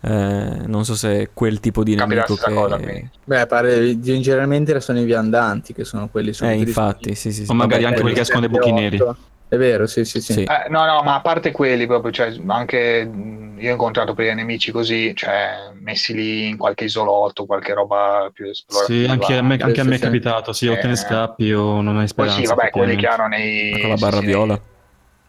Eh, 0.05 0.66
non 0.66 0.84
so 0.84 0.94
se 0.94 1.20
è 1.20 1.28
quel 1.32 1.61
tipo 1.61 1.82
di 1.84 1.94
Capirà 1.94 2.24
nemico 2.26 2.44
che... 2.44 2.53
cosa, 2.53 2.76
quindi. 2.76 3.11
Beh, 3.24 3.46
pare 3.46 4.00
generalmente 4.00 4.80
sono 4.80 5.00
i 5.00 5.05
viandanti 5.05 5.72
che 5.72 5.84
sono 5.84 6.09
quelli 6.09 6.30
Eh, 6.30 6.34
subito 6.34 6.59
infatti, 6.59 7.14
sì, 7.14 7.32
sì, 7.32 7.44
sì. 7.44 7.50
O 7.50 7.55
magari 7.55 7.82
Vabbè, 7.82 7.86
anche 7.86 8.00
quelli 8.00 8.14
che 8.16 8.22
escono 8.22 8.40
dai 8.40 8.48
buchi 8.50 8.72
neri. 8.72 9.00
È 9.48 9.57
vero, 9.57 9.86
sì, 9.86 10.05
sì, 10.07 10.20
sì. 10.22 10.32
Sì. 10.32 10.42
Eh, 10.44 10.70
no, 10.70 10.86
no, 10.86 11.03
ma 11.03 11.16
a 11.16 11.20
parte 11.20 11.53
quelli 11.53 11.86
proprio, 11.86 12.11
cioè, 12.11 12.34
anche 12.46 13.11
io 13.59 13.68
ho 13.68 13.72
incontrato 13.72 14.14
per 14.14 14.34
nemici 14.34 14.72
così, 14.72 15.14
cioè, 15.14 15.70
messi 15.78 16.14
lì 16.14 16.48
in 16.48 16.57
qualche 16.57 16.84
isolotto, 16.84 17.44
qualche 17.44 17.74
roba 17.74 18.30
più 18.32 18.46
esplorativa. 18.46 19.05
Sì, 19.05 19.11
anche 19.11 19.36
a 19.36 19.42
me, 19.42 19.59
anche 19.59 19.80
a 19.82 19.84
me 19.84 19.96
è 19.96 19.98
capitato, 19.98 20.55
sì, 20.55 20.68
o 20.68 20.78
te 20.78 20.86
ne 20.86 20.94
Eh, 20.94 20.96
scappi 20.96 21.53
o 21.53 21.82
non 21.82 21.98
hai 21.98 22.07
Poi 22.07 22.09
speranza. 22.09 22.40
sì, 22.40 22.46
vabbè, 22.46 22.70
quelli 22.70 22.96
che 22.96 23.07
hanno 23.07 23.26
nei... 23.28 23.78
con 23.78 23.90
la 23.90 23.96
barra 23.96 24.20
viola. 24.20 24.61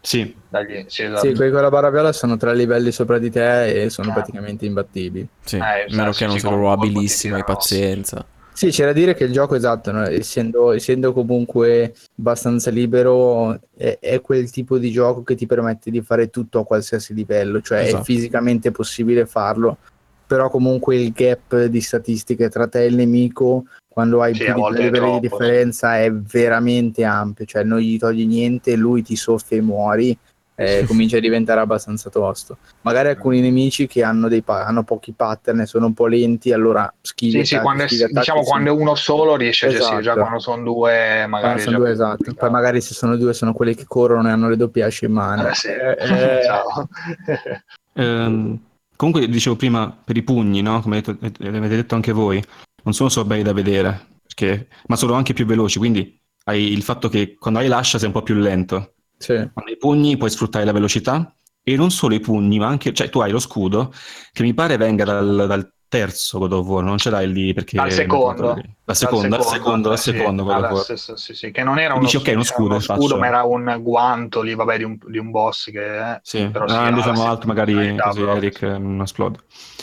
Sì, 0.04 0.36
dagli- 0.50 0.84
sì, 0.86 1.04
esatto. 1.04 1.26
Sì, 1.26 1.34
quelli 1.34 1.50
con 1.50 1.62
la 1.62 1.70
barra 1.70 1.88
viola 1.90 2.12
sono 2.12 2.36
tre 2.36 2.54
livelli 2.54 2.92
sopra 2.92 3.18
di 3.18 3.30
te 3.30 3.84
e 3.84 3.88
sono 3.90 4.10
Ah. 4.10 4.12
praticamente 4.12 4.66
imbattibili. 4.66 5.26
Sì, 5.42 5.56
Eh, 5.56 5.60
a 5.60 5.78
esatto, 5.78 5.96
meno 5.96 6.12
che 6.12 6.26
non 6.26 6.36
ti 6.38 6.46
abilissimo, 6.46 7.36
hai 7.36 7.44
pazienza. 7.44 8.26
Sì, 8.52 8.68
c'è 8.68 8.84
da 8.84 8.92
dire 8.92 9.14
che 9.14 9.24
il 9.24 9.32
gioco, 9.32 9.54
esatto, 9.56 9.90
no, 9.90 10.02
essendo, 10.04 10.72
essendo 10.72 11.12
comunque 11.14 11.94
abbastanza 12.18 12.70
libero, 12.70 13.58
è, 13.76 13.96
è 13.98 14.20
quel 14.20 14.50
tipo 14.50 14.76
di 14.78 14.90
gioco 14.92 15.22
che 15.24 15.34
ti 15.34 15.46
permette 15.46 15.90
di 15.90 16.02
fare 16.02 16.28
tutto 16.28 16.60
a 16.60 16.64
qualsiasi 16.66 17.14
livello, 17.14 17.60
cioè 17.62 17.80
Esatto. 17.80 18.02
è 18.02 18.04
fisicamente 18.04 18.70
possibile 18.70 19.24
farlo, 19.26 19.78
però 20.26 20.50
comunque 20.50 20.96
il 20.96 21.10
gap 21.12 21.64
di 21.64 21.80
statistiche 21.80 22.48
tra 22.48 22.68
te 22.68 22.82
e 22.82 22.86
il 22.86 22.94
nemico, 22.94 23.64
quando 23.94 24.20
hai 24.22 24.34
Sì, 24.34 24.42
più 24.42 24.54
di 24.72 24.82
livelli 24.82 25.12
di 25.12 25.28
differenza, 25.28 26.00
è 26.00 26.12
veramente 26.12 27.04
ampio, 27.04 27.44
cioè 27.44 27.62
non 27.62 27.78
gli 27.78 27.96
togli 27.96 28.26
niente, 28.26 28.74
lui 28.74 29.02
ti 29.04 29.14
soffia 29.14 29.56
e 29.56 29.60
muori, 29.60 30.18
eh, 30.56 30.82
comincia 30.88 31.18
a 31.18 31.20
diventare 31.20 31.60
abbastanza 31.60 32.10
tosto. 32.10 32.56
Magari 32.80 33.10
alcuni 33.10 33.40
nemici 33.40 33.86
che 33.86 34.02
hanno, 34.02 34.26
dei 34.26 34.42
pa- 34.42 34.64
hanno 34.64 34.82
pochi 34.82 35.12
pattern 35.12 35.60
e 35.60 35.66
sono 35.66 35.86
un 35.86 35.94
po' 35.94 36.08
lenti, 36.08 36.52
allora 36.52 36.92
schivi 37.00 37.44
Sì, 37.46 37.54
sì, 37.54 37.60
quando 37.60 37.84
è, 37.84 37.86
diciamo 37.86 38.42
sì. 38.42 38.48
quando 38.50 38.74
è 38.74 38.76
uno 38.76 38.96
solo 38.96 39.36
riesce 39.36 39.66
a 39.66 39.70
gestire, 39.70 39.90
già 40.02 40.10
Esatto. 40.10 40.20
quando 40.20 40.38
sono 40.40 40.62
due 40.64 41.26
magari 41.28 41.60
sono 41.60 41.78
due, 41.78 41.90
esatto. 41.92 42.34
Poi 42.34 42.50
magari 42.50 42.80
se 42.80 42.94
sono 42.94 43.14
due 43.16 43.32
sono 43.32 43.52
quelli 43.52 43.76
che 43.76 43.84
corrono 43.86 44.26
e 44.26 44.32
hanno 44.32 44.48
le 44.48 44.56
doppie 44.56 44.82
asce 44.82 45.06
in 45.06 45.12
mano. 45.12 45.46
Eh, 45.50 45.54
sì. 45.54 45.68
Eh, 45.68 46.40
Ciao. 46.44 46.88
Ehm, 47.92 48.58
comunque 48.96 49.28
dicevo 49.28 49.54
prima 49.54 49.96
per 50.04 50.16
i 50.16 50.22
pugni, 50.22 50.62
no? 50.62 50.80
Come 50.80 51.00
detto- 51.00 51.16
avete 51.20 51.68
detto 51.76 51.94
anche 51.94 52.10
voi, 52.10 52.42
non 52.84 52.94
sono 52.94 53.08
solo 53.08 53.26
belli 53.26 53.42
da 53.42 53.52
vedere, 53.52 54.06
perché- 54.22 54.68
ma 54.86 54.96
sono 54.96 55.14
anche 55.14 55.32
più 55.32 55.46
veloci, 55.46 55.78
quindi 55.78 56.20
hai 56.44 56.72
il 56.72 56.82
fatto 56.82 57.08
che 57.08 57.34
quando 57.34 57.60
hai 57.60 57.68
l'ascia 57.68 57.98
sei 57.98 58.08
un 58.08 58.14
po' 58.14 58.22
più 58.22 58.34
lento. 58.36 58.94
sì. 59.16 59.32
Hai 59.32 59.72
i 59.72 59.76
pugni 59.78 60.16
puoi 60.16 60.30
sfruttare 60.30 60.64
la 60.64 60.72
velocità 60.72 61.34
e 61.62 61.76
non 61.76 61.90
solo 61.90 62.14
i 62.14 62.20
pugni, 62.20 62.58
ma 62.58 62.66
anche, 62.66 62.92
cioè 62.92 63.08
tu 63.08 63.20
hai 63.20 63.30
lo 63.30 63.38
scudo 63.38 63.92
che 64.32 64.42
mi 64.42 64.52
pare 64.52 64.76
venga 64.76 65.04
dal, 65.04 65.46
dal 65.46 65.72
terzo 65.88 66.38
God 66.40 66.52
of 66.52 66.66
War, 66.66 66.82
non 66.84 66.98
ce 66.98 67.08
l'hai 67.08 67.32
lì 67.32 67.54
perché... 67.54 67.76
Dal 67.76 67.90
secondo. 67.92 68.60
Dal 68.84 68.96
secondo, 68.96 69.28
dal 69.28 69.44
secondo, 69.44 69.88
dal 69.88 69.98
sì, 69.98 70.10
secondo 70.10 70.42
of 70.42 70.50
alla 70.50 70.72
War. 70.72 70.82
stessa- 70.82 71.16
sì, 71.16 71.34
sì, 71.34 71.50
che 71.52 71.62
non 71.62 71.78
era 71.78 71.94
uno, 71.94 72.02
dici, 72.02 72.16
ok, 72.16 72.30
uno 72.34 72.42
scudo, 72.42 72.68
uno 72.70 72.80
scudo, 72.80 73.16
ma 73.16 73.26
era 73.28 73.44
un 73.44 73.78
guanto 73.80 74.42
lì, 74.42 74.54
vabbè, 74.54 74.76
di 74.76 74.84
un, 74.84 74.98
di 75.06 75.18
un 75.18 75.30
boss 75.30 75.70
che... 75.70 76.18
Sì, 76.22 76.48
però 76.48 76.66
sì, 76.66 76.74
ah, 76.74 76.90
diciamo 76.90 77.22
la 77.22 77.30
altro 77.30 77.48
magari 77.48 77.96
così. 77.96 78.20
Eric 78.22 78.62
eh, 78.62 78.78
non 78.78 79.00
esplode. 79.02 79.38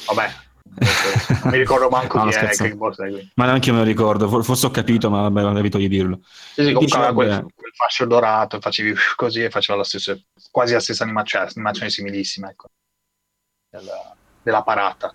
Vabbè, 0.08 0.30
non 0.74 1.52
mi 1.52 1.58
ricordo 1.58 1.90
manco 1.90 2.18
No, 2.24 2.30
chi 2.30 2.36
è 2.36 2.50
è 2.50 2.58
qui. 2.58 3.32
Ma 3.36 3.46
neanche 3.46 3.70
io 3.70 3.76
me 3.76 3.82
lo 3.82 3.86
ricordo, 3.86 4.28
for- 4.28 4.44
forse 4.44 4.66
ho 4.66 4.72
capito, 4.72 5.10
ma 5.10 5.22
vabbè, 5.22 5.42
non 5.42 5.58
evito 5.58 5.78
di 5.78 5.88
dirlo. 5.88 6.20
Sì, 6.24 6.66
sì, 6.66 6.72
comunque 6.74 6.98
aveva 6.98 7.14
quel, 7.14 7.46
quel 7.54 7.72
fascio 7.74 8.06
dorato, 8.06 8.60
facevi 8.60 8.94
così 9.16 9.44
e 9.44 9.50
faceva 9.50 9.78
la 9.78 9.84
stessa, 9.84 10.18
quasi 10.50 10.74
la 10.74 10.80
stessa 10.80 11.04
animazione, 11.04 11.50
animazione 11.54 11.90
similissima, 11.90 12.50
ecco, 12.50 12.68
della, 13.70 14.16
della 14.42 14.64
parata. 14.64 15.14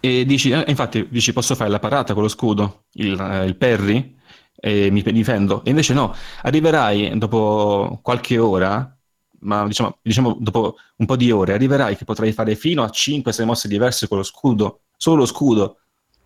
E 0.00 0.24
dici, 0.24 0.50
eh, 0.50 0.64
infatti, 0.66 1.06
dici 1.08 1.32
posso 1.32 1.54
fare 1.54 1.70
la 1.70 1.78
parata 1.78 2.12
con 2.12 2.22
lo 2.22 2.28
scudo, 2.28 2.86
il, 2.94 3.18
eh, 3.20 3.44
il 3.44 3.56
parry, 3.56 4.18
e 4.56 4.90
mi 4.90 5.02
difendo. 5.02 5.64
E 5.64 5.70
invece 5.70 5.94
no, 5.94 6.14
arriverai 6.42 7.18
dopo 7.18 7.98
qualche 8.02 8.38
ora, 8.38 8.91
ma 9.42 9.66
diciamo, 9.66 9.98
diciamo 10.02 10.36
dopo 10.40 10.76
un 10.96 11.06
po' 11.06 11.16
di 11.16 11.30
ore, 11.30 11.52
arriverai 11.54 11.96
che 11.96 12.04
potrai 12.04 12.32
fare 12.32 12.54
fino 12.54 12.82
a 12.82 12.90
5-6 12.90 13.46
mosse 13.46 13.68
diverse 13.68 14.08
con 14.08 14.18
lo 14.18 14.22
scudo, 14.24 14.82
solo 14.96 15.18
lo 15.18 15.26
scudo. 15.26 15.78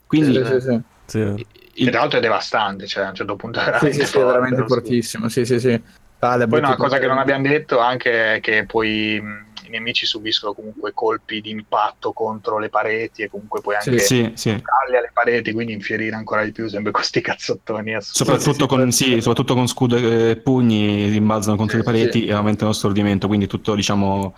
Quindi 0.07 0.35
Sì, 0.35 0.45
sì, 0.45 0.61
sì. 0.61 0.81
Sì. 1.07 1.47
Il- 1.79 1.91
tra 1.91 2.01
l'altro 2.01 2.19
è 2.19 2.23
devastante, 2.23 2.87
cioè 2.87 3.05
a 3.05 3.09
un 3.11 3.15
certo 3.15 3.37
punto 3.37 3.59
è 3.61 3.63
Sì, 3.63 3.69
veramente, 3.71 3.93
sì, 3.93 3.99
sì, 3.99 4.03
è 4.03 4.21
forte, 4.21 4.27
veramente 4.27 4.67
fortissimo. 4.67 5.29
Sì, 5.29 5.45
sì, 5.45 5.61
sì. 5.61 5.83
Ah, 6.21 6.37
Poi 6.37 6.47
una 6.47 6.47
brutte 6.47 6.77
cosa 6.77 6.99
che 6.99 7.07
non 7.07 7.19
abbiamo 7.19 7.47
detto 7.47 7.79
anche 7.79 8.37
è 8.37 8.41
che 8.41 8.65
poi 8.65 9.21
mh, 9.21 9.46
i 9.67 9.71
nemici 9.71 10.07
subiscono 10.07 10.53
comunque 10.53 10.93
colpi 10.93 11.41
di 11.41 11.51
impatto 11.51 12.13
contro 12.13 12.59
le 12.59 12.69
pareti 12.69 13.23
e 13.23 13.29
comunque 13.29 13.61
poi 13.61 13.75
anche 13.75 13.99
sì, 13.99 14.31
sì. 14.35 14.51
alle 14.51 15.11
pareti, 15.13 15.53
quindi 15.53 15.73
infierire 15.73 16.15
ancora 16.15 16.45
di 16.45 16.53
più 16.53 16.69
sempre 16.69 16.93
con 16.93 17.03
sti 17.03 17.21
cazzottoni 17.21 17.95
assurdi. 17.95 18.17
Soprattutto, 18.17 18.67
con, 18.67 18.91
sì, 18.93 19.21
soprattutto 19.21 19.55
con 19.55 19.67
scudo 19.67 19.97
e 19.97 20.37
pugni 20.37 21.09
rimbalzano 21.09 21.57
contro 21.57 21.79
Sì, 21.79 21.85
le 21.85 21.91
pareti 21.91 22.21
sì. 22.21 22.27
e 22.27 22.33
aumentano 22.33 22.71
lo 22.71 22.77
stordimento, 22.77 23.27
quindi 23.27 23.47
tutto 23.47 23.75
diciamo 23.75 24.35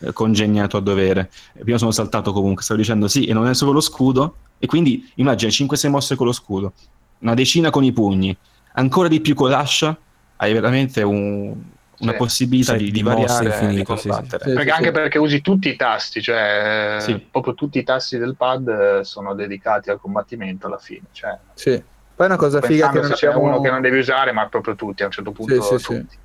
eh, 0.00 0.12
congegnato 0.12 0.76
a 0.76 0.80
dovere. 0.80 1.30
Prima 1.58 1.78
sono 1.78 1.90
saltato 1.90 2.32
comunque, 2.32 2.62
stavo 2.62 2.80
dicendo 2.80 3.08
sì, 3.08 3.26
e 3.26 3.32
non 3.32 3.48
è 3.48 3.54
solo 3.54 3.72
lo 3.72 3.80
scudo, 3.80 4.36
e 4.58 4.66
quindi 4.66 5.10
immagina 5.16 5.50
5-6 5.50 5.88
mosse 5.90 6.16
con 6.16 6.26
lo 6.26 6.32
scudo, 6.32 6.72
una 7.20 7.34
decina 7.34 7.70
con 7.70 7.84
i 7.84 7.92
pugni, 7.92 8.36
ancora 8.74 9.08
di 9.08 9.20
più 9.20 9.34
con 9.34 9.50
l'ascia, 9.50 9.96
hai 10.36 10.52
veramente 10.52 11.02
un- 11.02 11.54
una 12.02 12.12
Sì. 12.12 12.18
possibilità 12.18 12.72
Sì, 12.76 12.84
di, 12.84 12.90
di 12.90 13.02
variare 13.02 13.44
e 13.46 13.48
di 13.48 13.54
infinite, 13.54 13.94
sì, 13.96 14.02
sì. 14.02 14.08
combattere. 14.08 14.44
Sì. 14.44 14.52
Perché 14.54 14.70
anche 14.70 14.90
perché 14.90 15.18
usi 15.18 15.40
tutti 15.40 15.68
i 15.68 15.76
tasti, 15.76 16.20
cioè 16.20 16.96
Sì. 17.00 17.18
proprio 17.30 17.54
tutti 17.54 17.78
i 17.78 17.82
tasti 17.84 18.18
del 18.18 18.36
pad 18.36 18.68
eh, 18.68 19.04
sono 19.04 19.34
dedicati 19.34 19.90
al 19.90 20.00
combattimento 20.00 20.66
alla 20.66 20.78
fine. 20.78 21.06
Cioè, 21.12 21.38
Sì. 21.54 21.82
Poi 22.14 22.26
una 22.26 22.36
cosa 22.36 22.60
figa 22.60 22.90
che 22.90 22.98
non 23.00 23.08
se 23.08 23.14
c'è 23.14 23.26
abbiamo... 23.28 23.46
uno 23.46 23.60
che 23.60 23.70
non 23.70 23.80
devi 23.80 23.98
usare, 23.98 24.32
ma 24.32 24.46
proprio 24.46 24.74
tutti 24.74 25.02
a 25.02 25.06
un 25.06 25.12
certo 25.12 25.32
punto. 25.32 25.60
Sì, 25.62 25.68
sì, 25.68 25.78
sì. 25.78 25.84
tutti. 26.00 26.16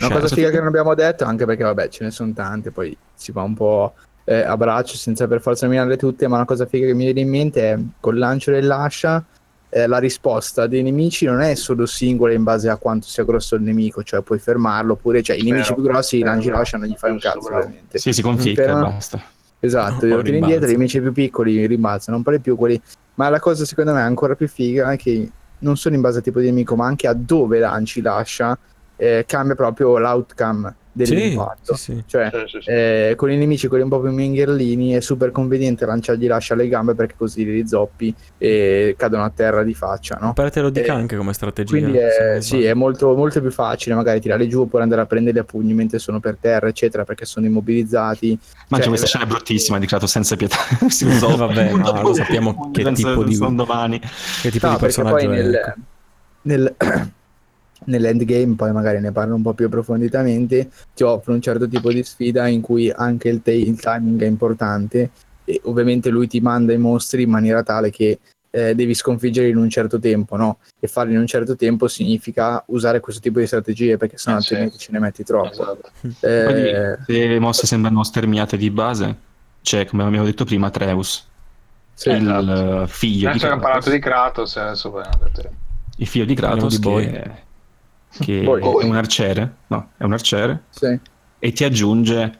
Una 0.00 0.08
Cioè, 0.10 0.20
cosa 0.20 0.34
figa 0.34 0.50
che 0.50 0.58
non 0.58 0.66
abbiamo 0.66 0.94
detto, 0.94 1.24
anche 1.24 1.44
perché 1.44 1.64
vabbè 1.64 1.88
ce 1.88 2.04
ne 2.04 2.10
sono 2.10 2.32
tante, 2.32 2.70
poi 2.70 2.96
si 3.14 3.32
va 3.32 3.42
un 3.42 3.54
po' 3.54 3.94
eh, 4.24 4.42
a 4.42 4.56
braccio 4.56 4.96
senza 4.96 5.26
per 5.26 5.40
forza 5.40 5.66
nominarle 5.66 5.96
tutte, 5.96 6.28
ma 6.28 6.36
una 6.36 6.44
cosa 6.44 6.66
figa 6.66 6.86
che 6.86 6.94
mi 6.94 7.04
viene 7.04 7.20
in 7.20 7.28
mente 7.30 7.72
è 7.72 7.78
col 7.98 8.18
lancio 8.18 8.50
dell'ascia 8.52 9.24
eh, 9.70 9.86
la 9.86 9.98
risposta 9.98 10.66
dei 10.66 10.82
nemici 10.82 11.26
non 11.26 11.40
è 11.40 11.54
solo 11.54 11.86
singola 11.86 12.32
in 12.32 12.42
base 12.42 12.68
a 12.68 12.76
quanto 12.76 13.06
sia 13.06 13.24
grosso 13.24 13.54
il 13.54 13.62
nemico, 13.62 14.02
cioè 14.02 14.22
puoi 14.22 14.38
fermarlo, 14.38 14.94
oppure 14.94 15.22
cioè, 15.22 15.36
i 15.36 15.42
nemici 15.42 15.74
più 15.74 15.82
grossi 15.82 16.18
vero, 16.18 16.30
lanci 16.30 16.46
vero. 16.46 16.58
l'ascia 16.58 16.78
non 16.78 16.88
gli 16.88 16.96
fai 16.96 17.10
un 17.10 17.18
cazzo 17.18 17.40
bravo. 17.40 17.58
veramente. 17.58 17.98
Sì, 17.98 18.12
si 18.12 18.22
conficca 18.22 18.62
e 18.62 18.64
Però- 18.66 18.80
basta. 18.80 19.22
Esatto, 19.60 20.06
lo 20.06 20.22
tiri 20.22 20.38
indietro, 20.38 20.68
i 20.68 20.72
nemici 20.72 21.00
più 21.00 21.12
piccoli 21.12 21.66
rimbalzano, 21.66 22.16
un 22.16 22.22
po' 22.22 22.30
di 22.30 22.38
più 22.38 22.56
quelli. 22.56 22.80
Ma 23.14 23.28
la 23.28 23.40
cosa 23.40 23.64
secondo 23.64 23.92
me 23.92 24.00
ancora 24.00 24.36
più 24.36 24.46
figa 24.46 24.92
è 24.92 24.96
che 24.96 25.28
non 25.58 25.76
solo 25.76 25.96
in 25.96 26.00
base 26.00 26.18
al 26.18 26.22
tipo 26.22 26.38
di 26.38 26.46
nemico, 26.46 26.76
ma 26.76 26.86
anche 26.86 27.08
a 27.08 27.12
dove 27.12 27.58
lanci 27.58 28.00
l'ascia, 28.00 28.56
eh, 28.96 29.24
cambia 29.26 29.56
proprio 29.56 29.98
l'outcome 29.98 30.74
dell'impatto. 31.04 31.74
Sì, 31.76 31.92
sì. 31.94 32.04
Cioè, 32.06 32.30
Sì, 32.32 32.38
sì, 32.46 32.58
sì. 32.62 32.70
eh, 32.70 33.12
con 33.16 33.30
i 33.30 33.36
nemici 33.36 33.68
quelli 33.68 33.82
un 33.84 33.88
po' 33.90 34.00
più 34.00 34.10
mingherlini 34.10 34.92
è 34.92 35.00
super 35.00 35.30
conveniente 35.30 35.86
lanciargli 35.86 36.26
lascia 36.26 36.54
le 36.54 36.68
gambe 36.68 36.94
perché 36.94 37.14
così 37.16 37.44
li 37.44 37.66
zoppi 37.66 38.14
e 38.36 38.94
cadono 38.96 39.24
a 39.24 39.30
terra 39.34 39.62
di 39.62 39.74
faccia, 39.74 40.18
no? 40.20 40.32
Pare 40.32 40.50
te 40.50 40.60
lo 40.60 40.70
dica 40.70 40.92
Eh, 40.94 40.96
anche 40.96 41.16
come 41.16 41.32
strategia. 41.32 41.70
Quindi 41.78 41.98
è, 41.98 42.38
sì, 42.40 42.62
è 42.64 42.74
molto, 42.74 43.14
molto 43.14 43.40
più 43.40 43.50
facile 43.50 43.94
magari 43.94 44.20
tirare 44.20 44.46
giù 44.48 44.60
oppure 44.62 44.82
andare 44.82 45.00
a 45.02 45.06
prenderli 45.06 45.38
a 45.38 45.44
pugni 45.44 45.74
mentre 45.74 45.98
sono 45.98 46.20
per 46.20 46.36
terra, 46.40 46.68
eccetera, 46.68 47.04
perché 47.04 47.24
sono 47.24 47.46
immobilizzati. 47.46 48.38
Ma 48.68 48.76
c'è 48.76 48.82
Cioè, 48.82 48.88
questa 48.88 49.06
è 49.06 49.08
scena 49.08 49.24
veramente- 49.24 49.26
bruttissima 49.52 49.78
di 49.78 49.86
Kratos 49.86 50.10
senza 50.10 50.36
pietà. 50.36 50.56
Si 50.88 51.04
usò- 51.06 51.36
Vabbè, 51.36 51.72
ma 51.72 52.00
lo 52.02 52.14
sappiamo 52.14 52.70
che 52.72 52.82
tipo 52.92 53.22
di-. 53.24 53.36
Che 54.42 54.50
tipo 54.50 54.66
No, 54.66 54.72
di 54.74 54.78
personaggio 54.80 55.14
poi 55.16 55.24
è? 55.24 55.28
nel, 55.28 55.54
ecco. 55.54 55.74
nel- 56.42 56.74
nell'endgame, 57.84 58.54
poi 58.54 58.72
magari 58.72 59.00
ne 59.00 59.12
parlo 59.12 59.34
un 59.34 59.42
po' 59.42 59.54
più 59.54 59.66
approfonditamente, 59.66 60.70
ti 60.94 61.02
offre 61.02 61.32
un 61.32 61.40
certo 61.40 61.68
tipo 61.68 61.92
di 61.92 62.02
sfida 62.02 62.46
in 62.46 62.60
cui 62.60 62.90
anche 62.90 63.28
il, 63.28 63.42
ta- 63.42 63.52
il 63.52 63.78
timing 63.78 64.22
è 64.22 64.26
importante 64.26 65.10
e 65.44 65.60
ovviamente 65.64 66.10
lui 66.10 66.26
ti 66.26 66.40
manda 66.40 66.72
i 66.72 66.78
mostri 66.78 67.22
in 67.22 67.30
maniera 67.30 67.62
tale 67.62 67.90
che 67.90 68.18
eh, 68.50 68.74
devi 68.74 68.94
sconfiggere 68.94 69.48
in 69.48 69.56
un 69.56 69.68
certo 69.68 69.98
tempo, 69.98 70.36
no? 70.36 70.58
E 70.80 70.88
farlo 70.88 71.12
in 71.12 71.18
un 71.18 71.26
certo 71.26 71.54
tempo 71.54 71.86
significa 71.86 72.62
usare 72.68 73.00
questo 73.00 73.20
tipo 73.20 73.40
di 73.40 73.46
strategie 73.46 73.96
perché 73.96 74.16
sennò 74.16 74.36
Eh, 74.36 74.40
altrimenti 74.40 74.78
ce 74.78 74.92
ne 74.92 74.98
metti 74.98 75.22
troppo. 75.22 75.50
Esatto. 75.50 75.90
Eh, 76.20 76.44
Quindi, 76.44 76.70
se 77.06 77.28
le 77.28 77.38
mosse 77.38 77.66
sembrano 77.66 78.02
sterminate 78.02 78.56
di 78.56 78.70
base, 78.70 79.16
c'è, 79.62 79.84
come 79.86 80.04
abbiamo 80.04 80.24
detto 80.24 80.44
prima, 80.44 80.68
Atreus, 80.68 81.26
sì. 81.92 82.08
il 82.10 82.16
esatto. 82.16 82.86
figlio 82.86 83.18
di 83.18 83.26
Adesso 83.26 83.44
abbiamo 83.44 83.62
parlato 83.62 83.90
Kratos, 83.90 83.92
di 83.92 83.98
Kratos 83.98 84.56
adesso 84.56 84.90
poi 84.90 85.04
il 85.96 86.06
figlio 86.06 86.24
di 86.24 86.34
Kratos 86.34 86.78
di 86.78 86.88
che, 86.88 87.32
che 88.10 88.42
Boy. 88.42 88.60
è 88.60 88.84
un 88.84 88.96
arciere, 88.96 89.54
no, 89.68 89.90
è 89.96 90.04
un 90.04 90.12
arciere, 90.12 90.64
sì. 90.70 90.98
e 91.38 91.52
ti 91.52 91.64
aggiunge 91.64 92.38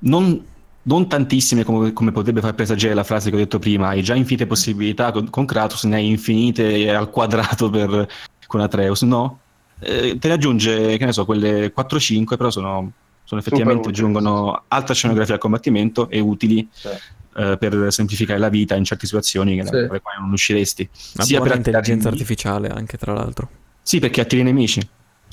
non, 0.00 0.44
non 0.82 1.08
tantissime 1.08 1.64
come, 1.64 1.92
come 1.92 2.12
potrebbe 2.12 2.40
far 2.40 2.54
presagire 2.54 2.94
la 2.94 3.04
frase 3.04 3.30
che 3.30 3.36
ho 3.36 3.38
detto 3.38 3.58
prima, 3.58 3.88
hai 3.88 4.02
già 4.02 4.14
infinite 4.14 4.46
possibilità 4.46 5.12
con, 5.12 5.30
con 5.30 5.44
Kratos, 5.44 5.84
ne 5.84 5.96
hai 5.96 6.08
infinite 6.08 6.90
al 6.90 7.10
quadrato 7.10 7.70
per, 7.70 8.08
con 8.46 8.60
Atreus, 8.60 9.02
no? 9.02 9.40
Eh, 9.80 10.18
te 10.18 10.28
ne 10.28 10.34
aggiunge, 10.34 10.96
che 10.96 11.04
ne 11.04 11.12
so, 11.12 11.24
quelle 11.24 11.72
4-5, 11.72 12.36
però 12.36 12.50
sono, 12.50 12.92
sono 13.22 13.40
effettivamente 13.40 13.90
aggiungono 13.90 14.64
alta 14.68 14.94
scenografia 14.94 15.34
al 15.34 15.40
combattimento 15.40 16.08
e 16.08 16.18
utili 16.18 16.68
sì. 16.72 16.88
eh, 17.36 17.56
per 17.58 17.92
semplificare 17.92 18.38
la 18.38 18.48
vita 18.48 18.74
in 18.74 18.84
certe 18.84 19.06
situazioni 19.06 19.56
che 19.56 19.64
Sì. 19.64 19.70
per 19.70 19.90
le 19.92 20.00
quali 20.00 20.20
non 20.20 20.32
usciresti. 20.32 20.88
Una 21.14 21.24
sia 21.24 21.38
buona 21.38 21.52
per 21.52 21.66
intelligenza 21.66 22.08
artificiale 22.08 22.68
anche, 22.68 22.96
tra 22.96 23.12
l'altro. 23.12 23.48
Sì, 23.88 24.00
perché 24.00 24.20
attira 24.20 24.42
i 24.42 24.44
nemici. 24.44 24.86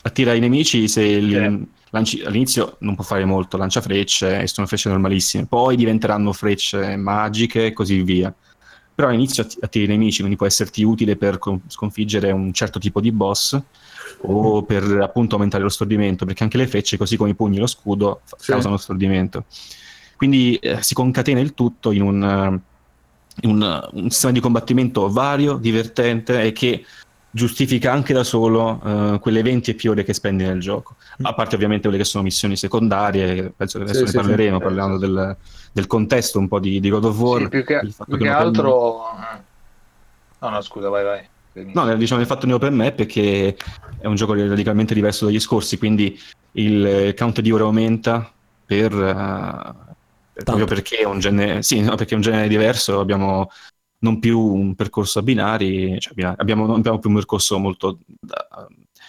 Attira 0.04 0.34
i 0.34 0.40
nemici 0.40 0.88
se 0.88 1.20
Sì. 1.20 1.68
lanci- 1.90 2.22
all'inizio 2.22 2.78
non 2.80 2.96
può 2.96 3.04
fare 3.04 3.26
molto, 3.26 3.58
lancia 3.58 3.82
frecce 3.82 4.40
e 4.40 4.48
sono 4.48 4.66
frecce 4.66 4.88
normalissime, 4.88 5.46
poi 5.46 5.76
diventeranno 5.76 6.32
frecce 6.32 6.96
magiche 6.96 7.66
e 7.66 7.74
così 7.74 8.02
via. 8.02 8.34
Però 8.96 9.10
all'inizio 9.10 9.44
atti- 9.44 9.58
attiri 9.60 9.84
i 9.84 9.88
nemici, 9.90 10.20
quindi 10.20 10.38
può 10.38 10.46
esserti 10.46 10.84
utile 10.84 11.18
per 11.18 11.38
con- 11.38 11.64
sconfiggere 11.68 12.32
un 12.32 12.54
certo 12.54 12.80
tipo 12.80 13.02
di 13.02 13.12
boss 13.12 13.60
o 14.22 14.64
per 14.64 14.84
appunto 15.02 15.36
aumentare 15.36 15.62
lo 15.62 15.68
stordimento, 15.68 16.24
perché 16.24 16.44
anche 16.44 16.56
le 16.56 16.68
frecce, 16.68 16.96
così 16.96 17.18
come 17.18 17.32
i 17.32 17.36
pugni 17.36 17.58
e 17.58 17.60
lo 17.60 17.68
scudo, 17.68 18.22
Sì. 18.38 18.52
causano 18.52 18.78
stordimento. 18.78 19.44
Quindi 20.16 20.56
eh, 20.62 20.82
si 20.82 20.94
concatena 20.94 21.42
il 21.42 21.54
tutto 21.54 21.92
in 21.92 22.04
un, 22.04 22.62
in 23.42 23.50
un, 23.50 23.90
un 23.92 24.10
sistema 24.10 24.32
di 24.32 24.40
combattimento 24.40 25.10
vario, 25.10 25.58
divertente 25.58 26.42
e 26.42 26.54
che 26.54 26.86
giustifica 27.36 27.92
anche 27.92 28.14
da 28.14 28.24
solo 28.24 28.82
eh, 29.16 29.20
quelle 29.20 29.42
20 29.42 29.72
e 29.72 29.74
più 29.74 29.92
ore 29.92 30.04
che 30.04 30.14
spendi 30.14 30.44
nel 30.46 30.60
gioco. 30.62 30.96
A 31.24 31.34
parte 31.34 31.56
ovviamente 31.56 31.84
quelle 31.88 32.02
che 32.02 32.08
sono 32.08 32.24
missioni 32.24 32.56
secondarie, 32.56 33.52
penso 33.56 33.78
che 33.78 33.84
adesso 33.84 34.00
Sì, 34.00 34.06
ne 34.06 34.10
sì, 34.12 34.16
parleremo, 34.18 34.58
sì. 34.58 34.64
parlando 34.64 34.98
del, 34.98 35.38
del 35.74 35.88
contesto 35.88 36.40
un 36.40 36.48
po' 36.48 36.60
di, 36.60 36.80
di 36.80 36.90
God 36.90 37.04
of 37.06 37.20
War. 37.20 37.42
Sì, 37.42 37.50
più 37.50 37.64
che, 37.66 37.80
più 37.82 38.18
che 38.18 38.18
che 38.18 38.30
altro... 38.30 39.10
eh. 39.20 39.44
No, 40.42 40.50
no, 40.50 40.62
scusa, 40.62 40.90
vai, 40.90 41.04
vai. 41.04 41.30
No, 41.74 41.96
diciamo 41.96 42.20
il 42.20 42.28
fatto 42.28 42.46
di 42.46 42.52
open 42.52 42.74
map 42.76 43.00
è 43.00 43.06
che 43.06 43.58
è 44.00 44.08
un 44.08 44.16
gioco 44.16 44.34
radicalmente 44.34 44.94
diverso 44.94 45.26
dagli 45.26 45.40
scorsi, 45.40 45.78
quindi 45.78 46.20
il 46.54 47.14
count 47.18 47.40
di 47.42 47.52
ore 47.52 47.64
aumenta 47.64 48.30
per, 48.66 48.92
per- 48.92 50.44
proprio 50.44 50.66
perché 50.66 50.98
è 50.98 51.06
un 51.06 51.20
genere, 51.20 51.64
sì, 51.64 51.80
no, 51.82 51.96
perché 51.96 52.14
è 52.14 52.16
un 52.18 52.22
genere 52.24 52.48
diverso, 52.50 53.00
abbiamo 53.00 53.50
non 54.06 54.20
più 54.20 54.40
un 54.40 54.76
percorso 54.76 55.18
a 55.20 55.22
binari, 55.24 56.00
cioè, 56.00 56.14
binari- 56.14 56.36
abbiamo, 56.40 56.68
non 56.68 56.78
abbiamo 56.78 57.00
più 57.00 57.10
un 57.10 57.16
percorso 57.16 57.58
molto 57.58 57.98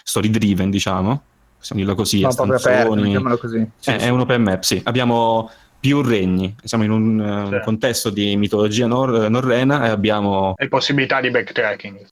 story 0.03 0.29
driven, 0.31 0.69
diciamo, 0.71 1.21
possiamo 1.59 1.81
dirlo 1.81 1.95
così, 1.95 2.21
proprio 2.21 2.55
aperto, 2.55 3.37
così. 3.37 3.69
Sì, 3.77 3.89
Eh, 3.91 3.99
sì. 3.99 4.05
È 4.05 4.09
un 4.09 4.19
open 4.21 4.41
map, 4.41 4.63
sì. 4.63 4.81
Abbiamo 4.83 5.49
più 5.79 6.01
regni, 6.01 6.55
siamo 6.63 6.83
in 6.83 6.91
un, 6.91 7.21
eh, 7.21 7.57
Sì. 7.57 7.63
contesto 7.63 8.09
di 8.09 8.35
mitologia 8.35 8.87
nor- 8.87 9.29
norrena 9.29 9.85
e 9.85 9.89
abbiamo 9.89 10.55
E 10.57 10.67
possibilità 10.67 11.21
di 11.21 11.29
backtracking. 11.29 12.07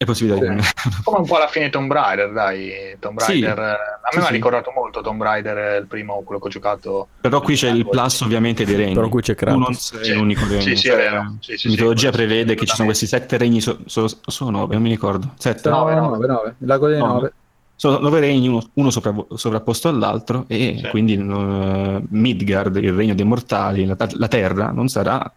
Le 0.00 0.06
possibilità 0.06 0.54
di... 0.54 0.60
Come 1.02 1.18
un 1.18 1.26
po' 1.26 1.36
alla 1.36 1.48
fine 1.48 1.70
Tomb 1.70 1.90
Raider, 1.90 2.30
dai. 2.32 2.70
Tomb 3.00 3.18
Sì. 3.18 3.40
Raider... 3.40 3.58
eh, 3.58 3.62
A 3.72 3.98
me 4.04 4.10
Sì, 4.12 4.16
mi 4.18 4.22
ha 4.22 4.26
sì. 4.28 4.32
ricordato 4.32 4.70
molto 4.72 5.00
Tomb 5.00 5.20
Raider, 5.20 5.58
eh, 5.58 5.76
il 5.78 5.86
primo, 5.86 6.22
quello 6.24 6.40
che 6.40 6.46
ho 6.46 6.50
giocato. 6.50 7.08
Però 7.20 7.40
qui 7.40 7.56
c'è 7.56 7.68
il 7.70 7.88
plus 7.88 8.20
ovviamente 8.20 8.64
dei 8.64 8.76
regni. 8.76 8.94
Però 8.94 9.08
qui 9.08 9.22
c'è 9.22 9.34
Tu 9.34 9.44
non 9.46 9.58
Kratos. 9.64 9.94
sei 9.96 10.04
Sì. 10.04 10.12
l'unico 10.14 10.46
regno. 10.46 10.60
Sì, 10.60 10.76
sì, 10.76 10.88
è 10.88 10.94
vero. 10.96 11.36
Sì, 11.40 11.56
sì, 11.56 11.66
la 11.66 11.72
mitologia 11.72 12.10
sì, 12.12 12.16
prevede 12.16 12.54
che 12.54 12.64
ci 12.64 12.74
sono 12.76 12.86
questi 12.86 13.06
sette 13.08 13.36
regni, 13.38 13.60
so- 13.60 13.78
so- 13.86 14.08
sono 14.24 14.50
nove, 14.50 14.74
non 14.74 14.82
mi 14.84 14.90
ricordo. 14.90 15.32
Sette. 15.36 15.68
No. 15.68 15.78
9, 15.78 15.94
nove, 15.96 16.16
9, 16.18 16.26
9, 16.28 16.54
il 16.60 16.66
lago 16.68 16.86
dei 16.88 16.98
No. 16.98 17.06
9. 17.06 17.32
Sono 17.74 17.98
nove 17.98 18.20
regni, 18.20 18.46
uno, 18.46 18.64
uno 18.74 18.90
sopra- 18.90 19.14
sovrapposto 19.34 19.88
all'altro, 19.88 20.44
e 20.46 20.78
Sì. 20.80 20.88
quindi 20.90 21.14
eh, 21.14 22.02
Midgard, 22.08 22.76
il 22.76 22.92
regno 22.92 23.14
dei 23.14 23.24
mortali, 23.24 23.84
la, 23.84 23.96
la 23.98 24.28
terra, 24.28 24.70
non 24.70 24.86
sarà 24.88 25.28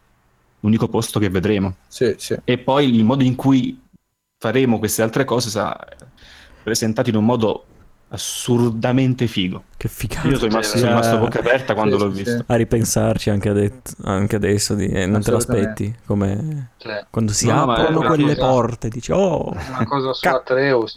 l'unico 0.60 0.88
posto 0.88 1.18
che 1.20 1.30
vedremo. 1.30 1.74
Sì, 1.88 2.14
sì. 2.20 2.36
E 2.44 2.58
poi 2.60 2.96
il 2.96 3.04
modo 3.04 3.24
in 3.24 3.34
cui 3.36 3.80
faremo 4.42 4.80
queste 4.80 5.04
altre 5.04 5.24
cose 5.24 5.52
sarà 5.52 5.78
presentato 6.64 7.10
in 7.12 7.16
un 7.16 7.26
modo 7.26 7.66
assurdamente 8.10 9.28
figo. 9.28 9.66
Che 9.78 9.88
figata. 9.88 10.28
Io 10.28 10.36
sono 10.38 10.50
rimasto, 10.50 10.78
sono 10.78 10.82
Sì, 10.82 10.88
rimasto 10.88 11.14
a 11.14 11.18
a- 11.18 11.22
bocca 11.22 11.40
aperta 11.40 11.74
quando 11.76 11.98
Sì, 12.00 12.04
l'ho 12.04 12.10
sì, 12.12 12.18
visto. 12.24 12.38
sì. 12.38 12.44
a 12.48 12.56
ripensarci 12.56 13.30
anche, 13.30 13.50
adet- 13.50 13.96
anche 14.04 14.36
adesso. 14.36 14.74
Di, 14.74 14.88
eh, 14.88 15.06
non 15.06 15.22
te 15.22 15.30
l'aspetti? 15.30 15.96
Come 16.08 16.72
Cioè, 16.78 17.06
quando 17.12 17.32
si 17.34 17.46
No, 17.46 17.72
aprono 17.72 18.02
quelle 18.02 18.36
cosa- 18.36 18.48
porte, 18.52 18.90
dici, 18.90 19.12
oh, 19.12 19.52
una 19.52 19.86
cosa 19.86 20.12
su 20.14 20.22
Ca- 20.28 20.38
Atreus. 20.38 20.96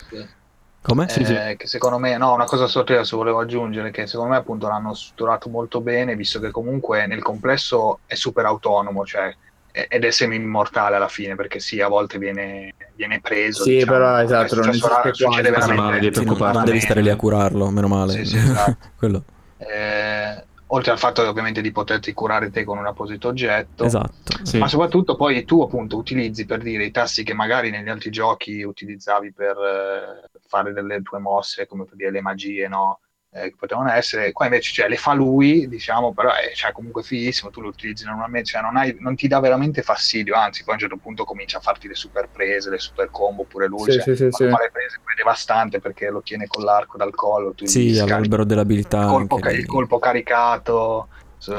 come? 0.80 1.08
Sì, 1.10 1.22
sì. 1.24 1.34
eh, 1.34 1.56
che 1.58 1.66
secondo 1.66 1.98
me, 1.98 2.16
no, 2.16 2.32
una 2.32 2.46
cosa 2.46 2.66
su 2.66 2.78
Atreus 2.78 3.10
volevo 3.12 3.40
aggiungere 3.40 3.90
che 3.90 4.06
secondo 4.06 4.32
me 4.32 4.38
appunto 4.38 4.68
l'hanno 4.68 4.94
strutturato 4.94 5.50
molto 5.50 5.82
bene, 5.82 6.16
visto 6.16 6.40
che 6.40 6.50
comunque 6.50 7.06
nel 7.06 7.22
complesso 7.22 8.00
è 8.06 8.14
super 8.14 8.46
autonomo, 8.46 9.04
cioè 9.04 9.34
ed 9.76 10.04
è 10.04 10.10
semi-immortale 10.12 10.94
alla 10.94 11.08
fine, 11.08 11.34
perché 11.34 11.58
sì, 11.58 11.80
a 11.80 11.88
volte 11.88 12.16
viene, 12.16 12.74
viene 12.94 13.20
preso. 13.20 13.64
Sì, 13.64 13.72
diciamo, 13.72 13.92
però, 13.92 14.16
è 14.16 14.22
esatto, 14.22 14.54
non 14.54 14.72
succede 14.72 15.50
quasi. 15.50 15.72
Ma 15.72 15.90
veramente. 15.90 16.00
devi 16.00 16.14
Sì, 16.14 16.24
non, 16.24 16.52
non 16.52 16.64
devi 16.64 16.80
stare 16.80 17.00
lì 17.00 17.10
a 17.10 17.16
curarlo, 17.16 17.68
meno 17.70 17.88
male. 17.88 18.12
Sì, 18.12 18.24
sì, 18.24 18.36
esatto. 18.36 18.76
Quello. 18.96 19.24
Eh, 19.56 20.44
oltre 20.68 20.92
al 20.92 20.98
fatto 20.98 21.28
ovviamente 21.28 21.60
di 21.60 21.72
poterti 21.72 22.12
curare 22.12 22.50
te 22.50 22.62
con 22.62 22.78
un 22.78 22.86
apposito 22.86 23.26
oggetto. 23.26 23.82
Esatto. 23.82 24.38
Sì. 24.44 24.58
Ma 24.58 24.68
soprattutto 24.68 25.16
poi 25.16 25.44
tu 25.44 25.60
appunto 25.62 25.96
utilizzi 25.96 26.46
per 26.46 26.60
dire 26.60 26.84
i 26.84 26.92
tassi 26.92 27.24
che 27.24 27.34
magari 27.34 27.70
negli 27.70 27.88
altri 27.88 28.10
giochi 28.10 28.62
utilizzavi 28.62 29.32
per 29.32 29.56
eh, 29.56 30.38
fare 30.46 30.72
delle 30.72 31.02
tue 31.02 31.18
mosse, 31.18 31.66
come 31.66 31.84
per 31.84 31.96
dire 31.96 32.12
le 32.12 32.20
magie, 32.20 32.68
no? 32.68 33.00
Eh, 33.36 33.48
che 33.48 33.56
potevano 33.58 33.90
essere, 33.90 34.30
qua 34.30 34.44
invece 34.44 34.70
cioè, 34.72 34.88
le 34.88 34.96
fa 34.96 35.12
lui, 35.12 35.66
diciamo, 35.66 36.12
però 36.14 36.32
è 36.32 36.52
cioè, 36.54 36.70
comunque 36.70 37.02
fighissimo, 37.02 37.50
tu 37.50 37.60
lo 37.60 37.66
utilizzi 37.66 38.04
normalmente, 38.04 38.46
cioè 38.50 38.62
non, 38.62 38.76
hai- 38.76 38.94
non 39.00 39.16
ti 39.16 39.26
dà 39.26 39.40
veramente 39.40 39.82
fastidio, 39.82 40.36
anzi 40.36 40.62
poi 40.62 40.74
a 40.74 40.76
un 40.76 40.80
certo 40.82 40.98
punto 40.98 41.24
comincia 41.24 41.58
a 41.58 41.60
farti 41.60 41.88
le 41.88 41.96
super 41.96 42.28
prese, 42.30 42.70
le 42.70 42.78
super 42.78 43.10
combo, 43.10 43.42
pure 43.42 43.66
lui, 43.66 43.90
Sì, 43.90 43.98
cioè, 43.98 44.14
sì, 44.14 44.30
sì, 44.30 44.30
fa 44.30 44.60
le 44.60 44.70
prese 44.70 45.00
poi 45.02 45.14
è 45.14 45.16
devastante 45.16 45.80
perché 45.80 46.10
lo 46.10 46.22
tiene 46.22 46.46
con 46.46 46.62
l'arco 46.62 46.96
dal 46.96 47.12
collo, 47.12 47.54
tu 47.54 47.66
Sì, 47.66 47.98
all'albero 47.98 48.44
dell'abilità. 48.44 49.00
il 49.00 49.08
colpo, 49.08 49.34
anche 49.34 49.48
ca- 49.48 49.54
il 49.56 49.66
colpo 49.66 49.98
caricato. 49.98 51.08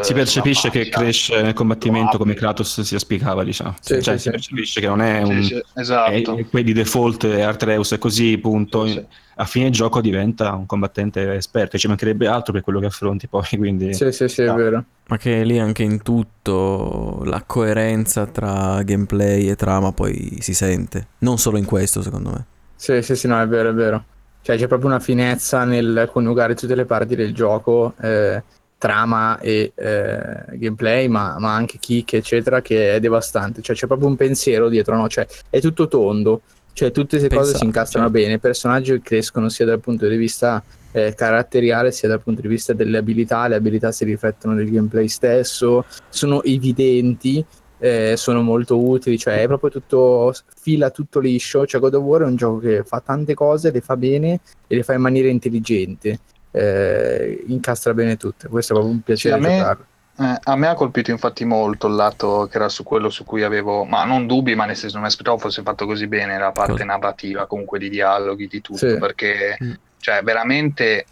Si 0.02 0.14
percepisce 0.14 0.70
che 0.70 0.90
cresce 0.90 1.42
nel 1.42 1.54
combattimento 1.54 2.18
come. 2.18 2.34
Kratos 2.34 2.82
si 2.82 2.94
auspicava, 2.96 3.44
diciamo. 3.44 3.76
Sì, 3.80 4.02
cioè, 4.02 4.14
sì, 4.14 4.18
si 4.18 4.20
sì. 4.20 4.30
percepisce 4.32 4.80
che 4.82 4.88
non 4.88 5.02
è 5.02 5.22
un... 5.22 5.44
Sì, 5.44 5.48
sì, 5.56 5.64
esatto. 5.76 6.38
è- 6.38 6.46
quelli 6.48 6.74
default 6.74 7.24
Artreus 7.26 7.92
e 7.92 7.98
così, 7.98 8.38
punto. 8.38 8.86
Sì, 8.88 8.94
sì. 8.94 9.06
A 9.38 9.46
fine 9.46 9.70
gioco 9.70 10.02
diventa 10.02 10.54
un 10.54 10.66
combattente 10.66 11.34
esperto, 11.34 11.76
e 11.76 11.80
ci 11.80 11.88
mancherebbe 11.88 12.26
altro 12.28 12.54
per 12.54 12.62
quello 12.62 12.80
che 12.80 12.86
affronti 12.88 13.28
poi, 13.28 13.46
quindi... 13.58 13.94
Sì, 13.94 14.12
sì, 14.12 14.28
sì, 14.28 14.42
è 14.42 14.46
No. 14.46 14.56
vero. 14.56 14.84
Ma 15.08 15.18
che 15.18 15.44
lì 15.44 15.60
anche 15.60 15.84
in 15.84 16.02
tutto 16.02 17.22
la 17.26 17.44
coerenza 17.46 18.26
tra 18.26 18.82
gameplay 18.84 19.50
e 19.50 19.56
trama 19.56 19.92
poi 19.92 20.38
si 20.40 20.54
sente. 20.54 21.08
Non 21.20 21.38
solo 21.38 21.58
in 21.58 21.66
questo, 21.66 22.02
secondo 22.02 22.30
me. 22.32 22.46
Sì, 22.76 23.02
sì, 23.02 23.16
sì, 23.16 23.28
no, 23.28 23.40
è 23.40 23.48
vero, 23.48 23.70
è 23.70 23.74
vero. 23.74 24.04
Cioè 24.42 24.58
c'è 24.58 24.68
proprio 24.68 24.90
una 24.90 25.00
finezza 25.00 25.64
nel 25.64 26.10
coniugare 26.12 26.56
tutte 26.56 26.76
le 26.76 26.86
parti 26.86 27.16
del 27.16 27.34
gioco, 27.34 27.94
eh, 28.02 28.42
trama 28.86 29.40
e 29.40 29.72
eh, 29.74 30.58
gameplay, 30.58 31.08
ma, 31.08 31.38
ma 31.40 31.56
anche 31.56 31.80
kick, 31.80 32.14
eccetera, 32.14 32.62
che 32.62 32.94
è 32.94 33.00
devastante. 33.00 33.64
Cioè 33.64 33.76
c'è 33.76 33.88
proprio 33.88 34.08
un 34.08 34.16
pensiero 34.16 34.70
dietro, 34.70 34.96
no? 34.96 35.08
Cioè 35.08 35.26
è 35.50 35.60
tutto 35.60 35.88
tondo, 35.88 36.42
cioè 36.74 36.92
tutte 36.92 37.18
queste 37.18 37.36
cose 37.36 37.56
si 37.56 37.64
incastrano 37.64 38.06
certo. 38.06 38.22
bene, 38.22 38.36
i 38.36 38.40
personaggi 38.40 39.02
crescono 39.02 39.50
sia 39.50 39.66
dal 39.66 39.80
punto 39.80 40.08
di 40.08 40.18
vista 40.18 40.64
eh, 40.92 41.16
caratteriale 41.16 41.92
sia 41.92 42.08
dal 42.08 42.22
punto 42.22 42.42
di 42.42 42.48
vista 42.48 42.74
delle 42.74 43.00
abilità, 43.00 43.48
le 43.48 43.56
abilità 43.56 43.92
si 43.92 44.06
riflettono 44.06 44.54
nel 44.54 44.70
gameplay 44.70 45.08
stesso, 45.08 45.86
sono 46.10 46.44
evidenti, 46.44 47.44
eh, 47.80 48.14
sono 48.18 48.44
molto 48.44 48.80
utili, 48.80 49.18
cioè 49.18 49.42
è 49.42 49.48
proprio 49.48 49.72
tutto, 49.72 50.32
fila 50.62 50.92
tutto 50.92 51.20
liscio, 51.20 51.66
cioè 51.66 51.82
God 51.82 51.96
of 51.96 52.04
War 52.04 52.22
è 52.22 52.26
un 52.26 52.36
gioco 52.36 52.60
che 52.60 52.84
fa 52.84 53.00
tante 53.00 53.34
cose, 53.34 53.72
le 53.72 53.82
fa 53.82 53.98
bene 53.98 54.42
e 54.68 54.76
le 54.76 54.84
fa 54.84 54.94
in 54.94 55.02
maniera 55.02 55.28
intelligente, 55.28 56.20
eh, 56.56 57.44
incastra 57.48 57.94
bene 57.94 58.18
tutte, 58.18 58.48
questo 58.48 58.74
è 58.74 58.76
proprio 58.76 58.96
un 58.96 59.02
piacere 59.02 59.36
Sì, 59.36 59.48
a 59.48 59.50
me-. 59.50 59.78
Eh, 60.18 60.40
a 60.44 60.56
me 60.56 60.68
ha 60.68 60.76
colpito 60.76 61.12
infatti 61.12 61.44
molto 61.44 61.88
il 61.88 61.96
lato 61.96 62.48
che 62.50 62.56
era 62.56 62.70
su 62.70 62.84
quello 62.84 63.10
su 63.10 63.26
cui 63.26 63.44
avevo, 63.44 63.84
ma 63.84 64.06
non 64.06 64.28
dubbi, 64.28 64.56
ma 64.56 64.64
nel 64.66 64.78
senso 64.78 64.96
non 64.96 65.04
mi 65.04 65.10
aspettavo 65.10 65.38
fosse 65.38 65.62
fatto 65.62 65.86
così 65.86 66.08
bene 66.08 66.38
la 66.38 66.52
parte 66.54 66.72
Cosa? 66.72 66.86
narrativa, 66.86 67.48
comunque 67.48 67.80
di 67.80 67.90
dialoghi, 67.90 68.48
di 68.48 68.62
tutto, 68.62 68.78
Sì. 68.78 68.98
perché 68.98 69.58
Mm. 69.62 69.72
cioè 70.00 70.22
veramente 70.24 71.06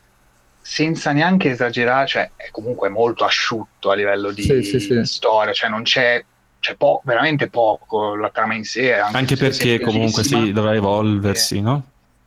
senza 0.62 1.12
neanche 1.12 1.50
esagerare, 1.50 2.08
cioè 2.08 2.32
è 2.38 2.50
comunque 2.52 2.88
molto 2.88 3.26
asciutto 3.26 3.92
a 3.92 3.96
livello 3.96 4.32
di 4.32 4.44
Sì, 4.44 4.64
sì, 4.64 4.80
sì. 4.80 5.04
storia, 5.04 5.52
cioè 5.52 5.70
non 5.70 5.84
c'è, 5.84 6.24
c'è 6.60 6.76
po- 6.78 7.02
veramente 7.04 7.50
poco 7.50 8.16
la 8.16 8.30
trama 8.30 8.54
in 8.54 8.64
sé, 8.64 8.94
Anche 8.94 9.36
se 9.36 9.50
perché 9.50 9.82
comunque 9.82 10.24
sì, 10.24 10.54
dovrà 10.54 10.74
evolversi, 10.76 11.60
no? 11.60 11.84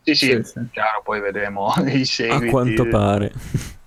Sì, 0.07 0.15
sì, 0.15 0.27
Sì, 0.27 0.43
sì. 0.45 0.61
chiaro, 0.71 1.03
poi 1.03 1.21
vedremo 1.21 1.73
i 1.87 2.03
A 2.03 2.05
seguiti. 2.05 2.47
quanto 2.47 2.87
pare. 2.87 3.33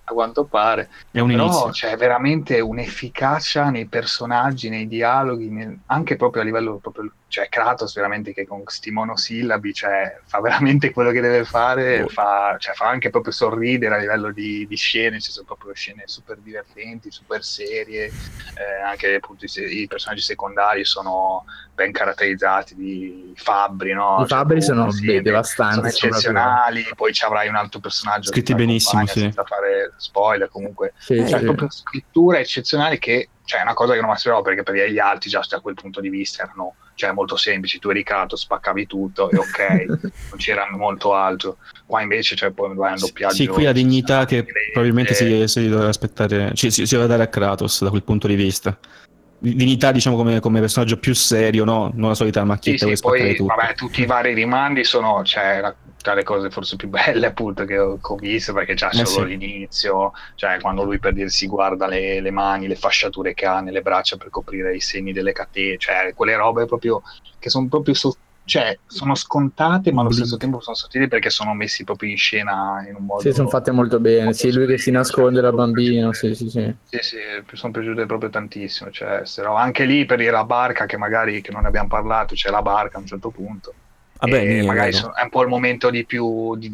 A 0.04 0.12
quanto 0.14 0.46
pare. 0.48 0.90
È 1.12 1.20
un 1.20 1.30
Però 1.30 1.44
inizio. 1.44 1.70
c'è 1.70 1.96
veramente 1.96 2.60
un'efficacia 2.60 3.70
nei 3.70 3.88
personaggi, 3.88 4.68
nei 4.68 4.88
dialoghi, 4.88 5.50
nel- 5.50 5.80
anche 5.86 6.16
proprio 6.18 6.42
a 6.42 6.46
livello 6.46 6.80
proprio, 6.80 7.14
cioè 7.28 7.48
Kratos 7.48 7.94
veramente 7.94 8.34
che 8.34 8.46
con 8.46 8.64
sti 8.66 8.90
monosillabi, 8.92 9.72
cioè, 9.74 10.20
fa 10.26 10.42
veramente 10.42 10.92
quello 10.92 11.12
che 11.12 11.22
deve 11.22 11.46
fare, 11.46 12.02
Oh. 12.02 12.08
fa, 12.08 12.56
cioè, 12.60 12.74
fa 12.74 12.88
anche 12.90 13.12
proprio 13.12 13.32
sorridere 13.32 13.96
a 13.96 14.00
livello 14.00 14.32
di, 14.34 14.66
di 14.68 14.76
scene, 14.76 15.20
ci 15.22 15.32
sono 15.32 15.46
proprio 15.46 15.74
scene 15.74 16.04
super 16.08 16.40
divertenti, 16.40 17.12
super 17.12 17.44
serie, 17.44 18.16
eh, 18.56 18.82
anche 18.84 19.14
appunto 19.16 19.46
i, 19.46 19.48
se- 19.48 19.64
i 19.66 19.86
personaggi 19.88 20.22
secondari 20.22 20.84
sono 20.86 21.44
ben 21.80 21.94
caratterizzati, 21.94 22.76
di 22.76 23.32
fabbri, 23.36 23.94
no? 23.94 24.22
I 24.22 24.28
fabbri 24.28 24.60
comunque 24.60 24.62
sono 24.62 24.92
sì, 24.92 25.22
devastanti. 25.22 25.76
sono 25.76 25.88
eccezionali, 25.88 26.86
poi 26.94 27.14
ci 27.14 27.24
avrai 27.24 27.48
un 27.48 27.56
altro 27.56 27.80
personaggio 27.80 28.32
Scritti 28.32 28.54
benissimo, 28.54 29.06
sì. 29.08 29.20
senza 29.20 29.44
fare 29.46 29.94
spoiler 29.96 30.50
comunque 30.50 30.94
Sì, 30.98 31.16
cioè 31.26 31.40
sì. 31.40 31.46
proprio 31.46 31.70
scritture 31.70 32.40
eccezionali 32.40 33.00
che 33.00 33.30
cioè 33.46 33.62
è 33.62 33.64
una 33.64 33.74
cosa 33.74 33.94
che 33.94 34.00
non 34.00 34.10
mi 34.10 34.16
aspettavo 34.16 34.42
perché 34.42 34.62
per 34.62 34.76
gli 34.76 35.00
altri 35.00 35.30
già 35.30 35.42
da 35.50 35.60
quel 35.60 35.74
punto 35.74 36.02
di 36.02 36.10
vista 36.10 36.44
erano 36.44 36.76
cioè, 36.94 37.14
molto 37.14 37.38
semplici 37.38 37.80
tu 37.80 37.90
eri 37.90 38.04
Kratos 38.04 38.42
spaccavi 38.42 38.86
tutto 38.86 39.32
e 39.32 39.38
ok 39.38 39.86
non 40.30 40.38
c'era 40.38 40.68
molto 40.76 41.16
altro 41.16 41.58
qua 41.86 42.02
invece 42.02 42.36
cioè 42.36 42.52
poi 42.52 42.76
vai 42.76 42.90
a 42.90 42.94
un 42.94 43.00
doppiaggio 43.00 43.36
Sì, 43.36 43.48
qui 43.48 43.64
la 43.64 43.72
dignità 43.72 44.26
che 44.26 44.46
probabilmente 44.72 45.14
si, 45.14 45.48
si 45.48 45.68
dovrà 45.70 45.88
aspettare, 45.88 46.52
ci- 46.54 46.70
si, 46.70 46.86
si 46.86 46.94
deve 46.96 47.08
dare 47.08 47.24
a 47.24 47.28
Kratos 47.28 47.84
da 47.84 47.90
quel 47.90 48.04
punto 48.04 48.28
di 48.28 48.36
vista. 48.36 48.78
Dignità, 49.42 49.92
diciamo, 49.94 50.18
come, 50.18 50.40
come 50.42 50.60
personaggio 50.60 50.98
più 50.98 51.14
serio, 51.16 51.64
no? 51.64 51.92
Non 51.94 52.10
la 52.10 52.16
solita 52.16 52.42
sì, 52.42 52.46
macchietta 52.48 52.86
sì, 52.88 52.96
spaccare 52.98 53.36
poi 53.36 53.46
vabbè, 53.46 53.74
tutti 53.76 54.02
i 54.02 54.06
vari 54.06 54.34
rimandi 54.34 54.84
sono 54.84 55.24
cioè, 55.24 55.62
la- 55.62 55.76
tra 56.02 56.14
le 56.14 56.24
cose 56.24 56.50
forse 56.50 56.76
più 56.78 56.88
belle 56.90 57.26
appunto 57.28 57.66
che 57.66 57.78
ho, 57.78 57.96
che 58.00 58.14
ho 58.14 58.16
visto 58.16 58.54
perché 58.54 58.74
già 58.74 58.90
Eh, 58.90 59.06
solo 59.06 59.26
sì. 59.26 59.38
l'inizio 59.38 60.14
cioè 60.36 60.60
quando 60.62 60.84
lui 60.84 60.98
per 61.00 61.12
dire 61.14 61.30
si 61.30 61.46
guarda 61.48 61.88
le, 61.88 62.22
le 62.22 62.32
mani 62.32 62.68
le 62.68 62.76
fasciature 62.76 63.34
che 63.34 63.46
ha 63.46 63.60
nelle 63.60 63.82
braccia 63.82 64.16
per 64.16 64.30
coprire 64.30 64.76
i 64.76 64.80
segni 64.80 65.12
delle 65.12 65.34
catene 65.34 65.78
cioè 65.78 66.14
quelle 66.16 66.36
robe 66.38 66.66
proprio 66.66 67.02
che 67.38 67.50
sono 67.50 67.68
proprio 67.68 67.94
so- 67.96 68.16
cioè, 68.50 68.78
sono 68.88 69.14
scontate 69.16 69.92
ma 69.92 70.02
allo 70.02 70.12
stesso 70.12 70.36
tempo 70.38 70.60
sono 70.60 70.76
sottili 70.76 71.08
perché 71.08 71.30
sono 71.30 71.54
messi 71.54 71.84
proprio 71.84 72.10
in 72.10 72.18
scena 72.18 72.84
in 72.88 72.96
un 72.96 73.06
modo 73.06 73.22
Sì, 73.22 73.32
sono 73.32 73.48
fatte 73.48 73.72
molto 73.72 74.00
bene. 74.00 74.34
Sì, 74.34 74.52
lui 74.52 74.66
che 74.66 74.78
si 74.78 74.92
nasconde 74.92 75.40
da 75.42 75.52
bambino. 75.52 76.12
Sì, 76.14 76.34
sì, 76.34 76.50
sì. 76.50 76.76
sì, 76.84 76.98
sì, 77.02 77.18
mi 77.18 77.58
sono 77.58 77.72
piaciute 77.72 78.06
proprio 78.06 78.30
tantissimo. 78.30 78.90
Cioè, 78.90 79.22
se 79.26 79.42
no, 79.44 79.56
anche 79.56 79.86
lì 79.86 80.06
per 80.06 80.18
dire 80.18 80.32
la 80.32 80.44
barca, 80.44 80.86
che 80.86 80.98
magari 80.98 81.42
che 81.42 81.52
non 81.52 81.62
ne 81.62 81.68
abbiamo 81.68 81.88
parlato, 81.88 82.34
c'è 82.34 82.50
la 82.50 82.62
barca 82.62 82.98
a 82.98 83.02
un 83.02 83.06
certo 83.06 83.30
punto. 83.30 83.74
Vabbè, 84.20 84.42
E 84.42 84.46
Nia, 84.46 84.64
magari 84.64 84.92
sono- 84.92 85.14
è 85.16 85.22
un 85.24 85.30
po' 85.30 85.44
il 85.44 85.48
momento 85.48 85.90
di 85.90 86.06
più, 86.06 86.56
di- 86.58 86.72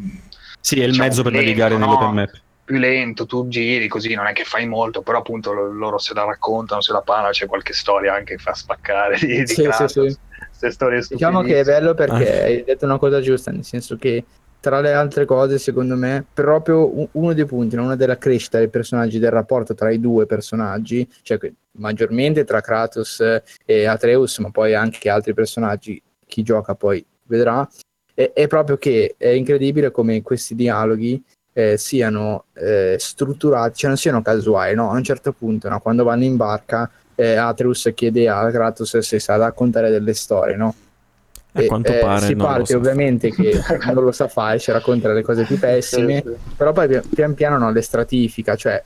Sì, 0.60 0.80
è 0.80 0.84
il 0.84 0.90
diciamo, 0.92 1.08
mezzo 1.10 1.22
per 1.24 1.32
lento, 1.34 1.46
navigare 1.48 1.78
no? 1.78 1.86
nell'open 1.86 2.14
map. 2.14 2.42
più 2.64 2.78
lento, 2.78 3.26
tu 3.28 3.48
giri 3.48 3.88
così, 3.88 4.16
non 4.16 4.26
è 4.26 4.34
che 4.34 4.44
fai 4.44 4.66
molto, 4.68 5.04
però 5.04 5.20
appunto 5.20 5.54
lo- 5.54 5.72
loro 5.72 6.00
se 6.00 6.16
la 6.16 6.24
raccontano, 6.26 6.82
se 6.82 6.94
la 6.94 7.02
parlano, 7.02 7.30
c'è 7.32 7.46
qualche 7.46 7.74
storia 7.74 8.14
anche 8.16 8.36
che 8.38 8.42
fa 8.42 8.54
spaccare 8.56 9.18
di, 9.20 9.44
di 9.44 9.46
Sì, 9.46 9.68
sì, 9.72 9.88
sì. 9.88 10.18
Queste 10.66 10.72
storie 10.72 11.06
Diciamo 11.08 11.42
che 11.42 11.60
è 11.60 11.64
bello 11.64 11.94
perché 11.94 12.42
Ah. 12.42 12.46
hai 12.46 12.64
detto 12.64 12.86
una 12.86 12.98
cosa 12.98 13.20
giusta, 13.22 13.52
nel 13.52 13.64
senso 13.64 13.96
che 13.98 14.24
tra 14.60 14.80
le 14.80 14.94
altre 14.94 15.26
cose, 15.26 15.60
secondo 15.60 15.96
me, 15.96 16.26
proprio 16.34 17.08
uno 17.12 17.34
dei 17.34 17.46
punti, 17.46 17.76
no? 17.76 17.84
una 17.84 17.96
della 17.96 18.18
crescita 18.18 18.58
dei 18.58 18.68
personaggi, 18.68 19.20
del 19.20 19.30
rapporto 19.30 19.76
tra 19.76 19.92
i 19.92 20.00
due 20.00 20.26
personaggi, 20.26 21.08
cioè 21.22 21.38
maggiormente 21.74 22.44
tra 22.46 22.62
Kratos 22.62 23.24
e 23.64 23.86
Atreus, 23.86 24.40
ma 24.40 24.50
poi 24.50 24.74
anche 24.74 25.08
altri 25.08 25.36
personaggi, 25.36 26.02
chi 26.26 26.42
gioca 26.42 26.74
poi 26.74 27.06
vedrà, 27.28 27.68
è, 28.16 28.32
è 28.34 28.48
proprio 28.48 28.78
che 28.78 29.14
è 29.20 29.28
incredibile 29.28 29.92
come 29.92 30.24
questi 30.24 30.56
dialoghi 30.56 31.24
eh, 31.54 31.78
siano 31.78 32.46
eh, 32.54 32.96
strutturati, 32.98 33.78
cioè 33.78 33.90
non 33.90 33.98
siano 34.00 34.24
casuali, 34.24 34.74
no? 34.74 34.90
A 34.90 34.96
un 34.96 35.04
certo 35.04 35.32
punto, 35.32 35.70
no? 35.70 35.80
quando 35.80 36.04
vanno 36.04 36.24
in 36.24 36.38
barca, 36.38 36.90
eh, 37.16 37.36
Atreus 37.36 37.92
chiede 37.96 38.28
a 38.30 38.50
Kratos 38.52 38.98
se 39.00 39.20
sa 39.20 39.36
raccontare 39.38 39.90
delle 39.90 40.14
storie, 40.14 40.56
no? 40.56 40.76
A 41.54 41.62
E, 41.62 41.68
quanto 41.68 41.92
eh, 41.92 42.00
pare 42.00 42.26
si 42.26 42.36
parte 42.36 42.76
ovviamente 42.76 43.32
che 43.32 43.62
non 43.94 44.04
lo 44.04 44.12
sa 44.12 44.28
fare, 44.28 44.60
ci 44.60 44.72
racconta 44.72 45.12
le 45.14 45.22
cose 45.22 45.44
più 45.46 45.58
pessime, 45.58 46.22
Sì, 46.22 46.30
sì. 46.30 46.36
però 46.58 46.74
poi 46.74 46.88
pian, 46.88 47.04
pian 47.14 47.34
piano 47.34 47.58
no, 47.58 47.72
le 47.72 47.82
stratifica, 47.82 48.56
cioè 48.56 48.84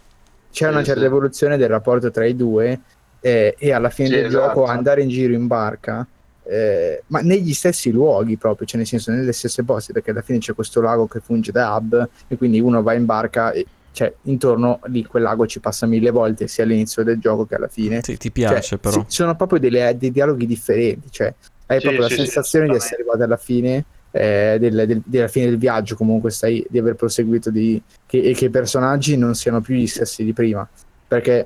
c'è 0.52 0.66
Sì, 0.66 0.72
una 0.72 0.84
certa 0.84 1.00
sì. 1.02 1.06
evoluzione 1.08 1.58
del 1.58 1.70
rapporto 1.70 2.12
tra 2.12 2.26
i 2.26 2.36
due 2.36 2.80
eh, 3.22 3.56
e 3.58 3.72
alla 3.72 3.90
fine 3.90 4.10
Sì, 4.10 4.16
del 4.16 4.26
esatto. 4.26 4.46
gioco 4.46 4.66
andare 4.66 5.02
in 5.02 5.10
giro 5.10 5.34
in 5.34 5.48
barca, 5.48 6.06
eh, 6.44 7.04
ma 7.08 7.22
negli 7.22 7.54
stessi 7.54 7.90
luoghi 7.92 8.38
proprio, 8.38 8.68
cioè 8.68 8.78
nel 8.78 8.88
senso 8.88 9.12
nelle 9.12 9.34
stesse 9.34 9.64
posti, 9.64 9.92
perché 9.92 10.12
alla 10.12 10.22
fine 10.22 10.38
c'è 10.38 10.54
questo 10.54 10.80
lago 10.80 11.08
che 11.08 11.20
funge 11.22 11.52
da 11.52 11.76
hub 11.76 12.08
e 12.28 12.38
quindi 12.38 12.60
uno 12.60 12.84
va 12.84 12.94
in 12.94 13.06
barca 13.06 13.52
e 13.52 13.66
cioè 14.00 14.16
intorno 14.24 14.80
lì 14.86 15.04
quel 15.04 15.24
lago 15.24 15.46
ci 15.46 15.60
passa 15.60 15.86
mille 15.86 16.10
volte 16.10 16.48
sia 16.48 16.64
all'inizio 16.64 17.04
del 17.04 17.20
gioco 17.20 17.46
che 17.46 17.56
alla 17.56 17.68
fine. 17.68 18.02
Sì, 18.02 18.16
ti 18.16 18.32
Cioè, 18.32 18.32
piace 18.32 18.78
però. 18.78 18.94
sì, 18.98 19.04
sono 19.08 19.36
proprio 19.36 19.60
delle- 19.60 19.98
dei 19.98 20.10
dialoghi 20.10 20.46
differenti, 20.46 21.12
cioè 21.12 21.34
hai 21.66 21.80
Sì, 21.82 21.84
proprio 21.84 22.08
sì, 22.08 22.10
la 22.10 22.10
sì, 22.10 22.16
sensazione 22.24 22.70
di 22.70 22.76
essere 22.76 22.96
arrivato 22.96 23.24
alla 23.24 23.36
fine 23.36 23.84
eh, 24.12 24.56
del, 24.58 24.86
del- 24.88 25.02
della 25.04 25.28
fine 25.28 25.48
del 25.48 25.58
viaggio, 25.58 25.96
comunque 25.98 26.32
stai 26.32 26.66
di 26.70 26.80
aver 26.80 26.96
proseguito 26.96 27.52
di, 27.52 27.82
che, 28.06 28.22
e 28.22 28.34
che 28.34 28.46
i 28.46 28.50
personaggi 28.50 29.18
non 29.18 29.36
siano 29.36 29.60
più 29.60 29.76
gli 29.76 29.86
stessi 29.86 30.24
di 30.24 30.32
prima, 30.32 30.66
perché 31.06 31.46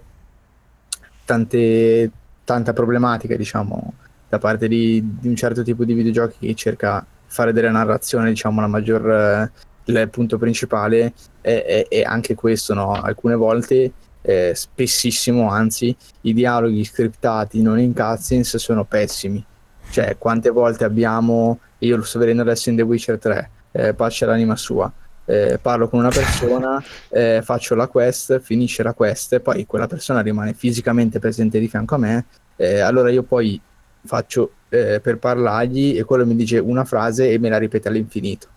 tante, 1.26 2.12
tanta 2.44 2.72
problematica, 2.74 3.36
diciamo, 3.36 3.94
da 4.30 4.38
parte 4.38 4.68
di, 4.68 5.04
di 5.20 5.28
un 5.28 5.36
certo 5.36 5.64
tipo 5.64 5.86
di 5.86 5.94
videogiochi 5.96 6.46
che 6.48 6.54
cerca 6.54 7.00
di 7.00 7.34
fare 7.34 7.52
della 7.52 7.72
narrazione, 7.72 8.30
diciamo, 8.30 8.62
la 8.62 8.68
maggior 8.68 9.10
eh, 9.10 9.52
il 9.86 10.10
punto 10.10 10.38
principale 10.38 11.14
è, 11.42 11.64
è- 11.64 11.88
è 11.88 12.02
anche 12.02 12.36
questo, 12.36 12.74
no? 12.74 12.94
Alcune 12.94 13.36
volte, 13.36 13.92
eh, 14.22 14.54
spessissimo, 14.56 15.50
anzi, 15.50 15.96
i 16.22 16.34
dialoghi 16.34 16.84
scriptati 16.84 17.62
non 17.62 17.80
in 17.80 17.94
cutscenes 17.94 18.58
sono 18.58 18.86
pessimi. 18.86 19.44
Cioè, 19.90 20.18
quante 20.18 20.50
volte 20.50 20.86
abbiamo, 20.86 21.60
io 21.80 21.98
lo 21.98 22.04
sto 22.04 22.20
vedendo 22.20 22.42
adesso 22.42 22.70
in 22.70 22.76
The 22.78 22.82
Witcher 22.82 23.20
3, 23.20 23.50
eh, 23.72 23.94
pace 23.94 24.26
l'anima 24.26 24.56
sua, 24.56 24.92
eh, 25.26 25.60
parlo 25.62 25.88
con 25.88 26.00
una 26.00 26.10
persona, 26.10 26.84
eh, 27.10 27.42
faccio 27.44 27.76
la 27.76 27.88
quest, 27.88 28.40
finisce 28.40 28.82
la 28.82 28.94
quest, 28.94 29.34
e 29.34 29.40
poi 29.40 29.66
quella 29.66 29.88
persona 29.88 30.22
rimane 30.22 30.54
fisicamente 30.54 31.20
presente 31.20 31.60
di 31.60 31.68
fianco 31.68 31.96
a 31.96 31.98
me, 32.00 32.26
eh, 32.56 32.80
allora 32.80 33.10
io 33.10 33.24
poi 33.24 33.62
faccio 34.06 34.54
eh, 34.70 35.00
per 35.02 35.18
parlargli 35.18 35.98
e 35.98 36.04
quello 36.04 36.26
mi 36.26 36.36
dice 36.36 36.58
una 36.58 36.84
frase 36.86 37.30
e 37.30 37.38
me 37.40 37.50
la 37.50 37.58
ripete 37.58 37.88
all'infinito. 37.88 38.48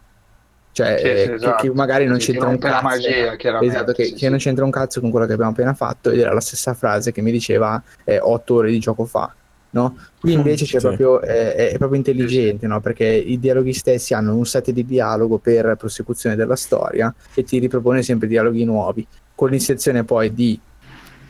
Cioè, 0.77 0.99
Sì, 0.99 1.05
sì, 1.05 1.09
eh, 1.09 1.15
che- 1.15 1.35
esatto. 1.37 1.63
che, 1.63 1.73
magari 1.73 2.05
non 2.05 2.21
Sì, 2.21 2.33
c'entra 2.33 2.49
che 2.49 2.53
un 2.53 2.59
cazzo. 2.59 2.85
magia, 2.85 3.63
Esatto, 3.63 3.93
che, 3.93 4.13
che 4.13 4.29
non 4.29 4.37
c'entra 4.37 4.63
un 4.63 4.71
cazzo 4.71 5.01
con 5.01 5.11
quello 5.11 5.25
che 5.25 5.33
abbiamo 5.33 5.53
appena 5.53 5.73
fatto 5.73 6.11
ed 6.11 6.19
era 6.19 6.35
la 6.35 6.41
stessa 6.41 6.75
frase 6.75 7.13
che 7.13 7.23
mi 7.23 7.33
diceva 7.33 7.83
eh, 8.05 8.19
otto 8.21 8.57
ore 8.57 8.71
di 8.71 8.79
gioco 8.79 9.07
fa. 9.07 9.35
No? 9.71 9.97
Qui 10.21 10.35
invece 10.35 10.67
c'è 10.67 10.79
proprio, 10.79 11.23
eh, 11.23 11.55
è 11.71 11.79
proprio 11.79 11.97
intelligente, 11.97 12.67
no? 12.67 12.81
perché 12.83 13.07
i 13.07 13.39
dialoghi 13.41 13.73
stessi 13.73 14.13
hanno 14.13 14.37
un 14.37 14.45
set 14.45 14.71
di 14.71 14.85
dialogo 14.85 15.39
per 15.39 15.77
prosecuzione 15.79 16.37
della 16.37 16.57
storia 16.57 17.13
e 17.33 17.43
ti 17.43 17.59
ripropone 17.59 18.03
sempre 18.03 18.29
dialoghi 18.29 18.65
nuovi, 18.65 19.07
con 19.35 19.49
l'inserzione 19.49 20.05
poi 20.05 20.35
di 20.35 20.61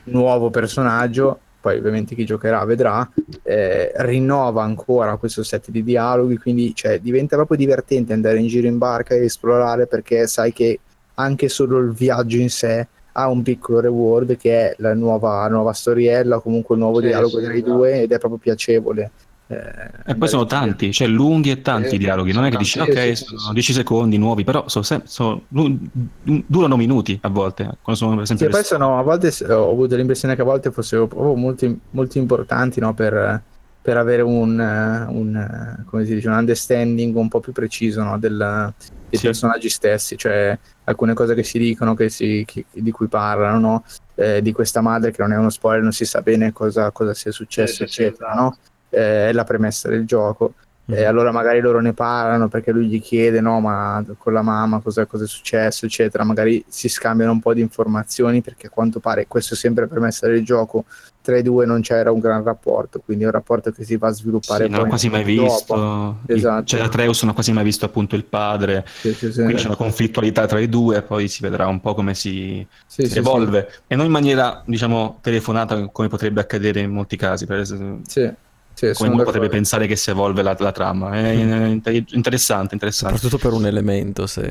nuovo 0.05 0.51
personaggio, 0.51 1.39
poi 1.67 1.79
ovviamente 1.79 2.15
chi 2.15 2.25
giocherà 2.25 2.65
vedrà, 2.65 3.11
eh, 3.43 3.91
rinnova 3.97 4.63
ancora 4.63 5.17
questo 5.17 5.43
set 5.43 5.71
di 5.71 5.83
dialoghi, 5.83 6.39
quindi 6.39 6.73
cioè, 6.77 7.01
diventa 7.01 7.35
proprio 7.35 7.57
divertente 7.57 8.13
andare 8.13 8.39
in 8.39 8.47
giro 8.47 8.69
in 8.69 8.79
barca 8.79 9.17
e 9.17 9.25
esplorare 9.25 9.89
perché 9.89 10.29
sai 10.29 10.53
che 10.53 10.79
anche 11.15 11.49
solo 11.49 11.79
il 11.79 11.91
viaggio 11.91 12.37
in 12.37 12.51
sé 12.51 12.87
ha 13.11 13.29
un 13.29 13.43
piccolo 13.43 13.81
reward 13.81 14.37
che 14.37 14.53
è 14.71 14.75
la 14.79 14.95
nuova, 14.95 15.49
nuova 15.49 15.73
storiella 15.73 16.37
o 16.37 16.41
comunque 16.41 16.77
il 16.77 16.83
nuovo 16.83 17.01
Sì, 17.01 17.07
dialogo 17.07 17.39
sì, 17.39 17.45
tra 17.45 17.53
i 17.53 17.57
esatto. 17.57 17.73
due 17.73 18.01
ed 18.03 18.13
è 18.13 18.19
proprio 18.19 18.39
piacevole 18.39 19.11
E 19.49 20.15
poi 20.17 20.29
sono 20.29 20.45
tanti, 20.45 20.93
cioè 20.93 21.07
lunghi 21.07 21.51
e 21.51 21.61
tanti 21.63 21.91
Sì, 21.91 21.95
i 21.97 21.99
dialoghi, 21.99 22.33
non 22.33 22.45
è 22.45 22.51
che 22.51 22.57
dici 22.57 22.79
ok, 22.81 23.17
sono 23.17 23.37
sì. 23.49 23.53
10 23.53 23.73
secondi 23.73 24.19
nuovi, 24.19 24.43
però 24.45 24.69
sono 24.69 24.85
sem- 24.85 25.05
sono- 25.05 25.45
du- 25.49 25.79
du- 25.93 26.45
durano 26.47 26.77
minuti 26.77 27.17
a 27.23 27.29
volte, 27.29 27.65
quando 27.81 27.95
sono 28.01 28.15
per 28.15 28.25
Sì, 28.25 28.35
esempio 28.35 28.49
poi 28.49 28.65
sono, 28.65 28.99
a 28.99 29.03
volte 29.03 29.33
ho 29.53 29.71
avuto 29.71 29.95
l'impressione 29.97 30.35
che 30.35 30.43
a 30.43 30.45
volte 30.45 30.73
fossero 30.73 31.07
proprio 31.07 31.35
molto, 31.35 31.77
molto 31.91 32.19
importanti 32.19 32.81
no, 32.81 32.93
per, 32.95 33.45
per 33.81 33.97
avere 33.97 34.23
un, 34.23 34.61
eh, 34.61 35.05
un, 35.13 35.37
eh, 35.37 35.85
come 35.85 36.05
si 36.05 36.15
dice, 36.15 36.29
un 36.29 36.35
understanding 36.35 37.15
un 37.17 37.29
po' 37.29 37.41
più 37.41 37.53
preciso 37.53 38.03
no, 38.03 38.19
del- 38.19 38.75
dei 39.09 39.21
Sì. 39.21 39.27
personaggi 39.27 39.69
stessi, 39.69 40.17
cioè 40.17 40.59
alcune 40.85 41.15
cose 41.15 41.35
che 41.35 41.45
si 41.45 41.59
dicono, 41.59 41.95
che 41.95 42.09
si, 42.09 42.43
che- 42.45 42.67
di 42.73 42.91
cui 42.91 43.07
parlano, 43.09 43.59
no? 43.59 43.85
Eh, 44.15 44.43
di 44.43 44.53
questa 44.53 44.81
madre 44.81 45.13
che 45.13 45.23
non 45.23 45.33
è 45.33 45.37
uno 45.39 45.51
spoiler, 45.51 45.83
non 45.83 45.93
si 45.93 46.05
sa 46.05 46.21
bene 46.23 46.53
cosa, 46.53 46.91
cosa 46.91 47.15
sia 47.15 47.31
successo, 47.31 47.85
Sì, 47.85 47.87
sì, 47.87 47.93
sì, 47.93 48.03
eccetera, 48.03 48.33
esatto. 48.33 48.43
no? 48.43 48.57
Eh, 48.97 49.29
è 49.29 49.33
la 49.33 49.45
premessa 49.45 49.91
del 49.91 50.07
gioco. 50.07 50.55
E 50.89 51.03
allora 51.03 51.33
magari 51.33 51.59
loro 51.59 51.81
ne 51.81 51.93
parlano 51.95 52.47
perché 52.47 52.71
lui 52.71 52.87
gli 52.87 53.03
chiede, 53.03 53.41
no, 53.41 53.59
ma 53.59 54.05
con 54.19 54.33
la 54.33 54.43
mamma 54.43 54.79
cosa, 54.79 55.05
cosa 55.05 55.25
è 55.25 55.27
successo, 55.27 55.85
eccetera. 55.85 56.23
Magari 56.23 56.65
si 56.69 56.89
scambiano 56.89 57.33
un 57.33 57.41
po' 57.41 57.53
di 57.55 57.61
informazioni 57.61 58.41
perché 58.41 58.69
a 58.69 58.71
quanto 58.71 59.01
pare, 59.01 59.27
questo 59.27 59.55
è 59.55 59.57
sempre 59.57 59.89
premessa 59.89 60.29
del 60.29 60.45
gioco, 60.45 60.85
tra 61.23 61.37
i 61.37 61.43
due 61.43 61.67
non 61.67 61.81
c'era 61.81 62.13
un 62.13 62.21
gran 62.21 62.45
rapporto, 62.45 63.01
quindi 63.05 63.25
è 63.25 63.27
un 63.27 63.33
rapporto 63.33 63.73
che 63.73 63.83
si 63.83 63.97
va 63.97 64.07
a 64.07 64.13
sviluppare 64.13 64.67
Sì, 64.67 64.71
non 64.71 64.79
ho 64.79 64.83
poi 64.83 64.91
quasi 64.91 65.09
mai 65.09 65.35
dopo. 65.35 65.43
visto. 65.49 66.17
Esatto. 66.27 66.65
Cioè, 66.67 66.81
Atreus 66.83 67.21
non 67.23 67.31
ho 67.33 67.35
quasi 67.35 67.53
mai 67.53 67.65
visto 67.65 67.85
appunto 67.85 68.15
il 68.15 68.25
padre. 68.25 68.87
Sì, 68.87 69.13
sì, 69.13 69.33
sì. 69.33 69.43
Quindi 69.43 69.55
c'è 69.55 69.67
una 69.67 69.75
conflittualità 69.75 70.47
tra 70.47 70.61
i 70.61 70.69
due, 70.69 71.03
poi 71.03 71.27
si 71.27 71.43
vedrà 71.43 71.67
un 71.67 71.81
po' 71.81 71.95
come 71.95 72.15
si 72.15 72.65
sì, 72.87 73.03
evolve. 73.13 73.81
E 73.89 73.97
non 73.97 74.07
in 74.07 74.13
maniera, 74.13 74.63
diciamo, 74.65 75.19
telefonata 75.21 75.89
come 75.89 76.07
potrebbe 76.07 76.41
accadere 76.41 76.79
in 76.79 76.93
molti 76.93 77.17
casi. 77.17 77.45
Per 77.45 77.59
esempio, 77.59 78.03
Sì, 78.07 78.33
sì, 78.77 78.93
come 78.95 79.09
uno 79.09 79.23
potrebbe 79.25 79.49
pensare 79.49 79.87
che 79.87 79.97
si 79.97 80.11
evolve 80.11 80.43
la, 80.43 80.55
la 80.59 80.71
trama. 80.73 81.13
È 81.13 81.29
inter- 81.29 82.05
interessante, 82.11 82.75
interessante. 82.75 83.17
Soprattutto 83.17 83.49
per 83.49 83.57
un 83.59 83.65
elemento, 83.67 84.27
se, 84.27 84.51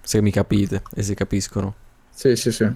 se 0.00 0.22
mi 0.22 0.30
capite 0.30 0.82
e 0.94 1.02
se 1.02 1.14
capiscono. 1.14 1.74
Sì, 2.10 2.36
sì, 2.36 2.52
sì. 2.52 2.62
E 2.64 2.72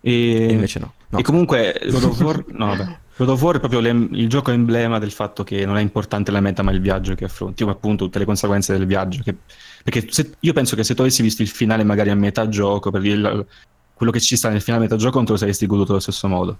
E, 0.00 0.52
invece 0.52 0.78
no. 0.78 0.92
No. 1.08 1.18
e 1.18 1.22
comunque 1.22 1.80
God 1.90 2.02
of 2.04 2.20
War, 2.20 2.44
no, 2.48 2.66
vabbè. 2.66 2.98
God 3.16 3.28
of 3.28 3.42
War 3.42 3.56
è 3.56 3.58
proprio 3.60 3.80
il 3.80 4.28
gioco 4.28 4.50
emblema 4.50 4.98
del 4.98 5.12
fatto 5.12 5.44
che 5.44 5.64
non 5.64 5.76
è 5.76 5.80
importante 5.80 6.30
la 6.30 6.40
meta 6.40 6.62
ma 6.62 6.70
il 6.72 6.80
viaggio 6.80 7.14
che 7.14 7.24
affronti, 7.24 7.62
o 7.62 7.68
appunto 7.70 8.04
tutte 8.04 8.18
le 8.18 8.24
conseguenze 8.24 8.76
del 8.76 8.86
viaggio. 8.86 9.22
che- 9.22 9.36
perché 9.82 10.06
se- 10.10 10.34
io 10.40 10.52
penso 10.52 10.76
che 10.76 10.84
se 10.84 10.94
tu 10.94 11.00
avessi 11.02 11.22
visto 11.22 11.42
il 11.42 11.48
finale 11.48 11.84
magari 11.84 12.10
a 12.10 12.14
metà 12.14 12.48
gioco, 12.48 12.90
per 12.90 13.00
dire 13.00 13.14
il- 13.16 13.46
quello 13.94 14.10
che 14.12 14.20
ci 14.20 14.36
sta 14.36 14.48
nel 14.48 14.60
finale 14.62 14.82
a 14.84 14.86
metà 14.86 14.96
gioco 14.96 15.16
non 15.16 15.26
te 15.26 15.32
lo 15.32 15.38
saresti 15.38 15.66
goduto 15.66 15.92
allo 15.92 16.00
stesso 16.00 16.26
modo. 16.28 16.58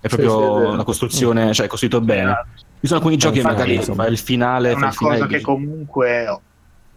È 0.00 0.08
proprio 0.08 0.30
sì, 0.30 0.36
è 0.36 0.60
vero. 0.60 0.76
la 0.76 0.84
costruzione, 0.84 1.52
cioè 1.52 1.66
è 1.66 1.68
costruito 1.68 2.00
bene. 2.00 2.46
Ci 2.80 2.86
sono 2.86 2.98
alcuni 3.00 3.16
giochi 3.16 3.38
che 3.38 3.44
magari 3.44 3.74
insomma. 3.74 4.06
il 4.06 4.18
finale, 4.18 4.70
È 4.70 4.74
una 4.74 4.92
finale 4.92 5.18
cosa 5.18 5.30
e 5.30 5.36
che 5.36 5.40
comunque 5.40 6.40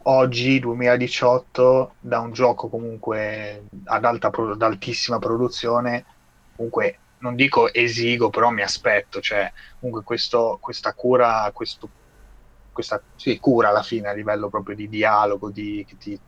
oggi, 0.04 0.60
2018, 0.60 1.96
da 2.00 2.20
un 2.20 2.32
gioco 2.32 2.70
comunque 2.70 3.64
ad, 3.86 4.06
alta 4.06 4.32
ad 4.34 4.62
altissima 4.62 5.20
produzione, 5.20 6.06
comunque 6.56 6.98
non 7.20 7.36
dico 7.36 7.72
esigo, 7.74 8.30
però 8.30 8.50
mi 8.50 8.62
aspetto, 8.62 9.20
cioè 9.22 9.52
comunque 9.80 10.04
questo, 10.04 10.58
questa 10.62 10.94
cura, 10.94 11.50
questo, 11.54 11.90
questa 12.72 13.02
sì, 13.16 13.40
cura 13.40 13.70
alla 13.70 13.84
fine 13.84 14.10
a 14.10 14.14
livello 14.14 14.50
proprio 14.50 14.76
di 14.76 14.90
dialogo, 14.90 15.50
di, 15.50 15.86
che 15.88 15.98
ti, 15.98 16.20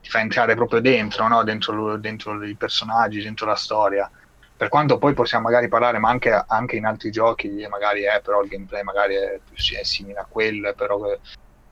ti 0.00 0.08
fa 0.08 0.20
entrare 0.20 0.54
proprio 0.54 0.80
dentro, 0.80 1.26
no? 1.28 1.42
dentro, 1.42 1.96
dentro 1.96 2.42
i 2.44 2.54
personaggi, 2.54 3.22
dentro 3.22 3.46
la 3.46 3.56
storia. 3.56 4.10
Per 4.62 4.70
quanto 4.70 4.96
poi 4.96 5.12
possiamo 5.12 5.46
magari 5.46 5.66
parlare, 5.66 5.98
ma 5.98 6.08
anche, 6.08 6.30
anche 6.46 6.76
in 6.76 6.84
altri 6.84 7.10
giochi, 7.10 7.66
magari 7.68 8.02
è, 8.02 8.20
però 8.22 8.40
il 8.42 8.48
gameplay 8.48 8.84
magari 8.84 9.16
è, 9.16 9.40
è 9.40 9.82
simile 9.82 10.20
a 10.20 10.24
quello, 10.24 10.72
però 10.72 11.00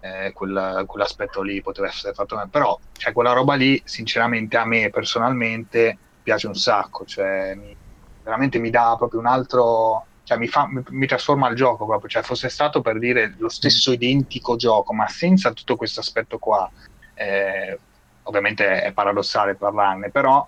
eh, 0.00 0.32
quel- 0.32 0.82
quell'aspetto 0.86 1.40
lì 1.40 1.60
poteva 1.60 1.86
essere 1.86 2.14
fatto 2.14 2.34
meglio. 2.34 2.48
Però, 2.48 2.76
cioè, 2.90 3.12
quella 3.12 3.30
roba 3.30 3.54
lì, 3.54 3.80
sinceramente, 3.84 4.56
a 4.56 4.64
me 4.64 4.90
personalmente 4.90 5.98
piace 6.20 6.48
un 6.48 6.56
sacco, 6.56 7.04
cioè, 7.04 7.54
mi- 7.54 7.76
veramente 8.24 8.58
mi 8.58 8.70
dà 8.70 8.96
proprio 8.98 9.20
un 9.20 9.26
altro... 9.26 10.06
Cioè, 10.24 10.36
mi, 10.36 10.48
fa, 10.48 10.66
mi, 10.66 10.82
mi 10.88 11.06
trasforma 11.06 11.48
il 11.48 11.54
gioco 11.54 11.86
proprio, 11.86 12.10
cioè 12.10 12.22
fosse 12.22 12.48
stato 12.48 12.80
per 12.80 12.98
dire 12.98 13.36
lo 13.38 13.48
stesso 13.48 13.92
identico 13.92 14.56
gioco, 14.56 14.92
ma 14.94 15.06
senza 15.06 15.52
tutto 15.52 15.76
questo 15.76 16.00
aspetto 16.00 16.38
qua, 16.40 16.68
eh, 17.14 17.78
ovviamente 18.22 18.82
è 18.82 18.92
paradossale 18.92 19.54
parlarne, 19.54 20.10
però 20.10 20.44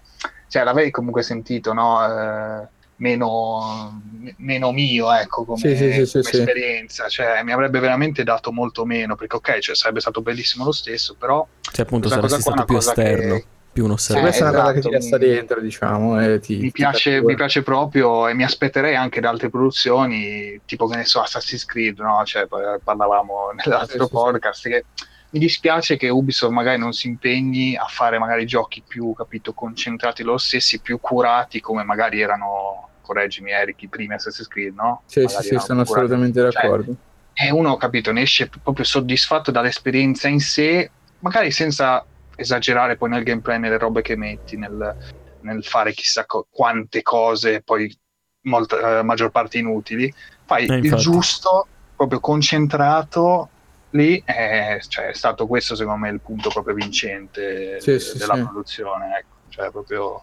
cioè, 0.53 0.65
l'avrei 0.65 0.91
comunque 0.91 1.23
sentito 1.23 1.73
no? 1.73 2.05
Eh, 2.05 2.69
meno, 2.97 4.03
meno 4.37 4.71
mio 4.71 5.11
ecco, 5.13 5.45
come, 5.47 5.59
Sì, 5.59 5.75
sì, 5.77 5.93
sì, 5.93 6.05
sì, 6.07 6.13
come 6.21 6.31
sì. 6.31 6.39
esperienza, 6.39 7.09
cioè, 7.09 7.43
mi 7.43 7.53
avrebbe 7.53 7.81
veramente 7.81 8.23
dato 8.23 8.53
molto 8.53 8.85
meno, 8.85 9.17
perché 9.17 9.37
ok, 9.37 9.59
cioè, 9.61 9.75
sarebbe 9.75 10.01
stato 10.01 10.21
bellissimo 10.21 10.65
lo 10.65 10.73
stesso, 10.73 11.17
però 11.19 11.45
Cioè, 11.63 11.85
appunto, 11.87 12.09
saresti 12.11 12.37
è 12.37 12.41
stato 12.41 12.65
più 12.65 12.77
esterno, 12.77 13.35
che- 13.37 13.47
più 13.73 13.85
un 13.85 13.91
Sì, 13.99 14.13
osservatore. 14.13 14.31
questa 14.31 14.45
è 14.45 14.51
una 14.51 14.61
cosa 14.61 14.73
che 14.75 14.81
ti 14.81 14.87
esatto, 14.89 14.97
resta 15.03 15.19
mi- 15.19 15.25
dentro, 15.33 15.61
diciamo. 15.63 16.21
E 16.23 16.39
ti, 16.41 16.57
mi 16.57 16.61
ti 16.65 16.71
piace, 16.71 17.11
cattura. 17.13 17.29
mi 17.31 17.35
piace 17.37 17.63
proprio 17.63 18.29
e 18.29 18.35
mi 18.35 18.45
aspetterei 18.45 18.95
anche 18.95 19.21
da 19.21 19.31
altre 19.31 19.49
produzioni, 19.51 20.61
tipo 20.67 20.87
che 20.87 20.97
ne 20.97 21.05
so, 21.07 21.23
Assassin's 21.23 21.65
Creed, 21.65 21.99
no? 21.99 22.23
Cioè, 22.25 22.47
pa- 22.47 22.79
parlavamo 22.85 23.51
nell'altro 23.57 23.87
Sì, 23.87 23.99
sì, 23.99 24.05
sì. 24.05 24.11
podcast, 24.13 24.69
che 24.69 24.85
mi 25.33 25.39
dispiace 25.39 25.97
che 25.97 26.11
Ubisoft 26.11 26.53
magari 26.53 26.79
non 26.79 26.93
si 26.93 27.07
impegni 27.09 27.75
a 27.75 27.87
fare 27.87 28.19
magari 28.19 28.45
giochi 28.45 28.83
più, 28.87 29.15
capito, 29.15 29.55
concentrati 29.55 30.23
loro 30.23 30.37
stessi, 30.37 30.81
più 30.81 31.01
curati 31.01 31.59
come 31.61 31.85
magari 31.85 32.21
erano, 32.21 32.91
correggimi 33.01 33.51
Eric, 33.51 33.81
i 33.83 33.89
primi 33.89 34.15
Assassin's 34.15 34.47
Creed, 34.49 34.75
no? 34.75 35.05
Sì, 35.07 35.21
sì, 35.21 35.27
Magari 35.27 35.45
sì, 35.47 35.51
erano 35.55 35.67
sono 35.67 35.83
più 35.83 35.93
curati. 35.93 36.07
assolutamente 36.07 36.43
Cioè, 36.43 36.63
d'accordo. 36.63 36.97
e 37.33 37.51
uno, 37.51 37.77
capito, 37.79 38.13
ne 38.13 38.21
esce 38.23 38.49
proprio 38.63 38.85
soddisfatto 38.85 39.51
dall'esperienza 39.51 40.29
in 40.29 40.41
sé, 40.41 40.91
magari 41.21 41.51
senza 41.51 42.07
esagerare 42.37 42.97
poi 42.97 43.09
nel 43.09 43.23
gameplay, 43.23 43.59
nelle 43.59 43.79
robe 43.79 44.03
che 44.03 44.17
metti, 44.17 44.59
nel, 44.59 44.95
nel 45.41 45.65
fare 45.65 45.93
chissà 45.95 46.27
co- 46.27 46.47
quante 46.51 47.01
cose, 47.01 47.63
poi 47.63 47.95
molta, 48.43 48.99
eh, 48.99 49.03
maggior 49.03 49.31
parte 49.31 49.57
inutili. 49.57 50.13
Fai 50.45 50.67
Eh, 50.67 50.77
il 50.77 50.95
giusto, 50.97 51.69
proprio 51.97 52.21
concentrato. 52.21 53.49
Lì 53.95 54.23
è, 54.25 54.79
cioè, 54.89 55.09
è 55.09 55.15
stato 55.15 55.47
questo, 55.47 55.75
secondo 55.75 56.01
me, 56.01 56.11
il 56.11 56.21
punto 56.21 56.49
proprio 56.51 56.75
vincente 56.75 57.81
Sì, 57.81 57.93
de- 57.93 57.99
sì, 58.01 58.19
della 58.19 58.35
sì. 58.35 58.43
produzione. 58.43 59.07
Ecco. 59.19 59.35
Cioè, 59.51 59.71
proprio 59.71 60.23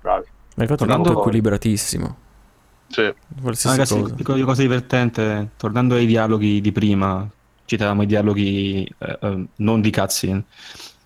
bravi. 0.00 0.26
Ma 0.56 0.62
infatti 0.62 0.82
è 0.82 0.86
Tornando- 0.86 1.04
molto 1.12 1.20
equilibratissimo. 1.20 2.16
Sì. 2.88 3.12
Qualsiasi 3.42 3.76
Ragazzi, 3.76 4.00
cosa. 4.00 4.14
dico 4.14 4.32
una 4.32 4.44
cosa 4.44 4.62
divertente, 4.62 5.48
tornando 5.56 5.96
ai 5.96 6.06
dialoghi 6.06 6.60
di 6.60 6.72
prima, 6.72 7.28
citavamo 7.64 8.02
i 8.02 8.06
dialoghi 8.06 8.90
eh, 8.98 9.18
eh, 9.20 9.44
non 9.56 9.80
di 9.80 9.90
cutscene, 9.90 10.44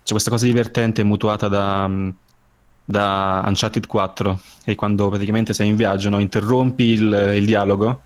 c'è 0.03 0.11
questa 0.11 0.29
cosa 0.29 0.45
divertente 0.45 1.03
mutuata 1.03 1.47
da, 1.47 1.89
da 2.85 3.43
Uncharted 3.45 3.87
4, 3.87 4.39
e 4.65 4.75
quando 4.75 5.09
praticamente 5.09 5.53
sei 5.53 5.67
in 5.69 5.75
viaggio, 5.75 6.09
no, 6.09 6.19
interrompi 6.19 6.83
il, 6.83 7.33
il 7.35 7.45
dialogo, 7.45 8.01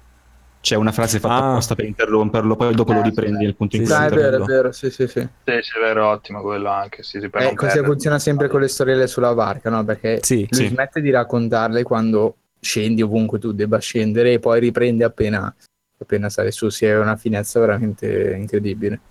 c'è 0.63 0.75
una 0.77 0.93
frase 0.93 1.19
fatta 1.19 1.43
Ah. 1.43 1.49
apposta 1.51 1.75
per 1.75 1.83
interromperlo, 1.83 2.55
poi 2.55 2.73
dopo 2.73 2.93
lo 2.93 3.01
Eh, 3.01 3.03
riprendi 3.03 3.37
sì. 3.39 3.43
nel 3.43 3.55
punto 3.57 3.75
in 3.75 3.81
Sì, 3.81 3.87
cui 3.89 3.97
Ah, 3.97 4.05
è 4.05 4.09
sì, 4.09 4.15
vero, 4.15 4.43
è 4.43 4.47
vero, 4.47 4.71
sì, 4.71 4.89
sì, 4.89 5.07
sì. 5.07 5.19
Sì, 5.19 5.59
sì, 5.61 5.77
è 5.77 5.81
vero, 5.81 6.07
ottimo 6.07 6.41
quello 6.41 6.69
anche. 6.69 7.03
Sì, 7.03 7.19
sì, 7.19 7.29
per 7.29 7.41
Eh, 7.41 7.53
così 7.53 7.65
perdere. 7.73 7.85
funziona 7.85 8.17
sempre 8.17 8.47
con 8.47 8.61
le 8.61 8.69
storielle 8.69 9.07
sulla 9.07 9.33
barca, 9.33 9.69
no? 9.69 9.83
Perché 9.83 10.19
Sì, 10.23 10.47
lui 10.51 10.61
sì. 10.61 10.67
smette 10.67 11.01
di 11.01 11.09
raccontarle 11.09 11.83
quando 11.83 12.37
scendi 12.61 13.01
ovunque 13.01 13.39
tu 13.39 13.51
debba 13.51 13.77
scendere 13.79 14.31
e 14.31 14.39
poi 14.39 14.61
riprende 14.61 15.03
appena, 15.03 15.53
appena 15.99 16.29
sale 16.29 16.51
su. 16.51 16.69
Sì, 16.69 16.85
è 16.85 16.97
una 16.97 17.17
finezza 17.17 17.59
veramente 17.59 18.33
incredibile. 18.39 19.01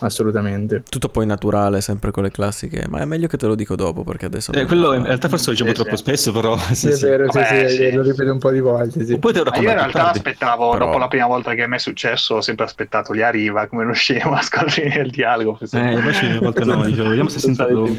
Assolutamente. 0.00 0.82
tutto 0.88 1.08
poi 1.08 1.24
naturale, 1.24 1.80
sempre 1.80 2.10
con 2.10 2.22
le 2.22 2.30
classiche. 2.30 2.84
Ma 2.88 3.00
è 3.00 3.04
meglio 3.06 3.28
che 3.28 3.36
te 3.38 3.46
lo 3.46 3.54
dico 3.54 3.76
dopo, 3.76 4.04
perché 4.04 4.26
adesso... 4.26 4.52
Eh, 4.52 4.66
quello 4.66 4.92
in 4.92 5.04
realtà 5.04 5.28
forse 5.28 5.46
lo 5.46 5.52
dicevo 5.52 5.70
Sì, 5.70 5.74
troppo 5.76 5.96
sì. 5.96 6.02
spesso, 6.02 6.32
però 6.32 6.56
sì, 6.58 6.74
Sì, 6.74 6.88
è 6.88 6.96
vero, 6.96 7.30
sì, 7.30 7.38
Vabbè, 7.38 7.68
sì, 7.68 7.74
sì. 7.76 7.92
lo 7.92 8.02
ripeto 8.02 8.32
un 8.32 8.38
po' 8.38 8.50
di 8.50 8.60
volte, 8.60 9.04
sì. 9.06 9.18
Poi 9.18 9.32
te 9.32 9.38
lo 9.42 9.50
Ma 9.50 9.56
io 9.56 9.62
in 9.68 9.74
realtà 9.74 10.02
tardi. 10.02 10.18
aspettavo, 10.18 10.70
Però- 10.70 10.84
dopo 10.84 10.98
la 10.98 11.08
prima 11.08 11.26
volta 11.26 11.54
che 11.54 11.66
mi 11.66 11.76
è 11.76 11.78
successo, 11.78 12.34
ho 12.36 12.40
sempre 12.42 12.64
aspettato 12.66 13.14
gli 13.14 13.22
arriva 13.22 13.66
come 13.68 13.84
non 13.84 13.94
scema 13.94 14.38
a 14.38 14.42
scoprire 14.42 15.00
il 15.00 15.10
dialogo. 15.10 15.58
Eh, 15.72 15.92
invece 15.92 16.26
una 16.26 16.40
volta 16.40 16.64
no, 16.64 16.80
vediamo 16.84 17.28
se 17.28 17.40
si. 17.40 17.54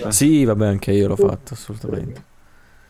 Sì, 0.10 0.44
vabbè, 0.46 0.68
anche 0.68 0.92
io 0.92 1.08
l'ho 1.08 1.16
fatto, 1.16 1.54
assolutamente. 1.54 2.36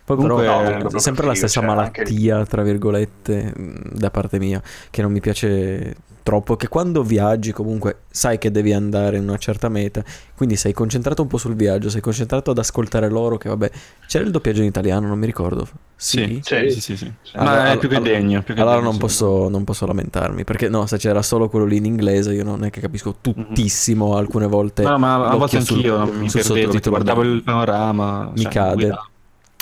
Poi 0.07 0.15
Comunque, 0.15 0.43
però 0.45 0.89
no, 0.89 0.99
sempre 0.99 1.25
la 1.27 1.35
stessa 1.35 1.59
cioè, 1.59 1.69
anche- 1.69 1.99
malattia, 2.03 2.45
tra 2.45 2.61
virgolette, 2.63 3.51
mh, 3.53 3.73
da 3.97 4.09
parte 4.09 4.39
mia, 4.39 4.61
che 4.89 5.01
non 5.01 5.11
mi 5.11 5.19
piace 5.19 5.95
troppo, 6.23 6.55
che 6.55 6.69
quando 6.69 7.03
viaggi 7.03 7.51
comunque 7.51 8.03
sai 8.09 8.37
che 8.37 8.49
devi 8.49 8.71
andare 8.71 9.17
in 9.17 9.23
una 9.23 9.37
certa 9.37 9.67
meta, 9.67 10.01
quindi 10.35 10.55
sei 10.55 10.71
concentrato 10.71 11.21
un 11.23 11.27
po' 11.27 11.37
sul 11.37 11.55
viaggio, 11.55 11.89
sei 11.89 11.99
concentrato 11.99 12.51
ad 12.51 12.57
ascoltare 12.57 13.09
loro, 13.09 13.37
che 13.37 13.49
vabbè, 13.49 13.69
c'era 14.07 14.23
il 14.23 14.31
doppiaggio 14.31 14.61
in 14.61 14.67
italiano, 14.67 15.07
non 15.07 15.19
mi 15.19 15.25
ricordo. 15.25 15.67
Sì? 15.97 16.39
Sì, 16.41 16.69
sì, 16.69 16.79
sì, 16.81 16.95
sì. 16.95 17.11
Allora- 17.33 17.63
Ma 17.63 17.71
è 17.73 17.77
più 17.77 17.89
che 17.89 17.95
allora- 17.95 18.11
degno. 18.11 18.41
più 18.43 18.53
che 18.53 18.59
Allora 18.61 18.75
degno, 18.75 18.85
non 18.87 18.93
sì. 18.95 18.99
posso, 19.01 19.49
non 19.49 19.63
posso 19.65 19.85
lamentarmi, 19.85 20.45
perché 20.45 20.69
no, 20.69 20.85
se 20.85 20.95
c'era 20.97 21.21
solo 21.21 21.49
quello 21.49 21.65
lì 21.65 21.75
in 21.77 21.85
inglese, 21.85 22.31
io 22.33 22.45
non 22.45 22.63
è 22.63 22.69
che 22.69 22.79
capisco 22.79 23.15
tuttissimo, 23.19 24.15
alcune 24.15 24.47
volte... 24.47 24.83
No, 24.83 24.97
ma 24.97 25.27
a 25.27 25.35
volte 25.35 25.59
sul- 25.59 25.75
anch'io 25.77 26.05
mi 26.13 26.29
sul 26.29 26.41
perdevo, 26.43 26.79
guardavo 26.91 27.23
da- 27.23 27.27
il 27.29 27.43
panorama. 27.43 28.31
Mi 28.33 28.41
cioè, 28.43 28.51
cade. 28.53 28.73
guidavo. 28.75 29.07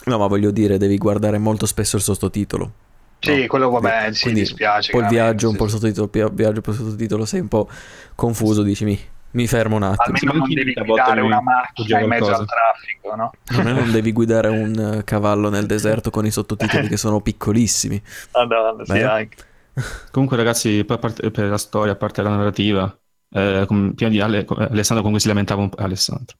No, 0.06 0.18
ma 0.18 0.28
voglio 0.28 0.52
dire, 0.52 0.78
devi 0.78 0.98
guardare 0.98 1.38
molto 1.38 1.66
spesso 1.66 1.96
il 1.96 2.02
sottotitolo. 2.04 2.72
Sì, 3.20 3.32
no? 3.42 3.48
quello 3.48 3.70
vabbè, 3.72 4.14
sì, 4.14 4.24
Quindi 4.24 4.42
dispiace. 4.42 4.92
Poi 4.92 5.02
il 5.02 5.08
viaggio, 5.08 5.50
un 5.50 5.54
sì, 5.54 5.58
po' 5.58 5.64
il 5.66 5.70
sì. 5.70 5.76
sottotitolo, 5.78 6.30
viaggio, 6.34 6.62
il 6.70 6.76
sottotitolo, 6.76 7.26
sei 7.26 7.40
un 7.42 7.48
po' 7.48 7.68
confuso, 8.14 8.62
dici 8.62 8.86
mi, 8.86 9.00
mi 9.32 9.48
fermo 9.48 9.76
un 9.78 9.84
attimo. 9.84 10.16
Almeno 10.18 10.40
non 10.40 10.54
devi 10.54 10.74
guidare 10.74 11.22
una 11.22 11.42
macchina 11.42 12.00
in 12.00 12.08
mezzo 12.08 12.34
al 12.34 12.46
traffico, 12.46 13.16
no? 13.16 13.32
Almeno 13.48 13.80
non 13.80 13.92
devi 13.92 14.12
guidare 14.12 14.50
un 14.50 14.78
eh, 15.00 15.04
cavallo 15.04 15.50
nel 15.50 15.66
deserto 15.66 16.10
con 16.10 16.26
i 16.26 16.32
sottotitoli 16.32 16.88
che 16.88 16.98
sono 16.98 17.22
piccolissimi. 17.22 18.02
Madonna, 18.34 18.86
sì, 18.86 18.98
Beh. 18.98 19.04
anche. 19.04 19.38
Comunque, 20.12 20.38
ragazzi, 20.38 20.84
poi 20.86 20.96
a 20.98 21.00
parte- 21.00 21.32
per 21.32 21.50
la 21.50 21.58
storia, 21.58 21.94
a 21.94 21.96
parte 21.96 22.22
la 22.22 22.30
narrativa, 22.30 22.98
eh, 23.36 23.66
prima 23.68 24.10
di 24.12 24.20
Ale- 24.22 24.46
Alessandro 24.48 24.98
comunque 25.04 25.20
si 25.20 25.28
lamentava 25.28 25.62
un 25.62 25.70
po'. 25.70 25.78
Alessandro. 25.78 26.36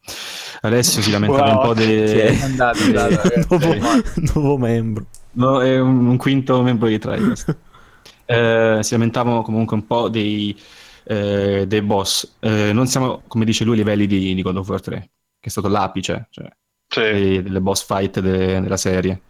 Alessio 0.62 1.02
si 1.02 1.12
lamentava 1.12 1.52
un 1.52 1.60
po' 1.60 1.76
Sì. 1.76 1.86
dei. 1.86 2.42
Andate, 2.42 2.84
andate, 2.84 3.46
nuovo, 3.50 3.76
nuovo 4.34 4.58
membro. 4.58 5.06
No, 5.34 5.62
è 5.62 5.80
un, 5.80 6.08
un 6.08 6.18
quinto 6.18 6.62
membro 6.62 6.88
di 6.88 6.98
Tricast. 7.00 7.58
Eh, 8.28 8.80
si 8.82 8.94
lamentavano 8.94 9.44
comunque 9.44 9.76
un 9.76 9.86
po' 9.86 10.10
dei, 10.10 10.60
eh, 11.04 11.66
dei 11.68 11.82
boss. 11.84 12.38
Eh, 12.40 12.74
non 12.74 12.88
siamo, 12.88 13.22
come 13.28 13.46
dice 13.46 13.64
lui, 13.64 13.76
a 13.76 13.78
livelli 13.78 14.08
di, 14.08 14.34
di 14.34 14.42
God 14.42 14.58
of 14.58 14.68
War 14.68 14.82
3, 14.82 15.00
che 15.00 15.10
è 15.42 15.50
stato 15.50 15.68
l'apice 15.68 16.28
cioè, 16.32 16.48
Sì. 16.88 17.02
dei- 17.02 17.44
delle 17.44 17.62
boss 17.62 17.86
fight 17.86 18.20
de- 18.22 18.62
della 18.62 18.78
serie. 18.78 19.22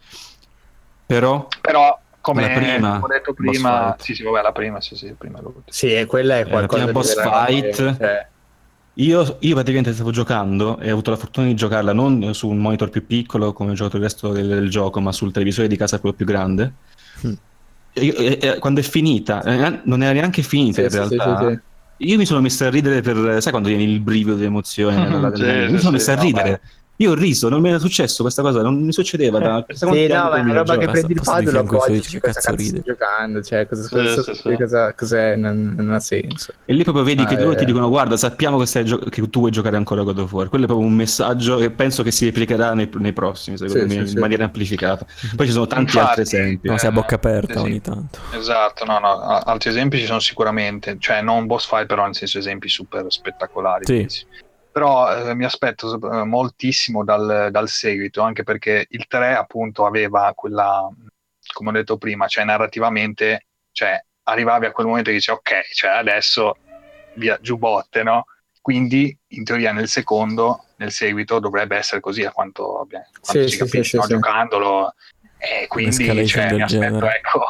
Però 1.04 1.46
Però, 1.60 2.00
come 2.26 2.42
La 2.42 2.48
prima 2.48 3.00
ho 3.00 3.06
detto 3.06 3.32
prima, 3.34 3.96
sì, 4.00 4.14
sì, 4.14 4.22
vabbè, 4.24 4.42
la 4.42 4.50
prima, 4.50 4.80
sì, 4.80 4.96
sì, 4.96 5.14
prima. 5.16 5.40
Sì, 5.66 5.92
e 5.94 6.06
quella 6.06 6.38
è 6.38 6.40
Eh, 6.40 6.48
qualcosa 6.48 6.84
prima 6.84 6.98
boss 6.98 7.22
fight. 7.22 7.96
cioè, 7.96 8.28
io, 8.98 9.36
io 9.40 9.54
praticamente 9.54 9.92
stavo 9.92 10.10
giocando 10.10 10.78
e 10.80 10.88
ho 10.88 10.92
avuto 10.94 11.10
la 11.10 11.16
fortuna 11.16 11.46
di 11.46 11.54
giocarla 11.54 11.92
non 11.92 12.34
su 12.34 12.48
un 12.48 12.56
monitor 12.58 12.88
più 12.90 13.06
piccolo 13.06 13.52
come 13.52 13.70
ho 13.70 13.74
giocato 13.74 13.96
il 13.98 14.02
resto 14.02 14.32
del, 14.32 14.48
del 14.48 14.70
gioco, 14.70 15.00
ma 15.00 15.12
sul 15.12 15.30
televisore 15.30 15.68
di 15.68 15.76
casa 15.76 16.00
quello 16.00 16.16
più 16.16 16.26
grande. 16.26 16.72
Mm. 17.26 17.32
E 17.92 18.06
e- 18.08 18.38
e 18.40 18.58
quando 18.58 18.80
è 18.80 18.82
finita, 18.82 19.42
eh, 19.42 19.80
non 19.84 20.02
era 20.02 20.12
neanche 20.12 20.42
finita 20.42 20.80
sì, 20.80 20.82
in 20.84 20.90
sì, 20.90 20.96
realtà. 20.96 21.38
sì, 21.38 21.46
sì. 21.54 21.60
Io 22.10 22.18
mi 22.18 22.26
sono 22.26 22.40
messo 22.42 22.64
a 22.64 22.70
ridere 22.70 23.00
per, 23.00 23.40
sai 23.40 23.50
quando 23.52 23.68
viene 23.68 23.84
il 23.84 24.00
brivido 24.00 24.34
di 24.34 24.44
emozione? 24.44 25.06
Sì, 25.36 25.72
mi 25.72 25.78
sono 25.78 25.92
messo 25.92 26.10
a 26.10 26.14
no, 26.16 26.22
ridere. 26.22 26.60
Io 26.98 27.10
ho 27.10 27.14
riso, 27.14 27.50
non 27.50 27.60
mi 27.60 27.68
era 27.68 27.78
successo 27.78 28.22
questa 28.22 28.40
cosa, 28.40 28.62
non 28.62 28.80
mi 28.80 28.92
succedeva 28.92 29.38
da 29.38 29.64
quanti 29.66 29.76
Sì, 29.76 30.06
no, 30.06 30.28
ma 30.30 30.36
è 30.36 30.40
una 30.40 30.54
roba 30.54 30.78
che 30.78 30.86
prendi 30.88 31.12
il 31.12 31.18
Passavi 31.18 31.44
pad 31.44 31.52
lo 31.54 31.60
appoggi, 31.60 31.92
dici, 31.92 32.20
cosa 32.20 32.32
cazzo 32.40 32.54
ride?" 32.54 32.80
giocando, 32.80 33.42
cioè 33.42 33.66
cosa, 33.66 33.88
cosa- 33.88 34.22
sì, 34.22 34.34
sì. 34.34 34.54
cosa- 34.56 34.94
cos'è, 34.94 35.36
non, 35.36 35.74
non 35.76 35.90
ha 35.92 36.00
senso. 36.00 36.52
E 36.64 36.72
lì 36.72 36.82
proprio 36.84 37.04
vedi 37.04 37.22
Ah, 37.22 37.26
che 37.26 37.36
loro 37.36 37.52
eh. 37.52 37.56
ti 37.56 37.64
dicono 37.66 37.88
guarda 37.90 38.16
sappiamo 38.16 38.56
che, 38.58 38.64
stai 38.66 38.84
gio- 38.86 38.98
che 38.98 39.28
tu 39.28 39.40
vuoi 39.40 39.50
giocare 39.50 39.76
ancora 39.76 40.00
a 40.00 40.04
God 40.04 40.18
of 40.20 40.32
War. 40.32 40.48
Quello 40.48 40.64
è 40.64 40.66
proprio 40.66 40.88
un 40.88 40.94
messaggio 40.94 41.58
che 41.58 41.70
penso 41.70 42.02
che 42.02 42.10
si 42.10 42.24
replicherà 42.24 42.72
nei, 42.72 42.88
nei 42.94 43.12
prossimi, 43.12 43.58
secondo 43.58 43.80
Sì, 43.82 43.86
me, 43.88 43.92
sì, 43.92 43.98
in 44.00 44.06
sì. 44.08 44.18
maniera 44.18 44.44
amplificata. 44.44 45.04
Poi 45.36 45.46
ci 45.46 45.52
sono 45.52 45.66
tanti 45.66 45.96
Infatti, 45.96 46.20
altri 46.20 46.22
esempi. 46.22 46.68
No, 46.68 46.78
sei 46.78 46.88
a 46.88 46.92
bocca 46.92 47.12
Eh, 47.12 47.16
aperta 47.16 47.60
ogni 47.60 47.80
tanto. 47.82 48.18
Esatto, 48.34 48.84
no, 48.86 48.98
no, 48.98 49.20
altri 49.20 49.68
esempi 49.68 49.98
ci 49.98 50.06
sono 50.06 50.20
sicuramente, 50.20 50.96
cioè 50.98 51.20
non 51.20 51.44
boss 51.44 51.68
fight, 51.68 51.84
però 51.86 52.04
nel 52.04 52.14
senso 52.14 52.38
esempi 52.38 52.70
super 52.70 53.04
spettacolari. 53.08 53.84
Sì. 53.84 54.06
Però 54.76 55.10
eh, 55.30 55.34
mi 55.34 55.46
aspetto 55.46 55.98
eh, 55.98 56.24
moltissimo 56.24 57.02
dal, 57.02 57.48
dal 57.50 57.66
seguito, 57.66 58.20
anche 58.20 58.42
perché 58.42 58.84
il 58.90 59.06
3 59.06 59.34
appunto 59.34 59.86
aveva 59.86 60.30
quella, 60.34 60.86
come 61.54 61.70
ho 61.70 61.72
detto 61.72 61.96
prima, 61.96 62.26
cioè 62.26 62.44
narrativamente, 62.44 63.46
cioè 63.72 63.98
arrivavi 64.24 64.66
a 64.66 64.72
quel 64.72 64.86
momento 64.86 65.08
e 65.08 65.14
dici 65.14 65.30
ok, 65.30 65.72
cioè 65.72 65.92
adesso 65.92 66.58
via 67.14 67.38
giù 67.40 67.56
botte, 67.56 68.02
no? 68.02 68.26
Quindi 68.60 69.18
in 69.28 69.44
teoria 69.44 69.72
nel 69.72 69.88
secondo, 69.88 70.66
nel 70.76 70.90
seguito 70.90 71.38
dovrebbe 71.38 71.78
essere 71.78 72.02
così 72.02 72.24
a 72.26 72.30
quanto, 72.30 72.80
abbiamo, 72.80 73.06
Sì, 73.22 73.44
si 73.44 73.48
sì, 73.48 73.56
capisce, 73.56 73.82
sì, 73.82 73.96
no? 73.96 74.02
sì, 74.02 74.08
giocandolo. 74.08 74.94
E 75.38 75.66
quindi 75.68 75.96
Un'escalation 75.96 76.48
cioè, 76.48 76.54
mi 76.54 76.62
aspetto, 76.62 77.06
ecco, 77.06 77.40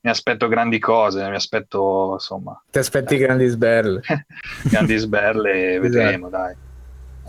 mi 0.00 0.10
aspetto 0.10 0.48
grandi 0.48 0.80
cose, 0.80 1.28
mi 1.28 1.36
aspetto 1.36 2.14
insomma 2.14 2.60
Ti 2.68 2.78
aspetti 2.80 3.16
grandi 3.18 3.46
sberle. 3.46 4.00
grandi 4.68 4.96
sberle 4.96 5.74
e 5.74 5.78
vedremo, 5.78 6.28
dai. 6.28 6.70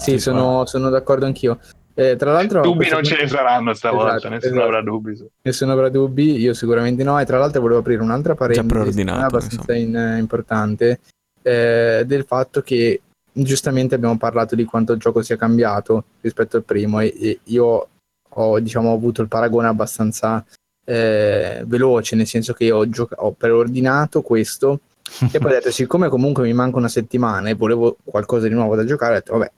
Sì, 0.04 0.12
Sì, 0.12 0.20
sono, 0.20 0.66
sono 0.66 0.90
d'accordo 0.90 1.26
anch'io. 1.26 1.60
Eh, 1.96 2.16
tra 2.18 2.32
l'altro, 2.34 2.62
Dubbi 2.62 2.90
non 2.90 3.04
ce 3.04 3.16
ne 3.22 3.28
saranno 3.28 3.74
stavolta, 3.74 4.16
Esatto, 4.16 4.30
nessuno 4.34 4.52
esatto. 4.54 4.66
avrà 4.68 4.82
dubbi. 4.82 5.16
su- 5.16 5.30
Nessuno 5.44 5.72
avrà 5.72 5.90
dubbi, 5.90 6.38
io 6.38 6.54
sicuramente 6.54 7.04
no. 7.04 7.20
E 7.20 7.26
tra 7.26 7.38
l'altro 7.38 7.62
volevo 7.62 7.80
aprire 7.80 8.02
un'altra 8.02 8.36
parentesi 8.36 9.02
abbastanza 9.02 9.74
in- 9.74 10.16
importante 10.20 11.00
eh, 11.42 12.04
del 12.06 12.26
fatto 12.26 12.62
che 12.62 13.02
giustamente 13.32 13.96
abbiamo 13.96 14.18
parlato 14.18 14.56
di 14.56 14.66
quanto 14.66 14.92
il 14.94 15.00
gioco 15.00 15.22
sia 15.22 15.38
cambiato 15.38 16.06
rispetto 16.22 16.58
al 16.58 16.64
primo 16.64 17.00
e, 17.00 17.14
e 17.20 17.40
io 17.46 17.88
ho 18.36 18.60
diciamo 18.60 18.92
avuto 18.92 19.22
il 19.22 19.28
paragone 19.28 19.68
abbastanza 19.68 20.44
eh, 20.86 21.64
veloce, 21.66 22.16
nel 22.16 22.28
senso 22.28 22.54
che 22.54 22.66
io 22.66 22.78
ho, 22.78 22.90
gioca- 22.90 23.16
ho 23.20 23.32
preordinato 23.32 24.22
questo 24.22 24.80
e 25.32 25.38
poi 25.40 25.52
ho 25.52 25.54
detto 25.56 25.72
siccome 25.72 26.10
comunque 26.10 26.44
mi 26.44 26.54
manca 26.54 26.78
una 26.78 26.88
settimana 26.90 27.50
e 27.50 27.54
volevo 27.54 27.98
qualcosa 28.04 28.48
di 28.48 28.54
nuovo 28.54 28.76
da 28.76 28.84
giocare, 28.86 29.14
ho 29.14 29.18
detto 29.18 29.34
vabbè 29.38 29.52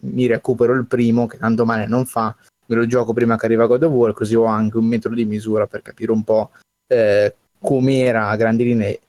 mi 0.00 0.26
recupero 0.26 0.74
il 0.74 0.86
primo 0.86 1.26
che 1.26 1.38
tanto 1.38 1.64
male 1.64 1.86
non 1.86 2.06
fa 2.06 2.34
me 2.68 2.76
lo 2.76 2.86
gioco 2.86 3.12
prima 3.12 3.36
che 3.36 3.46
arriva 3.46 3.66
God 3.66 3.82
of 3.82 3.92
War, 3.92 4.12
così 4.12 4.34
ho 4.34 4.44
anche 4.44 4.76
un 4.76 4.86
metro 4.86 5.14
di 5.14 5.24
misura 5.24 5.66
per 5.66 5.82
capire 5.82 6.12
un 6.12 6.22
po' 6.22 6.50
eh, 6.86 7.34
com'era 7.58 8.28
a 8.28 8.36
grandi 8.36 8.64
linee 8.64 9.00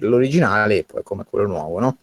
l'originale 0.00 0.78
e 0.78 0.84
poi 0.84 1.02
come 1.02 1.24
quello 1.28 1.46
nuovo, 1.46 1.78
no? 1.78 1.98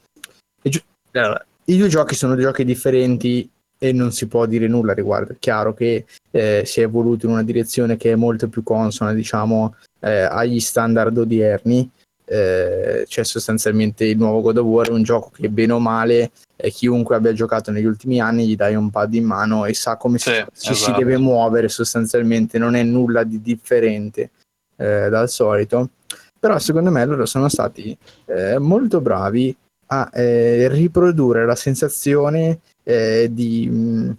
Giu- 0.61 0.83
allora, 1.11 1.43
I 1.65 1.77
due 1.77 1.87
giochi 1.87 2.15
sono 2.15 2.35
giochi 2.37 2.63
differenti 2.63 3.49
e 3.77 3.91
non 3.91 4.11
si 4.11 4.27
può 4.27 4.45
dire 4.45 4.67
nulla 4.67 4.91
a 4.91 4.95
riguardo. 4.95 5.33
È 5.33 5.37
chiaro 5.39 5.73
che 5.73 6.05
eh, 6.31 6.63
si 6.65 6.79
è 6.79 6.83
evoluto 6.83 7.25
in 7.25 7.33
una 7.33 7.43
direzione 7.43 7.97
che 7.97 8.11
è 8.11 8.15
molto 8.15 8.47
più 8.47 8.63
consona, 8.63 9.13
diciamo, 9.13 9.75
eh, 9.99 10.21
agli 10.21 10.59
standard 10.59 11.17
odierni. 11.17 11.89
Eh, 12.27 13.05
c'è 13.07 13.23
sostanzialmente 13.23 14.03
il 14.05 14.17
nuovo 14.17 14.41
God 14.41 14.57
of 14.57 14.65
War, 14.65 14.91
un 14.91 15.03
gioco 15.03 15.29
che 15.31 15.47
bene 15.47 15.73
o 15.73 15.79
male 15.79 16.31
eh, 16.55 16.71
chiunque 16.71 17.15
abbia 17.15 17.33
giocato 17.33 17.69
negli 17.69 17.85
ultimi 17.85 18.19
anni 18.19 18.47
gli 18.47 18.55
dai 18.55 18.73
un 18.73 18.89
pad 18.89 19.13
in 19.13 19.25
mano 19.25 19.65
e 19.65 19.75
sa 19.75 19.95
come 19.95 20.17
Sì, 20.17 20.31
si, 20.31 20.67
ci 20.67 20.73
si 20.73 20.83
esatto. 20.83 20.99
deve 20.99 21.17
muovere 21.17 21.69
sostanzialmente, 21.69 22.57
non 22.57 22.75
è 22.75 22.81
nulla 22.83 23.23
di 23.23 23.41
differente 23.41 24.31
eh, 24.77 25.09
dal 25.09 25.29
solito. 25.29 25.91
Però 26.39 26.57
secondo 26.59 26.91
me 26.91 27.05
loro 27.05 27.25
sono 27.25 27.47
stati 27.49 27.95
eh, 28.25 28.57
molto 28.59 29.01
bravi 29.01 29.55
a 29.87 30.09
eh, 30.13 30.67
riprodurre 30.67 31.45
la 31.45 31.55
sensazione 31.55 32.59
eh, 32.83 33.29
di, 33.31 33.67
mh, 33.67 34.17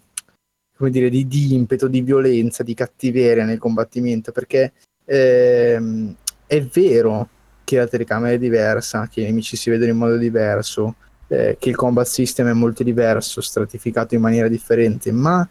come 0.76 0.90
dire, 0.90 1.08
di, 1.08 1.26
di 1.26 1.54
impeto, 1.54 1.88
di 1.88 2.02
violenza, 2.02 2.62
di 2.62 2.74
cattiveria 2.74 3.44
nel 3.44 3.58
combattimento, 3.58 4.32
perché 4.32 4.72
ehm, 5.04 6.14
è 6.46 6.62
vero 6.62 7.28
che 7.66 7.78
la 7.78 7.88
telecamera 7.88 8.32
è 8.32 8.38
diversa, 8.38 9.08
che 9.08 9.22
i 9.22 9.24
nemici 9.24 9.56
si 9.56 9.70
vedono 9.70 9.90
in 9.90 9.96
modo 9.96 10.16
diverso, 10.16 10.94
eh, 11.26 11.56
che 11.58 11.68
il 11.68 11.74
combat 11.74 12.06
system 12.06 12.48
è 12.48 12.52
molto 12.52 12.84
diverso, 12.84 13.40
stratificato 13.40 14.14
in 14.14 14.20
maniera 14.20 14.46
differente, 14.46 15.10
ma 15.10 15.46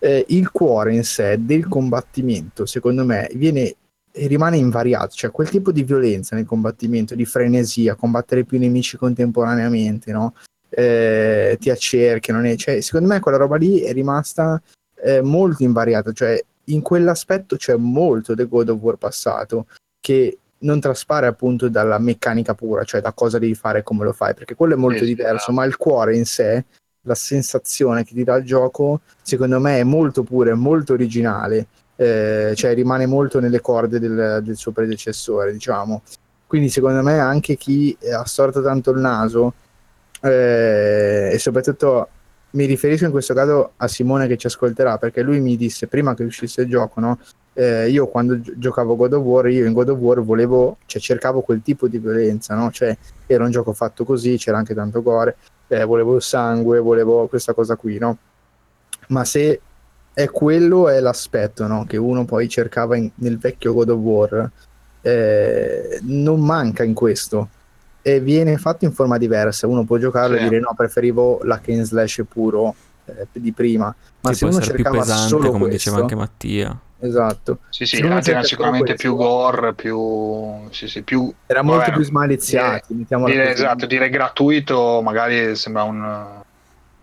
eh, 0.00 0.24
il 0.30 0.50
cuore 0.50 0.94
in 0.94 1.04
sé 1.04 1.36
del 1.38 1.68
combattimento, 1.68 2.66
secondo 2.66 3.04
me, 3.04 3.30
viene 3.34 3.76
rimane 4.12 4.56
invariato, 4.56 5.14
cioè 5.14 5.30
quel 5.30 5.48
tipo 5.48 5.70
di 5.70 5.84
violenza 5.84 6.34
nel 6.34 6.44
combattimento, 6.44 7.14
di 7.14 7.24
frenesia, 7.24 7.94
combattere 7.94 8.42
più 8.42 8.58
nemici 8.58 8.96
contemporaneamente, 8.96 10.10
no? 10.10 10.34
Eh, 10.68 11.56
ti 11.60 11.70
ne- 11.70 12.56
cioè, 12.56 12.80
secondo 12.80 13.06
me 13.06 13.20
quella 13.20 13.38
roba 13.38 13.56
lì 13.56 13.78
è 13.82 13.92
rimasta 13.92 14.60
eh, 15.04 15.22
molto 15.22 15.62
invariata, 15.62 16.10
cioè 16.10 16.42
in 16.64 16.82
quell'aspetto 16.82 17.54
c'è 17.54 17.76
molto 17.76 18.34
del 18.34 18.48
God 18.48 18.70
of 18.70 18.80
War 18.80 18.96
passato 18.96 19.66
che 20.00 20.38
non 20.60 20.80
traspare 20.80 21.26
appunto 21.26 21.68
dalla 21.68 21.98
meccanica 21.98 22.54
pura, 22.54 22.84
cioè 22.84 23.00
da 23.00 23.12
cosa 23.12 23.38
devi 23.38 23.54
fare 23.54 23.80
e 23.80 23.82
come 23.82 24.04
lo 24.04 24.12
fai, 24.12 24.34
perché 24.34 24.54
quello 24.54 24.74
è 24.74 24.76
molto 24.76 25.00
Sì, 25.00 25.06
diverso, 25.06 25.34
esatto. 25.34 25.52
ma 25.52 25.64
il 25.64 25.76
cuore 25.76 26.16
in 26.16 26.24
sé, 26.26 26.64
la 27.02 27.14
sensazione 27.14 28.04
che 28.04 28.14
ti 28.14 28.24
dà 28.24 28.36
il 28.36 28.44
gioco, 28.44 29.00
secondo 29.22 29.58
me 29.60 29.78
è 29.80 29.84
molto 29.84 30.22
pura, 30.22 30.50
è 30.50 30.54
molto 30.54 30.92
originale, 30.92 31.66
eh, 31.96 32.52
cioè 32.54 32.74
rimane 32.74 33.06
molto 33.06 33.40
nelle 33.40 33.60
corde 33.60 33.98
del, 33.98 34.40
del 34.42 34.56
suo 34.56 34.72
predecessore, 34.72 35.52
diciamo. 35.52 36.02
Quindi 36.46 36.68
secondo 36.68 37.02
me 37.02 37.18
anche 37.18 37.56
chi 37.56 37.96
ha 38.12 38.24
storto 38.26 38.60
tanto 38.60 38.90
il 38.90 38.98
naso, 38.98 39.54
eh, 40.22 41.30
e 41.32 41.38
soprattutto 41.38 42.08
mi 42.52 42.64
riferisco 42.64 43.04
in 43.04 43.12
questo 43.12 43.32
caso 43.32 43.72
a 43.76 43.86
Simone 43.86 44.26
che 44.26 44.36
ci 44.36 44.48
ascolterà, 44.48 44.98
perché 44.98 45.22
lui 45.22 45.40
mi 45.40 45.56
disse 45.56 45.86
prima 45.86 46.14
che 46.14 46.24
uscisse 46.24 46.62
il 46.62 46.68
gioco, 46.68 47.00
no? 47.00 47.18
Eh, 47.52 47.90
io 47.90 48.06
quando 48.06 48.40
gi- 48.40 48.54
giocavo 48.56 48.94
God 48.96 49.12
of 49.14 49.22
War, 49.24 49.48
io 49.48 49.66
in 49.66 49.72
God 49.72 49.88
of 49.90 49.98
War 49.98 50.22
volevo, 50.22 50.78
cioè 50.86 51.00
cercavo 51.00 51.40
quel 51.42 51.62
tipo 51.62 51.88
di 51.88 51.98
violenza, 51.98 52.54
no? 52.54 52.70
Cioè 52.70 52.96
era 53.26 53.44
un 53.44 53.50
gioco 53.50 53.72
fatto 53.72 54.04
così, 54.04 54.36
c'era 54.36 54.56
anche 54.58 54.74
tanto 54.74 55.02
gore, 55.02 55.36
eh, 55.68 55.84
volevo 55.84 56.16
il 56.16 56.22
sangue, 56.22 56.78
volevo 56.78 57.26
questa 57.26 57.52
cosa 57.52 57.76
qui, 57.76 57.98
no? 57.98 58.16
Ma 59.08 59.24
se 59.24 59.60
è 60.12 60.28
quello 60.30 60.88
è 60.88 61.00
l'aspetto 61.00 61.66
no? 61.66 61.84
che 61.86 61.96
uno 61.96 62.24
poi 62.24 62.48
cercava 62.48 62.96
in- 62.96 63.10
nel 63.16 63.38
vecchio 63.38 63.72
God 63.74 63.88
of 63.90 63.98
War, 63.98 64.50
eh, 65.02 65.98
non 66.02 66.40
manca 66.40 66.84
in 66.84 66.94
questo 66.94 67.48
e 68.02 68.20
viene 68.20 68.56
fatto 68.58 68.84
in 68.84 68.92
forma 68.92 69.18
diversa. 69.18 69.66
Uno 69.66 69.84
può 69.84 69.98
giocarlo 69.98 70.36
Sì. 70.36 70.44
e 70.44 70.48
dire 70.48 70.60
no, 70.60 70.72
preferivo 70.76 71.40
la 71.42 71.58
Ken 71.58 71.84
Slash 71.84 72.22
puro 72.28 72.74
eh, 73.06 73.26
di 73.32 73.52
prima, 73.52 73.94
ma 74.20 74.30
Sì, 74.30 74.36
se 74.36 74.44
uno 74.46 74.60
cercava 74.60 74.98
pesante, 74.98 75.28
solo 75.28 75.50
come 75.50 75.68
questo, 75.68 75.76
diceva 75.76 75.96
anche 76.02 76.14
Mattia. 76.14 76.80
Esatto. 77.00 77.58
Sì, 77.68 77.86
sì, 77.86 77.96
cerca 77.96 78.42
sicuramente 78.42 78.94
più 78.94 79.16
gore, 79.16 79.74
più... 79.74 80.68
Sì, 80.70 80.88
sì, 80.88 81.02
più... 81.02 81.32
Era 81.46 81.62
molto 81.62 81.80
vabbè, 81.84 81.92
più 81.92 82.02
smaliziati, 82.04 82.94
mettiamola 82.94 83.32
Dire, 83.32 83.44
così. 83.48 83.54
esatto, 83.62 83.86
dire 83.86 84.08
gratuito 84.10 85.00
magari 85.02 85.56
sembra 85.56 85.82
un... 85.84 86.26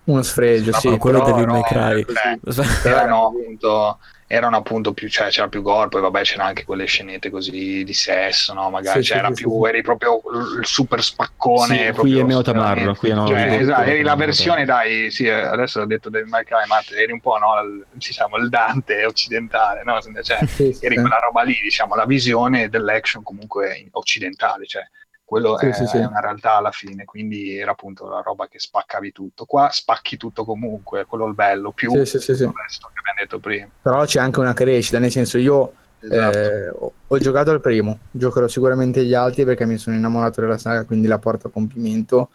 Uno 0.06 0.22
sfregio, 0.22 0.72
No, 0.72 0.78
sì. 0.80 0.98
quello 0.98 1.22
Devil 1.22 1.48
May 1.48 1.60
no, 1.60 1.64
Cry. 1.64 2.00
eh, 2.02 2.40
Però 2.82 2.96
erano 2.98 3.28
appunto 3.28 4.00
erano 4.30 4.58
appunto 4.58 4.92
più 4.92 5.08
cioè 5.10 5.30
c'era 5.30 5.48
più 5.48 5.62
gore 5.62 5.88
poi 5.88 6.02
vabbè 6.02 6.22
c'era 6.22 6.44
anche 6.44 6.66
quelle 6.66 6.84
scenette 6.84 7.30
così 7.30 7.86
di 7.86 7.94
sesso 7.94 8.54
no 8.54 8.70
magari 8.70 9.02
Sì, 9.02 9.14
c'era 9.14 9.30
sì, 9.34 9.44
più 9.44 9.62
sì. 9.64 9.70
eri 9.70 9.82
proprio 9.82 10.22
il 10.60 10.66
super 10.66 11.02
spaccone 11.02 11.66
Sì, 11.78 11.84
qui 11.84 11.92
proprio 11.94 12.20
è 12.20 12.24
Neo 12.24 12.42
Tamarro, 12.42 12.96
qui 12.96 13.10
è 13.10 13.14
Neo- 13.14 13.28
Cioè, 13.28 13.58
esatto, 13.62 13.82
eri 13.84 14.02
la 14.04 14.16
versione 14.16 14.66
dai 14.66 15.10
sì 15.12 15.30
adesso 15.30 15.80
ho 15.80 15.86
detto 15.86 16.10
May 16.12 16.44
Cry 16.44 16.68
ma 16.68 16.82
eri 16.94 17.14
un 17.14 17.22
po' 17.22 17.38
no 17.38 17.62
il, 17.62 17.86
diciamo 17.94 18.36
il 18.36 18.50
Dante 18.50 19.06
occidentale 19.06 19.84
no 19.86 19.98
cioè 20.22 20.40
eri 20.40 20.74
sì. 20.74 20.78
quella 20.82 21.20
roba 21.24 21.44
lì 21.44 21.58
diciamo 21.62 21.96
la 21.96 22.06
visione 22.06 22.68
dell'action 22.68 23.24
comunque 23.24 23.88
occidentale 23.92 24.66
cioè 24.66 24.86
quello 25.28 25.58
Sì, 25.58 25.66
è, 25.68 25.74
sì, 25.74 25.86
sì. 25.88 25.98
è 25.98 26.06
una 26.06 26.22
realtà 26.22 26.56
alla 26.56 26.72
fine 26.72 27.04
quindi 27.04 27.58
era 27.58 27.72
appunto 27.72 28.08
la 28.08 28.22
roba 28.22 28.48
che 28.48 28.60
spaccavi 28.60 29.12
tutto 29.12 29.44
qua 29.44 29.68
spacchi 29.70 30.16
tutto 30.16 30.46
comunque 30.46 31.04
quello 31.06 31.26
è 31.26 31.28
il 31.28 31.34
bello 31.34 31.72
più 31.74 31.92
il 32.46 32.54
resto 32.64 32.90
che 32.94 33.00
abbiamo 33.00 33.20
detto 33.20 33.40
prima 33.40 33.68
Però 33.82 34.06
c'è 34.06 34.22
anche 34.22 34.40
una 34.40 34.54
crescita, 34.54 35.00
nel 35.00 35.12
senso 35.12 35.38
io 35.38 35.74
Esatto. 36.00 36.38
eh, 36.38 36.70
ho, 36.70 36.94
ho 37.08 37.18
giocato 37.18 37.50
al 37.52 37.60
primo, 37.60 37.98
giocherò 38.12 38.48
sicuramente 38.48 39.04
gli 39.04 39.16
altri 39.16 39.44
perché 39.44 39.66
mi 39.66 39.78
sono 39.78 39.96
innamorato 39.96 40.40
della 40.42 40.60
saga, 40.60 40.86
quindi 40.86 41.08
la 41.08 41.18
porto 41.18 41.48
a 41.48 41.50
compimento. 41.50 42.30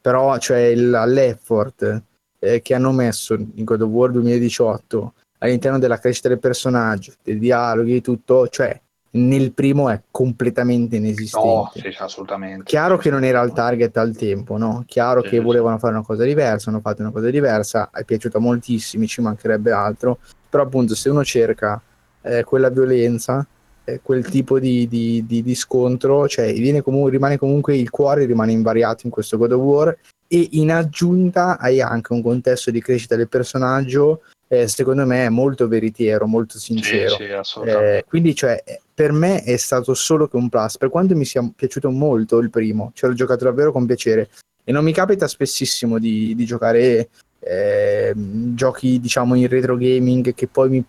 Però 0.00 0.36
c'è 0.36 0.58
il- 0.66 0.90
l'effort 1.06 2.02
eh, 2.38 2.60
che 2.60 2.74
hanno 2.74 2.92
messo 2.92 3.32
in 3.34 3.64
God 3.64 3.80
of 3.80 3.88
War 3.88 4.10
2018 4.10 5.14
all'interno 5.38 5.78
della 5.78 5.98
crescita 5.98 6.28
del 6.28 6.38
personaggio, 6.38 7.14
dei 7.22 7.38
dialoghi 7.38 7.96
e 7.96 8.00
tutto, 8.02 8.48
cioè 8.48 8.78
nel 9.16 9.52
primo 9.52 9.88
è 9.90 10.00
completamente 10.10 10.96
inesistente. 10.96 11.46
No, 11.46 11.70
sì, 11.74 11.96
assolutamente. 11.98 12.64
Chiaro 12.64 12.96
che 12.96 13.10
non 13.10 13.24
era 13.24 13.42
il 13.42 13.52
target 13.52 13.96
al 13.96 14.16
tempo, 14.16 14.56
no? 14.56 14.84
Chiaro 14.86 15.22
Sì, 15.22 15.28
che 15.30 15.40
volevano 15.40 15.78
fare 15.78 15.94
una 15.94 16.04
cosa 16.04 16.24
diversa, 16.24 16.70
hanno 16.70 16.80
fatto 16.80 17.02
una 17.02 17.10
cosa 17.10 17.30
diversa, 17.30 17.90
è 17.92 18.04
piaciuta 18.04 18.38
moltissimo, 18.38 19.04
ci 19.06 19.20
mancherebbe 19.20 19.72
altro, 19.72 20.18
però 20.48 20.62
appunto 20.62 20.94
se 20.94 21.08
uno 21.08 21.24
cerca 21.24 21.80
eh, 22.22 22.44
quella 22.44 22.70
violenza, 22.70 23.46
eh, 23.84 24.00
quel 24.02 24.28
tipo 24.28 24.58
di, 24.58 24.88
di- 24.88 25.24
di- 25.26 25.42
di 25.42 25.54
scontro, 25.54 26.26
cioè 26.28 26.52
viene 26.54 26.82
comu- 26.82 27.08
rimane 27.08 27.38
comunque 27.38 27.76
il 27.76 27.90
cuore 27.90 28.24
rimane 28.24 28.52
invariato 28.52 29.02
in 29.04 29.10
questo 29.10 29.36
God 29.36 29.52
of 29.52 29.60
War 29.60 29.96
e 30.28 30.48
in 30.52 30.70
aggiunta 30.70 31.58
hai 31.58 31.80
anche 31.80 32.12
un 32.12 32.22
contesto 32.22 32.70
di 32.70 32.80
crescita 32.80 33.16
del 33.16 33.28
personaggio, 33.28 34.22
eh, 34.48 34.68
secondo 34.68 35.04
me 35.04 35.28
molto 35.28 35.66
veritiero, 35.66 36.26
molto 36.26 36.58
Sì, 36.58 36.74
sincero. 36.74 37.16
sì, 37.16 37.24
assolutamente. 37.24 37.98
Eh, 37.98 38.04
quindi, 38.04 38.34
cioè, 38.34 38.62
per 38.94 39.12
me 39.12 39.42
è 39.42 39.56
stato 39.56 39.94
solo 39.94 40.28
che 40.28 40.36
un 40.36 40.48
plus. 40.48 40.78
Per 40.78 40.88
quanto 40.88 41.16
mi 41.16 41.24
sia 41.24 41.48
piaciuto 41.54 41.90
molto 41.90 42.38
il 42.38 42.50
primo, 42.50 42.92
ce 42.94 43.06
l'ho 43.06 43.14
giocato 43.14 43.44
davvero 43.44 43.72
con 43.72 43.86
piacere. 43.86 44.30
E 44.64 44.72
non 44.72 44.84
mi 44.84 44.92
capita 44.92 45.28
spessissimo 45.28 45.98
di, 45.98 46.34
di 46.34 46.44
giocare 46.44 47.08
eh, 47.40 48.12
giochi, 48.14 49.00
diciamo, 49.00 49.34
in 49.34 49.48
retro 49.48 49.76
gaming 49.76 50.34
che 50.34 50.46
poi 50.48 50.68
mi 50.68 50.84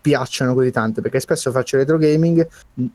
piacciono 0.00 0.54
così 0.54 0.70
tanto. 0.70 1.00
Perché 1.00 1.20
spesso 1.20 1.50
faccio 1.50 1.76
retro 1.76 1.98
gaming, 1.98 2.46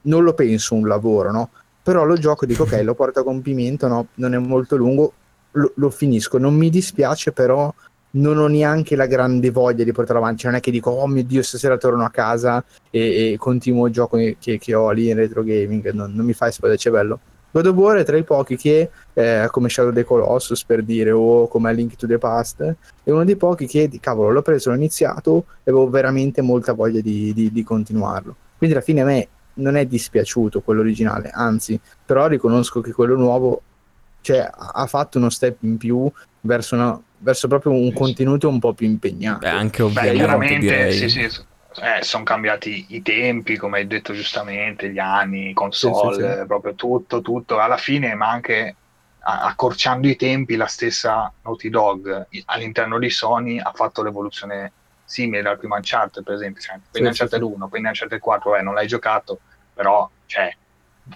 non 0.01 0.23
lo 0.23 0.33
penso 0.33 0.75
un 0.75 0.87
lavoro, 0.87 1.31
no? 1.31 1.49
Però 1.81 2.03
lo 2.03 2.17
gioco 2.17 2.43
e 2.43 2.47
dico, 2.47 2.63
ok, 2.63 2.81
lo 2.83 2.95
porto 2.95 3.19
a 3.21 3.23
compimento, 3.23 3.87
no? 3.87 4.07
Non 4.15 4.33
è 4.33 4.37
molto 4.37 4.75
lungo, 4.75 5.13
lo, 5.51 5.71
lo 5.75 5.89
finisco. 5.89 6.37
Non 6.37 6.55
mi 6.55 6.69
dispiace, 6.69 7.31
però 7.31 7.73
non 8.11 8.37
ho 8.37 8.47
neanche 8.47 8.95
la 8.95 9.05
grande 9.05 9.51
voglia 9.51 9.83
di 9.83 9.91
portarlo 9.91 10.21
avanti. 10.21 10.41
Cioè, 10.41 10.51
non 10.51 10.59
è 10.59 10.63
che 10.63 10.71
dico, 10.71 10.91
oh 10.91 11.07
mio 11.07 11.23
dio, 11.23 11.41
stasera 11.41 11.77
torno 11.77 12.03
a 12.03 12.09
casa 12.09 12.63
e, 12.89 13.33
e 13.33 13.37
continuo 13.37 13.87
il 13.87 13.93
gioco 13.93 14.17
che, 14.17 14.57
che 14.57 14.73
ho 14.73 14.91
lì 14.91 15.09
in 15.09 15.15
retro 15.15 15.43
gaming, 15.43 15.91
non, 15.91 16.13
non 16.13 16.25
mi 16.25 16.33
fa 16.33 16.47
esplodere 16.47 16.75
il 16.75 16.81
cervello. 16.81 17.19
God 17.49 17.65
of 17.65 17.75
War 17.75 17.97
è 17.97 18.03
tra 18.03 18.17
i 18.17 18.23
pochi 18.23 18.55
che, 18.57 18.89
eh, 19.13 19.47
come 19.49 19.69
Shadow 19.69 19.89
of 19.89 19.95
the 19.95 20.03
Colossus 20.03 20.63
per 20.65 20.83
dire, 20.83 21.11
o 21.11 21.47
come 21.47 21.73
Link 21.73 21.95
to 21.95 22.05
the 22.05 22.17
Past, 22.17 22.75
è 23.03 23.09
uno 23.09 23.23
dei 23.23 23.35
pochi 23.37 23.65
che, 23.65 23.89
cavolo, 23.99 24.31
l'ho 24.31 24.41
preso, 24.41 24.69
l'ho 24.69 24.75
iniziato 24.75 25.45
e 25.63 25.71
avevo 25.71 25.89
veramente 25.89 26.41
molta 26.41 26.73
voglia 26.73 26.99
di, 26.99 27.33
di- 27.33 27.51
di 27.51 27.63
continuarlo. 27.63 28.35
Quindi 28.57 28.75
alla 28.75 28.85
fine 28.85 29.01
a 29.01 29.05
me 29.05 29.27
non 29.55 29.75
è 29.75 29.85
dispiaciuto 29.85 30.61
quello 30.61 30.81
originale, 30.81 31.31
anzi, 31.33 31.79
però 32.05 32.27
riconosco 32.27 32.81
che 32.81 32.91
quello 32.91 33.15
nuovo 33.15 33.61
cioè, 34.27 34.49
ha 34.51 34.85
fatto 34.87 35.19
uno 35.19 35.29
step 35.29 35.63
in 35.63 35.77
più 35.77 36.11
verso, 36.41 36.75
una- 36.75 37.01
verso 37.19 37.47
proprio 37.47 37.71
un 37.71 37.93
contenuto 37.93 38.49
un 38.49 38.59
po' 38.59 38.73
più 38.73 38.85
impegnato. 38.85 39.39
Beh, 39.39 39.49
anche 39.49 39.81
ovviamente 39.83 40.91
sì, 40.91 41.07
sì, 41.07 41.21
eh, 41.21 42.01
sono 42.01 42.25
cambiati 42.25 42.87
i 42.89 43.01
tempi, 43.01 43.55
come 43.55 43.77
hai 43.77 43.87
detto 43.87 44.13
giustamente, 44.13 44.89
gli 44.91 44.99
anni, 44.99 45.53
console, 45.53 46.15
Sì, 46.15 46.21
sì, 46.23 46.27
sì. 46.27 46.39
eh, 46.41 46.45
proprio 46.45 46.75
tutto, 46.75 47.21
tutto. 47.21 47.57
Alla 47.59 47.77
fine, 47.77 48.15
ma 48.15 48.29
anche 48.29 48.75
accorciando 49.19 50.09
i 50.09 50.17
tempi, 50.17 50.57
la 50.57 50.67
stessa 50.67 51.31
Naughty 51.43 51.69
Dog 51.69 52.27
all'interno 52.45 52.99
di 52.99 53.09
Sony 53.09 53.59
ha 53.59 53.71
fatto 53.73 54.03
l'evoluzione 54.03 54.73
simile 55.05 55.41
dal 55.41 55.57
primo 55.57 55.75
Uncharted, 55.75 56.21
per 56.23 56.33
esempio. 56.33 56.61
Cioè, 56.61 56.79
prima 56.91 57.13
sì, 57.13 57.21
Uncharted 57.23 57.47
sì. 57.47 57.53
1, 57.53 57.67
poi 57.69 57.79
Uncharted 57.79 58.19
4, 58.19 58.51
beh, 58.51 58.61
non 58.61 58.73
l'hai 58.73 58.87
giocato, 58.87 59.39
però, 59.73 60.09
cioè, 60.25 60.53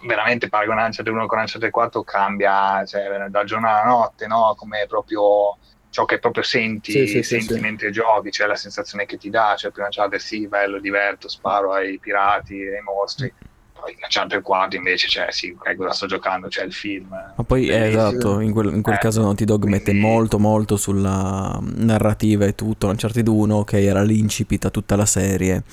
veramente 0.03 0.49
paragonare 0.49 0.87
Uncharted 0.87 1.13
1 1.13 1.25
con 1.25 1.39
Uncharted 1.39 1.69
4 1.69 2.03
cambia 2.03 2.83
cioè, 2.85 3.27
dal 3.29 3.45
giorno 3.45 3.69
alla 3.69 3.83
notte, 3.83 4.27
no? 4.27 4.53
Come 4.57 4.85
proprio 4.87 5.57
ciò 5.89 6.05
che 6.05 6.19
proprio 6.19 6.43
senti, 6.43 6.91
Sì, 6.91 7.07
sì, 7.07 7.23
senti 7.23 7.53
sì. 7.55 7.59
mentre 7.59 7.91
giochi, 7.91 8.31
cioè 8.31 8.47
la 8.47 8.55
sensazione 8.55 9.05
che 9.05 9.17
ti 9.17 9.29
dà, 9.29 9.55
cioè 9.57 9.71
prima 9.71 9.87
Uncharted 9.87 10.19
sì, 10.19 10.47
bello, 10.47 10.79
diverto, 10.79 11.27
sparo 11.27 11.73
ai 11.73 11.99
pirati, 11.99 12.53
ai 12.53 12.81
mostri, 12.81 13.31
poi 13.73 13.91
in 13.91 13.97
Uncharted 14.01 14.41
4 14.41 14.77
invece, 14.77 15.09
cioè 15.09 15.31
sì, 15.31 15.53
ok, 15.57 15.75
cosa 15.75 15.91
sto 15.91 16.05
giocando, 16.05 16.47
c'è 16.47 16.63
il 16.63 16.71
film. 16.71 17.09
Ma 17.09 17.43
poi 17.43 17.67
eh, 17.67 17.87
esatto, 17.89 18.39
in 18.39 18.53
quel, 18.53 18.73
in 18.73 18.81
quel 18.81 18.95
Eh, 18.95 18.99
caso 18.99 19.21
Naughty 19.21 19.43
Dog 19.43 19.65
mette 19.65 19.91
quindi- 19.91 20.01
molto 20.01 20.39
molto 20.39 20.77
sulla 20.77 21.59
narrativa 21.61 22.45
e 22.45 22.55
tutto, 22.55 22.87
Uncharted 22.87 23.27
1 23.27 23.63
che 23.65 23.83
era 23.83 24.01
l'incipit 24.01 24.63
a 24.65 24.69
tutta 24.69 24.95
la 24.95 25.05
serie 25.05 25.63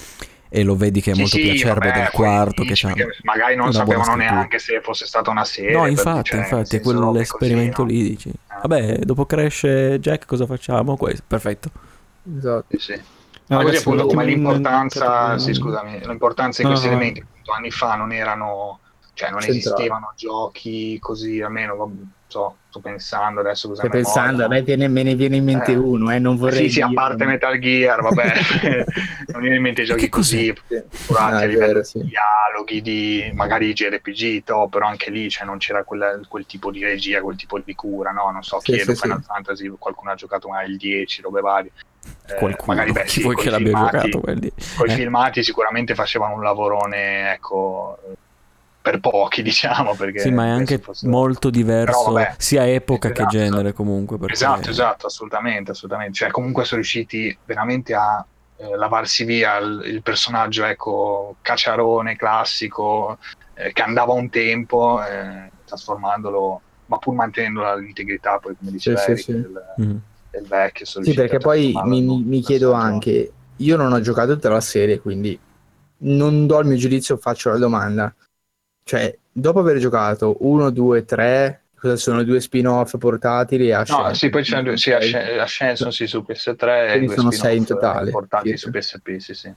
e 0.49 0.62
lo 0.62 0.77
vedi 0.77 1.01
che 1.01 1.11
è 1.11 1.15
Sì, 1.15 1.20
molto 1.20 1.37
sì, 1.37 1.43
più 1.43 1.51
acerbo 1.51 1.91
vabbè, 1.91 1.93
del 1.93 2.11
quarto 2.11 2.62
che 2.65 2.69
dici 2.69 2.87
c'ha 2.87 2.95
magari 3.23 3.55
non 3.57 3.73
sapevano 3.73 4.15
neanche 4.15 4.59
se 4.59 4.81
fosse 4.81 5.07
stata 5.07 5.31
una 5.31 5.45
serie. 5.45 5.73
No, 5.77 5.87
infatti, 5.87 6.31
cioè, 6.31 6.39
infatti, 6.41 6.81
robe 6.83 6.83
quell'esperimento 6.83 7.83
così, 7.83 7.95
no? 7.97 8.03
lì 8.03 8.09
dici. 8.11 8.29
Eh. 8.31 8.35
Vabbè, 8.62 8.99
dopo 9.01 9.27
cresce 9.27 9.99
Jack 10.01 10.27
cosa 10.27 10.47
facciamo? 10.47 10.97
Questo, 10.97 11.25
perfetto. 11.27 11.70
Esatto. 12.37 12.66
Sì, 12.69 12.79
sì. 12.79 12.93
No, 13.47 13.57
Ma 13.57 13.62
così 13.62 13.79
ragazzi, 13.79 13.79
appunto 13.79 14.03
un 14.03 14.09
come 14.09 14.25
l'importanza, 14.25 15.33
in- 15.33 15.39
sì, 15.39 15.55
scusami, 15.55 16.01
l'importanza 16.07 16.62
di 16.62 16.69
No, 16.69 16.69
questi 16.69 16.89
no, 16.89 16.93
no. 16.95 16.99
elementi 16.99 17.20
appunto, 17.20 17.53
anni 17.53 17.70
fa 17.70 17.95
non 17.95 18.12
erano, 18.12 18.81
cioè 19.15 19.31
non 19.31 19.41
Centrali. 19.41 19.59
esistevano 19.59 20.12
giochi 20.16 20.99
così, 21.01 21.41
almeno 21.41 21.75
so, 22.29 22.57
sto 22.69 22.81
pensando 22.81 23.41
adesso 23.41 23.69
cosa 23.69 23.81
Stai 23.81 23.91
pensando, 23.91 24.45
a 24.45 24.49
me 24.49 24.63
viene- 24.63 24.87
me 24.89 25.03
ne 25.03 25.15
viene 25.15 25.37
in 25.37 25.45
mente 25.45 25.73
Eh. 25.73 25.77
uno, 25.77 26.11
eh, 26.13 26.19
non 26.19 26.37
vorrei 26.37 26.65
Sì, 26.69 26.75
sì, 26.75 26.81
a 26.83 26.91
parte 26.93 27.25
ma- 27.25 27.31
Metal 27.33 27.59
Gear, 27.59 28.01
vabbè, 28.03 28.33
non 29.33 29.41
viene 29.41 29.57
in 29.57 29.63
mente 29.63 29.83
giochi 29.85 30.09
così 30.09 30.55
Sì. 30.69 30.83
curati 31.07 31.33
Ah, 31.35 31.39
a 31.39 31.45
livello 31.45 31.67
vero, 31.67 31.79
di 31.81 31.85
sì. 31.87 31.99
dialoghi, 32.05 32.83
di 32.83 33.31
magari 33.35 33.73
JRPG, 33.73 34.45
to, 34.45 34.69
però 34.69 34.87
anche 34.87 35.11
lì 35.11 35.29
cioè, 35.31 35.47
non 35.47 35.59
c'era 35.59 35.85
quella- 35.85 36.21
quel 36.29 36.45
tipo 36.47 36.71
di 36.71 36.85
regia, 36.85 37.21
quel 37.23 37.37
tipo 37.37 37.59
di 37.59 37.75
cura, 37.75 38.11
no? 38.11 38.31
Non 38.31 38.43
so, 38.43 38.61
Sì, 38.61 38.73
chiedo 38.73 38.95
sì, 38.95 39.01
Final 39.01 39.21
sì. 39.21 39.27
Fantasy, 39.27 39.69
qualcuno 39.79 40.11
ha 40.11 40.15
giocato 40.15 40.49
magari 40.49 40.71
il 40.73 40.77
10, 40.77 41.23
robe 41.23 41.41
varie. 41.41 41.71
Eh, 42.27 42.35
Qualcuno, 42.35 42.75
magari, 42.75 42.93
beh, 42.93 43.05
chi 43.05 43.21
sì, 43.23 43.29
che 43.35 43.51
l'abbia 43.51 43.67
filmati- 43.73 43.97
giocato? 43.97 44.21
Quelli? 44.21 44.53
Coi 44.77 44.89
Eh. 44.91 44.95
filmati 44.95 45.43
sicuramente 45.43 45.95
facevano 45.95 46.35
un 46.35 46.43
lavorone, 46.43 47.33
ecco, 47.33 47.99
per 48.90 49.01
pochi, 49.01 49.43
diciamo, 49.43 49.94
perché 49.94 50.20
Sì, 50.20 50.31
ma 50.31 50.47
è 50.47 50.48
anche 50.48 50.78
fosse- 50.78 51.06
molto 51.09 51.51
diverso 51.51 52.05
Però, 52.05 52.12
vabbè, 52.12 52.35
sia 52.39 52.66
epoca 52.66 53.10
che 53.10 53.23
esatto, 53.23 53.36
genere 53.36 53.73
comunque. 53.73 54.16
Perché... 54.19 54.32
Esatto, 54.32 54.70
esatto, 54.70 55.06
assolutamente, 55.06 55.73
assolutamente. 55.73 56.15
Cioè, 56.15 56.31
comunque 56.31 56.65
sono 56.65 56.81
riusciti 56.81 57.36
veramente 57.44 57.94
a 57.94 58.24
eh, 58.56 58.77
lavarsi 58.77 59.24
via 59.24 59.59
il, 59.59 59.82
il 59.85 60.02
personaggio, 60.02 60.65
ecco, 60.65 61.36
cacciarone 61.43 62.16
classico, 62.16 63.19
eh, 63.55 63.73
che 63.73 63.82
andava 63.82 64.12
un 64.12 64.31
tempo, 64.31 65.02
eh, 65.05 65.51
trasformandolo, 65.65 66.62
ma 66.86 66.97
pur 66.98 67.15
mantenendo 67.15 67.62
l'integrità, 67.74 68.39
poi 68.39 68.56
come 68.56 68.70
diceva 68.70 68.98
sì, 69.01 69.10
Eric, 69.10 69.24
sì. 69.24 69.32
Del, 69.32 69.62
Mm. 69.81 69.97
del 70.31 70.47
vecchio. 70.47 70.86
sono 70.86 71.05
Sì, 71.05 71.15
perché 71.15 71.39
poi 71.39 71.73
mi, 71.85 72.01
mi- 72.02 72.23
mi 72.24 72.40
chiedo 72.40 72.73
anche, 72.73 73.32
io 73.56 73.77
non 73.77 73.93
ho 73.93 74.01
giocato 74.01 74.32
tutta 74.35 74.48
la 74.48 74.60
serie, 74.60 74.98
quindi 74.98 75.39
non 76.01 76.47
do 76.47 76.59
il 76.60 76.66
mio 76.66 76.77
giudizio, 76.77 77.16
faccio 77.16 77.51
la 77.51 77.59
domanda. 77.59 78.15
Cioè, 78.89 79.15
dopo 79.31 79.59
aver 79.59 79.77
giocato 79.77 80.39
1, 80.40 80.70
2, 80.70 81.05
3, 81.05 81.65
cosa 81.78 81.97
sono 81.97 82.23
due 82.24 82.40
spin-off 82.40 82.97
portatili 82.97 83.70
a 83.70 83.81
No, 83.81 83.82
Ascension, 83.82 84.15
sì, 84.15 84.31
poi 84.31 84.43
c'è 84.43 84.77
sì, 84.78 84.90
ok? 84.90 84.97
Ascen- 84.97 85.39
Ascension 85.40 85.93
sì, 85.93 86.06
su 86.06 86.24
PS3 86.24 86.86
e 86.86 86.89
Quindi 86.93 87.06
due 87.09 87.15
sono 87.16 87.31
sei 87.31 87.59
in 87.59 87.66
totale, 87.66 88.10
portati 88.10 88.56
su 88.56 88.70
PSP, 88.70 89.16
sì, 89.19 89.35
sì. 89.35 89.52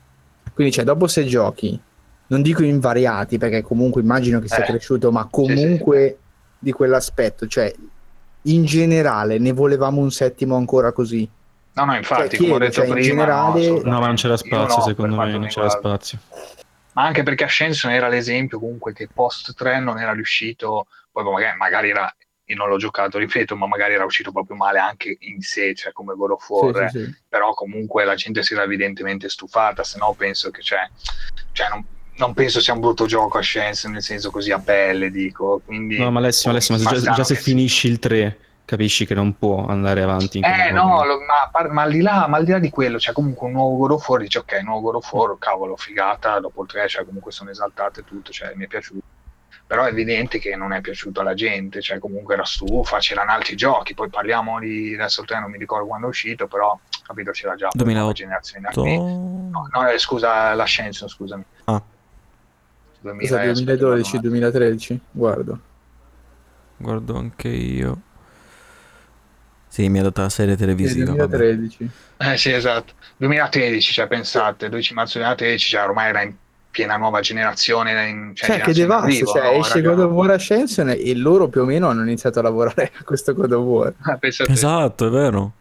Quindi, 0.52 0.70
cioè, 0.74 0.84
dopo 0.84 1.06
sei 1.06 1.26
giochi, 1.26 1.80
non 2.26 2.42
dico 2.42 2.62
invariati, 2.62 3.38
perché 3.38 3.62
comunque 3.62 4.02
immagino 4.02 4.38
che 4.38 4.48
sia 4.48 4.58
Eh, 4.58 4.66
cresciuto, 4.66 5.10
ma 5.10 5.22
sì, 5.22 5.28
sì. 5.28 5.40
comunque 5.40 6.18
di 6.58 6.72
quell'aspetto, 6.72 7.46
cioè, 7.46 7.74
in 8.42 8.64
generale, 8.66 9.38
ne 9.38 9.52
volevamo 9.52 10.02
un 10.02 10.10
settimo 10.10 10.56
ancora 10.56 10.92
così? 10.92 11.26
No, 11.72 11.86
no, 11.86 11.96
infatti, 11.96 12.36
Cioè, 12.36 12.38
come 12.38 12.52
ho 12.52 12.58
detto 12.58 12.72
cioè, 12.74 12.86
in 12.86 12.92
prima, 12.92 13.00
generale- 13.00 13.48
assolutamente. 13.60 13.88
No, 13.88 13.98
ma 14.00 14.06
non 14.08 14.14
c'era 14.16 14.34
Io 14.34 14.36
spazio, 14.36 14.76
no, 14.76 14.80
secondo 14.82 15.16
me, 15.16 15.30
non 15.32 15.46
c'era 15.46 15.70
riguarda. 15.70 15.78
spazio. 15.78 16.18
Ma 16.92 17.04
anche 17.04 17.22
perché 17.22 17.44
Ascension 17.44 17.92
era 17.92 18.08
l'esempio 18.08 18.58
comunque 18.58 18.92
che 18.92 19.08
post 19.12 19.54
3 19.54 19.80
non 19.80 19.98
era 19.98 20.12
riuscito, 20.12 20.86
poi 21.10 21.24
magari, 21.24 21.56
magari 21.56 21.90
era, 21.90 22.14
io 22.44 22.56
non 22.56 22.68
l'ho 22.68 22.76
giocato, 22.76 23.18
ripeto, 23.18 23.56
ma 23.56 23.66
magari 23.66 23.94
era 23.94 24.04
uscito 24.04 24.32
proprio 24.32 24.56
male 24.56 24.78
anche 24.78 25.16
in 25.20 25.40
sé, 25.40 25.74
cioè 25.74 25.92
come 25.92 26.14
God 26.14 26.32
of 26.32 26.48
War, 26.48 26.90
Sì, 26.90 26.98
sì, 26.98 27.04
sì. 27.04 27.16
però 27.28 27.54
comunque 27.54 28.04
la 28.04 28.14
gente 28.14 28.42
si 28.42 28.52
era 28.52 28.64
evidentemente 28.64 29.28
stufata, 29.28 29.84
se 29.84 29.98
no 29.98 30.12
penso 30.14 30.50
che 30.50 30.60
cioè, 30.60 30.88
cioè 31.52 31.68
non, 31.68 31.84
non 32.16 32.34
penso 32.34 32.60
sia 32.60 32.74
un 32.74 32.80
brutto 32.80 33.06
gioco 33.06 33.38
Ascension 33.38 33.92
nel 33.92 34.02
senso 34.02 34.30
così 34.30 34.50
a 34.50 34.58
pelle, 34.58 35.10
dico, 35.10 35.62
quindi... 35.64 35.98
No, 35.98 36.10
ma 36.10 36.18
Alessio, 36.18 36.50
Alessio, 36.50 36.76
ma 36.76 36.98
già, 36.98 37.12
già 37.12 37.24
se 37.24 37.34
finisci 37.36 37.88
il 37.88 37.98
3 37.98 38.38
capisci 38.72 39.04
che 39.04 39.12
non 39.14 39.36
può 39.36 39.66
andare 39.66 40.00
avanti. 40.02 40.38
in 40.38 40.44
Eh 40.44 40.70
no, 40.70 41.04
lo- 41.04 41.18
ma, 41.20 41.48
par- 41.50 41.70
ma 41.70 41.82
al 41.82 41.90
di 41.92 42.00
là, 42.00 42.26
ma 42.26 42.38
al 42.38 42.44
di 42.44 42.52
là 42.52 42.58
di 42.58 42.70
quello, 42.70 42.96
c'è 42.96 43.12
comunque 43.12 43.46
un 43.46 43.52
nuovo 43.52 43.76
God 43.76 43.90
of 43.92 44.08
War, 44.08 44.20
dice 44.22 44.38
ok, 44.38 44.60
nuovo 44.62 44.80
God 44.80 44.94
of 44.94 45.12
War, 45.12 45.36
cavolo, 45.38 45.76
figata, 45.76 46.40
dopo 46.40 46.62
il 46.62 46.68
3, 46.68 46.88
cioè 46.88 47.04
comunque 47.04 47.32
sono 47.32 47.50
esaltate 47.50 48.00
e 48.00 48.04
tutto, 48.04 48.32
cioè 48.32 48.52
mi 48.54 48.64
è 48.64 48.66
piaciuto. 48.68 49.04
Però 49.66 49.84
è 49.84 49.88
evidente 49.88 50.38
che 50.38 50.56
non 50.56 50.72
è 50.72 50.80
piaciuto 50.80 51.20
alla 51.20 51.34
gente, 51.34 51.82
cioè 51.82 51.98
comunque 51.98 52.32
era 52.34 52.44
stufa, 52.44 52.96
c'erano 52.98 53.30
altri 53.32 53.56
giochi, 53.56 53.92
poi 53.94 54.08
parliamo 54.08 54.58
di 54.58 54.94
adesso 54.94 55.20
il 55.20 55.26
3 55.26 55.40
non 55.40 55.50
mi 55.50 55.58
ricordo 55.58 55.86
quando 55.86 56.06
è 56.06 56.08
uscito, 56.08 56.46
però 56.46 56.78
capito 57.06 57.30
c'era 57.32 57.54
già 57.54 57.68
una 57.72 57.82
2008. 57.84 58.12
generazione 58.12 58.68
anni. 58.74 58.96
No, 59.50 59.68
no, 59.70 59.88
eh, 59.88 59.98
scusa, 59.98 60.54
l'Ascension, 60.54 61.08
scusami. 61.08 61.44
Ah. 61.64 61.82
2000, 63.00 63.28
Cos'è, 63.28 63.48
aspetta, 63.50 63.52
2012, 63.76 64.10
guarda 64.10 64.26
un 64.26 64.32
2013? 64.32 65.00
Guardo. 65.10 65.58
Guardo 66.78 67.16
anche 67.16 67.48
io. 67.48 68.00
Sì, 69.72 69.88
mi 69.88 70.00
ha 70.00 70.02
dato 70.02 70.20
la 70.20 70.28
serie 70.28 70.54
televisiva. 70.54 71.14
vabbè. 71.14 71.34
2013. 71.34 71.90
Eh 72.18 72.36
sì, 72.36 72.52
esatto. 72.52 72.92
2013, 73.16 73.92
cioè 73.94 74.06
pensate, 74.06 74.68
12 74.68 74.92
marzo 74.92 75.16
2013, 75.16 75.68
cioè 75.70 75.82
ormai 75.84 76.10
era 76.10 76.20
in 76.20 76.34
piena 76.70 76.98
nuova 76.98 77.20
generazione. 77.20 78.06
In, 78.06 78.32
Cioè, 78.34 78.60
che 78.60 78.72
generazione 78.72 78.74
in 78.74 78.74
devasto, 78.74 79.06
arrivo, 79.06 79.32
cioè, 79.32 79.42
no, 79.44 79.64
esce? 79.64 79.80
God 79.80 79.98
of 80.00 80.10
War 80.10 80.30
Ascension 80.32 80.90
e 80.90 81.14
loro 81.14 81.48
più 81.48 81.62
o 81.62 81.64
meno 81.64 81.88
hanno 81.88 82.02
iniziato 82.02 82.40
a 82.40 82.42
lavorare 82.42 82.92
a 82.98 83.02
questo 83.02 83.32
God 83.32 83.52
of 83.52 83.64
War. 83.64 84.18
Pensate. 84.18 84.52
Esatto, 84.52 85.06
è 85.06 85.10
vero. 85.10 85.52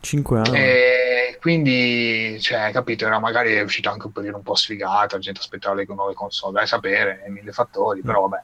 5 0.00 0.38
anni. 0.40 0.58
E 0.58 1.38
quindi, 1.40 2.36
cioè, 2.42 2.70
capito, 2.70 3.06
era 3.06 3.18
magari 3.18 3.54
è 3.54 3.62
uscito 3.62 3.88
anche 3.88 4.08
un 4.08 4.12
periodo 4.12 4.36
un 4.36 4.42
po' 4.42 4.56
sfigato, 4.56 5.16
la 5.16 5.22
gente 5.22 5.40
aspettava 5.40 5.74
le 5.74 5.86
nuove 5.88 6.12
console, 6.12 6.52
dai 6.52 6.66
sapere, 6.66 7.24
mille 7.28 7.52
fattori, 7.52 8.02
però 8.02 8.28
vabbè. 8.28 8.42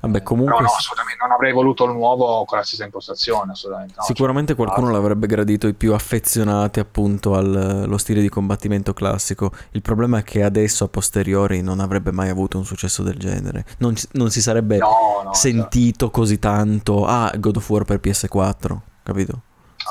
Vabbè, 0.00 0.22
comunque 0.22 0.54
Però 0.54 0.66
no, 0.66 0.74
assolutamente, 0.74 1.22
non 1.22 1.32
avrei 1.32 1.52
voluto 1.52 1.84
il 1.84 1.92
nuovo 1.92 2.44
con 2.44 2.58
la 2.58 2.64
stessa 2.64 2.84
impostazione, 2.84 3.52
assolutamente. 3.52 3.94
no, 3.96 4.02
sicuramente 4.04 4.54
cioè, 4.54 4.56
qualcuno 4.64 4.86
basta. 4.86 5.00
l'avrebbe 5.00 5.26
gradito 5.26 5.66
i 5.66 5.74
più 5.74 5.92
affezionati 5.92 6.80
appunto 6.80 7.34
allo 7.36 7.98
stile 7.98 8.20
di 8.20 8.28
combattimento 8.28 8.94
classico. 8.94 9.52
Il 9.72 9.82
problema 9.82 10.18
è 10.18 10.22
che 10.22 10.42
adesso 10.42 10.84
a 10.84 10.88
posteriori 10.88 11.60
non 11.62 11.80
avrebbe 11.80 12.12
mai 12.12 12.28
avuto 12.28 12.58
un 12.58 12.64
successo 12.64 13.02
del 13.02 13.16
genere. 13.18 13.64
Non, 13.78 13.94
non 14.12 14.30
si 14.30 14.40
sarebbe 14.40 14.78
No, 14.78 15.22
no, 15.24 15.34
sentito 15.34 16.10
così 16.10 16.38
tanto. 16.38 17.04
Ah, 17.04 17.32
God 17.36 17.56
of 17.56 17.68
War 17.68 17.84
per 17.84 17.98
PS4, 18.00 18.76
capito? 19.02 19.40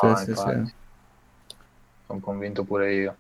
No, 0.02 0.16
Sì, 0.16 0.24
sì, 0.26 0.34
sì. 0.36 0.74
Sono 2.08 2.20
convinto 2.20 2.64
pure 2.64 2.94
io. 2.94 3.16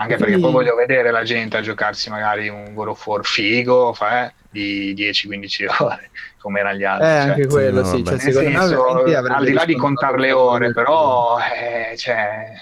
Anche 0.00 0.14
Quindi- 0.14 0.32
perché 0.34 0.38
poi 0.40 0.52
voglio 0.52 0.74
vedere 0.76 1.10
la 1.10 1.22
gente 1.24 1.56
a 1.56 1.60
giocarsi 1.60 2.08
magari 2.08 2.48
un 2.48 2.72
God 2.72 2.88
of 2.88 3.06
War 3.06 3.24
figo 3.24 3.92
fa, 3.92 4.26
eh, 4.26 4.32
di 4.50 4.94
10-15 4.94 5.66
ore, 5.82 6.10
come 6.38 6.60
erano 6.60 6.76
gli 6.78 6.82
Eh, 6.82 6.86
altri. 6.86 7.06
cioè. 7.06 7.28
anche 7.30 7.46
quello, 7.46 7.80
no, 7.82 7.86
sì. 7.86 8.04
Cioè, 8.04 8.18
secondo 8.18 8.48
me 8.50 8.58
senso, 8.58 9.32
al 9.34 9.44
di 9.44 9.52
là 9.52 9.64
di 9.64 9.76
contare 9.76 10.18
le 10.18 10.32
ore, 10.32 10.72
però 10.72 11.38
eh, 11.38 11.96
cioè, 11.96 12.52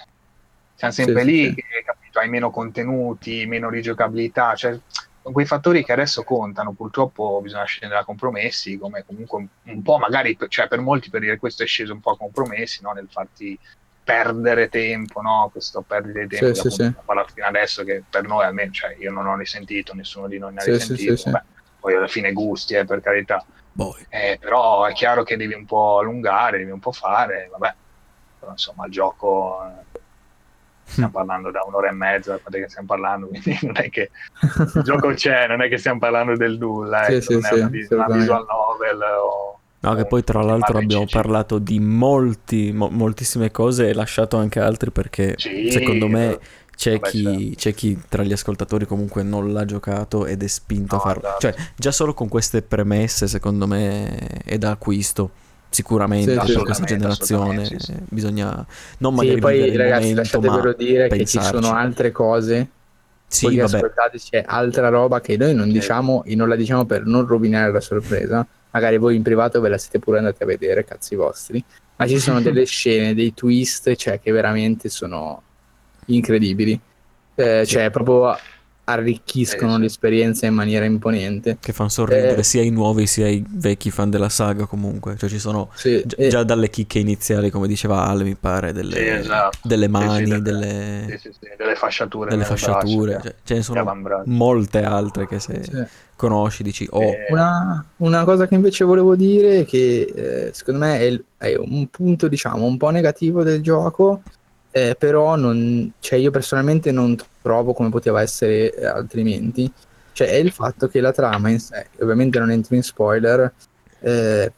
siamo 0.74 0.92
sempre 0.92 1.22
Sì, 1.22 1.30
lì 1.30 1.44
sì. 1.48 1.54
che 1.54 1.62
capito, 1.84 2.18
hai 2.18 2.28
meno 2.28 2.50
contenuti, 2.50 3.46
meno 3.46 3.68
rigiocabilità, 3.68 4.54
cioè, 4.54 4.78
sono 5.26 5.32
quei 5.32 5.46
fattori 5.46 5.84
che 5.84 5.92
adesso 5.92 6.22
contano, 6.22 6.72
purtroppo 6.72 7.40
bisogna 7.42 7.64
scendere 7.64 8.00
a 8.00 8.04
compromessi, 8.04 8.78
come 8.78 9.04
comunque 9.04 9.46
un, 9.64 9.82
po' 9.82 9.98
magari, 9.98 10.36
cioè 10.48 10.68
per 10.68 10.80
molti 10.80 11.10
per 11.10 11.20
dire 11.20 11.36
questo 11.38 11.64
è 11.64 11.66
sceso 11.66 11.92
un 11.92 12.00
po' 12.00 12.12
a 12.12 12.16
compromessi, 12.16 12.80
no? 12.82 12.92
nel 12.92 13.08
farti 13.10 13.58
perdere 14.04 14.68
tempo, 14.68 15.20
no? 15.20 15.48
questo 15.50 15.82
perdere 15.82 16.28
tempo 16.28 16.54
Sì, 16.54 16.62
che 16.62 16.70
sì, 16.70 16.82
sì. 16.84 16.94
fino 17.34 17.46
adesso 17.46 17.82
che 17.82 18.04
per 18.08 18.24
noi 18.24 18.44
almeno, 18.44 18.70
cioè 18.70 18.94
io 19.00 19.10
non 19.10 19.26
ho 19.26 19.36
risentito, 19.36 19.94
nessuno 19.94 20.28
di 20.28 20.38
noi 20.38 20.52
ne 20.52 20.58
ha 20.60 20.62
Sì, 20.62 20.70
sì, 20.74 20.78
risentito, 20.78 21.16
sì, 21.16 21.22
sì. 21.30 21.36
Poi 21.86 21.94
alla 21.94 22.08
fine 22.08 22.32
gusti, 22.32 22.74
eh, 22.74 22.84
per 22.84 23.00
carità. 23.00 23.44
Poi. 23.72 24.04
Eh, 24.08 24.38
però 24.40 24.86
è 24.86 24.92
chiaro 24.92 25.22
che 25.22 25.36
devi 25.36 25.54
un 25.54 25.64
po' 25.66 25.98
allungare, 25.98 26.58
devi 26.58 26.72
un 26.72 26.80
po' 26.80 26.90
fare, 26.90 27.48
vabbè, 27.52 27.74
però 28.40 28.50
insomma 28.50 28.86
il 28.86 28.90
gioco 28.90 29.62
eh, 29.62 30.00
stiamo 30.82 31.12
parlando 31.14 31.52
da 31.52 31.62
un'ora 31.64 31.88
e 31.88 31.92
mezza, 31.92 32.32
da 32.32 32.38
quant'è 32.38 32.62
che 32.62 32.68
stiamo 32.68 32.88
parlando, 32.88 33.28
quindi 33.30 33.56
non 33.62 33.76
è 33.76 33.88
che 33.88 34.10
il 34.74 34.82
gioco 34.82 35.12
c'è, 35.12 35.46
non 35.46 35.62
è 35.62 35.68
che 35.68 35.78
stiamo 35.78 36.00
parlando 36.00 36.34
del 36.34 36.58
nulla, 36.58 37.04
Sì, 37.04 37.12
ecco, 37.12 37.22
sì, 37.22 37.32
non 37.34 37.44
è 37.44 37.48
sì, 37.48 37.94
una, 37.94 38.06
visual 38.08 38.46
novel 38.48 39.00
o... 39.02 39.60
No, 39.78 39.94
che 39.94 40.06
poi 40.06 40.24
tra 40.24 40.42
l'altro 40.42 40.78
abbiamo 40.78 41.06
parlato 41.08 41.60
di 41.60 41.78
molti, 41.78 42.72
mo- 42.72 42.88
moltissime 42.90 43.52
cose 43.52 43.90
e 43.90 43.94
lasciato 43.94 44.36
anche 44.36 44.58
altri 44.58 44.90
perché 44.90 45.34
Sì, 45.36 45.70
secondo 45.70 46.08
me 46.08 46.40
c'è 46.76 47.00
vabbè, 47.00 47.08
chi, 47.10 47.22
certo. 47.24 47.54
c'è 47.56 47.74
chi 47.74 47.98
tra 48.08 48.22
gli 48.22 48.32
ascoltatori 48.32 48.86
comunque 48.86 49.22
non 49.22 49.52
l'ha 49.52 49.64
giocato 49.64 50.26
ed 50.26 50.42
è 50.42 50.46
spinto 50.46 50.96
No, 50.96 51.00
a 51.00 51.04
farlo. 51.04 51.22
esatto. 51.22 51.40
Cioè, 51.40 51.54
già 51.76 51.90
solo 51.92 52.14
con 52.14 52.28
queste 52.28 52.62
premesse 52.62 53.26
secondo 53.28 53.66
me 53.66 54.16
è 54.44 54.58
da 54.58 54.70
acquisto. 54.72 55.30
Sicuramente 55.68 56.38
Sì, 56.40 56.52
per 56.52 56.62
questa 56.62 56.84
generazione 56.84 57.64
sì, 57.64 57.76
sì. 57.78 57.94
bisogna 58.08 58.64
non 58.98 59.14
magari 59.14 59.34
Sì, 59.34 59.40
poi 59.40 59.76
ragazzi, 59.76 60.14
momento, 60.14 60.20
lasciatevelo 60.20 60.62
ma 60.62 60.72
dire 60.72 61.08
che 61.08 61.24
ci 61.26 61.38
pensarci. 61.38 61.48
sono 61.48 61.72
altre 61.74 62.12
cose 62.12 62.70
Sì, 63.26 63.56
vabbè. 63.56 63.76
ascoltate 63.76 64.18
c'è 64.18 64.44
altra 64.46 64.88
roba 64.88 65.20
che 65.20 65.36
noi 65.36 65.54
non 65.54 65.70
diciamo 65.72 66.24
e 66.24 66.34
non 66.36 66.48
la 66.48 66.56
diciamo 66.56 66.84
per 66.86 67.04
non 67.06 67.26
rovinare 67.26 67.72
la 67.72 67.80
sorpresa. 67.80 68.46
Magari 68.70 68.98
voi 68.98 69.16
in 69.16 69.22
privato 69.22 69.60
ve 69.60 69.68
la 69.70 69.78
siete 69.78 69.98
pure 69.98 70.18
andati 70.18 70.42
a 70.42 70.46
vedere, 70.46 70.84
cazzi 70.84 71.14
vostri. 71.16 71.62
Ma 71.96 72.06
ci 72.06 72.18
sono 72.20 72.40
delle 72.42 72.64
scene, 72.64 73.14
dei 73.14 73.34
twist, 73.34 73.94
cioè 73.96 74.20
che 74.20 74.30
veramente 74.30 74.88
sono 74.88 75.42
incredibili. 76.06 76.78
Eh, 77.34 77.62
Sì. 77.64 77.72
Cioè, 77.72 77.90
proprio 77.90 78.36
arricchiscono 78.88 79.72
Eh, 79.72 79.74
sì. 79.74 79.80
l'esperienza 79.82 80.46
in 80.46 80.54
maniera 80.54 80.84
imponente. 80.84 81.56
Che 81.60 81.72
fanno 81.72 81.88
sorridere 81.88 82.36
Eh. 82.38 82.42
sia 82.44 82.62
i 82.62 82.70
nuovi 82.70 83.06
sia 83.08 83.26
i 83.26 83.44
vecchi 83.48 83.90
fan 83.90 84.10
della 84.10 84.28
saga 84.28 84.66
comunque. 84.66 85.16
Cioè 85.16 85.28
ci 85.28 85.40
sono 85.40 85.70
Sì, 85.74 86.02
gi- 86.06 86.14
e- 86.16 86.28
già 86.28 86.44
dalle 86.44 86.70
chicche 86.70 87.00
iniziali, 87.00 87.50
come 87.50 87.66
diceva 87.66 88.06
Ale, 88.06 88.22
mi 88.22 88.36
pare, 88.36 88.72
delle, 88.72 88.94
Sì, 88.94 89.06
esatto. 89.08 89.58
delle 89.66 89.86
Sì, 89.86 89.92
sì, 89.92 89.98
mani, 89.98 90.24
delle- 90.28 90.42
delle, 90.42 91.06
Sì, 91.10 91.18
sì, 91.18 91.32
sì, 91.32 91.48
delle 91.58 91.74
fasciature. 91.74 92.30
delle 92.30 92.44
fasciature. 92.44 93.12
braccia, 93.14 93.28
cioè, 93.28 93.34
ce 93.42 93.54
ne 93.54 93.62
sono 93.62 94.22
molte 94.26 94.82
altre 94.84 95.26
che 95.26 95.40
se 95.40 95.62
sì. 95.64 95.84
conosci 96.14 96.62
dici, 96.62 96.86
oh, 96.90 97.02
Eh, 97.02 97.26
Una, 97.30 97.84
una 97.96 98.24
cosa 98.24 98.46
che 98.46 98.54
invece 98.54 98.84
volevo 98.84 99.16
dire, 99.16 99.64
che 99.64 100.46
eh, 100.48 100.50
secondo 100.54 100.80
me 100.86 100.98
è, 101.00 101.20
è 101.38 101.54
un 101.56 101.88
punto, 101.88 102.28
diciamo, 102.28 102.64
un 102.64 102.76
po' 102.76 102.90
negativo 102.90 103.42
del 103.42 103.60
gioco, 103.62 104.22
eh, 104.76 104.94
però 104.94 105.36
non, 105.36 105.90
cioè 106.00 106.18
io 106.18 106.30
personalmente 106.30 106.92
non 106.92 107.16
trovo 107.40 107.72
come 107.72 107.88
poteva 107.88 108.20
essere 108.20 108.74
eh, 108.74 108.84
altrimenti. 108.84 109.72
Cioè, 110.12 110.28
è 110.28 110.34
il 110.34 110.52
fatto 110.52 110.86
che 110.88 111.00
la 111.00 111.12
trama 111.12 111.48
in 111.48 111.60
sé, 111.60 111.86
ovviamente 112.00 112.38
non 112.38 112.50
entro 112.50 112.74
in 112.74 112.82
spoiler, 112.82 113.50
eh, 114.00 114.52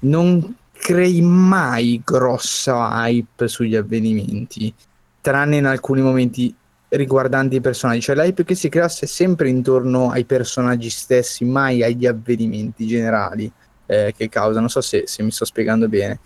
non 0.00 0.56
crei 0.72 1.20
mai 1.20 2.00
grossa 2.02 3.04
hype 3.06 3.48
sugli 3.48 3.76
avvenimenti, 3.76 4.72
tranne 5.20 5.56
in 5.58 5.66
alcuni 5.66 6.00
momenti 6.00 6.54
riguardanti 6.88 7.56
i 7.56 7.60
personaggi. 7.60 8.00
Cioè, 8.00 8.16
l'hype 8.16 8.44
che 8.44 8.54
si 8.54 8.70
creasse 8.70 9.06
sempre 9.06 9.50
intorno 9.50 10.10
ai 10.10 10.24
personaggi 10.24 10.88
stessi, 10.88 11.44
mai 11.44 11.82
agli 11.82 12.06
avvenimenti 12.06 12.86
generali 12.86 13.52
eh, 13.84 14.14
che 14.16 14.30
causano. 14.30 14.60
Non 14.60 14.70
so 14.70 14.80
se, 14.80 15.02
se 15.06 15.22
mi 15.22 15.30
sto 15.30 15.44
spiegando 15.44 15.86
bene. 15.86 16.18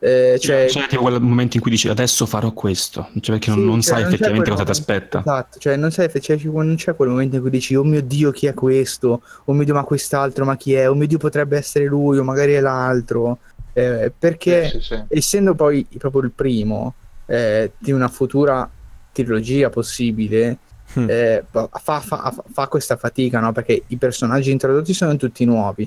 Eh, 0.00 0.38
cioè, 0.40 0.66
C'è 0.68 0.86
tipo 0.86 1.02
quel 1.02 1.20
momento 1.20 1.56
in 1.56 1.62
cui 1.62 1.72
dici 1.72 1.88
adesso 1.88 2.24
farò 2.24 2.52
questo, 2.52 3.08
cioè 3.20 3.38
perché 3.38 3.50
non, 3.50 3.58
sì, 3.58 3.64
non 3.64 3.80
cioè, 3.80 3.92
sai 3.92 4.02
non 4.02 4.12
effettivamente 4.12 4.50
cosa 4.50 4.64
ti 4.64 4.70
aspetta. 4.70 5.18
Esatto, 5.20 5.58
cioè 5.58 5.76
non, 5.76 5.90
sai, 5.90 6.08
cioè, 6.20 6.38
non 6.44 6.74
c'è 6.76 6.94
quel 6.94 7.08
momento 7.08 7.34
in 7.36 7.40
cui 7.42 7.50
dici 7.50 7.74
oh 7.74 7.82
mio 7.82 8.00
Dio 8.00 8.30
chi 8.30 8.46
è 8.46 8.54
questo, 8.54 9.22
oh 9.44 9.52
mio 9.52 9.64
Dio 9.64 9.74
ma 9.74 9.82
quest'altro 9.82 10.44
ma 10.44 10.56
chi 10.56 10.74
è, 10.74 10.88
oh 10.88 10.94
mio 10.94 11.06
Dio 11.08 11.18
potrebbe 11.18 11.56
essere 11.56 11.86
lui 11.86 12.18
o 12.18 12.22
magari 12.24 12.52
è 12.52 12.60
l'altro, 12.60 13.38
Eh, 13.72 14.12
perché 14.16 14.68
sì, 14.70 14.80
sì, 14.80 14.94
sì. 14.94 15.02
essendo 15.08 15.54
poi 15.54 15.86
proprio 15.98 16.22
il 16.22 16.30
primo 16.32 16.94
eh, 17.26 17.72
di 17.78 17.90
una 17.92 18.08
futura 18.08 18.68
trilogia 19.12 19.68
possibile, 19.70 20.58
Mm. 20.98 21.06
eh, 21.10 21.44
fa, 21.50 21.68
fa- 21.70 22.00
fa- 22.00 22.44
fa 22.50 22.66
questa 22.66 22.96
fatica, 22.96 23.40
no? 23.40 23.52
Perché 23.52 23.82
i 23.88 23.96
personaggi 23.98 24.50
introdotti 24.50 24.94
sono 24.94 25.14
tutti 25.16 25.44
nuovi, 25.44 25.86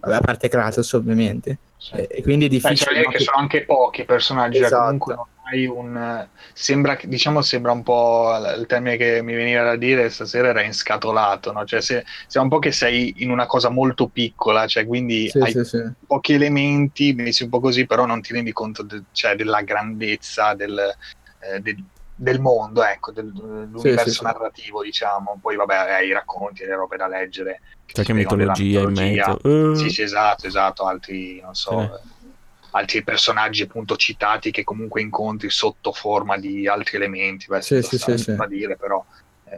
Vabbè, 0.00 0.14
a 0.16 0.20
parte 0.20 0.48
Kratos 0.48 0.92
ovviamente, 0.92 1.58
Sì. 1.76 1.94
Eh, 1.96 2.06
e 2.10 2.22
quindi 2.22 2.46
è 2.46 2.48
Beh, 2.48 2.54
difficile. 2.60 2.94
cioè, 2.94 3.02
no, 3.02 3.10
che 3.10 3.18
sono 3.20 3.38
anche 3.38 3.64
pochi 3.64 4.04
personaggi, 4.04 4.56
cioè, 4.58 4.66
Esatto. 4.66 4.82
comunque 4.82 5.14
non 5.14 5.26
hai 5.50 5.66
un 5.66 6.28
sembra 6.52 6.96
che- 6.96 7.06
diciamo 7.06 7.40
sembra 7.42 7.70
un 7.72 7.82
po' 7.84 8.32
il 8.58 8.66
termine 8.66 8.96
che 8.96 9.22
mi 9.22 9.34
veniva 9.34 9.62
da 9.62 9.76
dire 9.76 10.10
stasera 10.10 10.48
era 10.48 10.62
inscatolato 10.62 11.52
no? 11.52 11.64
cioè 11.64 11.80
se, 11.80 12.04
sembra 12.26 12.42
un 12.42 12.48
po' 12.48 12.58
che 12.58 12.72
sei 12.72 13.22
in 13.22 13.30
una 13.30 13.46
cosa 13.46 13.68
molto 13.68 14.08
piccola 14.08 14.66
cioè 14.66 14.84
quindi 14.86 15.28
Sì, 15.28 15.38
hai 15.38 15.52
sì, 15.64 15.78
pochi 16.04 16.32
elementi 16.32 17.12
messi 17.12 17.44
un 17.44 17.50
po' 17.50 17.60
così 17.60 17.86
però 17.86 18.06
non 18.06 18.20
ti 18.22 18.32
rendi 18.32 18.50
conto 18.52 18.82
de- 18.82 19.04
cioè, 19.12 19.36
della 19.36 19.60
grandezza 19.62 20.54
del, 20.54 20.76
eh, 21.40 21.60
del- 21.60 21.84
del 22.18 22.40
mondo 22.40 22.82
ecco 22.82 23.12
del- 23.12 23.30
dell'universo 23.30 24.08
sì, 24.08 24.14
sì. 24.16 24.24
narrativo 24.24 24.82
diciamo 24.82 25.38
poi 25.40 25.54
vabbè 25.56 25.74
hai 25.76 26.08
i 26.08 26.12
racconti 26.12 26.64
le 26.64 26.74
robe 26.74 26.96
da 26.96 27.06
leggere 27.06 27.60
che 27.84 27.92
Cioè 27.92 28.04
ti 28.04 28.12
che 28.12 28.18
spiegano 28.26 28.36
della 28.36 28.54
mitologia 28.56 28.80
in 28.80 29.14
mezzo. 29.14 29.72
Eh, 29.72 29.76
Sì, 29.76 29.90
sì, 29.90 30.02
esatto, 30.02 30.46
esatto, 30.46 30.84
altri, 30.86 31.40
non 31.40 31.54
so, 31.54 31.78
Sì. 31.78 31.84
eh, 31.84 32.26
altri 32.70 33.04
personaggi 33.04 33.62
appunto 33.62 33.96
citati 33.96 34.50
che 34.50 34.64
comunque 34.64 35.02
incontri 35.02 35.50
sotto 35.50 35.92
forma 35.92 36.36
di 36.36 36.66
altri 36.66 36.96
elementi, 36.96 37.46
beh, 37.46 37.62
Sì, 37.62 37.82
sì, 37.82 37.96
sì, 37.98 38.16
sì, 38.18 38.36
sì. 38.36 38.46
dire, 38.48 38.76
però 38.76 39.04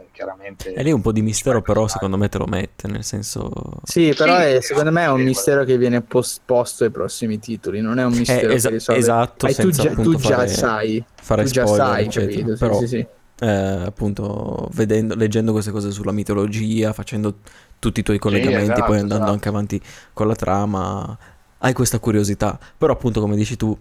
eh, 0.00 0.08
chiaramente... 0.12 0.72
E 0.72 0.82
lì 0.82 0.92
un 0.92 1.00
po' 1.00 1.12
di 1.12 1.22
mistero 1.22 1.60
però 1.62 1.86
personaggi. 1.86 1.92
secondo 1.92 2.16
me 2.16 2.28
te 2.28 2.38
lo 2.38 2.46
mette, 2.46 2.88
nel 2.88 3.04
senso... 3.04 3.50
Sì, 3.84 4.12
però 4.14 4.36
Sì, 4.38 4.42
è- 4.44 4.60
secondo 4.60 4.90
me 4.92 5.04
è 5.04 5.08
un 5.08 5.18
sì, 5.18 5.24
mistero 5.24 5.64
che 5.64 5.78
viene 5.78 6.00
posposto 6.02 6.84
ai 6.84 6.90
prossimi 6.90 7.38
titoli, 7.38 7.80
non 7.80 7.98
è 7.98 8.04
un 8.04 8.12
mistero 8.12 8.52
Eh, 8.52 8.54
esa- 8.54 8.68
che 8.68 8.74
risolve. 8.74 9.00
esatto, 9.00 9.46
Hai 9.46 9.54
tu 9.54 9.70
già, 9.70 9.94
tu 9.94 10.14
già 10.16 10.36
fare, 10.36 10.48
sai, 10.48 11.04
fare 11.20 11.42
tu 11.44 11.50
già 11.50 11.66
sai, 11.66 12.08
capito? 12.08 12.56
Sì, 12.56 12.58
Però 12.58 12.78
sì, 12.80 12.86
sì. 12.86 13.06
eh, 13.40 13.46
appunto 13.86 14.68
vedendo, 14.72 15.14
leggendo 15.14 15.52
queste 15.52 15.70
cose 15.70 15.90
sulla 15.90 16.12
mitologia, 16.12 16.92
facendo 16.92 17.36
tutti 17.78 18.00
i 18.00 18.02
tuoi 18.02 18.18
collegamenti, 18.18 18.72
esatto, 18.72 18.82
poi 18.82 18.98
andando 18.98 19.30
esatto. 19.30 19.32
anche 19.32 19.48
avanti 19.48 19.80
con 20.12 20.26
la 20.26 20.34
trama, 20.34 21.18
hai 21.58 21.72
questa 21.72 21.98
curiosità. 21.98 22.58
Però 22.76 22.92
appunto 22.92 23.20
come 23.20 23.36
dici 23.36 23.56
tu 23.56 23.76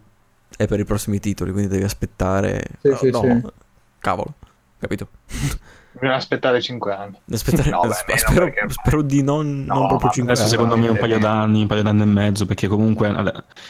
è 0.56 0.68
per 0.68 0.80
i 0.80 0.86
prossimi 0.86 1.20
titoli, 1.20 1.52
quindi 1.52 1.70
devi 1.70 1.84
aspettare... 1.84 2.64
Sì, 2.82 2.90
però 2.90 2.96
sì, 2.96 3.10
no, 3.10 3.20
sì. 3.20 3.42
cavolo, 4.00 4.34
capito? 4.80 5.08
Bisogna 6.00 6.16
aspettare 6.16 6.62
5 6.62 6.94
anni. 6.94 7.18
Aspettare- 7.32 7.70
No, 7.70 7.82
beh, 7.82 8.18
spero, 8.18 8.46
perché- 8.46 8.66
spero 8.70 9.02
di 9.02 9.24
non, 9.24 9.64
No, 9.66 9.74
non 9.74 9.88
proprio 9.88 10.08
ma 10.08 10.14
5 10.14 10.34
Adesso 10.34 10.42
anni. 10.48 10.50
secondo 10.52 10.78
me 10.78 10.88
un 10.90 10.98
paio 10.98 11.20
d'anni, 11.20 11.62
un 11.62 11.68
paio 11.68 11.84
d'anni 11.84 12.02
e 12.02 12.06
mezzo, 12.06 12.46
perché 12.46 12.68
comunque 12.68 13.08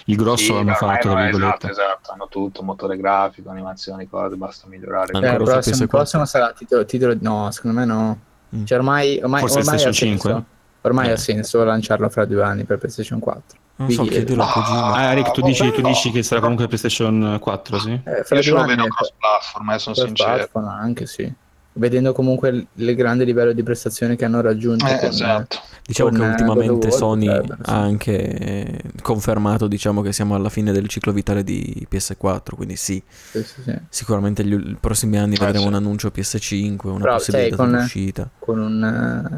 il 0.06 0.16
grosso 0.16 0.44
Sì, 0.44 0.54
l'hanno 0.54 0.64
beh, 0.72 0.74
fatto, 0.76 1.14
no, 1.14 1.20
esatto, 1.28 1.68
esatto, 1.70 2.12
hanno 2.12 2.28
tutto, 2.30 2.64
motore 2.64 2.98
grafico, 2.98 3.50
animazioni, 3.50 4.08
cose, 4.08 4.36
basta 4.36 4.68
migliorare. 4.68 5.12
Eh, 5.14 5.18
il 5.18 5.36
prossimo, 5.44 5.76
PS4. 5.76 5.82
il 5.82 5.88
prossimo 5.88 6.26
sarà 6.26 6.52
titolo, 6.52 6.86
titolo- 6.86 7.16
No, 7.20 7.50
secondo 7.52 7.80
me 7.80 7.86
no. 7.86 8.20
Mm. 8.56 8.64
Cioè 8.66 8.78
ormai, 8.78 9.20
ormai, 9.22 9.42
Forse 9.42 9.60
ormai 9.60 9.76
ha 9.76 9.78
PlayStation 9.80 10.10
senso. 10.18 10.28
5? 10.30 10.44
Ormai 10.82 11.08
Eh. 11.08 11.12
ha 11.12 11.18
senso 11.18 11.64
lanciarlo 11.64 12.08
fra 12.10 12.26
due 12.26 12.44
anni 12.44 12.64
per 12.64 12.78
PlayStation 12.78 13.20
4. 13.20 13.58
Non 13.80 13.92
so, 13.92 14.04
chiedilo 14.06 14.42
a 14.44 14.48
Kojima. 14.52 14.94
Ah, 14.94 15.12
Eric, 15.12 15.32
tu 15.32 15.42
boh, 15.42 15.48
dici, 15.48 15.72
tu 15.72 15.82
dici 15.82 16.10
che 16.12 16.24
sarà 16.24 16.40
comunque 16.42 16.66
PlayStation 16.68 17.38
4, 17.40 17.78
sì? 17.80 17.92
Eh, 18.06 18.24
fra 18.24 18.36
Io 18.38 18.42
ce 18.42 18.52
lo 18.52 18.64
vedo 18.66 18.86
è- 18.86 18.88
cross 18.88 19.14
platform, 19.18 19.70
eh, 19.72 19.80
sono 19.80 19.96
sincero. 19.96 20.30
smartphone 20.34 20.68
anche 20.70 21.06
sì. 21.06 21.32
Vedendo 21.78 22.12
comunque 22.14 22.50
il, 22.50 22.68
il 22.76 22.96
grande 22.96 23.24
livello 23.24 23.54
di 23.54 23.64
prestazione 23.64 24.16
che 24.16 24.26
hanno 24.26 24.42
raggiunto 24.42 24.86
Eh, 24.86 24.98
con, 24.98 25.10
esatto. 25.10 25.58
Diciamo 25.86 26.10
con, 26.10 26.20
che 26.20 26.26
eh, 26.26 26.30
ultimamente 26.30 26.92
Sony 26.92 27.26
sì. 27.28 27.52
ha 27.62 27.80
anche 27.80 28.82
confermato 29.02 29.68
diciamo, 29.68 30.02
che 30.02 30.12
siamo 30.12 30.36
alla 30.36 30.50
fine 30.50 30.72
del 30.72 30.88
ciclo 30.88 31.12
vitale 31.12 31.44
di 31.44 31.88
PS4, 31.90 32.56
quindi 32.56 32.76
sì, 32.76 33.02
sì, 33.32 33.44
sì, 33.44 33.62
sì. 33.64 33.76
sicuramente 33.90 34.44
gli 34.44 34.54
i 34.54 34.78
prossimi 34.80 35.18
anni 35.18 35.36
Eh, 35.36 35.40
vedremo 35.40 35.62
sì. 35.62 35.68
un 35.68 35.74
annuncio 35.76 36.12
PS5, 36.14 36.88
una 36.88 36.98
Però, 37.00 37.14
possibilità 37.16 37.56
sai, 37.56 37.66
con- 37.66 37.78
di 37.78 37.84
uscita. 37.84 38.30
Con, 38.40 38.60
un, 38.60 38.84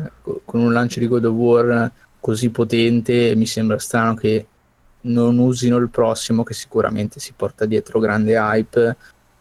eh, 0.05 0.11
co- 0.21 0.41
con 0.45 0.61
un 0.61 0.71
lancio 0.73 0.99
di 0.99 1.07
God 1.07 1.25
of 1.25 1.33
War 1.33 1.91
così 2.19 2.49
potente 2.49 3.33
mi 3.35 3.45
sembra 3.45 3.77
strano 3.79 4.13
che 4.15 4.45
non 5.01 5.37
usino 5.37 5.77
il 5.77 5.89
prossimo 5.89 6.43
che 6.43 6.53
sicuramente 6.53 7.19
si 7.19 7.33
porta 7.35 7.65
dietro 7.65 7.99
grande 7.99 8.33
hype 8.35 8.95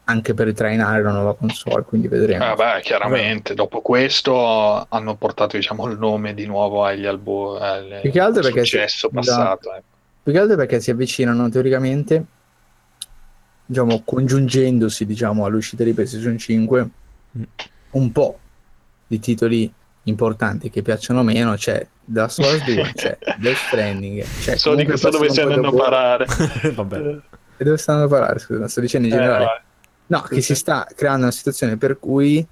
anche 0.08 0.32
per 0.32 0.54
trainare 0.54 1.02
la 1.02 1.10
nuova 1.12 1.34
console, 1.36 1.82
quindi 1.82 2.08
vedremo. 2.08 2.42
Ah, 2.42 2.54
beh, 2.54 2.80
chiaramente, 2.82 3.52
dopo 3.54 3.82
questo 3.82 4.86
hanno 4.88 5.16
portato 5.16 5.56
diciamo, 5.58 5.86
il 5.86 5.98
nome 5.98 6.32
di 6.32 6.46
nuovo 6.46 6.82
agli 6.82 7.04
album, 7.04 7.60
al 7.60 7.98
Più 8.00 8.10
che 8.10 8.20
altro 8.20 8.40
perché 8.40 8.64
successo 8.64 9.08
si- 9.08 9.14
passato. 9.14 9.70
ecco. 9.74 9.82
Più 10.22 10.32
che 10.32 10.38
altro 10.38 10.56
perché 10.56 10.80
si 10.80 10.90
avvicinano 10.90 11.50
teoricamente, 11.50 12.24
diciamo, 13.66 14.02
congiungendosi 14.02 15.04
diciamo, 15.04 15.44
all'uscita 15.44 15.84
di 15.84 15.92
PlayStation 15.92 16.38
5 16.38 16.88
Mm. 17.36 17.42
un 17.90 18.10
po' 18.12 18.38
di 19.06 19.20
titoli 19.20 19.70
importanti 20.04 20.70
che 20.70 20.80
piacciono 20.80 21.22
meno, 21.22 21.54
c'è 21.56 21.86
The 22.02 22.20
of 22.20 22.36
Us 22.38 22.64
2, 22.64 22.92
c'è 22.96 23.18
Death 23.36 23.56
Stranding, 23.66 24.24
c'è 24.40 24.56
so 24.56 24.74
di 24.74 24.90
so 24.96 25.10
dove 25.10 25.28
stai 25.28 25.44
God 25.44 25.52
andando 25.56 25.76
a 25.76 25.84
parare. 25.84 26.26
Vabbè. 26.74 27.18
E 27.58 27.64
dove 27.64 27.76
stanno 27.76 28.04
a 28.04 28.08
parlare? 28.08 28.38
Scusa, 28.38 28.66
sto 28.68 28.80
dicendo 28.80 29.08
in 29.08 29.12
Eh, 29.12 29.16
generale. 29.16 29.62
No, 30.08 30.22
che 30.22 30.40
si 30.40 30.54
sta 30.54 30.86
creando 30.94 31.22
una 31.22 31.30
situazione 31.30 31.76
per 31.76 31.98
cui, 31.98 32.46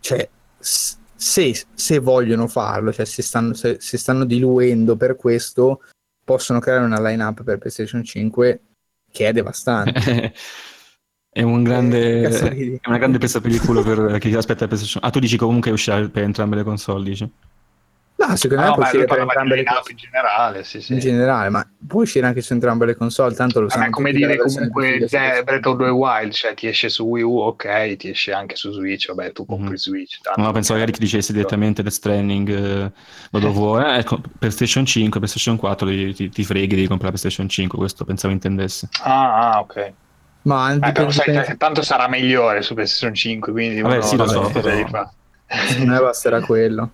cioè, 0.00 0.28
se, 0.58 1.66
se 1.74 1.98
vogliono 1.98 2.46
farlo, 2.48 2.92
cioè 2.92 3.04
se 3.04 3.22
stanno, 3.22 3.54
se, 3.54 3.78
se 3.80 3.98
stanno 3.98 4.24
diluendo 4.24 4.96
per 4.96 5.16
questo, 5.16 5.80
possono 6.24 6.58
creare 6.60 6.84
una 6.84 7.00
line-up 7.00 7.42
per 7.42 7.58
PlayStation 7.58 8.02
5 8.04 8.60
che 9.10 9.28
è 9.28 9.32
devastante. 9.32 10.32
È 11.34 11.40
un 11.42 11.60
Eh, 11.60 11.62
grande, 11.62 12.48
ridi? 12.50 12.78
è 12.82 12.88
una 12.88 12.98
grande 12.98 13.16
presa 13.18 13.40
per 13.40 13.50
il 13.50 13.60
culo 13.60 13.82
per 13.82 14.18
chi 14.18 14.34
aspetta 14.34 14.66
PlayStation. 14.66 15.02
Ah, 15.02 15.10
tu 15.10 15.18
dici 15.18 15.38
comunque 15.38 15.70
uscirà 15.70 16.06
per 16.08 16.24
entrambe 16.24 16.56
le 16.56 16.62
console, 16.62 17.04
dici? 17.04 17.32
No, 18.24 18.36
secondo 18.36 18.62
No, 18.62 18.68
me 18.68 18.74
può 18.74 18.82
uscire 18.84 19.04
per 19.04 19.18
entrambe 19.18 19.56
le 19.56 19.64
console 19.64 19.90
in 19.90 19.96
generale, 19.96 20.64
sì, 20.64 20.80
sì. 20.80 20.92
in 20.92 20.98
generale, 21.00 21.48
ma 21.48 21.68
può 21.86 22.02
uscire 22.02 22.26
anche 22.26 22.40
su 22.40 22.52
entrambe 22.52 22.86
le 22.86 22.94
console, 22.94 23.34
tanto 23.34 23.60
lo 23.60 23.66
Ma 23.66 23.72
sanno 23.72 23.86
è 23.86 23.90
come 23.90 24.12
dire 24.12 24.36
comunque 24.36 24.98
Breath 25.44 25.66
of 25.66 25.76
the 25.78 25.88
Wild, 25.88 26.32
cioè 26.32 26.54
ti 26.54 26.68
esce 26.68 26.88
su 26.88 27.04
Wii 27.04 27.22
U, 27.22 27.38
ok, 27.38 27.96
ti 27.96 28.10
esce 28.10 28.32
anche 28.32 28.54
su 28.54 28.70
Switch, 28.70 29.08
vabbè, 29.08 29.32
tu 29.32 29.44
compri 29.44 29.70
Mhm. 29.70 29.74
Switch. 29.76 30.20
tanto 30.20 30.40
No, 30.40 30.52
pensavo 30.52 30.78
che 30.78 30.84
Eric 30.84 30.98
dicesse 30.98 31.32
direttamente 31.32 31.82
Death 31.82 31.92
Stranding, 31.94 32.48
eh, 32.48 32.92
God 33.30 33.44
of 33.44 33.56
War, 33.56 33.86
eh, 33.86 33.98
ecco, 33.98 34.20
PlayStation 34.38 34.86
5, 34.86 35.18
PlayStation 35.18 35.56
4, 35.56 35.88
ti, 35.88 36.14
ti, 36.14 36.28
ti 36.28 36.44
freghi 36.44 36.76
di 36.76 36.86
comprare 36.86 37.14
PlayStation 37.16 37.48
5, 37.48 37.76
questo 37.78 38.04
pensavo 38.04 38.32
intendesse. 38.32 38.88
Ah, 39.02 39.52
ah, 39.54 39.60
ok. 39.60 39.92
Ma 40.42 40.72
Eh, 40.74 40.92
però 40.92 41.10
sai, 41.10 41.42
che 41.44 41.56
tanto 41.56 41.82
sarà 41.82 42.08
migliore 42.08 42.62
su 42.62 42.74
PlayStation 42.74 43.14
5, 43.14 43.52
quindi 43.52 43.80
Vabbè, 43.80 43.96
uno 43.96 44.06
sì, 44.06 44.16
lo 44.16 44.24
non 44.24 44.28
so, 44.28 44.60
però- 44.60 45.08
secondo 45.66 45.92
me 45.92 45.98
basterà 46.00 46.40
quello. 46.40 46.90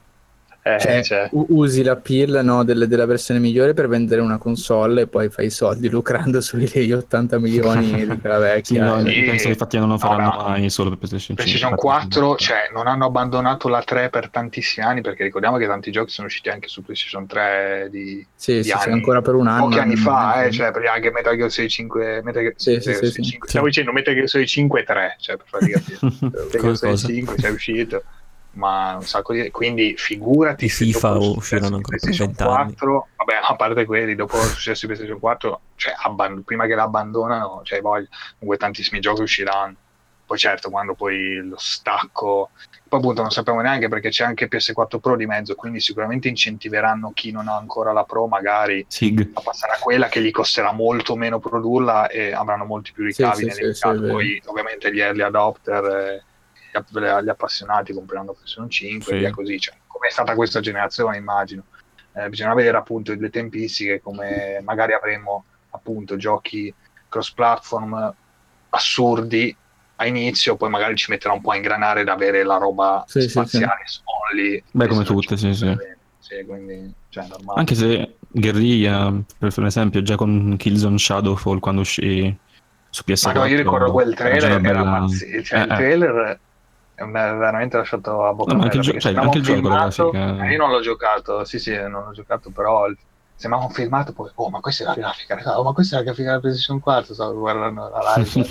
Eh, 0.75 0.79
Cioè, 0.81 1.03
cioè. 1.03 1.29
u- 1.33 1.47
usi 1.51 1.83
l'appeal 1.83 2.41
no, 2.45 2.65
delle- 2.65 2.87
della 2.87 3.07
versione 3.07 3.41
migliore 3.41 3.73
per 3.75 3.89
vendere 3.89 4.21
una 4.21 4.39
console 4.39 5.03
e 5.03 5.07
poi 5.07 5.29
fai 5.31 5.47
i 5.47 5.51
soldi 5.51 5.89
lucrando 5.91 6.41
sugli 6.41 6.93
80 6.93 7.39
milioni 7.39 8.07
di 8.07 8.19
quella 8.19 8.37
Sì, 8.37 8.43
vecchia. 8.43 8.85
no, 8.85 8.99
Sì. 9.09 9.21
penso 9.23 9.45
che 9.45 9.49
infatti 9.51 9.79
non 9.79 9.89
lo 9.89 9.99
faranno 9.99 10.31
No, 10.43 10.49
mai 10.49 10.69
solo 10.71 10.91
per 10.91 10.99
PlayStation 10.99 11.37
5. 11.37 11.45
PlayStation 11.45 11.71
infatti- 11.73 12.19
4, 12.19 12.37
cioè, 12.37 12.69
non 12.73 12.87
hanno 12.87 13.07
abbandonato 13.07 13.69
la 13.69 13.83
3 13.83 14.11
per 14.11 14.29
tantissimi 14.31 14.85
anni, 14.87 15.01
perché 15.01 15.23
ricordiamo 15.25 15.57
che 15.57 15.67
tanti 15.67 15.91
giochi 15.91 16.11
sono 16.11 16.27
usciti 16.27 16.49
anche 16.51 16.69
su 16.69 16.83
PlayStation 16.83 17.27
3 17.27 17.89
di 17.91 18.27
sì, 18.35 18.55
di 18.57 18.63
sì, 18.65 18.69
sì, 18.71 18.75
anni. 18.75 18.93
ancora 18.93 19.23
per 19.23 19.35
un 19.35 19.47
anno. 19.47 19.65
pochi 19.65 19.79
anni 19.79 19.95
e 19.95 19.97
fa, 19.97 20.45
eh, 20.45 20.51
cioè, 20.51 20.71
anche 20.93 21.11
Metal 21.11 21.37
Gear 21.37 21.51
Solid 21.51 21.71
5, 21.71 22.21
Metal 22.23 22.43
Gear, 22.43 22.55
Sì, 22.57 22.71
Metal 22.71 22.83
sì, 22.83 22.91
Gear 22.91 22.97
sì, 22.97 23.11
Solid 23.11 23.13
sì. 23.15 23.23
5 23.31 23.49
stavo 23.49 23.67
dicendo 23.67 23.93
Metal 23.93 24.15
Gear 24.15 24.29
Solid 24.29 24.47
5 24.47 24.81
e 24.81 24.85
3, 24.85 25.17
cioè, 25.21 25.37
per 25.37 25.47
farvi 25.49 25.71
capire. 25.71 25.99
Metal 26.21 26.49
Gear 26.51 26.77
Solid 26.77 26.79
Cosa? 26.81 27.07
5 27.09 27.35
c'è 27.37 27.49
uscito, 27.51 28.03
ma 28.59 28.97
un 28.97 29.05
sacco 29.05 29.33
di... 29.33 29.51
Quindi 29.51 29.95
figurati 29.97 30.67
I 30.67 30.69
se 30.69 30.85
FIFA 30.85 31.17
usciranno 31.19 31.77
ancora 31.77 31.97
di 31.97 32.07
per 32.07 32.17
PlayStation 32.17 32.27
20 32.27 32.43
anni. 32.43 32.75
4, 32.75 33.09
vabbè, 33.17 33.41
a 33.43 33.57
parte 33.57 33.85
quelli, 33.85 34.15
dopo 34.15 34.37
il 34.37 34.43
successo 34.43 34.87
di 34.87 34.93
PlayStation 34.93 35.21
4, 35.21 35.61
cioè, 35.77 35.95
abban- 36.03 36.43
prima 36.43 36.67
che 36.67 36.75
l'abbandonano, 36.75 37.63
cioè, 37.63 37.81
voglio, 37.81 38.09
comunque 38.39 38.57
tantissimi 38.59 39.01
giochi 39.01 39.23
usciranno. 39.23 39.77
Poi 40.27 40.37
certo, 40.37 40.69
quando 40.69 40.95
poi 40.95 41.37
lo 41.37 41.57
stacco... 41.57 42.51
Poi 42.89 43.01
appunto 43.01 43.21
non 43.23 43.31
sappiamo 43.31 43.61
neanche 43.61 43.89
perché 43.89 44.09
c'è 44.09 44.25
anche 44.25 44.49
PS4 44.49 44.99
Pro 44.99 45.15
di 45.15 45.27
mezzo, 45.27 45.55
quindi 45.55 45.79
sicuramente 45.79 46.29
incentiveranno 46.29 47.13
chi 47.15 47.31
non 47.31 47.49
ha 47.49 47.57
ancora 47.57 47.93
la 47.93 48.05
Pro 48.05 48.27
magari 48.27 48.85
Sig. 48.89 49.31
a 49.35 49.41
passare 49.41 49.75
a 49.75 49.79
quella 49.79 50.09
che 50.09 50.21
gli 50.23 50.31
costerà 50.31 50.73
molto 50.73 51.15
meno 51.15 51.39
produrla 51.39 52.09
e 52.09 52.33
avranno 52.33 52.65
molti 52.65 52.93
più 52.93 53.05
ricavi 53.05 53.45
Sì, 53.45 53.51
sì, 53.51 53.63
nel 53.63 53.75
sì. 53.77 53.83
Poi 53.83 54.43
ovviamente 54.47 54.93
gli 54.93 55.01
early 55.01 55.23
adopter, 55.23 55.85
eh, 55.85 56.25
gli 56.87 57.05
app- 57.05 57.23
gli 57.25 57.29
appassionati 57.29 57.93
compreranno 57.93 58.33
PlayStation 58.33 58.71
5 58.71 59.13
Sì. 59.13 59.15
e 59.15 59.19
via 59.19 59.31
così, 59.31 59.59
cioè, 59.59 59.75
come 59.87 60.09
è 60.09 60.11
stata 60.11 60.35
questa 60.35 60.61
generazione 60.61 61.17
immagino. 61.17 61.65
Eh, 62.15 62.29
bisogna 62.29 62.55
vedere 62.55 62.77
appunto 62.77 63.15
le 63.15 63.31
tempistiche, 63.31 64.01
come 64.01 64.61
magari 64.65 64.93
avremo 64.93 65.45
appunto 65.71 66.17
giochi 66.17 66.73
cross 67.09 67.33
platform 67.33 68.15
assurdi 68.71 69.55
a 69.97 70.07
inizio, 70.07 70.57
poi 70.57 70.71
magari 70.71 70.95
ci 70.97 71.11
metterà 71.11 71.35
un 71.35 71.41
po' 71.41 71.51
a 71.51 71.57
ingranare 71.57 72.03
ad 72.03 72.09
avere 72.09 72.45
la 72.45 72.57
roba 72.57 73.05
Sì, 73.07 73.23
sì, 73.23 73.29
spaziale 73.31 73.83
only. 74.33 74.63
Beh, 74.71 74.87
come 74.87 75.05
tutte, 75.05 75.37
sì, 75.37 75.53
5, 75.55 75.99
sì, 76.19 76.45
quindi, 76.47 76.93
cioè, 77.09 77.27
normale. 77.27 77.59
Anche 77.61 77.75
se 77.75 78.17
Guerriglia, 78.29 79.11
per 79.39 79.49
fare 79.51 79.61
un 79.63 79.67
esempio, 79.67 80.03
già 80.03 80.15
con 80.17 80.55
Killzone 80.57 80.99
Shadowfall 80.99 81.59
quando 81.59 81.81
uscì 81.81 82.37
su 82.91 83.03
PS4. 83.05 83.33
Ma 83.33 83.47
no, 83.47 83.51
io 83.51 83.57
ricordo 83.57 83.91
quel 83.93 84.15
trailer, 84.15 84.51
era 84.51 84.59
bella- 84.61 84.83
pazzi- 85.01 85.43
cioè, 85.45 85.61
il 85.61 85.71
Eh, 85.71 85.73
eh. 85.73 85.77
trailer 85.77 86.41
mi 87.07 87.19
ha 87.19 87.33
veramente 87.35 87.77
lasciato 87.77 88.25
a 88.25 88.33
bocca 88.35 88.53
No, 88.53 88.59
ma 88.59 88.65
anche 88.65 88.79
gio- 88.81 88.99
cioè, 88.99 89.15
anche 89.15 89.39
il 89.39 89.45
un 89.45 89.47
gioco, 89.47 89.69
la 89.69 89.91
filmato- 89.91 90.11
grafica- 90.11 90.47
eh, 90.47 90.53
io 90.53 90.59
non 90.59 90.71
l'ho 90.71 90.81
giocato, 90.81 91.45
sì 91.45 91.59
sì, 91.59 91.73
non 91.77 92.05
l'ho 92.05 92.13
giocato, 92.13 92.51
però 92.51 92.87
il- 92.87 92.99
sembrava 93.35 93.65
un 93.67 93.71
filmato, 93.73 94.13
poi, 94.13 94.31
oh 94.35 94.51
ma 94.51 94.61
questa 94.61 94.85
è 94.85 94.87
la 94.87 94.95
grafica, 94.95 95.59
oh 95.59 95.63
ma 95.63 95.73
questa 95.73 95.97
è 95.97 95.99
la 95.99 96.05
grafica 96.05 96.29
della 96.29 96.41
PlayStation 96.41 96.81
4, 96.81 97.15
stavo 97.15 97.39
guardando 97.39 97.89
la 97.89 98.17
live. 98.17 98.47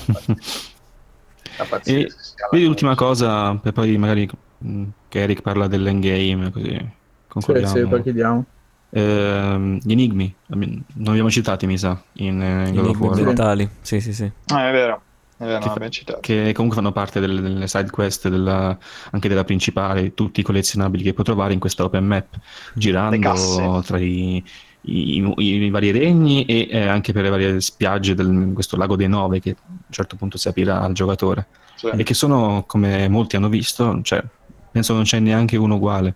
Da 1.58 1.66
pazzesco, 1.66 2.00
E 2.00 2.08
vedi 2.52 2.66
l'ultima 2.66 2.96
cosa, 2.96 3.60
e 3.64 3.72
poi 3.72 3.98
magari 3.98 4.30
mh, 4.60 4.84
che 5.10 5.20
Eric 5.22 5.42
parla 5.42 5.68
dell'endgame, 5.68 6.52
così 6.52 6.70
Sì, 6.74 6.88
concordiamo. 7.28 7.74
sì, 7.76 7.88
poi 7.88 8.02
chiediamo. 8.04 8.46
Ehm, 8.90 9.80
gli 9.82 9.92
enigmi, 9.92 10.34
non 10.48 11.08
abbiamo 11.08 11.30
citati, 11.30 11.66
mi 11.68 11.78
sa, 11.78 12.02
in, 12.14 12.42
eh, 12.42 12.70
in 12.70 12.76
God 12.76 12.86
of 12.86 12.98
Enigmi 12.98 13.24
mentali. 13.24 13.70
Sì, 13.82 14.00
sì, 14.00 14.14
sì. 14.14 14.32
Ah, 14.54 14.70
è 14.70 14.72
vero, 14.72 15.04
è 15.38 15.46
vero, 15.46 15.60
Che 15.60 16.04
fa- 16.04 16.20
che 16.20 16.52
comunque 16.54 16.78
fanno 16.82 16.92
parte 16.92 17.20
delle, 17.20 17.42
delle 17.42 17.68
side 17.68 17.90
quest, 17.92 18.28
della- 18.28 18.78
anche 19.12 19.30
della 19.30 19.44
principale, 19.44 20.14
tutti 20.14 20.40
i 20.40 20.44
collezionabili 20.44 21.04
che 21.04 21.14
puoi 21.14 21.26
trovare 21.26 21.54
in 21.54 21.60
questa 21.60 21.84
open 21.84 22.06
map, 22.06 22.28
Le 22.34 22.40
girando 22.74 23.82
tra 23.86 24.00
i, 24.00 24.44
i- 24.82 25.34
i- 25.38 25.44
i 25.46 25.70
vari 25.70 25.92
regni 25.92 26.46
e 26.46 26.68
eh, 26.72 26.88
anche 26.88 27.14
per 27.14 27.24
le 27.24 27.30
varie 27.30 27.62
spiagge 27.62 28.16
di 28.16 28.54
questo 28.54 28.78
lago 28.78 28.96
dei 28.96 29.08
nove 29.08 29.40
che 29.40 29.52
a 29.52 29.56
un 29.70 29.78
certo 29.90 30.16
punto 30.16 30.38
si 30.38 30.48
aprirà 30.48 30.82
al 30.82 30.94
giocatore. 30.94 31.48
Sì. 31.76 31.88
E 31.96 32.04
che 32.04 32.14
sono, 32.16 32.64
come 32.66 33.08
molti 33.08 33.36
hanno 33.36 33.50
visto, 33.50 34.00
cioè, 34.02 34.24
penso 34.72 34.94
non 34.94 35.04
c'è 35.04 35.20
neanche 35.20 35.56
uno 35.58 35.76
uguale. 35.76 36.16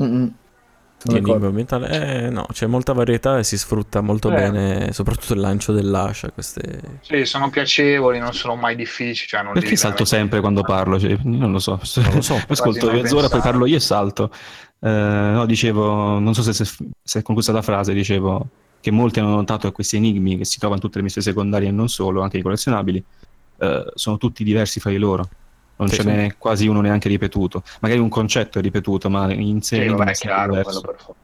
Mm-mm. 0.00 0.32
Sono 1.00 1.50
mentale, 1.52 2.24
eh, 2.26 2.30
no, 2.30 2.46
c'è 2.52 2.66
molta 2.66 2.92
varietà 2.92 3.38
e 3.38 3.44
si 3.44 3.56
sfrutta 3.56 4.00
molto 4.00 4.30
Eh. 4.30 4.34
bene, 4.34 4.92
soprattutto 4.92 5.32
il 5.34 5.40
lancio 5.40 5.72
dell'ascia. 5.72 6.30
Queste... 6.32 6.80
Sì, 7.02 7.24
sono 7.24 7.50
piacevoli, 7.50 8.18
non 8.18 8.32
sono 8.32 8.56
mai 8.56 8.74
difficili. 8.74 9.28
Cioè 9.28 9.42
non 9.42 9.52
Perché 9.52 9.76
salto 9.76 10.02
veramente- 10.04 10.16
sempre 10.16 10.40
quando 10.40 10.62
parlo? 10.62 10.98
Cioè, 10.98 11.16
non 11.22 11.52
lo 11.52 11.60
so. 11.60 11.80
Non 11.96 12.14
lo 12.14 12.20
so. 12.20 12.40
Ascolto 12.48 12.90
mezz'ora, 12.90 13.28
poi 13.28 13.40
parlo 13.40 13.66
io 13.66 13.76
e 13.76 13.80
salto. 13.80 14.30
Eh, 14.80 14.88
no, 14.88 15.46
dicevo, 15.46 16.18
non 16.18 16.34
so 16.34 16.42
se, 16.42 16.52
se, 16.52 16.64
se 17.00 17.18
è 17.20 17.22
conclusa 17.22 17.52
la 17.52 17.62
frase, 17.62 17.92
dicevo 17.92 18.48
che 18.80 18.90
molti 18.90 19.20
hanno 19.20 19.34
notato 19.34 19.66
che 19.68 19.74
questi 19.74 19.96
enigmi 19.96 20.36
che 20.38 20.44
si 20.44 20.58
trovano 20.58 20.80
in 20.80 20.84
tutte 20.84 20.98
le 20.98 21.04
missioni 21.04 21.26
secondarie 21.26 21.68
e 21.68 21.72
non 21.72 21.88
solo, 21.88 22.22
anche 22.22 22.38
i 22.38 22.42
collezionabili, 22.42 23.04
eh, 23.58 23.84
sono 23.94 24.16
tutti 24.18 24.42
diversi 24.44 24.78
fra 24.80 24.90
di 24.90 24.98
loro. 24.98 25.28
Non 25.78 25.88
Sì, 25.88 25.96
ce 25.96 26.02
sì. 26.02 26.08
n'è 26.08 26.36
quasi 26.36 26.66
uno 26.66 26.80
neanche 26.80 27.08
ripetuto. 27.08 27.62
Magari 27.80 28.00
un 28.00 28.08
concetto 28.08 28.58
è 28.58 28.62
ripetuto, 28.62 29.08
ma 29.08 29.32
in 29.32 29.62
sé 29.62 29.82
Sì, 29.82 29.88
vabbè, 29.88 30.10
è 30.10 30.12
chiaro, 30.14 30.50
diverso. 30.50 30.80
quello 30.80 30.80
per 30.80 31.04
forza. 31.04 31.20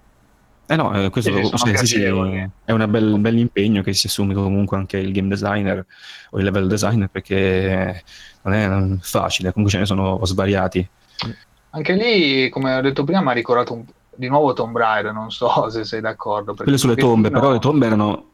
Eh 0.67 0.77
no, 0.77 0.95
eh, 0.99 1.11
questo 1.11 1.31
Sì, 1.31 1.57
sì, 1.57 1.87
sì, 1.87 1.99
piacevoli. 1.99 2.51
è 2.65 2.73
un 2.73 2.87
bel, 2.89 3.19
bel 3.19 3.37
impegno 3.39 3.83
che 3.83 3.93
si 3.93 4.07
assume 4.07 4.33
comunque 4.33 4.77
anche 4.79 4.97
il 4.97 5.13
game 5.13 5.29
designer 5.29 5.85
o 6.31 6.39
il 6.39 6.45
level 6.45 6.69
designer 6.69 7.09
perché 7.09 8.03
non 8.45 8.55
è 8.55 8.67
non 8.67 8.99
facile, 9.03 9.53
comunque 9.53 9.73
ce 9.73 9.81
ne 9.81 9.87
sono 9.87 10.25
svariati. 10.25 10.89
Anche 11.71 11.93
lì, 11.95 12.49
come 12.49 12.77
ho 12.77 12.81
detto 12.81 13.05
prima, 13.05 13.21
mi 13.21 13.29
ha 13.31 13.33
ricordato 13.33 13.75
un- 13.75 13.85
di 14.17 14.29
nuovo 14.29 14.53
Tomb 14.53 14.77
Raider, 14.77 15.13
non 15.13 15.31
so 15.31 15.69
se 15.69 15.85
sei 15.85 16.01
d'accordo. 16.01 16.55
Quelle 16.55 16.79
sulle 16.79 16.95
tombe, 16.95 17.29
pochettino- 17.31 17.41
però 17.41 17.53
le 17.53 17.59
tombe 17.59 17.87
erano... 17.87 18.34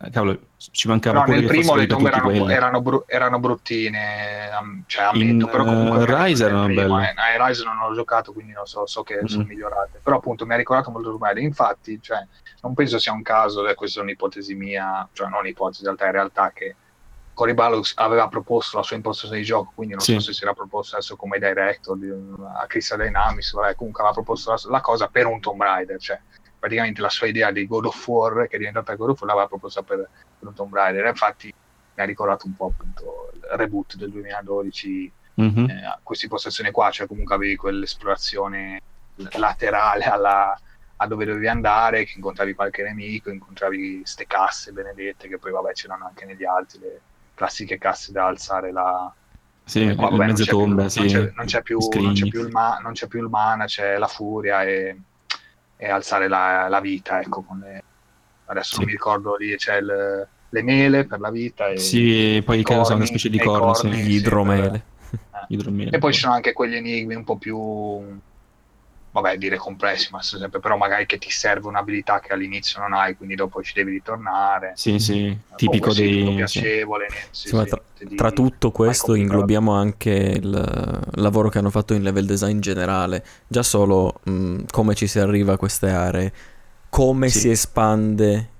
eh, 0.00 0.10
Cavolo, 0.10 0.38
ci 0.56 0.88
mancava 0.88 1.22
Però 1.22 1.32
nel 1.38 1.46
primo 1.46 1.74
le 1.74 1.86
tombe 1.86 2.08
erano, 2.10 2.48
erano, 2.48 2.80
bru- 2.82 3.04
erano 3.06 3.38
bruttine, 3.38 4.50
cioè 4.86 5.04
ammetto, 5.04 5.44
In, 5.44 5.48
però 5.50 5.64
comunque 5.64 5.98
eh, 6.04 6.12
ha 6.14 6.24
Rise 6.24 6.44
erano 6.44 6.66
belle. 6.66 7.04
eh. 7.10 7.14
Eh, 7.34 7.46
Rise 7.46 7.64
non 7.64 7.78
ho 7.78 7.94
giocato, 7.94 8.32
quindi 8.32 8.52
non 8.52 8.66
so, 8.66 8.86
so 8.86 9.02
che 9.02 9.20
sono 9.24 9.42
Mhm. 9.42 9.48
migliorate. 9.48 10.00
Però 10.02 10.16
appunto 10.16 10.44
mi 10.46 10.54
ha 10.54 10.56
ricordato 10.56 10.90
molto 10.90 11.16
Raider. 11.20 11.42
Infatti, 11.42 11.98
cioè, 12.02 12.24
non 12.62 12.74
penso 12.74 12.98
sia 12.98 13.12
un 13.12 13.22
caso, 13.22 13.66
e 13.66 13.74
questa 13.74 14.00
è 14.00 14.02
un'ipotesi 14.02 14.54
mia, 14.54 15.08
cioè 15.12 15.28
non 15.28 15.40
un'ipotesi, 15.40 15.80
in 15.80 15.86
realtà 15.86 16.06
è 16.08 16.10
realtà 16.12 16.50
che 16.52 16.76
Cory 17.32 17.52
Ballox 17.52 17.92
aveva 17.96 18.28
proposto 18.28 18.78
la 18.78 18.82
sua 18.82 18.96
impostazione 18.96 19.40
di 19.40 19.44
gioco, 19.46 19.72
quindi 19.74 19.92
non 19.94 20.02
Sì. 20.02 20.14
so 20.14 20.20
se 20.20 20.32
si 20.32 20.42
era 20.42 20.54
proposto 20.54 20.96
adesso 20.96 21.16
come 21.16 21.38
director 21.38 21.96
di 21.98 22.08
a 22.10 22.64
Crystal 22.66 22.98
Dynamics, 22.98 23.52
vabbè, 23.52 23.74
comunque 23.74 24.00
aveva 24.02 24.14
proposto 24.16 24.50
la, 24.52 24.58
la 24.70 24.80
cosa 24.80 25.08
per 25.08 25.26
un 25.26 25.38
Tomb 25.40 25.60
Raider, 25.60 25.98
cioè 26.00 26.18
praticamente 26.66 27.00
la 27.00 27.08
sua 27.08 27.28
idea 27.28 27.52
di 27.52 27.64
God 27.66 27.86
of 27.86 28.06
War, 28.08 28.48
che 28.48 28.56
è 28.56 28.58
diventata 28.58 28.94
God 28.94 29.10
of 29.10 29.20
War, 29.20 29.30
l'aveva 29.30 29.46
proposta 29.46 29.82
per, 29.82 30.08
per 30.38 30.52
Tomb 30.52 30.74
Raider, 30.74 31.06
infatti 31.06 31.46
mi 31.46 32.02
ha 32.02 32.04
ricordato 32.04 32.46
un 32.46 32.56
po' 32.56 32.66
appunto 32.66 33.30
il 33.34 33.40
reboot 33.56 33.94
del 33.96 34.10
2012, 34.10 35.12
Mhm. 35.36 35.68
eh, 35.68 35.98
questa 36.02 36.24
impostazione 36.24 36.70
qua, 36.70 36.90
cioè 36.90 37.06
comunque 37.06 37.34
avevi 37.34 37.56
quell'esplorazione 37.56 38.80
laterale 39.32 40.04
alla, 40.04 40.58
a 40.96 41.06
dove 41.06 41.24
dovevi 41.26 41.46
andare, 41.46 42.04
che 42.04 42.14
incontravi 42.16 42.54
qualche 42.54 42.82
nemico, 42.82 43.30
incontravi 43.30 44.00
ste 44.04 44.26
casse 44.26 44.72
benedette, 44.72 45.28
che 45.28 45.38
poi 45.38 45.52
vabbè 45.52 45.72
c'erano 45.72 46.06
anche 46.06 46.24
negli 46.24 46.44
altri, 46.44 46.78
le 46.80 47.00
classiche 47.34 47.76
casse 47.78 48.12
da 48.12 48.26
alzare 48.26 48.72
la... 48.72 49.12
Sì, 49.62 49.82
eh, 49.82 49.94
vabbè, 49.94 50.16
più- 50.44 50.52
tombe, 50.58 50.82
non 50.82 50.90
sì. 50.90 51.00
non 51.00 51.06
non 51.34 51.46
non 52.80 52.92
c'è 52.92 53.06
più 53.08 53.22
il 53.22 53.28
mana, 53.28 53.66
c'è 53.66 53.98
la 53.98 54.06
furia 54.08 54.62
e, 54.62 54.96
e 55.76 55.88
alzare 55.90 56.28
la, 56.28 56.68
la 56.68 56.80
vita, 56.80 57.20
ecco, 57.20 57.44
le- 57.60 57.82
adesso 58.46 58.74
Sì. 58.74 58.76
non 58.78 58.86
mi 58.86 58.92
ricordo 58.92 59.36
lì, 59.36 59.54
c'è 59.56 59.76
il- 59.76 60.28
le 60.48 60.62
mele 60.62 61.04
per 61.06 61.20
la 61.20 61.30
vita 61.30 61.68
e, 61.68 61.76
Sì, 61.78 62.36
e 62.36 62.42
poi 62.42 62.60
i 62.60 62.62
credo 62.62 62.84
sia 62.84 62.94
una 62.94 63.04
corni, 63.04 63.18
specie 63.18 63.28
di 63.30 63.38
corno, 63.44 63.72
corni, 63.72 64.02
sì, 64.02 64.10
idromele. 64.12 64.70
per- 64.70 64.82
Idromiele. 65.48 65.96
e 65.96 65.98
poi 65.98 66.12
ci 66.12 66.20
sono 66.20 66.32
anche 66.34 66.52
quegli 66.52 66.74
enigmi 66.74 67.14
un 67.14 67.24
po' 67.24 67.36
più, 67.36 67.56
vabbè, 69.20 69.38
dire 69.38 69.56
complessi, 69.56 70.08
ma 70.10 70.22
sempre, 70.22 70.60
però 70.60 70.76
magari 70.76 71.06
che 71.06 71.18
ti 71.18 71.30
serve 71.30 71.68
un'abilità 71.68 72.20
che 72.20 72.32
all'inizio 72.32 72.80
non 72.80 72.92
hai, 72.92 73.16
quindi 73.16 73.34
dopo 73.34 73.62
ci 73.62 73.72
devi 73.72 73.92
ritornare. 73.92 74.72
Sì, 74.74 74.98
sì, 74.98 75.36
Comunque 75.56 75.56
tipico 75.56 75.92
dei... 75.94 76.34
piacevole, 76.34 77.06
sì, 77.30 77.48
Sì, 77.48 77.56
sì, 77.56 77.64
tra, 77.64 77.82
tra 78.14 78.30
tutto 78.32 78.70
questo 78.70 79.14
inglobiamo 79.14 79.72
anche 79.72 80.10
il 80.10 81.06
lavoro 81.14 81.48
che 81.48 81.58
hanno 81.58 81.70
fatto 81.70 81.94
in 81.94 82.02
level 82.02 82.26
design 82.26 82.58
generale. 82.60 83.24
Già 83.46 83.62
solo 83.62 84.20
mh, 84.24 84.64
come 84.70 84.94
ci 84.94 85.06
si 85.06 85.18
arriva 85.18 85.54
a 85.54 85.56
queste 85.56 85.88
aree, 85.88 86.32
come 86.90 87.28
si 87.30 87.48
espande, 87.48 88.50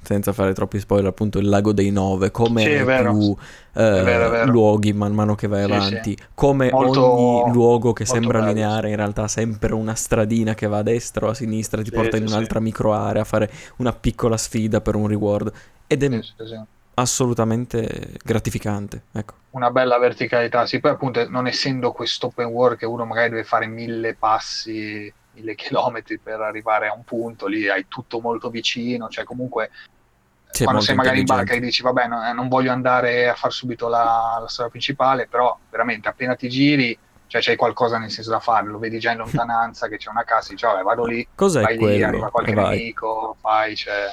senza 0.00 0.32
fare 0.32 0.54
troppi 0.54 0.78
spoiler, 0.78 1.08
appunto 1.08 1.38
il 1.38 1.48
lago 1.48 1.72
dei 1.72 1.90
nove, 1.90 2.30
come 2.30 2.60
Sì, 2.62 2.68
più 2.68 2.78
È 2.78 2.84
vero, 2.84 4.26
eh, 4.26 4.30
vero. 4.30 4.50
luoghi 4.50 4.92
man 4.92 5.12
mano 5.12 5.34
che 5.34 5.46
vai 5.46 5.64
Sì, 5.64 5.70
avanti, 5.72 6.16
sì. 6.18 6.26
come 6.34 6.70
Molto- 6.70 7.12
ogni 7.12 7.52
luogo 7.52 7.92
che 7.92 8.04
sembra 8.06 8.38
bello, 8.38 8.52
lineare 8.52 8.90
in 8.90 8.96
realtà 8.96 9.28
sempre 9.28 9.74
una 9.74 9.94
stradina 9.94 10.54
che 10.54 10.66
va 10.66 10.78
a 10.78 10.82
destra 10.82 11.26
o 11.26 11.30
a 11.30 11.34
sinistra, 11.34 11.82
ti 11.82 11.90
porta 11.90 12.16
in 12.16 12.26
un'altra 12.26 12.60
micro 12.60 12.92
area 12.94 13.22
a 13.22 13.24
fare 13.24 13.50
una 13.76 13.92
piccola 13.92 14.36
sfida 14.36 14.80
per 14.80 14.94
un 14.94 15.06
reward. 15.06 15.52
Ed 15.86 16.02
è 16.02 16.20
assolutamente 16.94 18.10
gratificante. 18.24 19.02
Ecco. 19.12 19.34
una 19.50 19.70
bella 19.70 19.98
verticalità. 19.98 20.66
Sì, 20.66 20.78
poi 20.80 20.90
appunto 20.92 21.28
non 21.28 21.46
essendo 21.46 21.92
questo 21.92 22.26
open 22.26 22.46
world 22.46 22.78
che 22.78 22.86
uno 22.86 23.04
magari 23.04 23.30
deve 23.30 23.44
fare 23.44 23.66
mille 23.66 24.14
passi, 24.14 25.12
mille 25.38 25.54
chilometri 25.54 26.18
per 26.18 26.40
arrivare 26.40 26.88
a 26.88 26.94
un 26.94 27.04
punto, 27.04 27.46
lì 27.46 27.68
hai 27.68 27.86
tutto 27.88 28.20
molto 28.20 28.50
vicino, 28.50 29.08
cioè 29.08 29.24
comunque 29.24 29.70
Sì, 30.50 30.64
quando 30.64 30.80
sei 30.82 30.94
magari 30.96 31.20
in 31.20 31.26
barca 31.26 31.54
e 31.54 31.60
dici 31.60 31.82
vabbè 31.82 32.06
no- 32.08 32.26
eh, 32.28 32.32
non 32.32 32.48
voglio 32.48 32.72
andare 32.72 33.28
a 33.28 33.34
far 33.34 33.52
subito 33.52 33.88
la, 33.88 34.38
la 34.40 34.48
strada 34.48 34.70
principale, 34.70 35.26
però 35.26 35.56
veramente 35.70 36.08
appena 36.08 36.34
ti 36.34 36.48
giri 36.48 36.98
cioè 37.28 37.42
c'hai 37.42 37.56
qualcosa 37.56 37.98
nel 37.98 38.10
senso 38.10 38.30
da 38.30 38.40
fare, 38.40 38.66
lo 38.66 38.78
vedi 38.78 38.98
già 38.98 39.12
in 39.12 39.18
lontananza 39.24 39.86
che 39.88 39.98
c'è 39.98 40.08
una 40.08 40.24
casa, 40.24 40.50
dici 40.50 40.64
vabbè 40.64 40.82
vado 40.82 41.04
lì, 41.04 41.26
Cos'è 41.34 41.60
vai 41.62 41.72
lì, 41.74 41.78
quello? 41.78 42.06
arriva 42.06 42.30
qualche 42.30 42.54
vai. 42.54 42.78
nemico, 42.78 43.36
fai, 43.40 43.76
cioè 43.76 44.06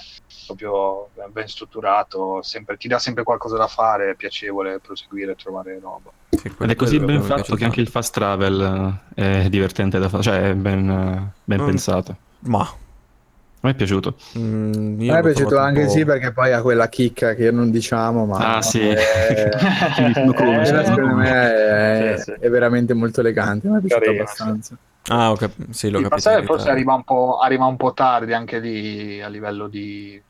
proprio 0.45 1.09
ben 1.31 1.47
strutturato, 1.47 2.41
sempre- 2.41 2.77
ti 2.77 2.87
dà 2.87 2.99
sempre 2.99 3.23
qualcosa 3.23 3.57
da 3.57 3.67
fare, 3.67 4.11
è 4.11 4.15
piacevole 4.15 4.79
proseguire 4.79 5.31
e 5.33 5.35
trovare 5.35 5.79
roba. 5.79 6.11
Sì, 6.29 6.51
Ed 6.59 6.69
è 6.69 6.75
così 6.75 6.99
ben 6.99 7.21
mi 7.21 7.21
fatto 7.23 7.55
che 7.55 7.65
anche 7.65 7.81
il 7.81 7.87
fast 7.87 8.13
travel 8.13 8.99
eh, 9.15 9.43
è 9.45 9.49
divertente 9.49 9.99
da 9.99 10.09
fare, 10.09 10.23
cioè 10.23 10.49
è 10.49 10.53
ben, 10.53 10.89
eh, 10.89 11.31
ben 11.43 11.61
Mm. 11.61 11.65
pensato. 11.65 12.17
Ma 12.47 12.59
A 12.61 13.67
me 13.67 13.71
è 13.71 13.75
piaciuto. 13.75 14.15
mm, 14.37 14.99
me 14.99 15.19
è 15.19 15.21
piaciuto 15.21 15.57
anche 15.57 15.89
sì 15.89 16.05
perché 16.05 16.31
poi 16.31 16.51
ha 16.53 16.61
quella 16.61 16.87
chicca 16.87 17.33
che 17.33 17.49
non 17.51 17.71
diciamo, 17.71 18.25
ma 18.25 18.57
Ah, 18.57 18.61
sì. 18.61 18.79
è, 18.81 19.49
Quindi 19.95 20.13
sono 20.13 20.33
come, 20.33 20.63
quella 20.63 20.83
sono 20.83 20.95
secondo 20.95 21.15
me 21.15 21.31
è, 21.31 22.15
Sì, 22.17 22.23
sì. 22.23 22.31
è 22.39 22.49
veramente 22.49 22.93
molto 22.93 23.21
elegante, 23.21 23.67
mi 23.67 23.77
è 23.77 23.79
piaciuto 23.79 24.03
Carino, 24.03 24.21
abbastanza. 24.21 24.77
Ah, 25.07 25.31
ho 25.31 25.35
cap- 25.35 25.69
sì, 25.71 25.89
l'ho 25.89 26.01
capito. 26.01 26.45
forse 26.45 26.69
arriva 26.69 26.93
un, 26.93 27.03
po', 27.03 27.37
arriva 27.39 27.65
un 27.65 27.77
po' 27.77 27.93
tardi 27.93 28.33
anche 28.33 28.59
lì 28.59 29.21
a 29.21 29.27
livello 29.29 29.67
di 29.67 30.21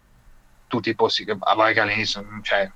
tutti 0.76 0.90
i 0.90 0.96
posti 0.96 1.26
che, 1.26 1.38
vai 1.56 1.74
che 1.74 1.80
all'inizio 1.80 2.22
non- 2.22 2.44
cioè, 2.44 2.70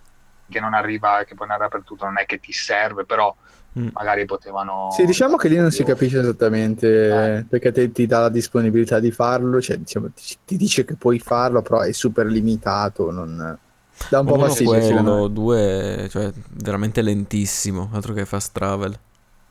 che 0.50 0.60
non 0.60 0.74
arriva, 0.74 1.24
che 1.26 1.36
poi 1.36 1.48
non 1.48 1.56
arriva 1.56 1.70
per 1.70 1.84
tutto, 1.84 2.06
non 2.06 2.18
è 2.18 2.26
che 2.26 2.40
ti 2.40 2.52
serve, 2.52 3.06
però 3.06 3.36
Mm. 3.78 3.90
magari 3.94 4.26
potevano... 4.26 4.88
Sì, 4.90 5.06
diciamo 5.06 5.36
che 5.38 5.48
lì 5.48 5.56
non 5.56 5.70
si 5.70 5.84
capisce 5.84 6.20
esattamente 6.20 6.88
Eh. 7.38 7.44
perché 7.48 7.72
te- 7.72 7.92
ti 7.92 8.08
dà 8.08 8.22
la 8.22 8.30
disponibilità 8.30 9.00
di 9.00 9.12
farlo, 9.12 9.62
cioè 9.62 9.78
diciamo, 9.78 10.10
ti, 10.12 10.24
ti 10.44 10.58
dice 10.58 10.84
che 10.86 10.96
puoi 10.96 11.20
farlo, 11.20 11.62
però 11.62 11.82
è 11.82 11.92
super 11.92 12.26
limitato, 12.26 13.12
non... 13.12 13.58
dà 14.10 14.20
un 14.20 14.26
po' 14.26 14.34
Uno 14.34 14.46
fastidio 14.48 14.72
quello, 14.72 15.28
due, 15.28 16.08
cioè 16.10 16.32
veramente 16.50 17.04
lentissimo, 17.04 17.92
altro 17.94 18.14
che 18.14 18.26
fast 18.26 18.54
travel. 18.54 18.98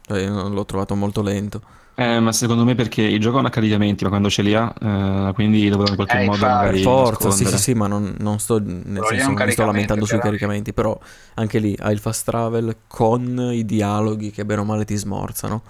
Cioè, 0.01 0.19
io 0.21 0.33
non 0.33 0.53
l'ho 0.53 0.65
trovato 0.65 0.97
molto 0.97 1.23
lento. 1.23 1.63
Eh, 2.01 2.21
ma 2.21 2.31
secondo 2.31 2.63
me 2.65 2.77
perché 2.77 3.03
il 3.03 3.19
gioco 3.19 3.39
ha 3.39 3.41
una 3.41 3.51
caricamenti, 3.51 4.05
ma 4.05 4.11
quando 4.11 4.31
ce 4.31 4.43
li 4.43 4.55
ha, 4.55 4.73
eh, 4.81 5.33
quindi 5.35 5.65
dovevano 5.65 5.91
in 5.91 5.97
qualche 5.97 6.17
Eh, 6.17 6.25
modo 6.25 6.47
magari 6.49 6.81
Forza, 6.85 7.31
sì, 7.33 7.45
sì, 7.45 7.59
sì, 7.59 7.75
ma 7.75 7.89
non, 7.89 8.15
non 8.21 8.39
sto, 8.39 8.61
nel 8.61 9.05
senso, 9.05 9.33
non 9.33 9.43
mi 9.43 9.51
sto 9.51 9.65
lamentando 9.65 10.05
sui 10.07 10.21
caricamenti, 10.21 10.73
però 10.73 10.97
anche 11.35 11.59
lì 11.59 11.75
hai 11.81 11.93
il 11.93 11.99
fast 11.99 12.25
travel 12.25 12.77
con 12.87 13.51
i 13.53 13.65
dialoghi 13.65 14.31
che 14.31 14.45
bene 14.45 14.61
o 14.61 14.65
male 14.65 14.85
ti 14.85 14.95
smorzano. 14.95 15.61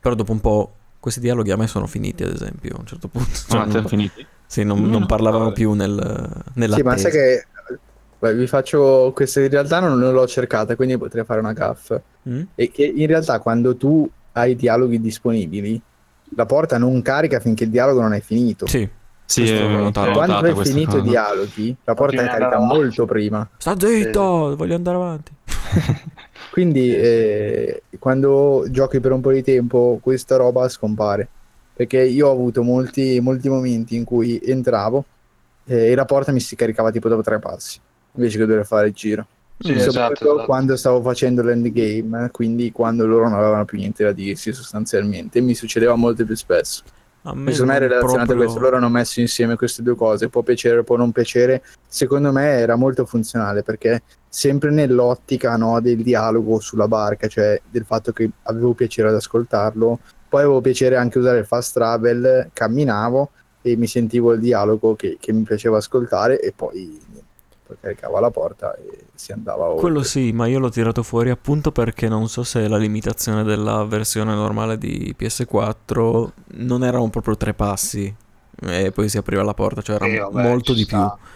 Però 0.00 0.14
dopo 0.14 0.32
un 0.32 0.40
po' 0.40 0.72
questi 0.98 1.20
dialoghi 1.20 1.50
a 1.50 1.56
me 1.58 1.66
sono 1.66 1.86
finiti, 1.86 2.22
ad 2.22 2.32
esempio, 2.32 2.74
a 2.76 2.80
un 2.80 2.86
certo 2.86 3.08
punto. 3.08 3.30
Cioè, 3.46 3.60
Ah, 3.60 3.64
non, 3.66 3.86
finiti? 3.86 4.26
sì, 4.46 4.64
non, 4.64 4.80
No, 4.80 4.88
non 4.88 5.04
parlavano 5.04 5.44
vabbè. 5.44 5.52
più 5.52 5.72
nel, 5.74 6.44
nella 6.54 6.76
Sì, 6.76 6.82
ma 6.82 6.96
sai 6.96 7.10
che 7.12 7.44
Beh, 8.18 8.34
vi 8.34 8.46
faccio 8.46 9.12
questa 9.14 9.40
in 9.40 9.50
realtà 9.50 9.78
non, 9.80 9.98
non 9.98 10.12
l'ho 10.14 10.26
cercata, 10.26 10.74
quindi 10.74 10.96
potrei 10.96 11.24
fare 11.24 11.40
una 11.40 11.52
gaffa. 11.52 12.02
Mm? 12.28 12.42
E 12.54 12.70
che 12.70 12.84
in 12.86 13.06
realtà 13.06 13.40
quando 13.40 13.76
tu 13.76 14.10
hai 14.36 14.54
dialoghi 14.54 15.00
disponibili, 15.00 15.80
la 16.34 16.46
porta 16.46 16.78
non 16.78 17.00
carica 17.02 17.40
finché 17.40 17.64
il 17.64 17.70
dialogo 17.70 18.00
non 18.00 18.12
è 18.12 18.20
finito. 18.20 18.66
Sì. 18.66 18.88
Sì, 19.28 19.44
eh, 19.44 19.66
notato. 19.66 20.12
Quando 20.12 20.36
hai 20.36 20.54
finito 20.64 20.98
i 20.98 21.00
cosa. 21.00 21.10
dialoghi, 21.10 21.76
la 21.82 21.94
porta 21.94 22.22
ad 22.22 22.28
carica 22.28 22.58
molto 22.60 23.06
prima. 23.06 23.48
Sta 23.56 23.74
zitto, 23.76 24.54
voglio 24.56 24.76
andare 24.76 24.96
avanti. 24.96 25.32
Quindi 26.52 26.94
eh, 26.94 27.82
quando 27.98 28.66
giochi 28.70 29.00
per 29.00 29.10
un 29.10 29.20
po' 29.20 29.32
di 29.32 29.42
tempo 29.42 29.98
questa 30.00 30.36
roba 30.36 30.68
scompare. 30.68 31.28
Perché 31.74 32.02
io 32.02 32.28
ho 32.28 32.30
avuto 32.30 32.62
molti, 32.62 33.18
molti 33.20 33.48
momenti 33.48 33.96
in 33.96 34.04
cui 34.04 34.40
entravo 34.42 35.04
eh, 35.66 35.90
e 35.90 35.94
la 35.94 36.04
porta 36.04 36.30
mi 36.30 36.40
si 36.40 36.54
caricava 36.54 36.90
tipo 36.90 37.08
dopo 37.08 37.22
tre 37.22 37.38
passi, 37.38 37.80
invece 38.12 38.38
che 38.38 38.46
dover 38.46 38.64
fare 38.64 38.86
il 38.86 38.94
giro. 38.94 39.26
Sì, 39.58 39.72
esatto, 39.72 39.90
Soprattutto 39.90 40.32
esatto. 40.32 40.44
quando 40.46 40.76
stavo 40.76 41.00
facendo 41.00 41.42
l'endgame, 41.42 42.30
quindi 42.30 42.72
quando 42.72 43.06
loro 43.06 43.28
non 43.28 43.38
avevano 43.38 43.64
più 43.64 43.78
niente 43.78 44.04
da 44.04 44.12
dirsi 44.12 44.52
sostanzialmente, 44.52 45.40
mi 45.40 45.54
succedeva 45.54 45.94
molto 45.94 46.24
più 46.24 46.34
spesso. 46.36 46.82
A 47.22 47.34
me 47.34 47.50
Secondo 47.52 47.72
me 47.72 47.78
è 47.78 47.80
relazionato 47.80 48.20
a 48.20 48.24
proprio- 48.24 48.44
questo, 48.44 48.60
loro 48.60 48.76
hanno 48.76 48.88
messo 48.88 49.18
insieme 49.20 49.56
queste 49.56 49.82
due 49.82 49.96
cose, 49.96 50.28
può 50.28 50.42
piacere, 50.42 50.84
può 50.84 50.96
non 50.96 51.10
piacere, 51.10 51.62
secondo 51.88 52.30
me 52.30 52.44
era 52.58 52.76
molto 52.76 53.04
funzionale 53.04 53.62
perché 53.64 54.02
sempre 54.28 54.70
nell'ottica 54.70 55.56
no, 55.56 55.80
del 55.80 56.02
dialogo 56.02 56.60
sulla 56.60 56.86
barca, 56.86 57.26
cioè 57.26 57.60
del 57.68 57.84
fatto 57.84 58.12
che 58.12 58.30
avevo 58.42 58.74
piacere 58.74 59.08
ad 59.08 59.14
ascoltarlo, 59.14 59.98
poi 60.28 60.40
avevo 60.42 60.60
piacere 60.60 60.96
anche 60.96 61.18
usare 61.18 61.38
il 61.38 61.46
fast 61.46 61.72
travel, 61.72 62.50
camminavo 62.52 63.30
e 63.62 63.74
mi 63.74 63.86
sentivo 63.88 64.32
il 64.34 64.40
dialogo 64.40 64.94
che, 64.94 65.16
che 65.18 65.32
mi 65.32 65.42
piaceva 65.42 65.78
ascoltare 65.78 66.38
e 66.38 66.52
poi, 66.54 67.00
poi 67.66 67.76
caricavo 67.80 68.20
la 68.20 68.30
porta 68.30 68.74
e 68.76 69.06
si 69.14 69.32
andava 69.32 69.64
oltre. 69.64 69.80
Quello 69.80 70.02
sì, 70.02 70.30
ma 70.32 70.46
io 70.46 70.60
l'ho 70.60 70.70
tirato 70.70 71.02
fuori 71.02 71.30
appunto 71.30 71.72
perché 71.72 72.08
non 72.08 72.28
so 72.28 72.44
se 72.44 72.68
la 72.68 72.76
limitazione 72.76 73.42
della 73.42 73.84
versione 73.84 74.34
normale 74.34 74.78
di 74.78 75.14
PS4 75.18 76.28
non 76.58 76.84
erano 76.84 77.08
proprio 77.10 77.36
tre 77.36 77.54
passi 77.54 78.14
e 78.62 78.92
poi 78.92 79.08
si 79.08 79.18
apriva 79.18 79.42
la 79.42 79.54
porta, 79.54 79.82
cioè 79.82 79.96
era 79.96 80.28
vabbè, 80.28 80.48
molto 80.48 80.72
di 80.72 80.84
sta. 80.84 81.16
più. 81.18 81.26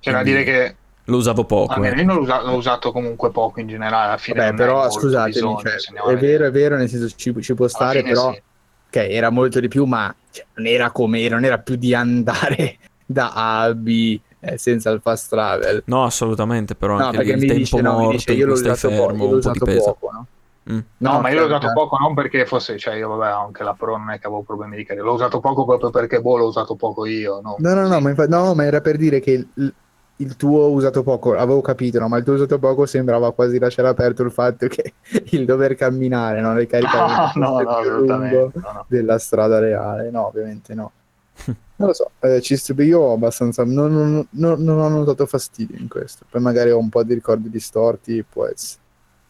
C'è 0.00 0.12
da 0.12 0.22
dire 0.22 0.44
che 0.44 0.76
Lo 1.04 1.16
usavo 1.16 1.44
poco. 1.44 1.72
almeno 1.72 1.96
eh. 1.96 2.04
io 2.04 2.14
l'ho 2.14 2.20
usato, 2.20 2.46
l'ho 2.46 2.54
usato 2.54 2.92
comunque 2.92 3.30
poco 3.32 3.58
in 3.58 3.66
generale. 3.66 4.06
Alla 4.06 4.18
fine 4.18 4.38
Vabbè, 4.38 4.56
però 4.56 4.88
scusatemi, 4.88 5.32
bisogno, 5.32 5.58
cioè, 5.58 6.12
è 6.12 6.16
vero, 6.16 6.46
è 6.46 6.50
vero, 6.52 6.76
nel 6.76 6.88
senso 6.88 7.08
ci, 7.16 7.34
ci 7.42 7.54
può 7.54 7.66
stare, 7.66 8.02
però 8.04 8.32
sì. 8.32 8.40
ok, 8.88 8.96
era 8.96 9.30
molto 9.30 9.58
di 9.58 9.66
più, 9.66 9.84
ma 9.84 10.14
cioè, 10.30 10.44
non 10.54 10.66
era 10.66 10.92
come, 10.92 11.28
non 11.28 11.44
era 11.44 11.58
più 11.58 11.74
di 11.74 11.92
andare 11.92 12.78
da 13.04 13.32
A 13.32 13.62
a 13.62 13.74
B 13.74 14.20
eh, 14.46 14.58
senza 14.58 14.90
il 14.90 15.00
fast 15.00 15.28
travel. 15.28 15.82
No, 15.86 16.04
assolutamente, 16.04 16.74
però 16.74 16.96
No, 16.96 17.06
anche 17.06 17.22
il 17.22 17.38
tempo 17.38 17.54
dice, 17.54 17.80
no, 17.80 17.98
morto 17.98 18.10
dice, 18.12 18.32
in 18.32 18.38
io 18.38 18.46
l'ho 18.46 18.52
usato 18.52 18.88
poco, 18.88 19.02
fermo 19.02 19.24
io 19.24 19.30
l'ho 19.30 19.36
un 19.36 19.40
po' 19.42 19.50
ti 19.50 19.58
usato 19.58 19.84
poco, 19.84 20.10
no? 20.12 20.26
Mm. 20.68 20.78
No, 20.98 21.20
ma 21.20 21.28
io 21.28 21.40
l'ho 21.40 21.48
cioè, 21.48 21.56
usato 21.56 21.72
poco 21.74 21.96
non 21.98 22.14
perché 22.14 22.44
fosse, 22.44 22.76
cioè 22.76 22.94
io 22.94 23.08
vabbè, 23.14 23.30
anche 23.30 23.62
la 23.62 23.74
Pro 23.74 23.96
non 23.96 24.10
è 24.10 24.18
che 24.18 24.26
avevo 24.26 24.42
problemi 24.42 24.76
di 24.76 24.84
carica, 24.84 25.04
l'ho 25.04 25.12
usato 25.12 25.38
poco 25.40 25.64
proprio 25.64 25.90
perché 25.90 26.20
boh, 26.20 26.38
l'ho 26.38 26.46
usato 26.46 26.74
poco 26.74 27.06
io, 27.06 27.40
no? 27.40 27.56
No, 27.58 27.74
no, 27.74 27.86
no, 27.86 28.00
ma, 28.00 28.10
infa- 28.10 28.26
no, 28.26 28.54
ma 28.54 28.64
era 28.64 28.80
per 28.80 28.96
dire 28.96 29.20
che 29.20 29.30
il, 29.30 29.74
il 30.16 30.36
tuo 30.36 30.70
usato 30.70 31.02
poco, 31.02 31.36
avevo 31.36 31.60
capito, 31.60 32.00
no, 32.00 32.08
ma 32.08 32.16
il 32.16 32.24
tuo 32.24 32.34
usato 32.34 32.58
poco 32.58 32.84
sembrava 32.86 33.32
quasi 33.32 33.58
lasciare 33.58 33.88
aperto 33.88 34.22
il 34.22 34.32
fatto 34.32 34.66
che 34.66 34.94
il 35.30 35.44
dover 35.44 35.76
camminare, 35.76 36.40
no, 36.40 36.54
le 36.54 36.66
caricamento 36.66 37.38
No, 37.38 37.50
no, 37.50 37.60
no, 37.60 37.70
assolutamente. 37.70 38.50
no, 38.54 38.72
no. 38.72 38.84
della 38.88 39.18
strada 39.18 39.58
reale, 39.58 40.10
no, 40.10 40.26
ovviamente 40.26 40.74
no. 40.74 40.92
Non 41.78 41.88
lo 41.88 41.94
so, 41.94 42.10
eh, 42.20 42.40
ci 42.40 42.56
st- 42.56 42.74
io 42.78 43.00
ho 43.00 43.12
abbastanza, 43.12 43.64
non, 43.64 43.92
non- 43.92 44.26
non- 44.30 44.62
non 44.62 44.78
ho 44.80 44.88
notato 44.88 45.26
fastidio 45.26 45.76
in 45.78 45.88
questo, 45.88 46.24
poi 46.30 46.40
magari 46.40 46.70
ho 46.70 46.78
un 46.78 46.88
po' 46.88 47.02
di 47.02 47.12
ricordi 47.14 47.50
distorti, 47.50 48.24
può 48.28 48.46
essere, 48.46 48.80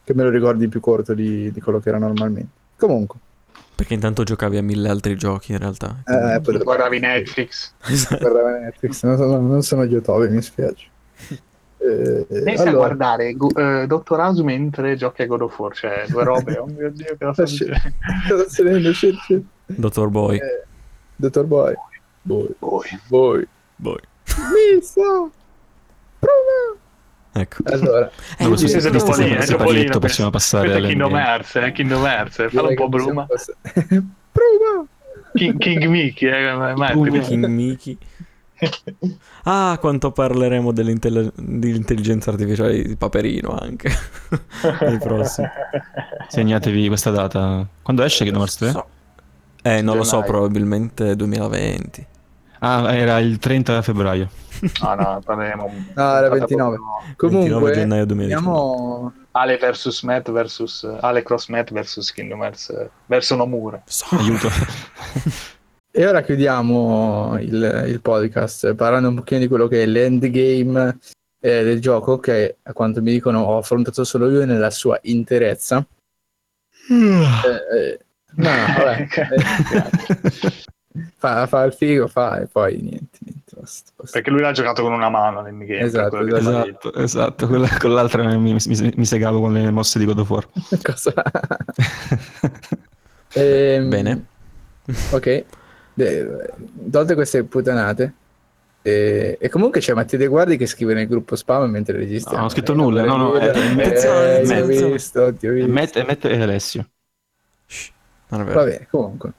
che 0.05 0.15
me 0.15 0.23
lo 0.23 0.31
ricordi 0.31 0.69
più 0.69 0.79
corto 0.81 1.13
di, 1.15 1.51
di 1.51 1.61
quello 1.61 1.81
che 1.81 1.89
era 1.89 1.99
normalmente. 1.99 2.49
Comunque, 2.77 3.19
Perché 3.75 3.95
intanto 3.95 4.23
giocavi 4.23 4.57
a 4.59 4.63
mille 4.63 4.89
altri 4.89 5.17
giochi 5.17 5.53
in 5.53 5.59
realtà. 5.59 6.03
eh, 6.07 6.41
potrebbe- 6.41 6.65
Guardavi 6.65 6.99
Netflix. 7.01 7.73
guardare 8.21 8.61
Netflix, 8.61 9.03
non 9.05 9.17
sono, 9.17 9.41
non 9.41 9.63
sono 9.63 9.83
Yotobi, 9.85 10.29
mi 10.29 10.43
spiace. 10.43 10.87
Eh, 11.79 12.27
Pensa 12.43 12.63
a 12.63 12.69
allora, 12.69 12.87
guardare 12.87 13.33
Gu- 13.35 13.57
eh, 13.57 13.87
Dottor 13.87 14.19
House 14.19 14.43
mentre 14.43 14.97
giochi 14.97 15.23
a 15.23 15.27
God 15.27 15.43
of 15.43 15.57
War, 15.59 15.75
cioè 15.75 16.07
due 16.09 16.25
robe, 16.25 16.57
oh 16.57 16.65
mio 16.67 16.91
dio, 16.91 17.15
che 17.17 17.25
la 17.25 17.47
shit. 17.47 19.43
Dottor 19.67 20.09
Boy. 20.09 20.37
Eh, 20.39 20.65
Dottor 21.15 21.45
Boy. 21.45 21.75
Boy. 22.27 22.49
Poi. 22.59 22.85
Boy. 23.09 23.47
Boy. 23.77 23.99
Missa. 24.53 25.31
Prova. 26.19 26.77
Ecco. 27.33 27.63
Allora, 27.67 28.11
Eh, 28.39 28.45
su 28.45 28.49
questo 28.67 28.91
Topolino, 28.91 29.35
questo 29.37 29.53
eh, 29.55 29.57
Topolino, 29.57 29.79
pacchetto 29.79 29.99
possiamo 30.01 30.31
passare 30.31 30.75
alle 30.75 30.89
Kingdom. 30.89 31.15
Hearts, 31.15 31.55
eh, 31.57 31.73
Kingdom 31.73 32.05
Hearts, 32.05 32.35
fallo 32.37 32.51
direi 32.51 32.69
un 32.69 32.75
po' 32.77 32.89
Bruma. 32.89 33.27
passare- 33.27 33.59
Prova. 34.33 34.85
King, 35.35 35.59
King 35.59 35.85
Mickey, 35.85 36.29
eh, 36.29 36.53
Bruma. 36.95 37.19
King 37.21 37.47
Mickey. 37.47 37.97
Ah, 39.45 39.77
quanto 39.79 40.11
parleremo 40.13 40.73
dell'intelli- 40.73 41.31
dell'intelligenza 41.37 42.31
artificiale 42.31 42.83
di 42.83 42.97
Paperino 42.97 43.51
anche. 43.57 43.91
Nei 44.81 44.99
prossimi. 44.99 45.47
Segnatevi 46.29 46.89
questa 46.89 47.11
data. 47.11 47.67
Quando 47.83 48.03
esce 48.03 48.25
Kingdom 48.25 48.41
Hearts 48.43 48.57
3? 48.57 48.71
So- 48.71 48.87
Eh, 49.63 49.83
non 49.83 49.97
lo 49.99 50.05
so, 50.05 50.23
probabilmente 50.23 51.15
2020. 51.17 52.07
Ah, 52.61 52.95
era 52.95 53.19
il 53.19 53.39
30 53.39 53.83
febbraio. 53.83 54.29
No, 54.83 54.95
no, 54.95 55.21
parleremo. 55.25 55.75
No, 55.95 56.17
era 56.17 56.29
29. 56.29 56.77
29 57.17 57.17
Comunque, 57.17 57.73
gennaio 57.73 58.07
2019. 58.07 58.35
andiamo... 58.35 59.13
Ale 59.33 59.59
versus 59.59 60.03
Matt 60.03 60.31
versus 60.31 60.83
Ale 61.01 61.23
Cross 61.23 61.49
Matt 61.49 61.71
versus 61.71 62.11
Kingdom 62.11 62.43
Hearts 62.43 62.71
eh, 62.71 62.89
verso 63.05 63.37
Nomura. 63.37 63.83
Aiuto. 64.11 64.49
E 65.91 66.07
ora 66.07 66.23
chiudiamo 66.23 67.39
il, 67.41 67.85
il 67.87 68.01
podcast 68.01 68.75
parlando 68.75 69.09
un 69.09 69.15
pochino 69.17 69.41
di 69.41 69.49
quello 69.49 69.67
che 69.67 69.83
è 69.83 69.87
l'endgame 69.87 70.99
eh, 71.41 71.63
del 71.65 71.81
gioco 71.81 72.19
che 72.19 72.57
a 72.63 72.73
quanto 72.73 73.01
mi 73.01 73.13
dicono 73.13 73.41
ho 73.41 73.59
affrontato 73.59 74.05
solo 74.05 74.31
io 74.31 74.45
nella 74.45 74.71
sua 74.71 74.99
interezza. 75.03 75.87
Eh, 76.89 76.95
eh, 76.95 77.99
no, 78.37 78.51
no, 78.51 78.67
vabbè. 78.77 79.07
eh, 80.99 81.13
fa, 81.17 81.47
fa 81.47 81.63
il 81.65 81.73
figo, 81.73 82.07
fa 82.09 82.41
e 82.41 82.47
poi 82.47 82.81
niente, 82.81 83.19
niente 83.21 83.55
basta, 83.59 83.91
basta. 83.97 84.13
Perché 84.13 84.31
lui 84.31 84.41
l'ha 84.41 84.53
giocato 84.53 84.83
con 84.83 84.93
una 84.93 85.09
mano 85.09 85.41
nell'endgame. 85.43 85.81
per 85.81 85.87
Esatto, 85.87 86.19
esatto. 86.37 86.95
esatto. 86.95 87.47
Quella- 87.47 87.77
con 87.79 87.93
l'altra 87.95 88.25
mi, 88.37 88.53
mi- 88.55 88.93
mi 88.97 89.05
segavo 89.05 89.41
con 89.41 89.53
le 89.53 89.71
mosse 89.71 89.99
di 89.99 90.05
God 90.05 90.19
of 90.21 90.31
War. 90.31 90.49
Cosa? 90.83 91.13
Ehm, 93.35 93.91
Bene. 93.91 94.27
Ok. 95.13 95.45
De- 95.95 96.51
tolte 96.91 97.15
queste 97.15 97.45
puttanate. 97.45 98.15
E, 98.83 99.37
e 99.41 99.49
comunque 99.49 99.81
c'è 99.81 99.95
Matteo 99.95 100.19
De 100.19 100.27
Guardi 100.29 100.57
che 100.57 100.67
scrive 100.67 100.95
nel 100.95 101.09
gruppo 101.09 101.35
spam 101.35 101.69
mentre 101.71 101.97
registriamo. 101.99 102.37
No, 102.37 102.43
non 102.43 102.47
ho 102.47 102.49
scritto 102.55 102.75
nulla, 102.75 103.05
no, 103.05 103.17
no, 103.17 103.37
Eh, 103.37 103.47
eh, 103.47 103.49
eh, 103.49 104.63
ho 104.63 104.67
attenzione. 104.67 104.93
visto, 104.93 105.35
ti 105.35 105.47
ho 105.49 105.53
visto. 105.53 105.73
Matt, 105.73 106.05
Matt 106.07 106.25
e 106.27 106.41
Alessio. 106.41 106.89
Shh, 107.67 107.91
non 108.29 108.41
è 108.43 108.45
vero. 108.45 108.59
Va 108.61 108.65
bene, 108.65 108.87
comunque. 108.89 109.33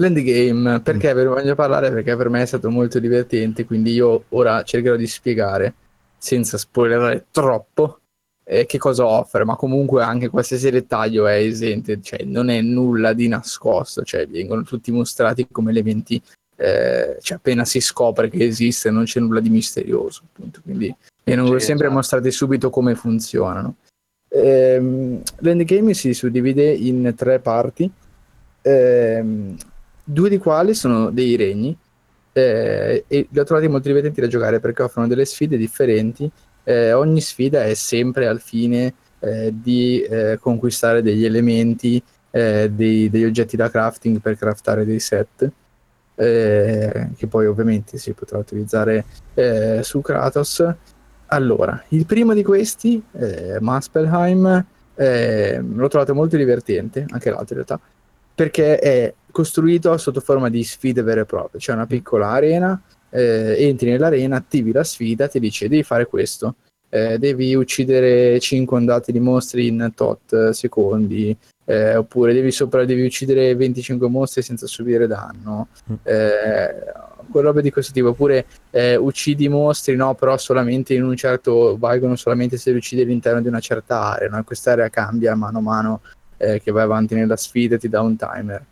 L'endgame, 0.00 0.80
perché 0.80 1.12
ve 1.12 1.24
ne 1.24 1.28
voglio 1.28 1.54
parlare? 1.54 1.90
Perché 1.90 2.16
per 2.16 2.30
me 2.30 2.40
è 2.40 2.46
stato 2.46 2.70
molto 2.70 2.98
divertente, 2.98 3.66
quindi 3.66 3.92
io 3.92 4.24
ora 4.30 4.62
cercherò 4.62 4.96
di 4.96 5.06
spiegare, 5.06 5.74
senza 6.16 6.56
spoilerare 6.56 7.26
troppo, 7.30 7.98
eh, 8.44 8.64
che 8.64 8.78
cosa 8.78 9.06
offre, 9.06 9.44
ma 9.44 9.56
comunque 9.56 10.02
anche 10.02 10.28
qualsiasi 10.28 10.70
dettaglio 10.70 11.26
è 11.26 11.34
esente, 11.34 12.00
cioè 12.00 12.24
non 12.24 12.48
è 12.48 12.62
nulla 12.62 13.12
di 13.12 13.28
nascosto, 13.28 14.02
cioè 14.02 14.26
vengono 14.26 14.62
tutti 14.62 14.90
mostrati 14.90 15.46
come 15.50 15.70
elementi, 15.70 16.20
eh, 16.56 17.18
cioè 17.20 17.36
appena 17.36 17.66
si 17.66 17.80
scopre 17.80 18.30
che 18.30 18.46
esiste 18.46 18.90
non 18.90 19.04
c'è 19.04 19.20
nulla 19.20 19.40
di 19.40 19.50
misterioso, 19.50 20.22
appunto, 20.32 20.60
quindi 20.62 20.94
vengono 21.24 21.58
Sì, 21.58 21.66
sempre 21.66 21.84
esatto. 21.84 21.98
mostrati 21.98 22.30
subito 22.30 22.70
come 22.70 22.94
funzionano. 22.94 23.76
Ehm, 24.30 25.20
l'endgame 25.40 25.92
si 25.92 26.14
suddivide 26.14 26.72
in 26.72 27.12
tre 27.14 27.38
parti, 27.38 27.90
ehm, 28.62 29.56
due 30.12 30.28
di 30.28 30.38
quali 30.38 30.74
sono 30.74 31.10
dei 31.10 31.36
regni 31.36 31.76
eh, 32.32 33.04
e 33.06 33.28
li 33.30 33.38
ho 33.38 33.44
trovati 33.44 33.68
molto 33.68 33.88
divertenti 33.88 34.20
da 34.20 34.26
giocare 34.26 34.60
perché 34.60 34.82
offrono 34.82 35.06
delle 35.06 35.24
sfide 35.24 35.56
differenti. 35.56 36.30
Eh, 36.64 36.92
ogni 36.92 37.20
sfida 37.20 37.64
è 37.64 37.74
sempre 37.74 38.26
al 38.26 38.40
fine 38.40 38.94
eh, 39.20 39.52
di 39.52 40.02
eh, 40.02 40.38
conquistare 40.40 41.02
degli 41.02 41.24
elementi, 41.24 42.02
eh, 42.30 42.70
dei- 42.70 43.10
degli 43.10 43.24
oggetti 43.24 43.56
da 43.56 43.70
crafting 43.70 44.20
per 44.20 44.36
craftare 44.36 44.84
dei 44.84 45.00
set. 45.00 45.50
eh, 46.20 47.08
che 47.16 47.26
poi 47.28 47.46
ovviamente 47.46 47.96
si 47.96 48.12
potrà 48.12 48.36
utilizzare 48.36 49.06
su 49.80 50.02
Kratos. 50.02 50.62
Allora, 51.28 51.82
il 51.88 52.04
primo 52.04 52.34
di 52.34 52.42
questi, 52.42 53.02
Muspelheim, 53.60 54.66
eh, 54.96 55.58
l'ho 55.62 55.88
trovato 55.88 56.14
molto 56.14 56.36
divertente, 56.36 57.06
anche 57.08 57.30
l'altro 57.30 57.56
in 57.58 57.64
realtà, 57.64 57.80
perché 58.34 58.78
è 58.78 59.14
costruito 59.30 59.96
sotto 59.96 60.20
forma 60.20 60.48
di 60.48 60.62
sfide 60.64 61.02
vere 61.02 61.20
e 61.22 61.24
proprie. 61.24 61.60
C'è 61.60 61.72
una 61.72 61.86
piccola 61.86 62.28
arena 62.28 62.80
eh, 63.10 63.56
entri 63.58 63.90
nell'arena, 63.90 64.36
attivi 64.36 64.72
la 64.72 64.84
sfida, 64.84 65.28
ti 65.28 65.40
dice 65.40 65.68
devi 65.68 65.82
fare 65.82 66.06
questo, 66.06 66.56
eh, 66.88 67.18
devi 67.18 67.54
uccidere 67.54 68.38
5 68.40 68.76
ondate 68.76 69.12
di 69.12 69.20
mostri 69.20 69.66
in 69.66 69.92
tot 69.94 70.50
secondi, 70.50 71.36
eh, 71.64 71.96
oppure 71.96 72.32
devi, 72.32 72.50
sopra, 72.50 72.84
devi 72.84 73.04
uccidere 73.04 73.54
25 73.54 74.08
mostri 74.08 74.42
senza 74.42 74.66
subire 74.66 75.06
danno, 75.06 75.68
Mm. 75.90 75.94
eh, 76.02 76.92
robe 77.32 77.62
di 77.62 77.70
questo 77.70 77.92
tipo, 77.92 78.08
oppure 78.08 78.46
eh, 78.70 78.96
uccidi 78.96 79.48
mostri, 79.48 79.94
no, 79.94 80.14
però 80.14 80.36
solamente 80.36 80.94
in 80.94 81.04
un 81.04 81.14
certo, 81.16 81.76
valgono 81.78 82.16
solamente 82.16 82.56
se 82.56 82.72
li 82.72 82.78
uccidi 82.78 83.02
all'interno 83.02 83.40
di 83.40 83.46
una 83.46 83.60
certa 83.60 84.00
area, 84.00 84.28
no? 84.28 84.42
quest'area 84.42 84.88
cambia 84.88 85.36
mano 85.36 85.58
a 85.58 85.60
mano 85.60 86.00
eh, 86.38 86.60
che 86.60 86.72
vai 86.72 86.82
avanti 86.82 87.14
nella 87.14 87.36
sfida 87.36 87.76
e 87.76 87.78
ti 87.78 87.88
dà 87.88 88.00
un 88.00 88.16
timer. 88.16 88.64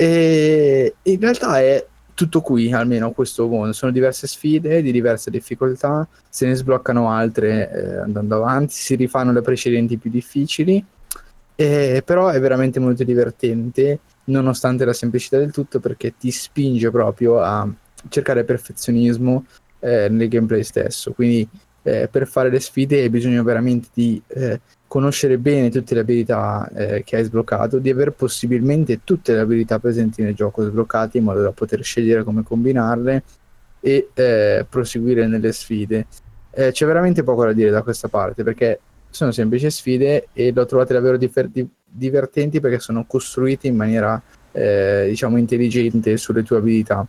E 0.00 0.94
in 1.02 1.18
realtà 1.18 1.58
è 1.58 1.84
tutto 2.14 2.40
qui, 2.40 2.72
almeno 2.72 3.10
questo 3.10 3.48
mondo. 3.48 3.72
Sono 3.72 3.90
diverse 3.90 4.28
sfide 4.28 4.80
di 4.80 4.92
diverse 4.92 5.28
difficoltà, 5.28 6.06
se 6.28 6.46
ne 6.46 6.54
sbloccano 6.54 7.10
altre 7.10 7.68
eh, 7.68 7.96
andando 7.96 8.36
avanti, 8.36 8.74
si 8.74 8.94
rifanno 8.94 9.32
le 9.32 9.40
precedenti 9.40 9.96
più 9.96 10.08
difficili, 10.08 10.84
eh, 11.56 12.02
però 12.04 12.28
è 12.28 12.38
veramente 12.38 12.78
molto 12.78 13.02
divertente, 13.02 13.98
nonostante 14.26 14.84
la 14.84 14.92
semplicità 14.92 15.36
del 15.36 15.50
tutto, 15.50 15.80
perché 15.80 16.14
ti 16.16 16.30
spinge 16.30 16.92
proprio 16.92 17.40
a 17.40 17.68
cercare 18.08 18.44
perfezionismo 18.44 19.46
eh, 19.80 20.08
nel 20.08 20.28
gameplay 20.28 20.62
stesso. 20.62 21.10
Quindi 21.10 21.48
eh, 21.88 22.08
per 22.08 22.26
fare 22.26 22.50
le 22.50 22.60
sfide 22.60 23.00
hai 23.00 23.08
bisogno 23.08 23.42
veramente 23.42 23.88
di 23.94 24.20
eh, 24.28 24.60
conoscere 24.86 25.38
bene 25.38 25.70
tutte 25.70 25.94
le 25.94 26.00
abilità 26.00 26.68
eh, 26.74 27.02
che 27.04 27.16
hai 27.16 27.24
sbloccato, 27.24 27.78
di 27.78 27.90
aver 27.90 28.12
possibilmente 28.12 29.00
tutte 29.04 29.32
le 29.32 29.40
abilità 29.40 29.78
presenti 29.78 30.22
nel 30.22 30.34
gioco 30.34 30.64
sbloccate 30.64 31.18
in 31.18 31.24
modo 31.24 31.42
da 31.42 31.52
poter 31.52 31.82
scegliere 31.82 32.24
come 32.24 32.42
combinarle 32.42 33.22
e 33.80 34.08
eh, 34.12 34.66
proseguire 34.68 35.26
nelle 35.26 35.52
sfide. 35.52 36.06
Eh, 36.50 36.72
c'è 36.72 36.86
veramente 36.86 37.22
poco 37.22 37.44
da 37.44 37.52
dire 37.52 37.70
da 37.70 37.82
questa 37.82 38.08
parte 38.08 38.42
perché 38.42 38.80
sono 39.10 39.30
semplici 39.30 39.70
sfide 39.70 40.28
e 40.32 40.52
le 40.52 40.60
ho 40.60 40.66
trovate 40.66 40.92
davvero 40.92 41.16
difer- 41.16 41.50
di- 41.50 41.66
divertenti 41.84 42.60
perché 42.60 42.78
sono 42.78 43.04
costruite 43.06 43.66
in 43.66 43.76
maniera 43.76 44.20
eh, 44.52 45.06
diciamo 45.08 45.38
intelligente 45.38 46.16
sulle 46.18 46.42
tue 46.42 46.58
abilità. 46.58 47.06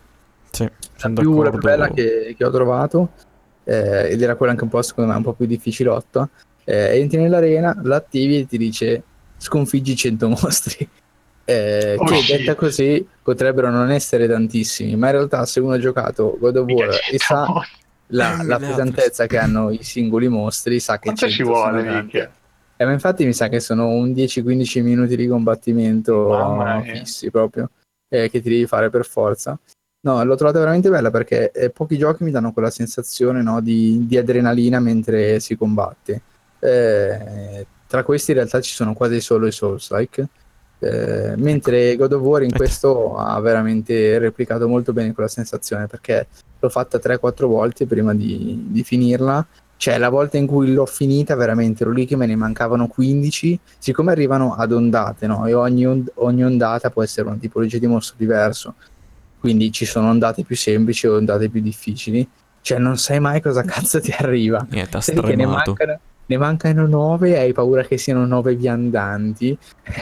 Sì, 0.52 0.70
La 1.02 1.10
più, 1.10 1.42
la 1.42 1.50
più 1.50 1.60
bella 1.60 1.90
che, 1.90 2.34
che 2.38 2.46
ho 2.46 2.50
trovato 2.50 3.10
eh, 3.70 4.10
ed 4.10 4.22
era 4.22 4.36
quella 4.36 4.54
anche 4.54 4.64
un 4.64 4.70
po' 4.72 4.82
secondo 4.82 5.12
me 5.12 5.18
un 5.18 5.24
po' 5.24 5.34
più 5.34 5.46
difficilotta 5.46 6.28
eh, 6.64 7.00
entri 7.00 7.20
nell'arena, 7.20 7.80
l'attivi 7.84 8.40
e 8.40 8.46
ti 8.48 8.58
dice 8.58 9.04
sconfiggi 9.38 9.96
100 9.96 10.28
mostri. 10.42 10.88
Eh, 11.46 11.96
Oh, 11.98 12.04
che 12.06 12.16
shit. 12.18 12.38
detta 12.38 12.56
così 12.56 13.08
potrebbero 13.24 13.70
non 13.72 13.90
essere 13.92 14.28
tantissimi, 14.28 14.96
ma 14.96 15.08
in 15.08 15.14
realtà 15.14 15.46
se 15.46 15.60
uno 15.60 15.74
ha 15.74 15.80
giocato 15.80 16.38
God 16.40 16.58
of 16.58 16.68
War 16.70 16.90
e 17.12 17.18
sa 17.18 17.48
la, 18.12 18.40
Eh, 18.42 18.46
la 18.46 18.58
pesantezza 18.60 19.26
che 19.26 19.38
hanno 19.38 19.72
i 19.72 19.82
singoli 19.82 20.28
mostri, 20.28 20.80
sa 20.80 20.98
che 21.00 21.06
Quanto 21.14 21.28
100 21.28 21.34
ci 21.36 21.44
sono 21.44 21.82
vuole? 21.82 22.10
Eh, 22.78 22.86
ma 22.86 22.92
infatti 22.92 23.26
mi 23.26 23.34
sa 23.34 23.50
che 23.50 23.60
sono 23.60 23.88
un 23.90 24.12
10-15 24.12 24.82
minuti 24.84 25.16
di 25.16 25.28
combattimento 25.28 26.28
fissi 26.84 27.30
proprio, 27.32 27.72
eh, 28.08 28.30
che 28.30 28.42
ti 28.42 28.50
devi 28.50 28.66
fare 28.68 28.90
per 28.90 29.06
forza. 29.06 29.60
No, 30.02 30.24
l'ho 30.24 30.36
trovata 30.36 30.60
veramente 30.60 30.90
bella 30.90 31.12
perché 31.12 31.52
eh, 31.52 31.72
pochi 31.72 31.98
giochi 31.98 32.24
mi 32.24 32.32
danno 32.32 32.54
quella 32.54 32.70
sensazione 32.70 33.42
no, 33.42 33.60
di, 33.60 34.06
di 34.08 34.18
adrenalina 34.18 34.80
mentre 34.80 35.42
si 35.42 35.58
combatte. 35.58 36.22
Eh, 36.60 37.66
tra 37.86 38.04
questi 38.04 38.32
in 38.32 38.38
realtà 38.38 38.62
ci 38.62 38.74
sono 38.74 38.94
quasi 38.94 39.20
solo 39.20 39.46
i 39.46 39.52
Souls-like, 39.52 40.28
eh, 40.80 41.34
mentre 41.36 41.98
God 41.98 42.14
of 42.14 42.22
War 42.22 42.44
in 42.44 42.52
questo 42.54 43.18
ha 43.18 43.38
veramente 43.42 44.18
replicato 44.20 44.70
molto 44.70 44.94
bene 44.94 45.14
quella 45.14 45.28
sensazione 45.28 45.88
perché 45.88 46.28
l'ho 46.58 46.70
fatta 46.70 46.98
3-4 46.98 47.46
volte 47.48 47.86
prima 47.86 48.14
di, 48.14 48.68
di 48.70 48.84
finirla 48.84 49.46
cioè 49.76 49.98
la 49.98 50.10
volta 50.10 50.38
in 50.38 50.48
cui 50.48 50.74
l'ho 50.74 50.86
finita 50.86 51.36
veramente 51.36 51.84
ero 51.84 51.92
lì 51.92 52.06
che 52.06 52.16
me 52.16 52.26
ne 52.26 52.36
mancavano 52.38 52.88
15 52.88 53.60
siccome 53.78 54.12
arrivano 54.12 54.56
ad 54.56 54.72
ondate 54.72 55.28
no? 55.28 55.46
e 55.46 55.54
ogni, 55.54 55.86
ond- 55.86 56.12
ogni 56.16 56.46
ondata 56.46 56.90
può 56.90 57.04
essere 57.04 57.28
una 57.28 57.38
tipologia 57.38 57.78
di 57.78 57.88
mostro 57.88 58.16
diverso 58.18 58.76
quindi 59.40 59.72
ci 59.72 59.86
sono 59.86 60.10
ondate 60.10 60.44
più 60.44 60.56
semplici 60.56 61.06
e 61.06 61.10
ondate 61.10 61.50
più 61.50 61.62
difficili 61.62 62.28
cioè 62.62 62.78
non 62.78 62.98
sai 62.98 63.20
mai 63.20 63.42
cosa 63.42 63.64
cazzo 63.64 64.00
ti 64.02 64.14
arriva 64.18 64.66
Niente, 64.70 65.00
che 65.00 65.36
ne 65.36 65.46
mancano, 65.46 66.00
ne 66.26 66.38
mancano 66.38 66.86
9 66.86 67.30
e 67.32 67.38
hai 67.40 67.54
paura 67.54 67.84
che 67.84 67.98
siano 67.98 68.26
9 68.26 68.56
viandanti. 68.56 69.58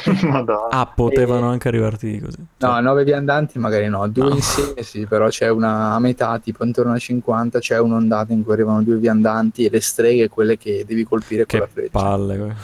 Ah, 0.70 0.92
potevano 0.94 1.50
anche 1.50 1.68
arrivarti 1.70 2.20
così. 2.20 2.38
No, 2.58 2.80
9 2.82 3.04
viandanti 3.04 3.60
magari 3.60 3.88
no, 3.88 4.08
due 4.08 4.30
No. 4.30 4.36
insieme 4.36 4.82
sì, 4.84 5.06
però 5.06 5.30
c'è 5.30 5.50
una 5.50 5.94
a 5.94 6.00
metà, 6.00 6.38
tipo 6.40 6.66
intorno 6.66 6.94
a 6.94 6.98
50, 6.98 7.60
c'è 7.60 7.80
un'ondata 7.80 8.34
in 8.34 8.44
cui 8.44 8.54
arrivano 8.54 8.84
due 8.84 8.98
viandanti 8.98 9.66
e 9.66 9.70
le 9.70 9.80
streghe 9.80 10.28
quelle 10.28 10.58
che 10.58 10.84
devi 10.86 11.04
colpire 11.06 11.46
con 11.46 11.60
la 11.60 11.66
che 11.66 11.72
freccia. 11.72 11.90
palle. 11.92 12.56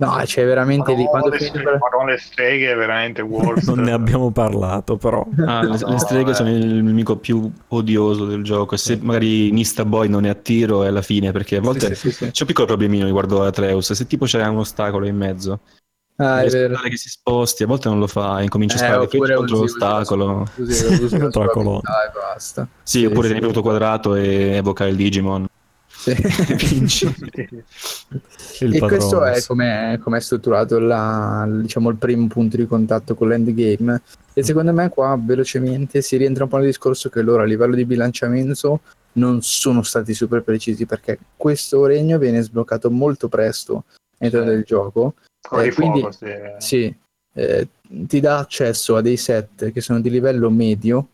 No, 0.00 0.16
c'è 0.24 0.44
veramente 0.44 0.94
lì 0.94 1.04
quando 1.04 1.28
le, 1.30 1.50
quella- 1.50 1.76
Madonna, 1.78 2.12
le 2.12 2.18
streghe 2.18 2.72
veramente 2.74 3.20
worst. 3.20 3.66
Non 3.66 3.80
ne 3.80 3.90
abbiamo 3.92 4.30
parlato, 4.30 4.96
però. 4.96 5.26
Ah, 5.44 5.62
le, 5.62 5.76
No, 5.78 5.90
le 5.90 5.98
streghe 5.98 6.30
eh. 6.30 6.34
sono 6.34 6.50
il 6.50 6.82
nemico 6.84 7.16
più 7.16 7.50
odioso 7.68 8.24
del 8.24 8.42
gioco. 8.44 8.74
E 8.76 8.78
se 8.78 8.98
magari 9.02 9.50
Nista 9.50 9.84
Boy 9.84 10.08
non 10.08 10.24
è 10.24 10.28
a 10.28 10.34
tiro 10.34 10.84
è 10.84 10.86
alla 10.86 11.02
fine, 11.02 11.32
perché 11.32 11.56
a 11.56 11.60
volte 11.60 11.94
Sì, 11.94 11.94
sì, 11.94 12.10
sì, 12.12 12.24
sì. 12.26 12.30
c'è 12.30 12.42
un 12.42 12.46
piccolo 12.48 12.66
problemino 12.66 13.04
riguardo 13.06 13.42
Atreus. 13.42 13.92
Se 13.92 14.06
tipo 14.06 14.24
c'è 14.24 14.44
un 14.46 14.58
ostacolo 14.58 15.06
in 15.06 15.16
mezzo, 15.16 15.60
Ah, 16.20 16.42
è 16.42 16.48
vero. 16.48 16.76
che 16.80 16.96
si 16.96 17.08
sposti, 17.08 17.62
a 17.62 17.66
volte 17.66 17.88
non 17.88 17.98
lo 18.00 18.06
fa, 18.08 18.40
incomincia 18.42 18.74
a 18.76 18.78
Eh, 18.78 18.82
sparare 18.84 19.04
oppure 19.04 19.34
contro 19.36 19.58
l'ostacolo. 19.58 20.46
sua- 20.54 20.64
usi- 20.64 20.84
usi 20.86 21.00
la 21.02 21.08
sua 21.08 21.18
Contro 21.18 21.42
la 21.44 21.48
colonna. 21.50 21.78
abilità 21.78 22.04
e 22.04 22.10
basta. 22.12 22.68
Sì, 22.82 22.98
Sì, 22.98 23.04
oppure 23.04 23.20
sì. 23.22 23.26
tieni 23.34 23.38
premuto 23.40 23.62
quadrato 23.62 24.14
e. 26.10 26.16
Sì. 26.58 26.74
Vinci. 26.74 27.14
Il 28.60 28.74
e 28.76 28.78
questo 28.80 29.24
è 29.24 29.40
come 29.42 29.96
è 29.96 30.20
strutturato 30.20 30.78
la- 30.78 31.46
diciamo, 31.50 31.90
il 31.90 31.96
primo 31.96 32.26
punto 32.26 32.56
di 32.56 32.66
contatto 32.66 33.14
con 33.14 33.28
l'endgame. 33.28 34.02
E 34.32 34.42
secondo 34.42 34.72
me 34.72 34.88
qua 34.88 35.18
velocemente 35.20 36.00
si 36.02 36.16
rientra 36.16 36.44
un 36.44 36.50
po' 36.50 36.56
nel 36.58 36.66
discorso 36.66 37.08
che 37.08 37.22
loro 37.22 37.42
a 37.42 37.44
livello 37.44 37.74
di 37.74 37.84
bilanciamento 37.84 38.80
non 39.12 39.42
sono 39.42 39.82
stati 39.82 40.14
super 40.14 40.42
precisi 40.42 40.86
perché 40.86 41.18
questo 41.36 41.84
regno 41.86 42.18
viene 42.18 42.40
sbloccato 42.42 42.90
molto 42.90 43.28
presto 43.28 43.84
all'interno 44.18 44.48
Sì. 44.48 44.54
del 44.54 44.64
gioco. 44.64 45.14
Eh, 45.52 45.62
di 45.64 45.70
fuoco, 45.70 45.90
quindi- 45.92 46.16
sì. 46.16 46.28
Sì, 46.58 46.94
eh, 47.34 47.68
ti 47.88 48.20
dà 48.20 48.38
accesso 48.38 48.96
a 48.96 49.00
dei 49.00 49.16
set 49.16 49.72
che 49.72 49.80
sono 49.80 50.00
di 50.00 50.10
livello 50.10 50.50
medio, 50.50 51.08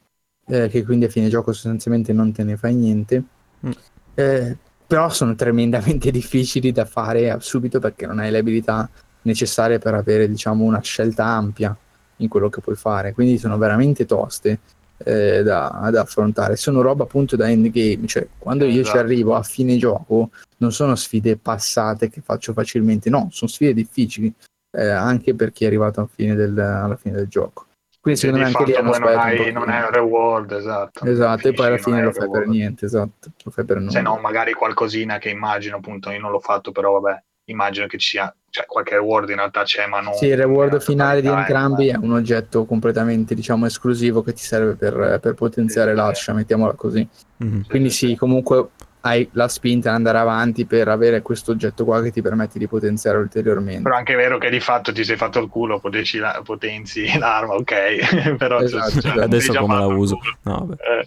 eh, 0.47 0.69
che 0.69 0.85
quindi 0.85 1.07
a 1.07 1.09
fine 1.09 1.29
gioco 1.29 1.53
sostanzialmente 1.53 2.13
non 2.13 2.33
te 2.33 2.43
ne 2.43 2.57
fai 2.57 2.75
niente. 2.75 3.23
Mm. 3.67 3.71
Eh, 4.15 4.57
però 4.87 5.09
sono 5.09 5.35
tremendamente 5.35 6.11
difficili 6.13 6.73
da 6.73 6.85
fare 6.85 7.37
subito 7.41 7.79
perché 7.81 8.07
non 8.07 8.19
hai 8.19 8.31
le 8.31 8.39
abilità 8.39 8.89
necessarie 9.23 9.79
per 9.79 9.95
avere 9.95 10.29
diciamo 10.29 10.65
una 10.65 10.81
scelta 10.81 11.25
ampia 11.25 11.77
in 12.19 12.29
quello 12.29 12.49
che 12.49 12.61
puoi 12.61 12.77
fare. 12.77 13.13
Quindi 13.13 13.39
sono 13.39 13.59
veramente 13.59 14.07
toste 14.07 14.61
eh, 14.99 15.43
da, 15.43 15.89
da 15.91 16.03
affrontare. 16.03 16.57
Sono 16.57 16.81
roba 16.81 17.05
appunto 17.05 17.37
da 17.37 17.49
endgame 17.51 18.07
cioè 18.07 18.27
quando 18.39 18.65
io 18.65 18.73
ci 18.73 18.81
Esatto. 18.81 18.99
arrivo 18.99 19.35
a 19.35 19.43
fine 19.43 19.77
gioco 19.77 20.31
non 20.59 20.73
sono 20.73 20.95
sfide 20.95 21.37
passate 21.37 22.09
che 22.09 22.21
faccio 22.21 22.53
facilmente. 22.53 23.11
No 23.11 23.29
sono 23.31 23.51
sfide 23.51 23.75
difficili 23.75 24.33
eh, 24.77 24.89
anche 24.89 25.35
per 25.35 25.53
chi 25.53 25.65
è 25.65 25.67
arrivato 25.67 26.09
fine 26.13 26.35
del, 26.35 26.59
alla 26.59 26.97
fine 26.97 27.17
del 27.17 27.29
gioco 27.29 27.67
quindi 28.05 28.21
secondo 28.21 28.43
me 28.43 28.51
anche 28.51 28.65
lì 28.65 28.73
fatto 28.73 28.85
hanno 28.85 28.91
poi 28.91 29.01
non, 29.01 29.19
hai, 29.19 29.53
non 29.53 29.69
hai 29.71 29.83
un 29.83 29.91
reward, 29.91 30.53
esatto. 30.53 31.07
esatto 31.07 31.49
e 31.49 31.55
poi 31.55 31.67
alla 31.67 31.79
fine 31.79 32.03
lo 32.03 32.13
fai 32.13 32.29
per 32.29 32.41
reward. 32.41 32.51
niente 32.51 32.85
esatto 32.85 33.31
lo 33.43 33.51
fai 33.51 33.65
per 33.65 33.79
nulla 33.79 33.91
Se 33.91 34.03
no, 34.03 34.19
magari 34.19 34.53
qualcosina 34.53 35.17
che 35.17 35.31
immagino, 35.31 35.77
appunto, 35.77 36.11
io 36.11 36.21
non 36.21 36.31
l'ho 36.31 36.39
fatto, 36.39 36.71
però 36.71 37.01
vabbè, 37.01 37.23
immagino 37.47 37.87
che 37.87 37.97
ci 37.97 38.11
sia, 38.11 38.35
cioè 38.51 38.67
qualche 38.67 38.97
reward 38.97 39.31
in 39.31 39.37
realtà 39.37 39.63
c'è, 39.63 39.87
ma 39.87 40.01
non... 40.01 40.13
Sì, 40.13 40.27
il 40.27 40.37
reward 40.37 40.83
finale 40.83 41.23
di 41.23 41.29
totalità, 41.29 41.49
entrambi 41.49 41.89
eh. 41.89 41.93
è 41.93 41.97
un 41.97 42.13
oggetto 42.13 42.67
completamente, 42.67 43.35
diciamo, 43.35 43.65
esclusivo 43.65 44.23
che 44.23 44.35
ti 44.35 44.43
serve 44.43 44.75
per, 44.75 45.19
per 45.19 45.33
potenziare 45.33 45.93
Sì, 45.93 45.97
sì, 45.97 46.03
l'ascia, 46.03 46.33
mettiamola 46.35 46.75
così. 46.75 47.09
Mhm. 47.39 47.65
Quindi 47.67 47.89
sì, 47.89 48.17
comunque 48.17 48.69
hai 49.07 49.29
la 49.33 49.49
spinta 49.49 49.91
ad 49.91 49.97
andare 49.97 50.17
avanti 50.19 50.65
per 50.65 50.89
avere 50.89 51.21
questo 51.21 51.53
oggetto 51.53 51.85
qua 51.85 52.01
che 52.01 52.11
ti 52.11 52.23
permette 52.23 52.59
di 52.59 52.67
potenziare 52.67 53.19
ulteriormente. 53.19 53.83
Però 53.83 53.95
anche 53.97 54.15
è 54.15 54.17
vero 54.17 54.39
che 54.39 54.49
di 54.49 54.61
fatto 54.61 54.93
ti 54.93 55.05
sei 55.05 55.17
fatto 55.17 55.39
il 55.41 55.49
culo, 55.49 55.79
potenzi, 55.79 56.19
la- 56.19 56.41
potenzi 56.43 57.07
l'arma, 57.19 57.55
ok, 57.55 58.37
però 58.39 58.61
Esatto, 58.61 58.91
cioè, 58.93 58.99
esatto. 58.99 59.21
Adesso 59.21 59.53
come 59.55 59.79
la 59.79 59.87
uso? 59.87 60.19
No. 60.43 60.71
Eh. 60.73 61.07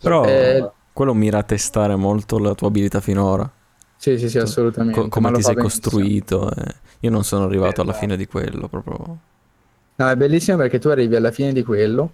Però 0.00 0.24
Eh, 0.24 0.70
quello 0.92 1.14
mira 1.14 1.38
a 1.38 1.42
testare 1.44 1.94
molto 1.94 2.38
la 2.38 2.54
tua 2.54 2.68
abilità 2.68 3.00
finora. 3.00 3.48
Sì, 3.96 4.18
sì, 4.18 4.28
sì, 4.28 4.38
assolutamente. 4.38 5.00
Co- 5.00 5.08
come 5.08 5.30
ti 5.32 5.42
sei 5.42 5.54
costruito. 5.54 6.50
eh. 6.50 6.74
Io 7.00 7.10
non 7.10 7.22
sono 7.22 7.44
arrivato 7.44 7.82
alla 7.82 7.90
Esatto. 7.90 8.04
fine 8.06 8.16
di 8.16 8.26
quello, 8.26 8.66
proprio. 8.68 9.18
No, 9.96 10.08
è 10.08 10.16
bellissimo 10.16 10.56
perché 10.56 10.78
tu 10.80 10.88
arrivi 10.88 11.14
alla 11.14 11.30
fine 11.30 11.52
di 11.52 11.62
quello 11.62 12.10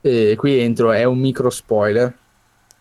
e 0.00 0.34
qui 0.38 0.58
entro, 0.58 0.90
è 0.90 1.04
un 1.04 1.18
micro 1.18 1.50
spoiler, 1.50 2.12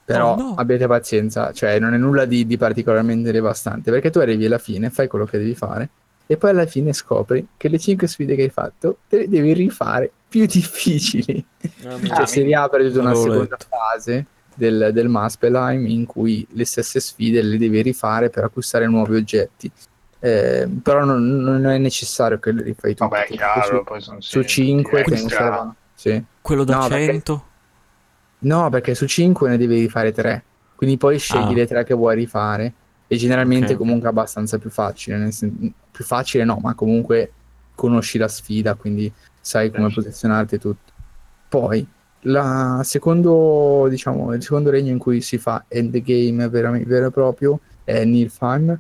però 0.04 0.34
Oh, 0.34 0.36
no. 0.36 0.54
abbiate 0.58 0.88
pazienza, 0.88 1.52
cioè 1.54 1.80
non 1.80 1.94
è 1.94 1.98
nulla 1.98 2.26
di, 2.26 2.46
di 2.46 2.58
particolarmente 2.58 3.32
devastante 3.32 3.92
perché 3.92 4.10
tu 4.10 4.20
arrivi 4.20 4.46
alla 4.46 4.58
fine, 4.58 4.90
fai 4.90 5.08
quello 5.08 5.26
che 5.26 5.38
devi 5.38 5.56
fare 5.56 5.90
e 6.28 6.38
poi 6.38 6.50
alla 6.52 6.66
fine 6.66 6.94
scopri 6.94 7.46
che 7.58 7.68
le 7.68 7.78
5 7.78 8.08
sfide 8.08 8.36
che 8.36 8.44
hai 8.44 8.50
fatto 8.50 8.98
te 9.10 9.18
le 9.18 9.28
devi 9.30 9.54
rifare 9.54 10.10
più 10.30 10.46
difficili. 10.48 11.44
Ah, 11.86 12.16
cioè 12.16 12.26
si 12.26 12.42
riapre 12.42 12.88
tutta 12.88 13.02
una 13.02 13.14
seconda 13.16 13.42
letto. 13.42 13.66
fase 13.70 14.26
del, 14.56 14.92
del 14.94 15.08
Muspelheim 15.10 15.86
in 15.88 16.06
cui 16.06 16.46
le 16.52 16.66
stesse 16.66 17.00
sfide 17.00 17.42
le 17.42 17.58
devi 17.58 17.82
rifare 17.82 18.30
per 18.30 18.46
acquistare 18.46 18.86
nuovi 18.88 19.16
oggetti. 19.16 19.70
Eh, 20.24 20.70
però 20.84 21.04
non, 21.04 21.26
non 21.40 21.66
è 21.66 21.78
necessario 21.80 22.38
che 22.40 22.52
le 22.52 22.62
rifai 22.64 22.94
tutte. 22.96 23.10
Vabbè, 23.10 23.28
chiaro, 23.28 23.78
su, 23.78 23.84
poi 23.84 24.02
sono 24.02 24.22
su 24.22 24.42
sì, 24.42 24.48
5 24.48 25.04
te 25.04 25.12
ne 25.12 25.18
servono. 25.18 25.76
Sì. 25.96 26.24
Quello 26.42 26.64
da 26.64 26.76
No, 26.78 26.88
perché- 26.88 27.06
100? 27.06 27.46
No, 28.42 28.70
perché 28.70 28.96
su 28.96 29.06
5 29.08 29.50
ne 29.50 29.58
devi 29.58 29.80
rifare 29.80 30.12
3. 30.12 30.44
Quindi 30.76 30.98
poi 30.98 31.20
scegli 31.20 31.52
Ah. 31.52 31.54
le 31.54 31.68
3 31.68 31.84
che 31.84 31.94
vuoi 31.94 32.16
rifare. 32.16 32.74
E 33.08 33.18
generalmente 33.18 33.74
Ok. 33.74 33.78
comunque 33.80 34.08
è 34.08 34.12
abbastanza 34.12 34.58
più 34.58 34.70
facile. 34.70 35.18
nel 35.18 35.34
sen- 35.34 35.74
più 35.92 36.04
facile 36.06 36.44
no, 36.46 36.60
ma 36.62 36.74
comunque 36.74 37.32
conosci 37.76 38.18
la 38.18 38.28
sfida, 38.30 38.76
quindi 38.76 39.12
sai 39.40 39.70
come 39.70 39.90
Certo. 39.90 40.02
posizionarti 40.02 40.56
e 40.56 40.58
tutto. 40.60 40.92
Poi, 41.50 41.86
la 42.26 42.82
secondo, 42.84 43.88
diciamo, 43.90 44.34
il 44.34 44.42
secondo 44.42 44.70
regno 44.70 44.92
in 44.92 44.98
cui 45.00 45.20
si 45.22 45.38
fa 45.38 45.66
endgame 45.68 46.48
veramente 46.48 46.88
vero 46.88 47.08
e 47.08 47.12
proprio 47.12 47.60
è 47.84 48.04
Nilfheim. 48.06 48.80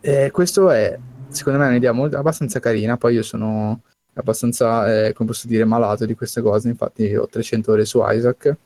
Eh, 0.00 0.30
questo 0.32 0.70
è, 0.70 0.96
secondo 1.28 1.58
me, 1.58 1.66
un'idea 1.68 1.92
molto, 1.92 2.16
abbastanza 2.16 2.58
carina. 2.60 2.96
Poi 2.96 3.14
io 3.14 3.22
sono 3.22 3.80
abbastanza, 4.14 5.06
eh, 5.08 5.12
come 5.12 5.28
posso 5.28 5.46
dire, 5.48 5.64
malato 5.64 6.06
di 6.06 6.14
queste 6.14 6.40
cose. 6.40 6.68
Infatti 6.68 7.14
ho 7.14 7.26
300 7.28 7.72
ore 7.72 7.84
su 7.84 8.00
Isaac. 8.06 8.56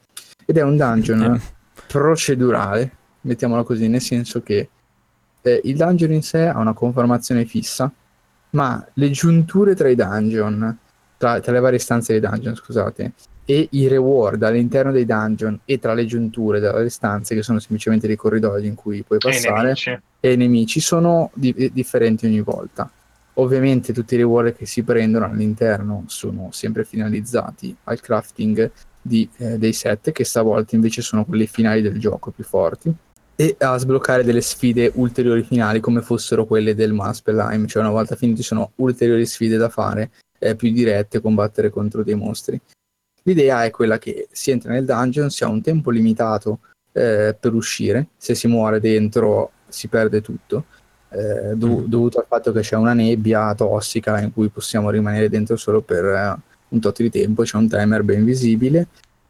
Ed 0.51 0.57
è 0.57 0.63
un 0.63 0.77
dungeon 0.77 1.23
Eh, 1.23 1.41
procedurale, 1.87 2.91
mettiamolo 3.21 3.63
così, 3.63 3.87
nel 3.87 4.01
senso 4.01 4.43
che 4.43 4.69
eh, 5.43 5.61
il 5.63 5.77
dungeon 5.77 6.13
in 6.13 6.23
sé 6.25 6.49
ha 6.49 6.59
una 6.59 6.73
conformazione 6.73 7.45
fissa, 7.45 7.89
ma 8.51 8.85
le 8.95 9.11
giunture 9.11 9.77
tra 9.77 9.89
i 9.89 9.95
dungeon, 9.95 10.77
tra, 11.17 11.39
tra 11.39 11.53
le 11.53 11.61
varie 11.61 11.79
stanze 11.79 12.19
dei 12.19 12.29
dungeon, 12.29 12.57
scusate, 12.57 13.13
e 13.45 13.69
i 13.71 13.87
reward 13.87 14.43
all'interno 14.43 14.91
dei 14.91 15.07
dungeon 15.07 15.61
e 15.65 15.79
tra 15.79 15.95
le 15.95 16.05
giunture 16.05 16.59
delle 16.59 16.91
stanze, 16.91 17.37
che 17.37 17.45
sono 17.45 17.61
semplicemente 17.61 18.09
dei 18.09 18.17
corridoi 18.17 18.67
in 18.67 18.75
cui 18.75 19.05
puoi 19.05 19.19
E 19.19 19.23
passare, 19.23 19.63
nemici. 19.63 19.99
e 20.19 20.33
i 20.33 20.37
nemici 20.37 20.81
sono 20.81 21.31
di- 21.33 21.55
eh, 21.57 21.71
differenti 21.73 22.27
ogni 22.27 22.41
volta. 22.41 22.91
Ovviamente 23.35 23.93
tutti 23.93 24.15
i 24.15 24.19
reward 24.19 24.57
che 24.57 24.67
si 24.67 24.83
prendono 24.83 25.27
all'interno 25.27 26.03
sono 26.09 26.49
sempre 26.51 26.85
finalizzati 26.85 27.75
al 27.85 28.01
crafting 28.01 28.69
di, 29.01 29.29
eh, 29.39 29.59
dei 29.59 29.73
set, 29.73 30.13
che 30.13 30.25
stavolta 30.25 30.75
invece 30.75 31.03
sono 31.03 31.25
quelli 31.25 31.47
finali 31.47 31.83
del 31.83 31.99
gioco 31.99 32.31
più 32.31 32.45
forti, 32.45 32.95
e 33.37 33.57
a 33.59 33.79
sbloccare 33.79 34.23
delle 34.23 34.43
sfide 34.43 34.93
ulteriori 34.97 35.43
finali 35.43 35.81
come 35.81 36.03
fossero 36.03 36.45
quelle 36.45 36.75
del 36.75 36.93
Muspelheim, 36.93 37.67
cioè 37.67 37.83
una 37.83 37.93
volta 37.93 38.15
finiti 38.15 38.43
sono 38.43 38.73
ulteriori 38.77 39.25
sfide 39.25 39.57
da 39.57 39.71
fare, 39.71 40.11
eh, 40.39 40.55
più 40.55 40.71
dirette, 40.71 41.21
combattere 41.21 41.71
contro 41.71 42.03
dei 42.03 42.15
mostri. 42.15 42.61
L'idea 43.23 43.65
è 43.65 43.71
quella 43.71 43.99
che 43.99 44.29
si 44.31 44.51
entra 44.51 44.73
nel 44.73 44.85
dungeon, 44.85 45.31
si 45.31 45.45
ha 45.45 45.49
un 45.49 45.63
tempo 45.63 45.91
limitato 45.91 46.61
eh, 46.93 47.37
per 47.39 47.55
uscire, 47.55 48.09
se 48.17 48.35
si 48.35 48.49
muore 48.49 48.81
dentro 48.81 49.53
si 49.69 49.89
perde 49.89 50.21
tutto, 50.21 50.65
eh, 51.11 51.55
dov- 51.55 51.83
Mm. 51.83 51.87
dovuto 51.87 52.19
al 52.19 52.27
fatto 52.29 52.53
che 52.53 52.61
c'è 52.61 52.77
una 52.77 52.93
nebbia 52.95 53.55
tossica 53.55 54.21
in 54.21 54.33
cui 54.33 54.49
possiamo 54.49 54.91
rimanere 54.91 55.29
dentro 55.29 55.57
solo 55.57 55.81
per 55.81 56.05
eh, 56.05 56.39
un 56.71 56.81
tot 56.81 57.01
di 57.01 57.11
tempo, 57.11 57.43
c'è 57.43 57.57
un 57.57 57.69
timer 57.69 58.03
ben 58.03 58.25
visibile. 58.25 58.89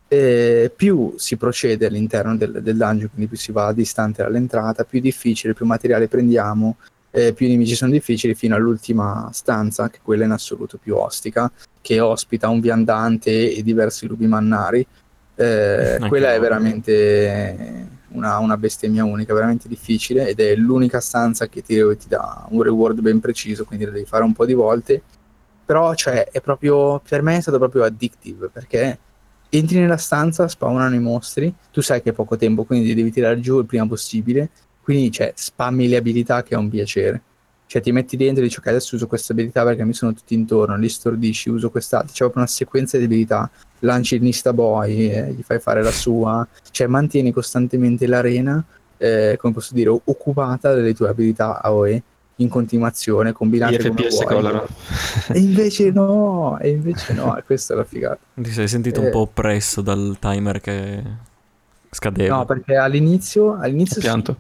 E 0.09 0.73
più 0.75 1.15
si 1.17 1.37
procede 1.37 1.87
all'interno 1.87 2.37
del, 2.37 2.61
del 2.63 2.77
dungeon, 2.77 3.11
quindi 3.11 3.29
più 3.29 3.37
si 3.37 3.53
va 3.53 3.73
distante 3.73 4.23
dall'entrata, 4.23 4.85
più 4.85 5.01
difficile, 5.01 5.55
più 5.55 5.67
materiale 5.67 6.09
prendiamo, 6.09 6.77
eh, 7.13 7.33
più 7.33 7.47
i 7.47 7.51
nemici 7.51 7.75
sono 7.75 7.93
difficili 7.93 8.35
fino 8.35 8.57
all'ultima 8.57 9.31
stanza, 9.33 9.89
che 9.89 9.99
è 9.99 10.01
quella 10.03 10.25
in 10.25 10.33
assoluto 10.33 10.79
più 10.83 10.97
ostica, 10.97 11.51
che 11.81 12.01
ospita 12.01 12.49
un 12.49 12.61
viandante 12.61 13.53
e 13.53 13.63
diversi 13.63 14.07
lupi 14.07 14.27
mannari. 14.27 14.85
Eh, 15.35 15.99
quella 16.09 16.35
è 16.35 16.41
veramente 16.41 17.89
una, 18.09 18.39
una 18.39 18.57
bestemmia 18.57 19.05
unica, 19.05 19.33
veramente 19.33 19.69
difficile 19.69 20.29
ed 20.29 20.41
è 20.41 20.55
l'unica 20.55 21.01
stanza 21.01 21.49
che 21.49 21.63
ti, 21.63 21.77
ti 21.77 22.09
dà 22.09 22.47
un 22.51 22.63
reward 22.63 23.01
ben 23.01 23.21
preciso, 23.21 23.65
quindi 23.65 23.85
la 23.85 23.93
devi 23.93 24.07
fare 24.07 24.25
un 24.25 24.33
po' 24.33 24.45
di 24.45 24.55
volte. 24.55 25.03
Però, 25.71 25.95
cioè, 25.95 26.27
è 26.33 26.41
proprio, 26.41 26.99
per 26.99 27.23
me 27.23 27.37
è 27.37 27.41
stato 27.41 27.59
proprio 27.59 27.85
addictive, 27.85 28.49
perché 28.49 28.99
entri 29.51 29.79
nella 29.79 29.99
stanza, 29.99 30.49
spawnano 30.49 30.97
i 30.97 30.99
mostri, 30.99 31.55
tu 31.71 31.81
sai 31.81 32.03
che 32.03 32.11
è 32.11 32.13
poco 32.13 32.37
tempo, 32.37 32.65
quindi 32.65 32.93
devi 32.93 33.13
tirare 33.13 33.39
giù 33.39 33.61
il 33.61 33.67
prima 33.67 33.87
possibile, 33.87 34.51
quindi, 34.83 35.13
cioè, 35.13 35.33
spammi 35.33 35.87
le 35.87 35.95
abilità 35.95 36.43
che 36.43 36.57
è 36.57 36.59
un 36.59 36.69
piacere. 36.69 37.23
Cioè, 37.67 37.81
ti 37.81 37.93
metti 37.93 38.17
dentro 38.17 38.43
e 38.43 38.49
dici, 38.49 38.59
ok, 38.59 38.67
adesso 38.67 38.97
uso 38.97 39.07
questa 39.07 39.33
abilità 39.33 39.63
perché 39.63 39.85
mi 39.85 39.93
sono 39.93 40.13
tutti 40.13 40.35
intorno, 40.35 40.77
li 40.77 40.89
stordisci, 40.89 41.51
uso 41.51 41.71
quest'altra. 41.71 42.11
C'è 42.11 42.19
proprio 42.19 42.43
una 42.43 42.51
sequenza 42.51 42.99
di 42.99 43.05
abilità. 43.05 43.49
Lanci 43.79 44.17
il 44.17 44.23
Nista 44.23 44.53
Boy, 44.53 45.09
eh, 45.09 45.33
gli 45.35 45.43
fai 45.43 45.61
fare 45.61 45.85
la 45.85 45.93
sua. 45.93 46.45
Cioè, 46.69 46.89
mantieni 46.89 47.31
costantemente 47.31 48.09
l'arena, 48.09 48.61
eh, 48.97 49.37
come 49.39 49.53
posso 49.53 49.73
dire, 49.73 49.89
occupata 49.91 50.75
delle 50.75 50.95
tue 50.95 51.11
abilità 51.11 51.63
AOE 51.63 52.03
in 52.41 52.49
continuazione, 52.49 53.31
Gli 53.31 53.33
combinate 53.35 53.77
come 53.89 54.03
FPS 54.03 54.11
vuoi. 54.15 54.27
collano. 54.27 54.67
E 55.33 55.39
invece 55.39 55.91
no, 55.91 56.59
e 56.59 56.71
invece 56.71 57.13
no, 57.13 57.37
e 57.37 57.43
questa 57.45 57.75
è 57.75 57.77
la 57.77 57.85
figata. 57.85 58.19
Ti 58.35 58.51
sei 58.51 58.69
sentito 58.69 59.01
Eh. 59.01 59.05
un 59.07 59.11
po' 59.11 59.21
oppresso 59.21 59.81
dal 59.83 60.17
timer 60.19 60.61
che 60.61 61.03
scadeva. 61.91 62.37
No, 62.37 62.45
perché 62.45 62.77
all'inizio, 62.77 63.59
all'inizio 63.59 63.97
Ho 63.99 64.01
sì, 64.01 64.07
pianto. 64.07 64.37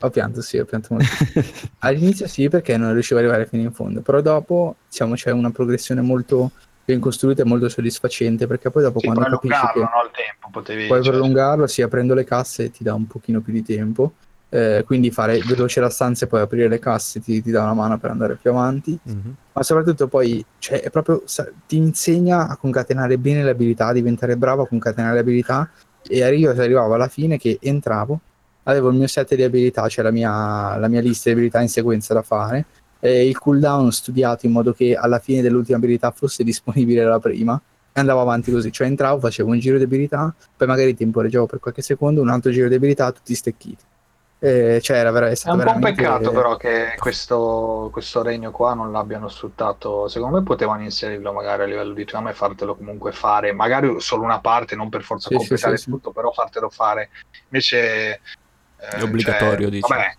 ho 0.00 0.10
pianto, 0.10 0.40
sì, 0.42 0.58
ho 0.58 0.64
pianto 0.64 0.88
molto. 0.94 1.08
All'inizio 1.80 2.26
sì, 2.26 2.48
perché 2.48 2.76
non 2.76 2.92
riuscivo 2.92 3.18
ad 3.20 3.26
arrivare 3.26 3.48
fino 3.48 3.62
in 3.62 3.72
fondo, 3.72 4.00
però 4.00 4.20
dopo, 4.20 4.76
diciamo, 4.88 5.14
c'è 5.14 5.30
una 5.30 5.50
progressione 5.50 6.00
molto 6.00 6.50
ben 6.84 7.00
costruita 7.00 7.42
e 7.42 7.44
molto 7.44 7.68
soddisfacente, 7.68 8.46
perché 8.46 8.70
poi 8.70 8.82
dopo 8.82 8.98
Sì, 8.98 9.06
quando 9.06 9.24
puoi 9.38 9.40
capisci 9.52 9.72
che 9.74 9.80
no, 9.80 9.88
tempo, 10.12 10.48
potevi... 10.50 10.86
puoi 10.86 11.02
cioè, 11.02 11.12
prolungarlo, 11.12 11.66
sì, 11.66 11.82
aprendo 11.82 12.14
le 12.14 12.24
casse 12.24 12.70
ti 12.70 12.82
dà 12.82 12.94
un 12.94 13.06
pochino 13.06 13.40
più 13.40 13.52
di 13.52 13.62
tempo, 13.62 14.12
eh, 14.50 14.82
quindi 14.84 15.10
fare 15.10 15.38
veloce 15.46 15.80
la 15.80 15.88
stanza 15.90 16.24
e 16.24 16.28
poi 16.28 16.40
aprire 16.40 16.68
le 16.68 16.78
casse 16.78 17.20
ti, 17.20 17.40
ti 17.40 17.50
dà 17.50 17.62
una 17.62 17.74
mano 17.74 17.98
per 17.98 18.10
andare 18.10 18.34
più 18.36 18.50
avanti, 18.50 18.98
Mhm. 19.02 19.34
ma 19.52 19.62
soprattutto 19.62 20.08
poi 20.08 20.44
cioè, 20.58 20.80
è 20.82 20.90
proprio, 20.90 21.22
ti 21.66 21.76
insegna 21.76 22.48
a 22.48 22.56
concatenare 22.56 23.16
bene 23.16 23.42
le 23.44 23.50
abilità, 23.50 23.86
a 23.86 23.92
diventare 23.92 24.36
bravo 24.36 24.62
a 24.62 24.66
concatenare 24.66 25.14
le 25.14 25.20
abilità 25.20 25.70
e 26.06 26.22
arrivo, 26.22 26.50
arrivavo 26.50 26.94
alla 26.94 27.08
fine 27.08 27.38
che 27.38 27.58
entravo, 27.60 28.20
avevo 28.64 28.90
il 28.90 28.96
mio 28.96 29.06
set 29.06 29.34
di 29.34 29.42
abilità, 29.42 29.88
cioè 29.88 30.04
la 30.04 30.10
mia, 30.10 30.76
la 30.76 30.88
mia 30.88 31.00
lista 31.00 31.30
di 31.30 31.36
abilità 31.36 31.60
in 31.60 31.68
sequenza 31.68 32.12
da 32.12 32.22
fare, 32.22 32.66
e 32.98 33.26
il 33.26 33.38
cooldown 33.38 33.90
studiato 33.92 34.44
in 34.46 34.52
modo 34.52 34.72
che 34.72 34.94
alla 34.94 35.18
fine 35.20 35.40
dell'ultima 35.40 35.78
abilità 35.78 36.10
fosse 36.10 36.42
disponibile 36.44 37.04
la 37.04 37.18
prima 37.18 37.60
e 37.92 37.98
andavo 38.00 38.20
avanti 38.20 38.50
così, 38.52 38.70
cioè 38.70 38.86
entravo, 38.86 39.20
facevo 39.20 39.50
un 39.50 39.58
giro 39.58 39.78
di 39.78 39.84
abilità, 39.84 40.34
poi 40.56 40.66
magari 40.68 40.94
temporeggiavo 40.94 41.46
per 41.46 41.60
qualche 41.60 41.82
secondo, 41.82 42.20
un 42.20 42.28
altro 42.28 42.50
giro 42.50 42.68
di 42.68 42.74
abilità, 42.74 43.10
tutti 43.12 43.34
stecchiti. 43.34 43.84
Eh, 44.42 44.80
cioè 44.80 44.96
era, 44.96 45.10
vera- 45.10 45.28
è 45.28 45.32
È 45.32 45.34
un 45.34 45.44
po' 45.44 45.50
un 45.52 45.56
veramente- 45.58 46.02
peccato 46.02 46.30
però 46.32 46.56
che 46.56 46.94
questo, 46.98 47.90
questo 47.92 48.22
regno 48.22 48.50
qua 48.50 48.72
non 48.72 48.90
l'abbiano 48.90 49.28
sfruttato. 49.28 50.08
Secondo 50.08 50.38
me 50.38 50.42
potevano 50.44 50.82
inserirlo 50.82 51.32
magari 51.32 51.62
a 51.62 51.66
livello 51.66 51.92
di 51.92 52.04
trama 52.06 52.30
e 52.30 52.34
fartelo 52.34 52.74
comunque 52.74 53.12
fare, 53.12 53.52
magari 53.52 54.00
solo 54.00 54.22
una 54.22 54.40
parte, 54.40 54.76
non 54.76 54.88
per 54.88 55.02
forza 55.02 55.28
Sì, 55.28 55.36
completare 55.36 55.76
sì, 55.76 55.84
sì. 55.84 55.90
tutto, 55.90 56.10
però 56.12 56.30
fartelo 56.32 56.70
fare. 56.70 57.10
Invece 57.48 57.78
eh, 58.76 58.86
È 58.96 59.02
obbligatorio, 59.02 59.66
cioè, 59.66 59.70
dici? 59.70 59.92
Vabbè, 59.92 60.14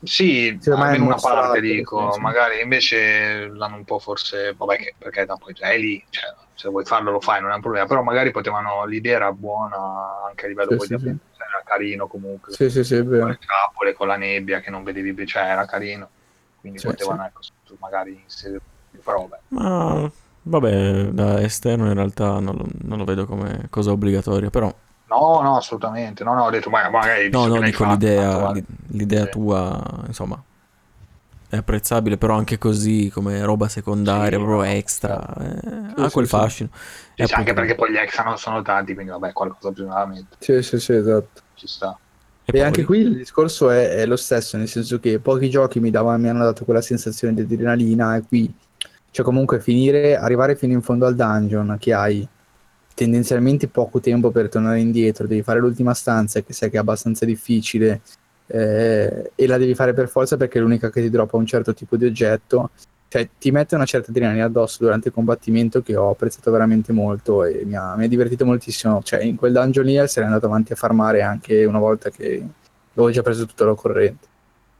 sì, 0.00 0.56
Sì, 0.60 0.68
ormai 0.70 0.84
è 0.84 0.90
almeno 0.92 1.04
una 1.04 1.12
mostrato, 1.14 1.40
parte 1.40 1.60
dico, 1.60 2.12
sì. 2.12 2.20
magari 2.20 2.62
invece 2.62 3.48
l'hanno 3.48 3.76
un 3.76 3.84
po' 3.84 3.98
forse, 3.98 4.54
vabbè, 4.56 4.76
che, 4.76 4.94
perché 4.96 5.26
dopo 5.26 5.48
è 5.58 5.76
lì, 5.76 6.02
cioè, 6.08 6.32
se 6.54 6.68
vuoi 6.68 6.84
farlo 6.84 7.10
lo 7.10 7.20
fai, 7.20 7.40
non 7.42 7.50
è 7.50 7.54
un 7.54 7.60
problema, 7.60 7.86
però 7.86 8.02
magari 8.02 8.30
potevano, 8.30 8.86
l'idea 8.86 9.16
era 9.16 9.32
buona 9.32 10.24
anche 10.28 10.46
a 10.46 10.48
livello 10.48 10.70
Sì, 10.70 10.76
poi 10.76 10.86
sì, 10.86 10.94
di 10.94 11.00
sì. 11.00 11.06
cioè, 11.06 11.16
era 11.58 11.62
carino 11.64 12.06
comunque 12.06 12.52
Sì, 12.52 12.68
sì, 12.70 12.82
sì, 12.84 12.94
è 12.96 13.04
con 13.16 13.28
vero. 13.28 13.28
le 13.28 13.38
trappole, 13.38 13.92
con 13.94 14.06
la 14.08 14.16
nebbia 14.16 14.60
che 14.60 14.70
non 14.70 14.84
vedevi, 14.84 15.12
più, 15.14 15.26
cioè 15.26 15.42
era 15.44 15.66
carino. 15.66 16.10
Quindi 16.56 16.80
Sì, 16.80 16.88
potevano 16.88 17.24
ecco, 17.26 17.42
su- 17.42 17.76
magari 17.80 18.20
inserire 18.22 18.62
robe. 19.04 19.42
Ma 19.50 20.10
vabbè, 20.42 21.10
da 21.10 21.40
esterno 21.42 21.86
in 21.86 21.94
realtà 21.94 22.38
non 22.40 22.56
lo, 22.56 22.66
non 22.82 22.98
lo 22.98 23.04
vedo 23.04 23.26
come 23.26 23.66
cosa 23.70 23.90
obbligatoria, 23.92 24.50
però 24.50 24.74
No, 25.10 25.40
no, 25.42 25.56
assolutamente. 25.56 26.22
No, 26.24 26.34
no, 26.34 26.44
ho 26.44 26.50
detto, 26.50 26.70
ma 26.70 26.88
magari 26.90 27.30
no, 27.30 27.46
no, 27.46 27.60
dico 27.62 27.84
fatto, 27.84 27.84
l'idea, 27.84 28.44
vale. 28.44 28.60
l'i- 28.60 28.64
l'idea 28.88 29.26
Sì. 29.26 29.28
tua, 29.28 30.04
insomma, 30.06 30.42
è 31.50 31.56
apprezzabile, 31.56 32.18
però 32.18 32.36
anche 32.36 32.58
così 32.58 33.10
come 33.12 33.42
roba 33.42 33.68
secondaria, 33.68 34.36
Sì, 34.36 34.38
proprio 34.38 34.62
extra, 34.64 35.34
eh, 35.36 35.92
Sì, 35.94 36.04
ha 36.04 36.10
sì, 36.10 36.10
quel 36.10 36.26
sì. 36.26 36.38
fascino. 36.38 36.68
Sì, 37.14 37.24
sì, 37.26 37.34
anche 37.34 37.52
perché 37.52 37.74
poi 37.74 37.90
gli 37.92 37.96
ex 37.96 38.22
non 38.22 38.38
sono 38.38 38.62
tanti, 38.62 38.94
quindi 38.94 39.10
vabbè, 39.12 39.32
qualcosa 39.32 39.70
bisogna 39.72 40.04
mettere, 40.06 40.40
Sì, 40.40 40.62
sì, 40.62 40.78
sì, 40.80 40.92
esatto. 40.94 41.42
Ci 41.58 41.66
sta. 41.66 41.98
e 42.44 42.50
E, 42.50 42.52
poi- 42.52 42.60
anche 42.62 42.84
qui 42.84 43.00
il 43.00 43.16
discorso 43.16 43.70
è, 43.70 43.96
è 43.96 44.06
lo 44.06 44.16
stesso, 44.16 44.56
nel 44.56 44.68
senso 44.68 44.98
che 44.98 45.18
pochi 45.18 45.50
giochi 45.50 45.80
mi, 45.80 45.90
davano, 45.90 46.18
mi 46.18 46.28
hanno 46.28 46.44
dato 46.44 46.64
quella 46.64 46.80
sensazione 46.80 47.34
di 47.34 47.42
adrenalina 47.42 48.16
e 48.16 48.22
qui, 48.22 48.52
cioè 49.10 49.24
comunque 49.24 49.60
finire, 49.60 50.16
arrivare 50.16 50.56
fino 50.56 50.72
in 50.72 50.82
fondo 50.82 51.06
al 51.06 51.14
dungeon 51.14 51.76
che 51.78 51.92
hai 51.92 52.26
tendenzialmente 52.94 53.68
poco 53.68 54.00
tempo 54.00 54.30
per 54.30 54.48
tornare 54.48 54.80
indietro, 54.80 55.26
devi 55.26 55.42
fare 55.42 55.60
l'ultima 55.60 55.94
stanza 55.94 56.40
che 56.42 56.52
sai 56.52 56.70
che 56.70 56.76
è 56.76 56.80
abbastanza 56.80 57.24
difficile 57.24 58.00
eh, 58.46 59.30
e 59.34 59.46
la 59.46 59.56
devi 59.58 59.74
fare 59.74 59.94
per 59.94 60.08
forza 60.08 60.36
perché 60.36 60.58
è 60.58 60.62
l'unica 60.62 60.90
che 60.90 61.00
ti 61.02 61.10
droppa 61.10 61.36
un 61.36 61.46
certo 61.46 61.74
tipo 61.74 61.96
di 61.96 62.06
oggetto 62.06 62.70
cioè, 63.08 63.28
ti 63.38 63.50
mette 63.50 63.74
una 63.74 63.86
certa 63.86 64.10
adrenalina 64.10 64.44
addosso 64.44 64.78
durante 64.80 65.08
il 65.08 65.14
combattimento 65.14 65.80
che 65.82 65.96
ho 65.96 66.10
apprezzato 66.10 66.50
veramente 66.50 66.92
molto 66.92 67.42
e 67.44 67.62
mi 67.64 67.74
ha, 67.74 67.94
mi 67.96 68.04
ha 68.04 68.08
divertito 68.08 68.44
moltissimo. 68.44 69.02
Cioè, 69.02 69.22
in 69.22 69.36
quel 69.36 69.52
dungeon 69.52 69.86
lì 69.86 69.94
sarei 70.06 70.28
andato 70.28 70.46
avanti 70.46 70.72
a 70.72 70.76
farmare 70.76 71.22
anche 71.22 71.64
una 71.64 71.78
volta 71.78 72.10
che 72.10 72.46
avevo 72.92 73.10
già 73.10 73.22
preso 73.22 73.46
tutto 73.46 73.64
la 73.64 73.74
corrente. 73.74 74.26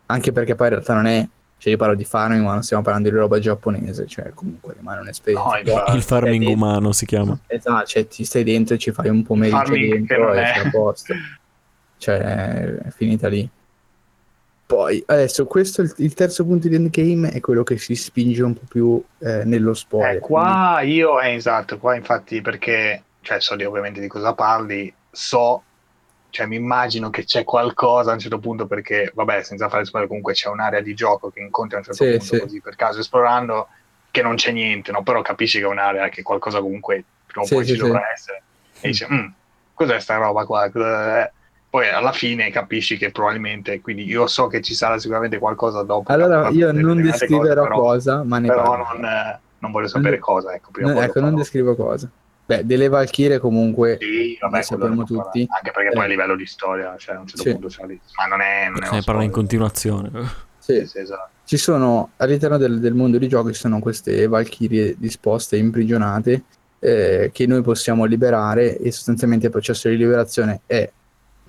Anche 0.06 0.32
perché 0.32 0.55
poi 0.55 0.66
in 0.68 0.72
realtà 0.74 0.94
non 0.94 1.06
è 1.06 1.26
cioè 1.60 1.72
io 1.72 1.78
parlo 1.78 1.96
di 1.96 2.05
farming 2.05 2.44
ma 2.44 2.52
non 2.52 2.62
stiamo 2.62 2.84
parlando 2.84 3.10
di 3.10 3.16
roba 3.16 3.40
giapponese 3.40 4.06
cioè 4.06 4.30
comunque 4.32 4.74
rimane 4.78 5.00
un'esperienza 5.00 5.48
No, 5.48 5.56
infatti. 5.59 5.96
Il 5.96 6.02
farming 6.02 6.42
Stai 6.44 6.55
umano 6.55 6.92
si 6.92 7.05
chiama. 7.05 7.36
esatto 7.48 7.84
cioè 7.86 8.06
ti 8.06 8.24
stai 8.24 8.44
dentro 8.44 8.76
e 8.76 8.78
ci 8.78 8.92
fai 8.92 9.09
un 9.09 9.24
pomeriggio 9.24 9.56
Farming 9.56 9.90
che 10.06 10.14
dentro 10.14 10.32
e 10.34 10.44
sei 10.55 10.66
a 10.66 10.70
posto 10.70 11.14
cioè 11.96 12.18
è 12.20 12.90
finita 12.90 13.26
lì 13.26 13.50
poi 14.69 15.03
adesso 15.07 15.47
questo 15.47 15.82
il, 15.82 15.93
il 15.99 16.15
terzo 16.15 16.45
punto 16.45 16.69
di 16.69 16.74
endgame 16.74 17.31
è 17.31 17.40
quello 17.40 17.62
che 17.62 17.78
si 17.78 17.95
spinge 17.97 18.43
un 18.43 18.55
po' 18.55 18.66
più 18.69 19.03
eh, 19.20 19.45
nello 19.45 19.73
spoiler 19.74 20.16
Eh, 20.16 20.19
qua 20.20 20.81
io, 20.82 21.20
eh, 21.20 21.35
esatto, 21.35 21.78
qua 21.78 21.97
infatti 21.97 22.40
perché, 22.40 23.09
cioè 23.20 23.40
so 23.40 23.57
di, 23.57 23.65
ovviamente 23.65 24.01
di 24.01 24.07
cosa 24.07 24.32
parli, 24.32 24.95
so, 25.11 25.66
cioè 26.31 26.47
mi 26.47 26.55
immagino 26.57 27.11
che 27.11 27.24
c'è 27.24 27.43
qualcosa 27.43 28.11
a 28.11 28.12
un 28.15 28.20
certo 28.20 28.39
punto 28.39 28.66
perché, 28.69 29.11
vabbè, 29.12 29.43
senza 29.43 29.69
fare 29.69 29.85
spoiler, 29.85 30.09
comunque 30.09 30.35
c'è 30.35 30.49
un'area 30.49 30.81
di 30.81 30.95
gioco 30.95 31.31
che 31.31 31.40
incontri 31.40 31.77
a 31.77 31.78
un 31.81 31.85
certo 31.85 32.05
Sì, 32.05 32.07
punto 32.07 32.36
sì. 32.36 32.36
così 32.36 32.61
per 32.61 32.77
caso 32.77 33.01
esplorando 33.01 33.69
che 34.11 34.23
non 34.23 34.36
c'è 34.36 34.53
niente, 34.53 34.93
no? 34.93 35.03
Però 35.03 35.20
capisci 35.23 35.59
che 35.59 35.65
è 35.65 35.69
un'area 35.69 36.09
che 36.11 36.23
qualcosa 36.23 36.61
comunque 36.61 37.05
prima 37.27 37.45
o 37.47 37.49
Sì, 37.49 37.55
poi 37.55 37.66
ci 37.66 37.77
dovrà 37.77 38.11
essere. 38.12 38.45
E 38.78 38.89
dici, 38.89 39.05
"Mm, 39.12 39.27
cos'è 39.74 39.99
sta 40.01 40.16
roba 40.16 40.45
qua? 40.47 40.70
Cosa 40.70 41.19
è?" 41.24 41.32
Poi 41.78 41.88
alla 41.90 42.10
fine 42.10 42.50
capisci 42.50 42.96
che 42.96 43.12
probabilmente, 43.12 43.80
quindi 43.80 44.05
io 44.05 44.26
so 44.26 44.48
che 44.48 44.60
ci 44.60 44.74
sarà 44.74 44.98
sicuramente 44.98 45.38
qualcosa 45.38 45.82
dopo. 45.84 46.10
allora 46.12 46.48
io 46.48 46.72
non 46.72 46.96
determinate 46.96 47.10
cose, 47.10 47.18
descriverò 47.26 47.62
però- 47.62 47.78
cosa 47.78 48.22
ma 48.24 48.38
ne 48.40 48.48
però 48.48 48.76
non, 48.76 49.05
eh, 49.05 49.38
non 49.60 49.70
voglio 49.70 49.86
sapere 49.86 50.10
Non- 50.16 50.18
cosa, 50.20 50.55
ecco, 50.55 50.70
prima 50.72 50.92
No, 50.92 51.00
ecco 51.00 51.20
non 51.20 51.36
descrivo 51.36 51.76
cosa 51.76 52.10
beh 52.46 52.66
delle 52.66 52.88
Valchirie 52.88 53.38
comunque 53.38 53.96
Sì, 54.00 54.36
vabbè, 54.40 54.62
sappiamo 54.62 55.05
tutti. 55.05 55.14
parlare. 55.14 55.46
Anche 55.50 55.70
perché 55.70 55.88
Eh. 55.90 55.92
poi 55.92 56.05
a 56.05 56.09
livello 56.09 56.34
di 56.34 56.46
storia, 56.46 56.96
cioè 56.98 57.14
a 57.14 57.20
un 57.20 57.26
certo 57.28 57.42
Sì. 57.44 57.50
punto 57.52 57.68
c'è 57.68 57.86
lì. 57.86 58.00
Ma 58.18 58.26
non 58.26 58.40
è... 58.40 58.68
Non 58.70 58.82
è 58.82 58.90
ne 58.96 59.02
parla 59.05 59.22
in 59.22 59.30
continuazione. 59.30 60.10
sì, 60.59 60.84
Sì, 60.86 60.98
esatto. 60.98 61.28
ci 61.44 61.56
sono 61.59 62.10
all'interno 62.16 62.56
del, 62.56 62.80
del 62.80 62.94
mondo 62.94 63.18
di 63.18 63.28
gioco 63.28 63.52
ci 63.52 63.60
sono 63.60 63.78
queste 63.78 64.26
valchirie 64.26 64.96
disposte 64.98 65.56
imprigionate 65.56 66.42
eh, 66.80 67.30
che 67.32 67.46
noi 67.46 67.62
possiamo 67.62 68.05
liberare 68.05 68.78
e 68.78 68.90
sostanzialmente 68.90 69.46
il 69.46 69.52
processo 69.52 69.88
di 69.88 69.96
liberazione 69.96 70.60
è 70.66 70.90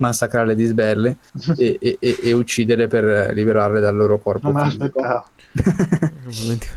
massacrarle 0.00 0.54
di 0.54 0.64
sberle 0.64 1.16
e, 1.56 1.78
e- 1.80 1.96
e- 2.00 2.18
e 2.22 2.32
ucciderle 2.32 2.88
per 2.88 3.32
liberarle 3.32 3.80
dal 3.80 3.94
loro 3.96 4.18
corpo 4.18 4.50
Non 4.50 4.62
l'aspettavo. 4.62 5.24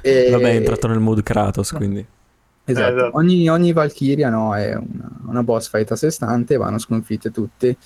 E- 0.01 0.29
Vabbè, 0.31 0.51
è 0.51 0.55
entrato 0.55 0.87
nel 0.87 0.99
mood 0.99 1.21
Kratos, 1.23 1.71
quindi. 1.71 2.05
Esatto. 2.65 2.87
Eh, 2.87 2.93
esatto. 2.95 3.17
Ogni, 3.17 3.49
ogni 3.49 3.73
Valkyria 3.73 4.29
no, 4.29 4.55
è 4.55 4.73
una, 4.73 5.11
una 5.27 5.43
boss 5.43 5.69
fight 5.69 5.91
a 5.91 5.95
sé 5.95 6.09
stante, 6.09 6.57
vanno 6.57 6.77
sconfitte 6.79 7.31
tutte. 7.31 7.77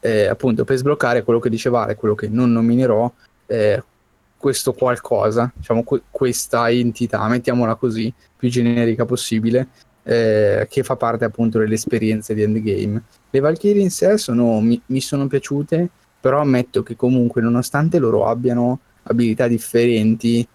Eh, 0.00 0.26
appunto, 0.26 0.64
per 0.64 0.76
sbloccare 0.76 1.22
quello 1.22 1.38
che 1.38 1.48
dice 1.48 1.70
Vale, 1.70 1.94
quello 1.94 2.14
che 2.14 2.28
non 2.28 2.52
nominerò, 2.52 3.10
eh, 3.46 3.82
questo 4.36 4.74
qualcosa, 4.74 5.50
diciamo 5.54 5.82
que- 5.82 6.02
questa 6.10 6.68
entità, 6.70 7.26
mettiamola 7.26 7.76
così, 7.76 8.12
più 8.36 8.50
generica 8.50 9.06
possibile, 9.06 9.68
eh, 10.04 10.66
che 10.70 10.82
fa 10.82 10.96
parte 10.96 11.24
appunto 11.24 11.58
dell'esperienza 11.58 12.32
di 12.32 12.42
Endgame. 12.42 13.02
Le 13.30 13.40
Valkyrie 13.40 13.82
in 13.82 13.90
sé 13.90 14.16
sono, 14.18 14.60
mi, 14.60 14.80
mi 14.86 15.00
sono 15.00 15.26
piaciute, 15.26 15.88
però 16.20 16.40
ammetto 16.40 16.82
che 16.82 16.94
comunque, 16.96 17.42
nonostante 17.42 17.98
loro 17.98 18.26
abbiano 18.26 18.78
abilità 19.04 19.48
differenti, 19.48 20.46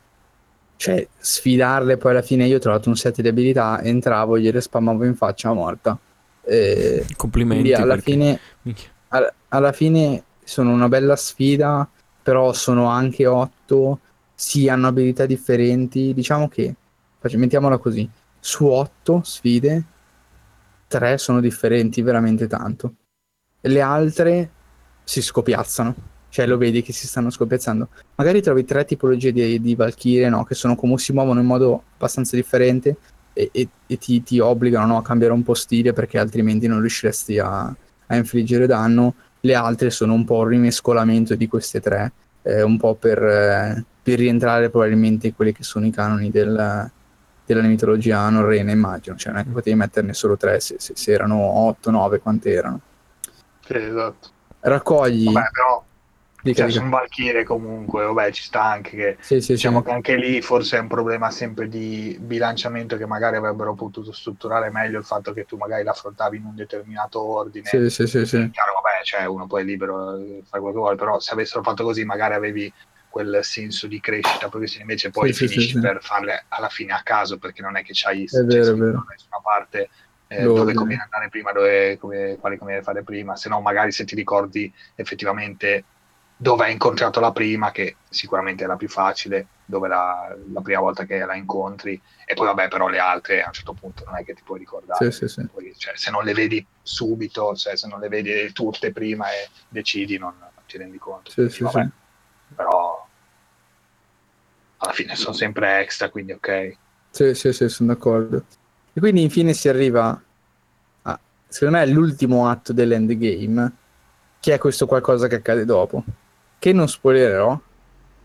cioè 0.77 1.05
sfidarle 1.17 1.97
poi 1.97 2.11
alla 2.11 2.21
fine 2.21 2.47
io 2.47 2.55
ho 2.55 2.59
trovato 2.59 2.89
un 2.89 2.95
set 2.95 3.21
di 3.21 3.27
abilità, 3.27 3.81
entravo, 3.84 4.39
gliele 4.39 4.61
spammavo 4.61 5.03
in 5.03 5.15
faccia 5.15 5.51
morta. 5.53 5.97
Eh, 6.43 7.05
Complimenti. 7.17 7.73
alla 7.73 7.95
perché- 7.95 8.11
fine, 8.11 8.39
Minchia. 8.61 8.89
al- 9.09 9.34
alla 9.49 9.71
fine 9.71 10.23
sono 10.43 10.71
una 10.71 10.88
bella 10.88 11.15
sfida, 11.15 11.88
però 12.23 12.53
sono 12.53 12.85
anche 12.88 13.27
otto, 13.27 13.99
sì 14.34 14.69
hanno 14.69 14.88
abilità 14.88 15.26
differenti, 15.26 16.13
diciamo 16.13 16.47
che, 16.47 16.73
mettiamola 17.34 17.77
così, 17.77 18.09
su 18.40 18.66
otto 18.66 19.22
sfide, 19.24 19.84
tre 20.88 21.18
sono 21.18 21.40
differenti 21.40 22.02
veramente 22.02 22.48
tanto. 22.48 22.94
Le 23.61 23.82
altre 23.82 24.49
si 25.03 25.22
scopiazzano, 25.22 25.95
cioè 26.30 26.48
lo 26.48 26.57
vedi 26.57 26.82
che 26.82 26.94
si 26.94 27.07
stanno 27.07 27.30
scopiazzando. 27.30 27.90
Magari 28.16 28.41
trovi 28.41 28.64
tre 28.64 28.86
tipologie 28.86 29.32
di, 29.32 29.60
di 29.60 29.76
Valkyrie, 29.76 30.30
no? 30.30 30.44
Che 30.44 30.56
sono 30.56 30.76
come 30.76 30.98
si 30.98 31.14
muovono 31.14 31.40
in 31.40 31.45
modo 31.45 31.84
abbastanza 31.95 32.36
differente 32.36 32.95
e, 33.34 33.49
e- 33.52 33.70
e 33.86 33.98
ti, 33.98 34.24
ti 34.24 34.40
obbligano 34.40 34.88
no, 34.88 34.98
a 34.98 35.03
cambiare 35.03 35.34
un 35.34 35.44
po' 35.44 35.53
stile 35.53 35.94
perché 35.94 36.18
altrimenti 36.18 36.68
non 36.68 36.80
riusciresti 36.80 37.40
a, 37.40 37.64
a 38.07 38.16
infliggere 38.16 38.68
danno. 38.68 39.16
Le 39.41 39.56
altre 39.56 39.90
sono 39.90 40.14
un 40.14 40.26
po' 40.26 40.40
un 40.40 40.48
rimescolamento 40.48 41.36
di 41.36 41.48
queste 41.48 41.80
tre, 41.80 42.11
eh, 42.41 42.61
un 42.61 42.78
po' 42.78 42.95
per, 42.95 43.24
eh, 43.24 43.86
per 44.02 44.20
rientrare 44.20 44.70
probabilmente 44.70 45.28
in 45.28 45.36
quelli 45.36 45.53
che 45.53 45.64
sono 45.64 45.86
i 45.86 45.91
canoni 45.91 46.30
del- 46.30 46.91
della 47.53 47.67
mitologia 47.67 48.27
norrena, 48.30 48.71
immagino. 48.71 49.15
Cioè 49.15 49.31
non 49.31 49.41
è 49.41 49.43
che 49.45 49.51
potevi 49.51 49.76
metterne 49.76 50.13
solo 50.13 50.38
tre, 50.38 50.59
se, 50.59 50.76
se- 50.80 50.95
se 50.95 51.11
erano 51.11 51.38
otto, 51.38 51.91
nove, 51.91 52.19
quante 52.19 52.51
erano. 52.51 52.80
Sì, 53.65 53.76
esatto. 53.76 54.30
Raccogli... 54.61 55.31
Vabbè, 55.31 55.49
però 55.51 55.84
dica, 56.41 56.63
cioè, 56.63 56.71
sono 56.71 56.89
Valkyrie 56.89 57.43
comunque, 57.43 58.05
vabbè, 58.05 58.31
ci 58.31 58.43
sta 58.43 58.63
anche 58.63 58.95
che 58.95 59.17
Sì, 59.19 59.41
sì, 59.41 59.53
diciamo 59.53 59.80
sì. 59.80 59.85
che 59.85 59.91
anche 59.91 60.15
lì 60.15 60.41
forse 60.41 60.77
è 60.77 60.80
un 60.80 60.88
problema 60.88 61.31
sempre 61.31 61.67
di 61.67 62.17
bilanciamento 62.19 62.97
che 62.97 63.05
magari 63.05 63.35
avrebbero 63.35 63.73
potuto 63.73 64.11
strutturare 64.11 64.69
meglio 64.69 64.99
il 64.99 65.05
fatto 65.05 65.34
che 65.34 65.45
tu 65.45 65.57
magari 65.57 65.84
l'affrontavi 65.84 66.38
in 66.38 66.45
un 66.45 66.55
determinato 66.55 67.21
ordine. 67.21 67.65
Sì, 67.65 67.89
sì, 67.89 68.07
sì, 68.07 68.26
sì. 68.26 68.49
Chiaro, 68.49 68.73
vabbè, 68.81 69.03
cioè 69.03 69.26
uno 69.26 69.47
poi 69.47 69.61
è 69.61 69.65
libero 69.65 70.17
di 70.17 70.41
fare 70.47 70.61
quello 70.61 70.71
che 70.71 70.80
vuole, 70.80 70.95
però 70.95 71.19
se 71.19 71.34
avessero 71.34 71.63
fatto 71.63 71.84
così 71.84 72.03
magari 72.05 72.34
avevi 72.34 72.73
quel 73.10 73.40
senso 73.44 73.88
di 73.88 73.99
crescita 73.99 74.49
progressiva, 74.49 74.81
invece 74.84 75.10
poi 75.10 75.34
Sì, 75.34 75.48
finisci 75.48 75.73
sì, 75.73 75.80
per 75.80 75.99
farle 76.02 76.45
alla 76.49 76.69
fine 76.69 76.94
a 76.94 77.02
caso 77.03 77.38
perché 77.38 77.61
non 77.61 77.76
è 77.76 77.84
che 77.84 77.91
c'hai 77.94 78.26
È 78.26 78.41
vero, 78.44 78.64
c'è 78.64 78.69
è 78.69 78.76
vero. 78.76 78.91
da 78.91 79.06
nessuna 79.10 79.41
parte 79.44 79.90
eh, 80.27 80.44
dove 80.44 80.73
conviene 80.73 81.03
andare 81.03 81.30
prima, 81.30 81.52
dove, 81.52 81.98
come, 81.98 82.38
quali 82.40 82.57
conviene 82.57 82.84
fare 82.84 83.03
prima, 83.03 83.36
se 83.36 83.49
no 83.49 83.61
magari 83.61 83.91
se 83.91 84.06
ti 84.06 84.14
ricordi 84.14 84.72
effettivamente 84.95 85.84
dove 86.41 86.64
hai 86.65 86.72
incontrato 86.72 87.19
la 87.19 87.34
prima, 87.34 87.72
che 87.72 87.98
sicuramente 88.07 88.64
è 88.64 88.68
la 88.68 88.77
più 88.77 88.88
facile, 88.88 89.48
dove 89.65 89.90
la, 89.90 90.34
la 90.53 90.61
prima 90.61 90.80
volta 90.80 91.03
che 91.03 91.18
la 91.26 91.36
incontri, 91.36 92.02
e 92.26 92.34
poi 92.34 92.45
vabbè 92.45 92.69
però 92.69 92.88
le 92.88 92.99
altre 92.99 93.41
a 93.41 93.48
un 93.48 93.53
certo 93.53 93.73
punto 93.73 94.06
non 94.06 94.15
è 94.15 94.23
che 94.23 94.36
ti 94.36 94.41
puoi 94.45 94.60
ricordare. 94.60 95.11
Sì, 95.11 95.18
sì, 95.18 95.27
sì. 95.27 95.48
Poi, 95.52 95.73
cioè, 95.76 95.98
se 95.98 96.11
non 96.11 96.23
le 96.23 96.34
vedi 96.34 96.65
subito, 96.81 97.53
cioè, 97.56 97.76
se 97.76 97.88
non 97.88 97.99
le 97.99 98.07
vedi 98.07 98.53
tutte 98.53 98.94
prima 98.94 99.30
e 99.31 99.49
decidi, 99.68 100.18
non, 100.18 100.34
non 100.40 100.64
ti 100.65 100.77
rendi 100.77 100.98
conto. 100.98 101.30
Sì, 101.30 101.36
Quindi, 101.36 101.53
sì, 101.53 101.64
vabbè, 101.64 101.84
sì. 101.84 101.90
Però 102.55 103.07
alla 104.77 104.93
fine 104.93 105.15
sono 105.15 105.34
sempre 105.34 105.80
extra, 105.80 106.09
quindi 106.09 106.31
ok. 106.31 106.77
Sì, 107.11 107.34
sì, 107.34 107.51
sì, 107.53 107.67
sono 107.69 107.93
d'accordo. 107.93 108.43
E 108.93 108.99
quindi 108.99 109.21
infine 109.21 109.53
si 109.53 109.67
arriva 109.67 110.21
a, 111.03 111.19
secondo 111.47 111.77
me, 111.77 111.88
l'ultimo 111.88 112.47
atto 112.47 112.73
dell'endgame, 112.73 113.71
che 114.39 114.53
è 114.53 114.57
questo 114.57 114.85
qualcosa 114.85 115.27
che 115.27 115.35
accade 115.35 115.65
dopo, 115.65 116.03
che 116.57 116.73
non 116.73 116.88
spoilerò, 116.88 117.59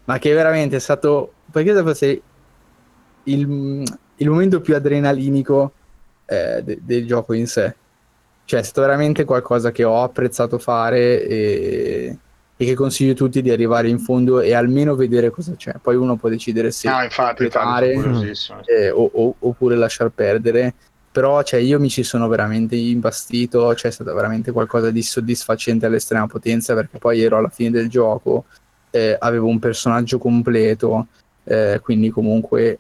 ma 0.05 0.19
che 0.19 0.33
veramente 0.33 0.77
è 0.77 0.81
stato, 0.81 1.33
perché 1.51 1.75
fosse 1.83 2.23
il, 3.25 3.83
il 4.17 4.29
momento 4.29 4.61
più 4.61 4.75
adrenalinico 4.77 5.73
eh, 6.27 6.63
de- 6.63 6.79
del 6.83 7.07
gioco 7.07 7.33
in 7.33 7.47
sé. 7.47 7.75
Cioè, 8.45 8.61
è 8.61 8.63
stato 8.63 8.83
veramente 8.83 9.25
qualcosa 9.25 9.73
che 9.73 9.85
ho 9.85 10.03
apprezzato 10.03 10.59
fare 10.59 11.25
e, 11.27 12.19
e 12.57 12.65
che 12.65 12.75
consiglio 12.75 13.13
a 13.13 13.17
tutti 13.17 13.43
di 13.43 13.51
arrivare 13.51 13.89
in 13.89 13.99
fondo 13.99 14.41
e 14.41 14.55
almeno 14.55 14.95
vedere 14.95 15.31
cosa 15.31 15.55
c'è. 15.57 15.75
Poi 15.83 15.97
uno 15.97 16.17
può 16.17 16.29
decidere 16.29 16.71
se 16.71 16.89
no, 16.89 17.03
infatti, 17.03 17.45
infatti 17.45 17.93
curiosissimo. 17.95 18.61
eh, 18.65 18.91
o- 18.91 19.11
o- 19.13 19.35
oppure 19.41 19.77
lasciar 19.77 20.11
perdere. 20.11 20.75
Però 21.11 21.43
cioè, 21.45 21.61
io 21.61 21.79
mi 21.79 21.89
ci 21.89 22.03
sono 22.03 22.27
veramente 22.27 22.75
imbastito, 22.75 23.73
cioè 23.77 23.91
è 23.91 23.95
stato 23.95 24.13
veramente 24.15 24.51
qualcosa 24.51 24.91
di 24.91 25.01
soddisfacente 25.03 25.87
all'estrema 25.87 26.27
potenza 26.27 26.75
perché 26.75 26.99
poi 26.99 27.23
ero 27.23 27.37
alla 27.37 27.51
fine 27.51 27.71
del 27.71 27.89
gioco, 27.89 28.47
eh, 28.91 29.17
avevo 29.19 29.47
un 29.47 29.61
personaggio 29.61 30.19
completo, 30.19 31.07
eh, 31.45 31.79
quindi 31.83 32.11
comunque 32.11 32.79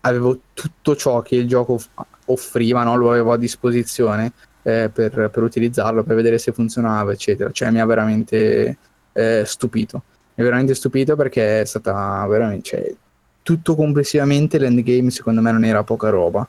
avevo 0.00 0.40
tutto 0.54 0.96
ciò 0.96 1.22
che 1.22 1.36
il 1.36 1.46
gioco 1.46 1.74
off- 1.74 1.88
offriva, 2.26 2.82
no? 2.82 2.96
lo 2.96 3.10
avevo 3.10 3.32
a 3.32 3.36
disposizione 3.36 4.32
eh, 4.62 4.90
per, 4.92 5.30
per 5.32 5.42
utilizzarlo, 5.42 6.02
per 6.02 6.16
vedere 6.16 6.38
se 6.38 6.50
funzionava, 6.52 7.12
eccetera. 7.12 7.50
Cioè 7.52 7.70
mi 7.70 7.80
ha 7.80 7.86
veramente 7.86 8.76
eh, 9.18 9.44
stupito. 9.44 10.02
Ha 10.34 10.42
veramente 10.42 10.74
stupito 10.74 11.16
perché 11.16 11.62
è 11.62 11.64
stata 11.64 12.24
veramente... 12.26 12.62
Cioè, 12.62 12.94
tutto 13.42 13.74
complessivamente 13.74 14.58
l'endgame 14.58 15.10
secondo 15.10 15.40
me 15.40 15.50
non 15.52 15.64
era 15.64 15.82
poca 15.82 16.10
roba 16.10 16.46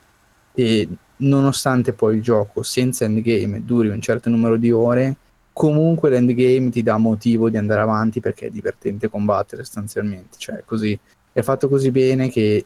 e 0.53 0.85
nonostante 1.17 1.93
poi 1.93 2.17
il 2.17 2.21
gioco 2.21 2.61
senza 2.61 3.05
endgame 3.05 3.63
duri 3.63 3.87
un 3.87 4.01
certo 4.01 4.29
numero 4.29 4.57
di 4.57 4.69
ore 4.69 5.15
comunque 5.53 6.09
l'endgame 6.09 6.69
ti 6.71 6.83
dà 6.83 6.97
motivo 6.97 7.49
di 7.49 7.55
andare 7.55 7.79
avanti 7.79 8.19
perché 8.19 8.47
è 8.47 8.49
divertente 8.49 9.09
combattere 9.09 9.63
sostanzialmente 9.63 10.37
cioè 10.37 10.63
così 10.65 10.99
è 11.31 11.41
fatto 11.41 11.69
così 11.69 11.89
bene 11.89 12.29
che 12.29 12.65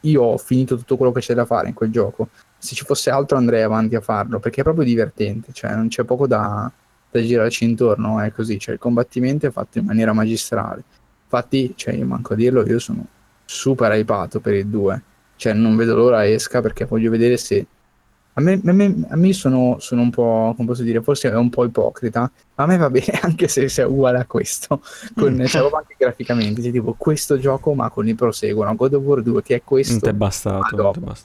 io 0.00 0.22
ho 0.22 0.38
finito 0.38 0.76
tutto 0.76 0.96
quello 0.96 1.12
che 1.12 1.20
c'è 1.20 1.34
da 1.34 1.44
fare 1.44 1.68
in 1.68 1.74
quel 1.74 1.90
gioco. 1.90 2.28
Se 2.58 2.74
ci 2.74 2.84
fosse 2.84 3.10
altro 3.10 3.36
andrei 3.36 3.62
avanti 3.62 3.94
a 3.94 4.00
farlo 4.00 4.38
perché 4.38 4.60
è 4.60 4.64
proprio 4.64 4.84
divertente, 4.84 5.52
cioè 5.52 5.74
non 5.74 5.88
c'è 5.88 6.04
poco 6.04 6.26
da, 6.26 6.70
da 7.16 7.22
girarci 7.22 7.64
intorno, 7.64 8.20
è 8.20 8.32
così, 8.32 8.58
cioè 8.58 8.74
il 8.74 8.80
combattimento 8.80 9.46
è 9.46 9.50
fatto 9.50 9.78
in 9.78 9.84
maniera 9.84 10.12
magistrale. 10.12 10.82
Infatti, 11.24 11.72
cioè, 11.76 11.94
io 11.94 12.06
manco 12.06 12.34
a 12.34 12.36
dirlo, 12.36 12.64
io 12.66 12.78
sono 12.78 13.04
super 13.44 13.92
hypato 13.92 14.40
per 14.40 14.54
il 14.54 14.66
2, 14.66 15.02
cioè 15.36 15.52
non 15.52 15.76
vedo 15.76 15.96
l'ora 15.96 16.26
esca 16.26 16.60
perché 16.60 16.84
voglio 16.84 17.10
vedere 17.10 17.36
se... 17.36 17.66
A 18.38 18.42
me, 18.42 18.60
a 18.62 18.72
me- 18.72 19.06
a 19.08 19.16
me 19.16 19.32
sono, 19.32 19.76
sono 19.78 20.02
un 20.02 20.10
po', 20.10 20.52
come 20.54 20.68
posso 20.68 20.82
dire, 20.82 21.00
forse 21.00 21.30
è 21.30 21.34
un 21.34 21.48
po' 21.48 21.64
ipocrita, 21.64 22.30
ma 22.54 22.64
a 22.64 22.66
me 22.66 22.76
va 22.76 22.90
bene 22.90 23.18
anche 23.22 23.48
se, 23.48 23.66
se 23.70 23.80
è 23.80 23.86
uguale 23.86 24.18
a 24.18 24.26
questo, 24.26 24.82
con, 25.14 25.42
cioè, 25.46 25.60
proprio 25.60 25.78
anche 25.78 25.94
graficamente, 25.98 26.60
cioè, 26.60 26.70
tipo 26.70 26.94
questo 26.98 27.38
gioco 27.38 27.72
ma 27.72 27.88
con 27.88 28.06
il 28.06 28.14
proseguono, 28.14 28.74
God 28.74 28.92
of 28.92 29.02
War 29.02 29.22
2 29.22 29.42
che 29.42 29.54
è 29.54 29.62
questo, 29.64 30.00
non 30.04 30.10
è 30.10 30.12
bastato. 30.12 30.76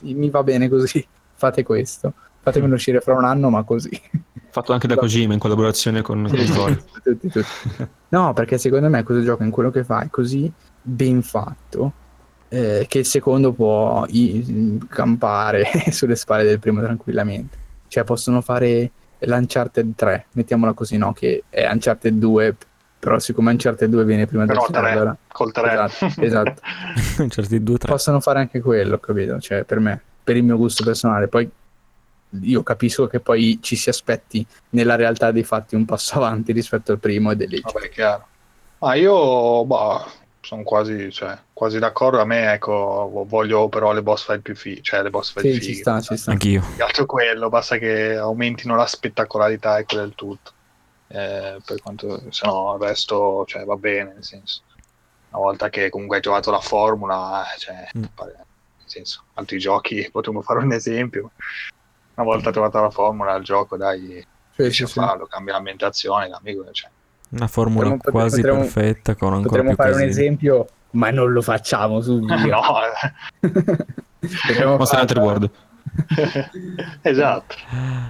mi 0.04 0.30
va 0.30 0.42
bene 0.42 0.70
così, 0.70 1.06
fate 1.36 1.64
questo, 1.64 2.14
fatemelo 2.40 2.76
uscire 2.76 3.02
fra 3.02 3.14
un 3.14 3.26
anno 3.26 3.50
ma 3.50 3.64
così. 3.64 4.02
Fatto 4.52 4.74
anche 4.74 4.88
da 4.88 4.96
Kojima 4.96 5.34
in 5.34 5.40
collaborazione 5.40 6.02
con. 6.02 6.30
No, 8.10 8.34
perché 8.34 8.58
secondo 8.58 8.90
me 8.90 9.04
questo 9.04 9.24
gioco 9.24 9.44
in 9.44 9.52
quello 9.52 9.72
che 9.72 9.86
fa 9.86 10.02
è 10.02 10.10
così 10.10 10.52
ben 10.82 11.22
fatto 11.22 11.94
eh, 12.50 12.86
che 12.90 13.00
il 13.00 13.06
secondo 13.06 13.54
può 13.54 14.04
i- 14.10 14.78
campare 14.90 15.66
sulle 15.92 16.18
spalle 16.18 16.44
del 16.44 16.60
primo 16.60 16.82
tranquillamente. 16.82 17.58
Cioè 17.88 18.04
possono 18.04 18.42
fare 18.42 18.92
l'Uncharted 19.20 19.94
3, 19.96 20.26
mettiamola 20.34 20.74
così, 20.74 20.98
no? 20.98 21.14
Che 21.14 21.44
è 21.48 21.70
Uncharted 21.72 22.18
2, 22.18 22.56
però 23.00 23.18
siccome 23.20 23.52
Uncharted 23.52 23.90
2 23.90 24.04
viene 24.04 24.26
prima 24.28 24.46
del 24.46 24.56
Però 24.56 24.68
3, 24.68 24.82
3, 24.82 24.92
allora 24.92 25.18
col 25.32 25.52
3. 25.54 25.72
Esatto, 25.72 26.06
esatto. 26.22 26.62
Certi 27.30 27.64
due, 27.64 27.78
tre. 27.78 27.90
possono 27.92 28.20
fare 28.20 28.40
anche 28.40 28.60
quello, 28.60 28.98
capito? 29.00 29.40
Cioè, 29.40 29.64
per 29.64 29.80
me, 29.80 30.02
per 30.22 30.36
il 30.36 30.44
mio 30.44 30.58
gusto 30.58 30.84
personale. 30.84 31.30
Poi 31.30 31.50
io 32.42 32.64
capisco 32.64 33.08
che 33.08 33.20
poi 33.20 33.60
ci 33.62 33.76
si 33.76 33.90
aspetti 33.90 34.46
nella 34.70 34.96
realtà 34.96 35.32
dei 35.32 35.44
fatti 35.44 35.76
un 35.76 35.86
passo 35.86 36.16
avanti 36.22 36.52
rispetto 36.52 36.92
al 36.92 37.00
primo 37.00 37.32
e 37.32 37.36
delle 37.36 37.60
Vabbè, 37.62 37.90
chiaro. 37.90 38.28
Ma 38.80 38.96
io 38.96 39.64
bah, 39.66 40.10
sono 40.42 40.64
quasi, 40.64 41.12
cioè, 41.12 41.38
quasi 41.54 41.78
d'accordo. 41.78 42.20
A 42.20 42.26
me, 42.26 42.52
ecco, 42.54 43.26
voglio 43.28 43.70
però 43.70 43.92
le 43.94 44.02
boss 44.02 44.26
fight 44.26 44.42
più 44.42 44.56
fighe, 44.56 44.82
cioè 44.82 45.04
le 45.04 45.10
boss 45.12 45.32
fight 45.34 45.46
Sì, 45.46 45.54
fighe. 45.60 45.66
ci 45.66 45.74
sta, 45.76 46.02
ci 46.02 46.18
sta. 46.18 46.32
Anch'io. 46.32 46.64
Altro 46.80 47.06
quello, 47.06 47.50
basta 47.50 47.78
che 47.78 48.16
aumentino 48.16 48.76
la 48.76 48.88
spettacolarità 48.88 49.78
e 49.78 49.86
è 49.86 49.96
il 50.00 50.14
tutto. 50.16 50.52
Eh, 51.10 51.58
per 51.64 51.82
quanto, 51.82 52.24
se 52.32 52.48
no, 52.48 52.76
il 52.80 52.88
resto, 52.88 53.44
cioè, 53.46 53.66
va 53.66 53.76
bene, 53.76 54.14
nel 54.14 54.24
senso. 54.24 54.62
Una 55.30 55.44
volta 55.44 55.70
che 55.70 55.90
comunque 55.90 56.16
hai 56.18 56.22
trovato 56.24 56.50
la 56.52 56.60
formula, 56.60 57.44
eh, 57.54 57.58
cioè, 57.60 57.88
Mm. 57.98 58.04
pare- 58.16 58.32
nel 58.36 58.86
senso, 58.88 59.24
altri 59.36 59.60
giochi, 59.60 60.08
potremmo 60.12 60.42
fare 60.42 60.60
un 60.60 60.72
esempio. 60.74 61.32
Una 62.16 62.26
volta 62.26 62.52
trovata 62.52 62.82
la 62.82 62.90
formula, 62.90 63.36
il 63.36 63.44
gioco, 63.44 63.78
dai, 63.78 64.26
Sì, 64.52 64.62
riesci 64.62 64.86
sì, 64.86 65.00
a 65.00 65.04
farlo, 65.06 65.26
cambia 65.26 65.54
l'ambientazione, 65.54 66.28
l'amico, 66.28 66.70
cioè, 66.72 66.90
Una 67.30 67.48
formula 67.48 67.90
Potremmo- 67.92 68.20
quasi 68.20 68.42
potremmo- 68.42 68.60
perfetta 68.64 69.16
con 69.16 69.34
ancora 69.34 69.48
Potremmo 69.50 69.68
più 69.70 69.78
fare 69.78 69.90
un 69.92 69.96
casini. 70.00 70.12
esempio, 70.12 70.68
ma 70.92 71.10
non 71.12 71.32
lo 71.32 71.42
facciamo 71.42 72.02
subito. 72.02 72.36
no. 72.46 72.62
Potremmo 74.48 74.86
fare- 74.86 75.02
Hunter 75.02 75.18
World. 75.20 75.50
esatto. 77.02 77.56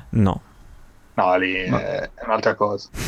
No. 0.09 0.41
No, 1.13 1.35
lì 1.37 1.69
Ma- 1.69 1.81
eh, 1.81 2.09
è 2.13 2.23
un'altra 2.25 2.55
cosa. 2.55 2.89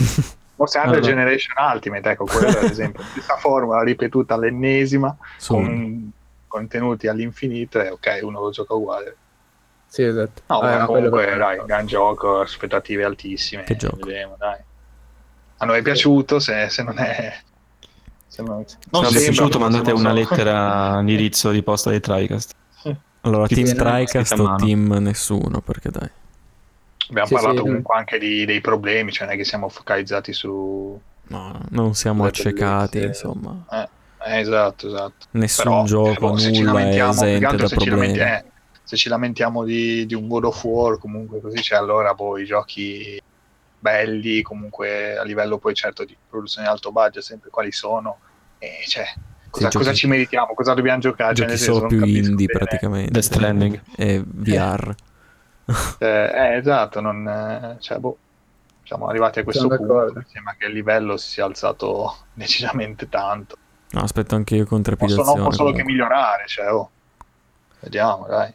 Monster 0.56 0.82
Hunter 0.86 0.98
Allora. 1.00 1.14
Generation 1.14 1.54
Ultimate, 1.74 2.10
ecco, 2.12 2.26
quello 2.26 2.48
ad 2.60 2.64
esempio, 2.64 3.04
questa 3.12 3.36
formula 3.38 3.82
ripetuta 3.82 4.36
all'ennesima, 4.36 5.16
Solo. 5.38 5.66
con 5.66 6.12
contenuti 6.48 7.08
all'infinito, 7.08 7.82
e 7.82 7.90
ok, 7.90 8.20
uno 8.22 8.40
lo 8.40 8.52
gioca 8.52 8.76
uguale. 8.76 9.18
Sì, 9.94 10.02
esatto. 10.02 10.42
No, 10.48 10.62
Eh, 10.62 10.86
quello 10.86 10.86
comunque, 10.86 11.26
per- 11.26 11.38
dai, 11.38 11.66
gran 11.66 11.86
gioco, 11.86 12.40
aspettative 12.40 13.04
altissime. 13.04 13.64
Che 13.64 13.76
gioco. 13.76 13.98
Vedremo, 13.98 14.36
dai. 14.40 14.60
A 15.58 15.66
noi 15.66 15.80
è 15.80 15.82
piaciuto, 15.84 16.40
se, 16.40 16.70
se 16.70 16.82
non 16.84 16.98
è... 16.98 17.32
Se 18.28 18.42
non, 18.42 18.66
Se 18.66 18.78
non 18.90 19.12
vi 19.12 19.18
è 19.18 19.22
piaciuto, 19.22 19.60
mandate 19.60 19.92
una 19.92 20.10
so. 20.10 20.16
lettera 20.16 20.88
all'indirizzo 20.94 21.52
di 21.52 21.62
posta 21.62 21.92
dei 21.92 22.00
TriCast. 22.00 22.52
Allora, 23.22 23.46
Chi 23.48 23.56
team 23.56 23.76
Tricast 23.76 24.40
o 24.40 24.56
team 24.56 24.94
nessuno, 25.00 25.62
perché 25.62 25.90
dai. 25.92 26.10
Abbiamo 27.10 27.28
Sì, 27.28 27.34
parlato 27.34 27.58
sì, 27.58 27.62
comunque 27.64 27.96
anche 27.96 28.18
di- 28.18 28.46
dei 28.46 28.62
problemi, 28.62 29.12
cioè 29.12 29.28
non 29.28 29.36
è 29.36 29.38
che 29.38 29.46
siamo 29.46 29.70
focalizzati 29.70 30.34
su... 30.34 31.00
No, 31.28 31.62
non 31.70 31.94
siamo 31.94 32.26
accecati, 32.26 32.98
bellezze. 33.00 33.28
insomma. 33.28 33.66
Eh, 34.26 34.40
esatto, 34.40 34.88
esatto. 34.88 35.28
Nessun 35.32 35.64
Però, 35.64 35.84
gioco, 35.86 36.12
eh, 36.12 36.18
boh, 36.20 36.38
se 36.38 36.52
ci 36.54 36.64
nulla 36.64 36.80
è 36.82 37.08
esente 37.08 37.56
da 37.56 37.68
se 37.68 37.78
ci, 37.78 37.90
problemi. 37.90 38.18
eh, 38.20 38.46
se 38.94 38.98
ci 39.00 39.10
lamentiamo 39.10 39.64
di, 39.64 40.06
di 40.06 40.14
un 40.14 40.28
God 40.28 40.46
of 40.46 40.64
War, 40.64 41.00
comunque 41.00 41.42
così 41.42 41.60
c'è 41.62 41.76
allora 41.76 42.14
boh, 42.14 42.38
i 42.38 42.46
giochi 42.46 43.20
belli, 43.80 44.42
comunque 44.44 45.18
a 45.18 45.24
livello 45.24 45.58
poi 45.58 45.74
certo 45.74 46.06
di 46.06 46.16
produzione 46.30 46.68
alto 46.68 46.92
budget, 46.92 47.24
sempre 47.24 47.50
quali 47.50 47.72
sono, 47.72 48.20
e 48.60 48.84
cioè, 48.88 49.06
cosa, 49.50 49.70
giochi- 49.70 49.78
cosa 49.86 49.94
ci 49.94 50.08
meritiamo, 50.08 50.54
cosa 50.54 50.74
dobbiamo 50.76 51.00
giocare? 51.00 51.34
Cioè, 51.34 51.48
Giochi 51.48 51.58
senso, 51.58 51.74
solo 51.76 51.88
più 51.88 52.06
indie 52.06 52.46
bene. 52.46 52.60
praticamente. 52.60 53.12
Death 53.12 53.24
Stranding. 53.24 53.82
E 53.98 54.24
VR. 54.26 54.96
Eh, 55.98 56.06
eh, 56.08 56.56
esatto, 56.58 57.02
non, 57.02 57.28
eh, 57.28 57.78
cioè, 57.80 57.98
boh, 57.98 58.18
siamo 58.84 59.08
arrivati 59.08 59.40
a 59.40 59.44
questo 59.44 59.64
Sono 59.64 59.76
punto, 59.76 59.94
d'accordo. 59.94 60.20
mi 60.20 60.26
sembra 60.32 60.56
che 60.58 60.66
il 60.68 60.74
livello 60.74 61.18
si 61.18 61.30
sia 61.30 61.46
alzato 61.46 62.16
decisamente 62.34 63.10
tanto. 63.10 63.58
No, 63.90 64.02
aspetto 64.02 64.36
anche 64.36 64.56
io 64.56 64.66
con 64.66 64.82
Posso, 64.82 64.96
trepidazione. 64.96 65.40
non 65.40 65.48
può 65.48 65.52
solo 65.52 65.72
che 65.72 65.84
migliorare, 65.84 66.44
cioè, 66.48 66.72
oh. 66.72 66.90
Vediamo, 67.80 68.26
dai. 68.28 68.54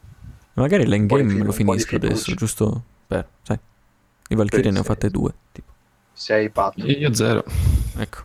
Magari 0.58 0.86
l'endgame 0.86 1.28
fi- 1.28 1.42
lo 1.42 1.52
finisco 1.52 1.96
adesso, 1.96 2.34
giusto 2.34 2.82
per, 3.06 3.26
sai. 3.42 3.58
I 4.30 4.34
Valkyrie 4.34 4.64
Sì, 4.66 4.70
ne 4.72 4.78
ho 4.78 4.82
sì. 4.82 4.88
fatte 4.88 5.10
due, 5.10 5.32
tipo. 5.52 5.72
Sei 6.12 6.50
patto. 6.50 6.84
Io 6.86 7.14
zero. 7.14 7.44
Ecco. 7.96 8.18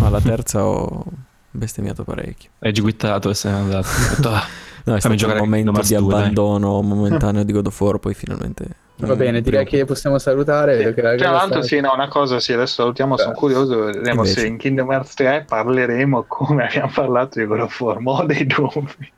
Alla 0.00 0.20
terza 0.20 0.64
ho 0.64 1.04
bestemmiato 1.50 2.04
parecchio. 2.04 2.50
Hai 2.60 2.72
giuittato 2.72 3.28
e 3.30 3.34
sei 3.34 3.52
andato. 3.52 3.88
Ho 3.92 4.14
detto, 4.16 4.28
"Ah, 4.30 4.46
No, 4.84 4.96
è 4.96 5.00
stato 5.00 5.26
un 5.30 5.36
momento 5.36 5.70
di 5.70 5.76
2, 5.76 5.86
dai. 5.88 5.96
abbandono 6.20 6.80
momentaneo 6.82 7.44
di 7.44 7.52
God 7.52 7.66
of 7.66 7.80
War, 7.80 7.98
poi 7.98 8.14
finalmente... 8.14 8.66
Va 8.96 9.14
bene, 9.16 9.40
direi 9.40 9.64
che 9.64 9.84
possiamo 9.84 10.18
salutare. 10.18 10.92
la 10.94 11.14
Tra 11.16 11.30
l'altro, 11.30 11.62
sta- 11.62 11.74
sì, 11.74 11.80
no, 11.80 11.92
una 11.92 12.08
cosa, 12.08 12.40
sì, 12.40 12.52
adesso 12.52 12.82
salutiamo, 12.82 13.16
sono 13.16 13.30
Beh. 13.32 13.36
curioso, 13.36 13.84
vedremo 13.84 14.22
Invece. 14.22 14.40
se 14.40 14.46
in 14.46 14.56
Kingdom 14.58 14.90
Hearts 14.92 15.14
3 15.14 15.44
parleremo 15.48 16.24
come 16.26 16.66
abbiamo 16.66 16.90
parlato 16.92 17.38
di 17.38 17.46
God 17.46 17.60
of 17.60 17.80
War, 17.80 17.98
ma 18.00 18.10
ho 18.12 18.24
dei 18.26 18.44
dubbi. 18.46 19.12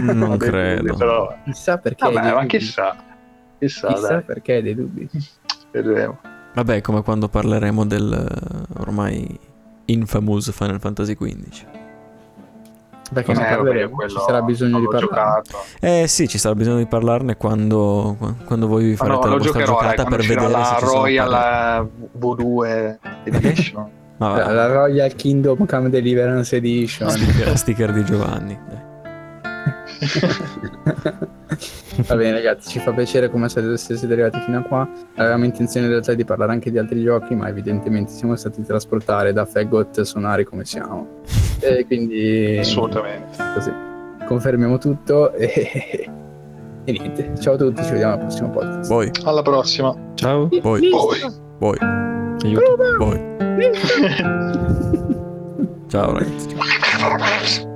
Non 0.00 0.36
credo. 0.36 0.82
dubbi, 0.82 0.96
però, 0.98 1.34
Chissà 1.44 1.78
perché. 1.78 2.10
vabbè, 2.10 2.32
ma 2.34 2.44
chissà, 2.46 2.96
chissà, 3.58 3.88
Chissà 3.88 4.08
dai, 4.08 4.22
perché 4.22 4.52
hai 4.54 4.62
dei 4.62 4.74
dubbi. 4.74 5.08
vedremo. 5.70 6.18
Vabbè, 6.54 6.80
come 6.80 7.02
quando 7.02 7.28
parleremo 7.28 7.84
del 7.84 8.12
eh, 8.12 8.80
ormai 8.80 9.38
infamous 9.86 10.50
Final 10.52 10.80
Fantasy 10.80 11.14
XV. 11.14 11.64
Perché 13.12 13.32
Eh, 13.32 13.34
ne 13.34 13.44
parleremo, 13.44 13.94
quello 13.94 14.10
ci 14.10 14.18
sarà 14.24 14.40
bisogno 14.42 14.78
di 14.78 14.84
l'ho 14.84 14.90
parlare. 14.90 15.42
giocato. 15.44 15.64
Eh 15.80 16.06
sì, 16.08 16.26
ci 16.26 16.38
sarà 16.38 16.54
bisogno 16.54 16.78
di 16.78 16.86
parlarne 16.86 17.36
quando, 17.36 18.16
quando 18.46 18.66
voi 18.66 18.96
farete 18.96 19.16
no, 19.16 19.22
la 19.24 19.30
vostra 19.36 19.52
giocherò, 19.52 19.72
giocata 19.78 19.94
quando 20.04 20.16
per 20.16 20.26
vedere 20.26 20.46
se 20.46 20.52
la 20.52 20.76
sono 20.80 20.90
Royal 20.92 21.30
pareri. 21.30 21.86
eh, 21.86 22.18
V2 22.18 22.98
Edition. 23.24 23.90
La, 24.16 24.52
la 24.52 24.66
Royal 24.68 25.12
Kingdom 25.16 25.66
Come 25.66 25.90
Deliverance 25.90 26.54
Edition. 26.54 27.10
sticker, 27.10 27.58
sticker 27.58 27.92
di 27.92 28.04
Giovanni. 28.04 28.56
dai. 28.68 28.83
Va 32.06 32.16
bene 32.16 32.32
ragazzi, 32.32 32.68
ci 32.70 32.78
fa 32.80 32.92
piacere 32.92 33.30
come 33.30 33.48
siete, 33.48 33.76
se 33.76 33.96
siete 33.96 34.12
arrivati 34.14 34.40
fino 34.40 34.58
a 34.58 34.62
qua. 34.62 34.88
Avevamo 35.16 35.44
intenzione 35.44 35.86
in 35.86 35.92
realtà 35.92 36.14
di 36.14 36.24
parlare 36.24 36.52
anche 36.52 36.70
di 36.70 36.78
altri 36.78 37.02
giochi, 37.02 37.34
ma 37.34 37.48
evidentemente 37.48 38.10
siamo 38.12 38.34
stati 38.36 38.62
trasportati 38.62 39.32
da 39.32 39.44
Faggot 39.44 40.00
sonari 40.02 40.44
come 40.44 40.64
siamo. 40.64 41.20
E 41.60 41.84
quindi 41.86 42.58
Assolutamente. 42.58 43.36
così. 43.54 43.72
Confermiamo 44.26 44.78
tutto 44.78 45.32
e... 45.34 46.08
e 46.84 46.92
niente. 46.92 47.32
Ciao 47.38 47.54
a 47.54 47.56
tutti, 47.56 47.82
ci 47.84 47.90
vediamo 47.92 48.14
al 48.14 48.18
prossimo 48.20 48.50
podcast. 48.50 48.88
Voi, 48.90 49.10
Alla 49.24 49.42
prossima. 49.42 49.94
Ciao. 50.14 50.48
voi, 50.62 50.88
Poi. 50.88 51.20
voi, 51.58 51.78
Aiuto. 52.42 52.76
voi. 52.98 53.32
Ciao 55.88 56.12
ragazzi. 56.12 57.72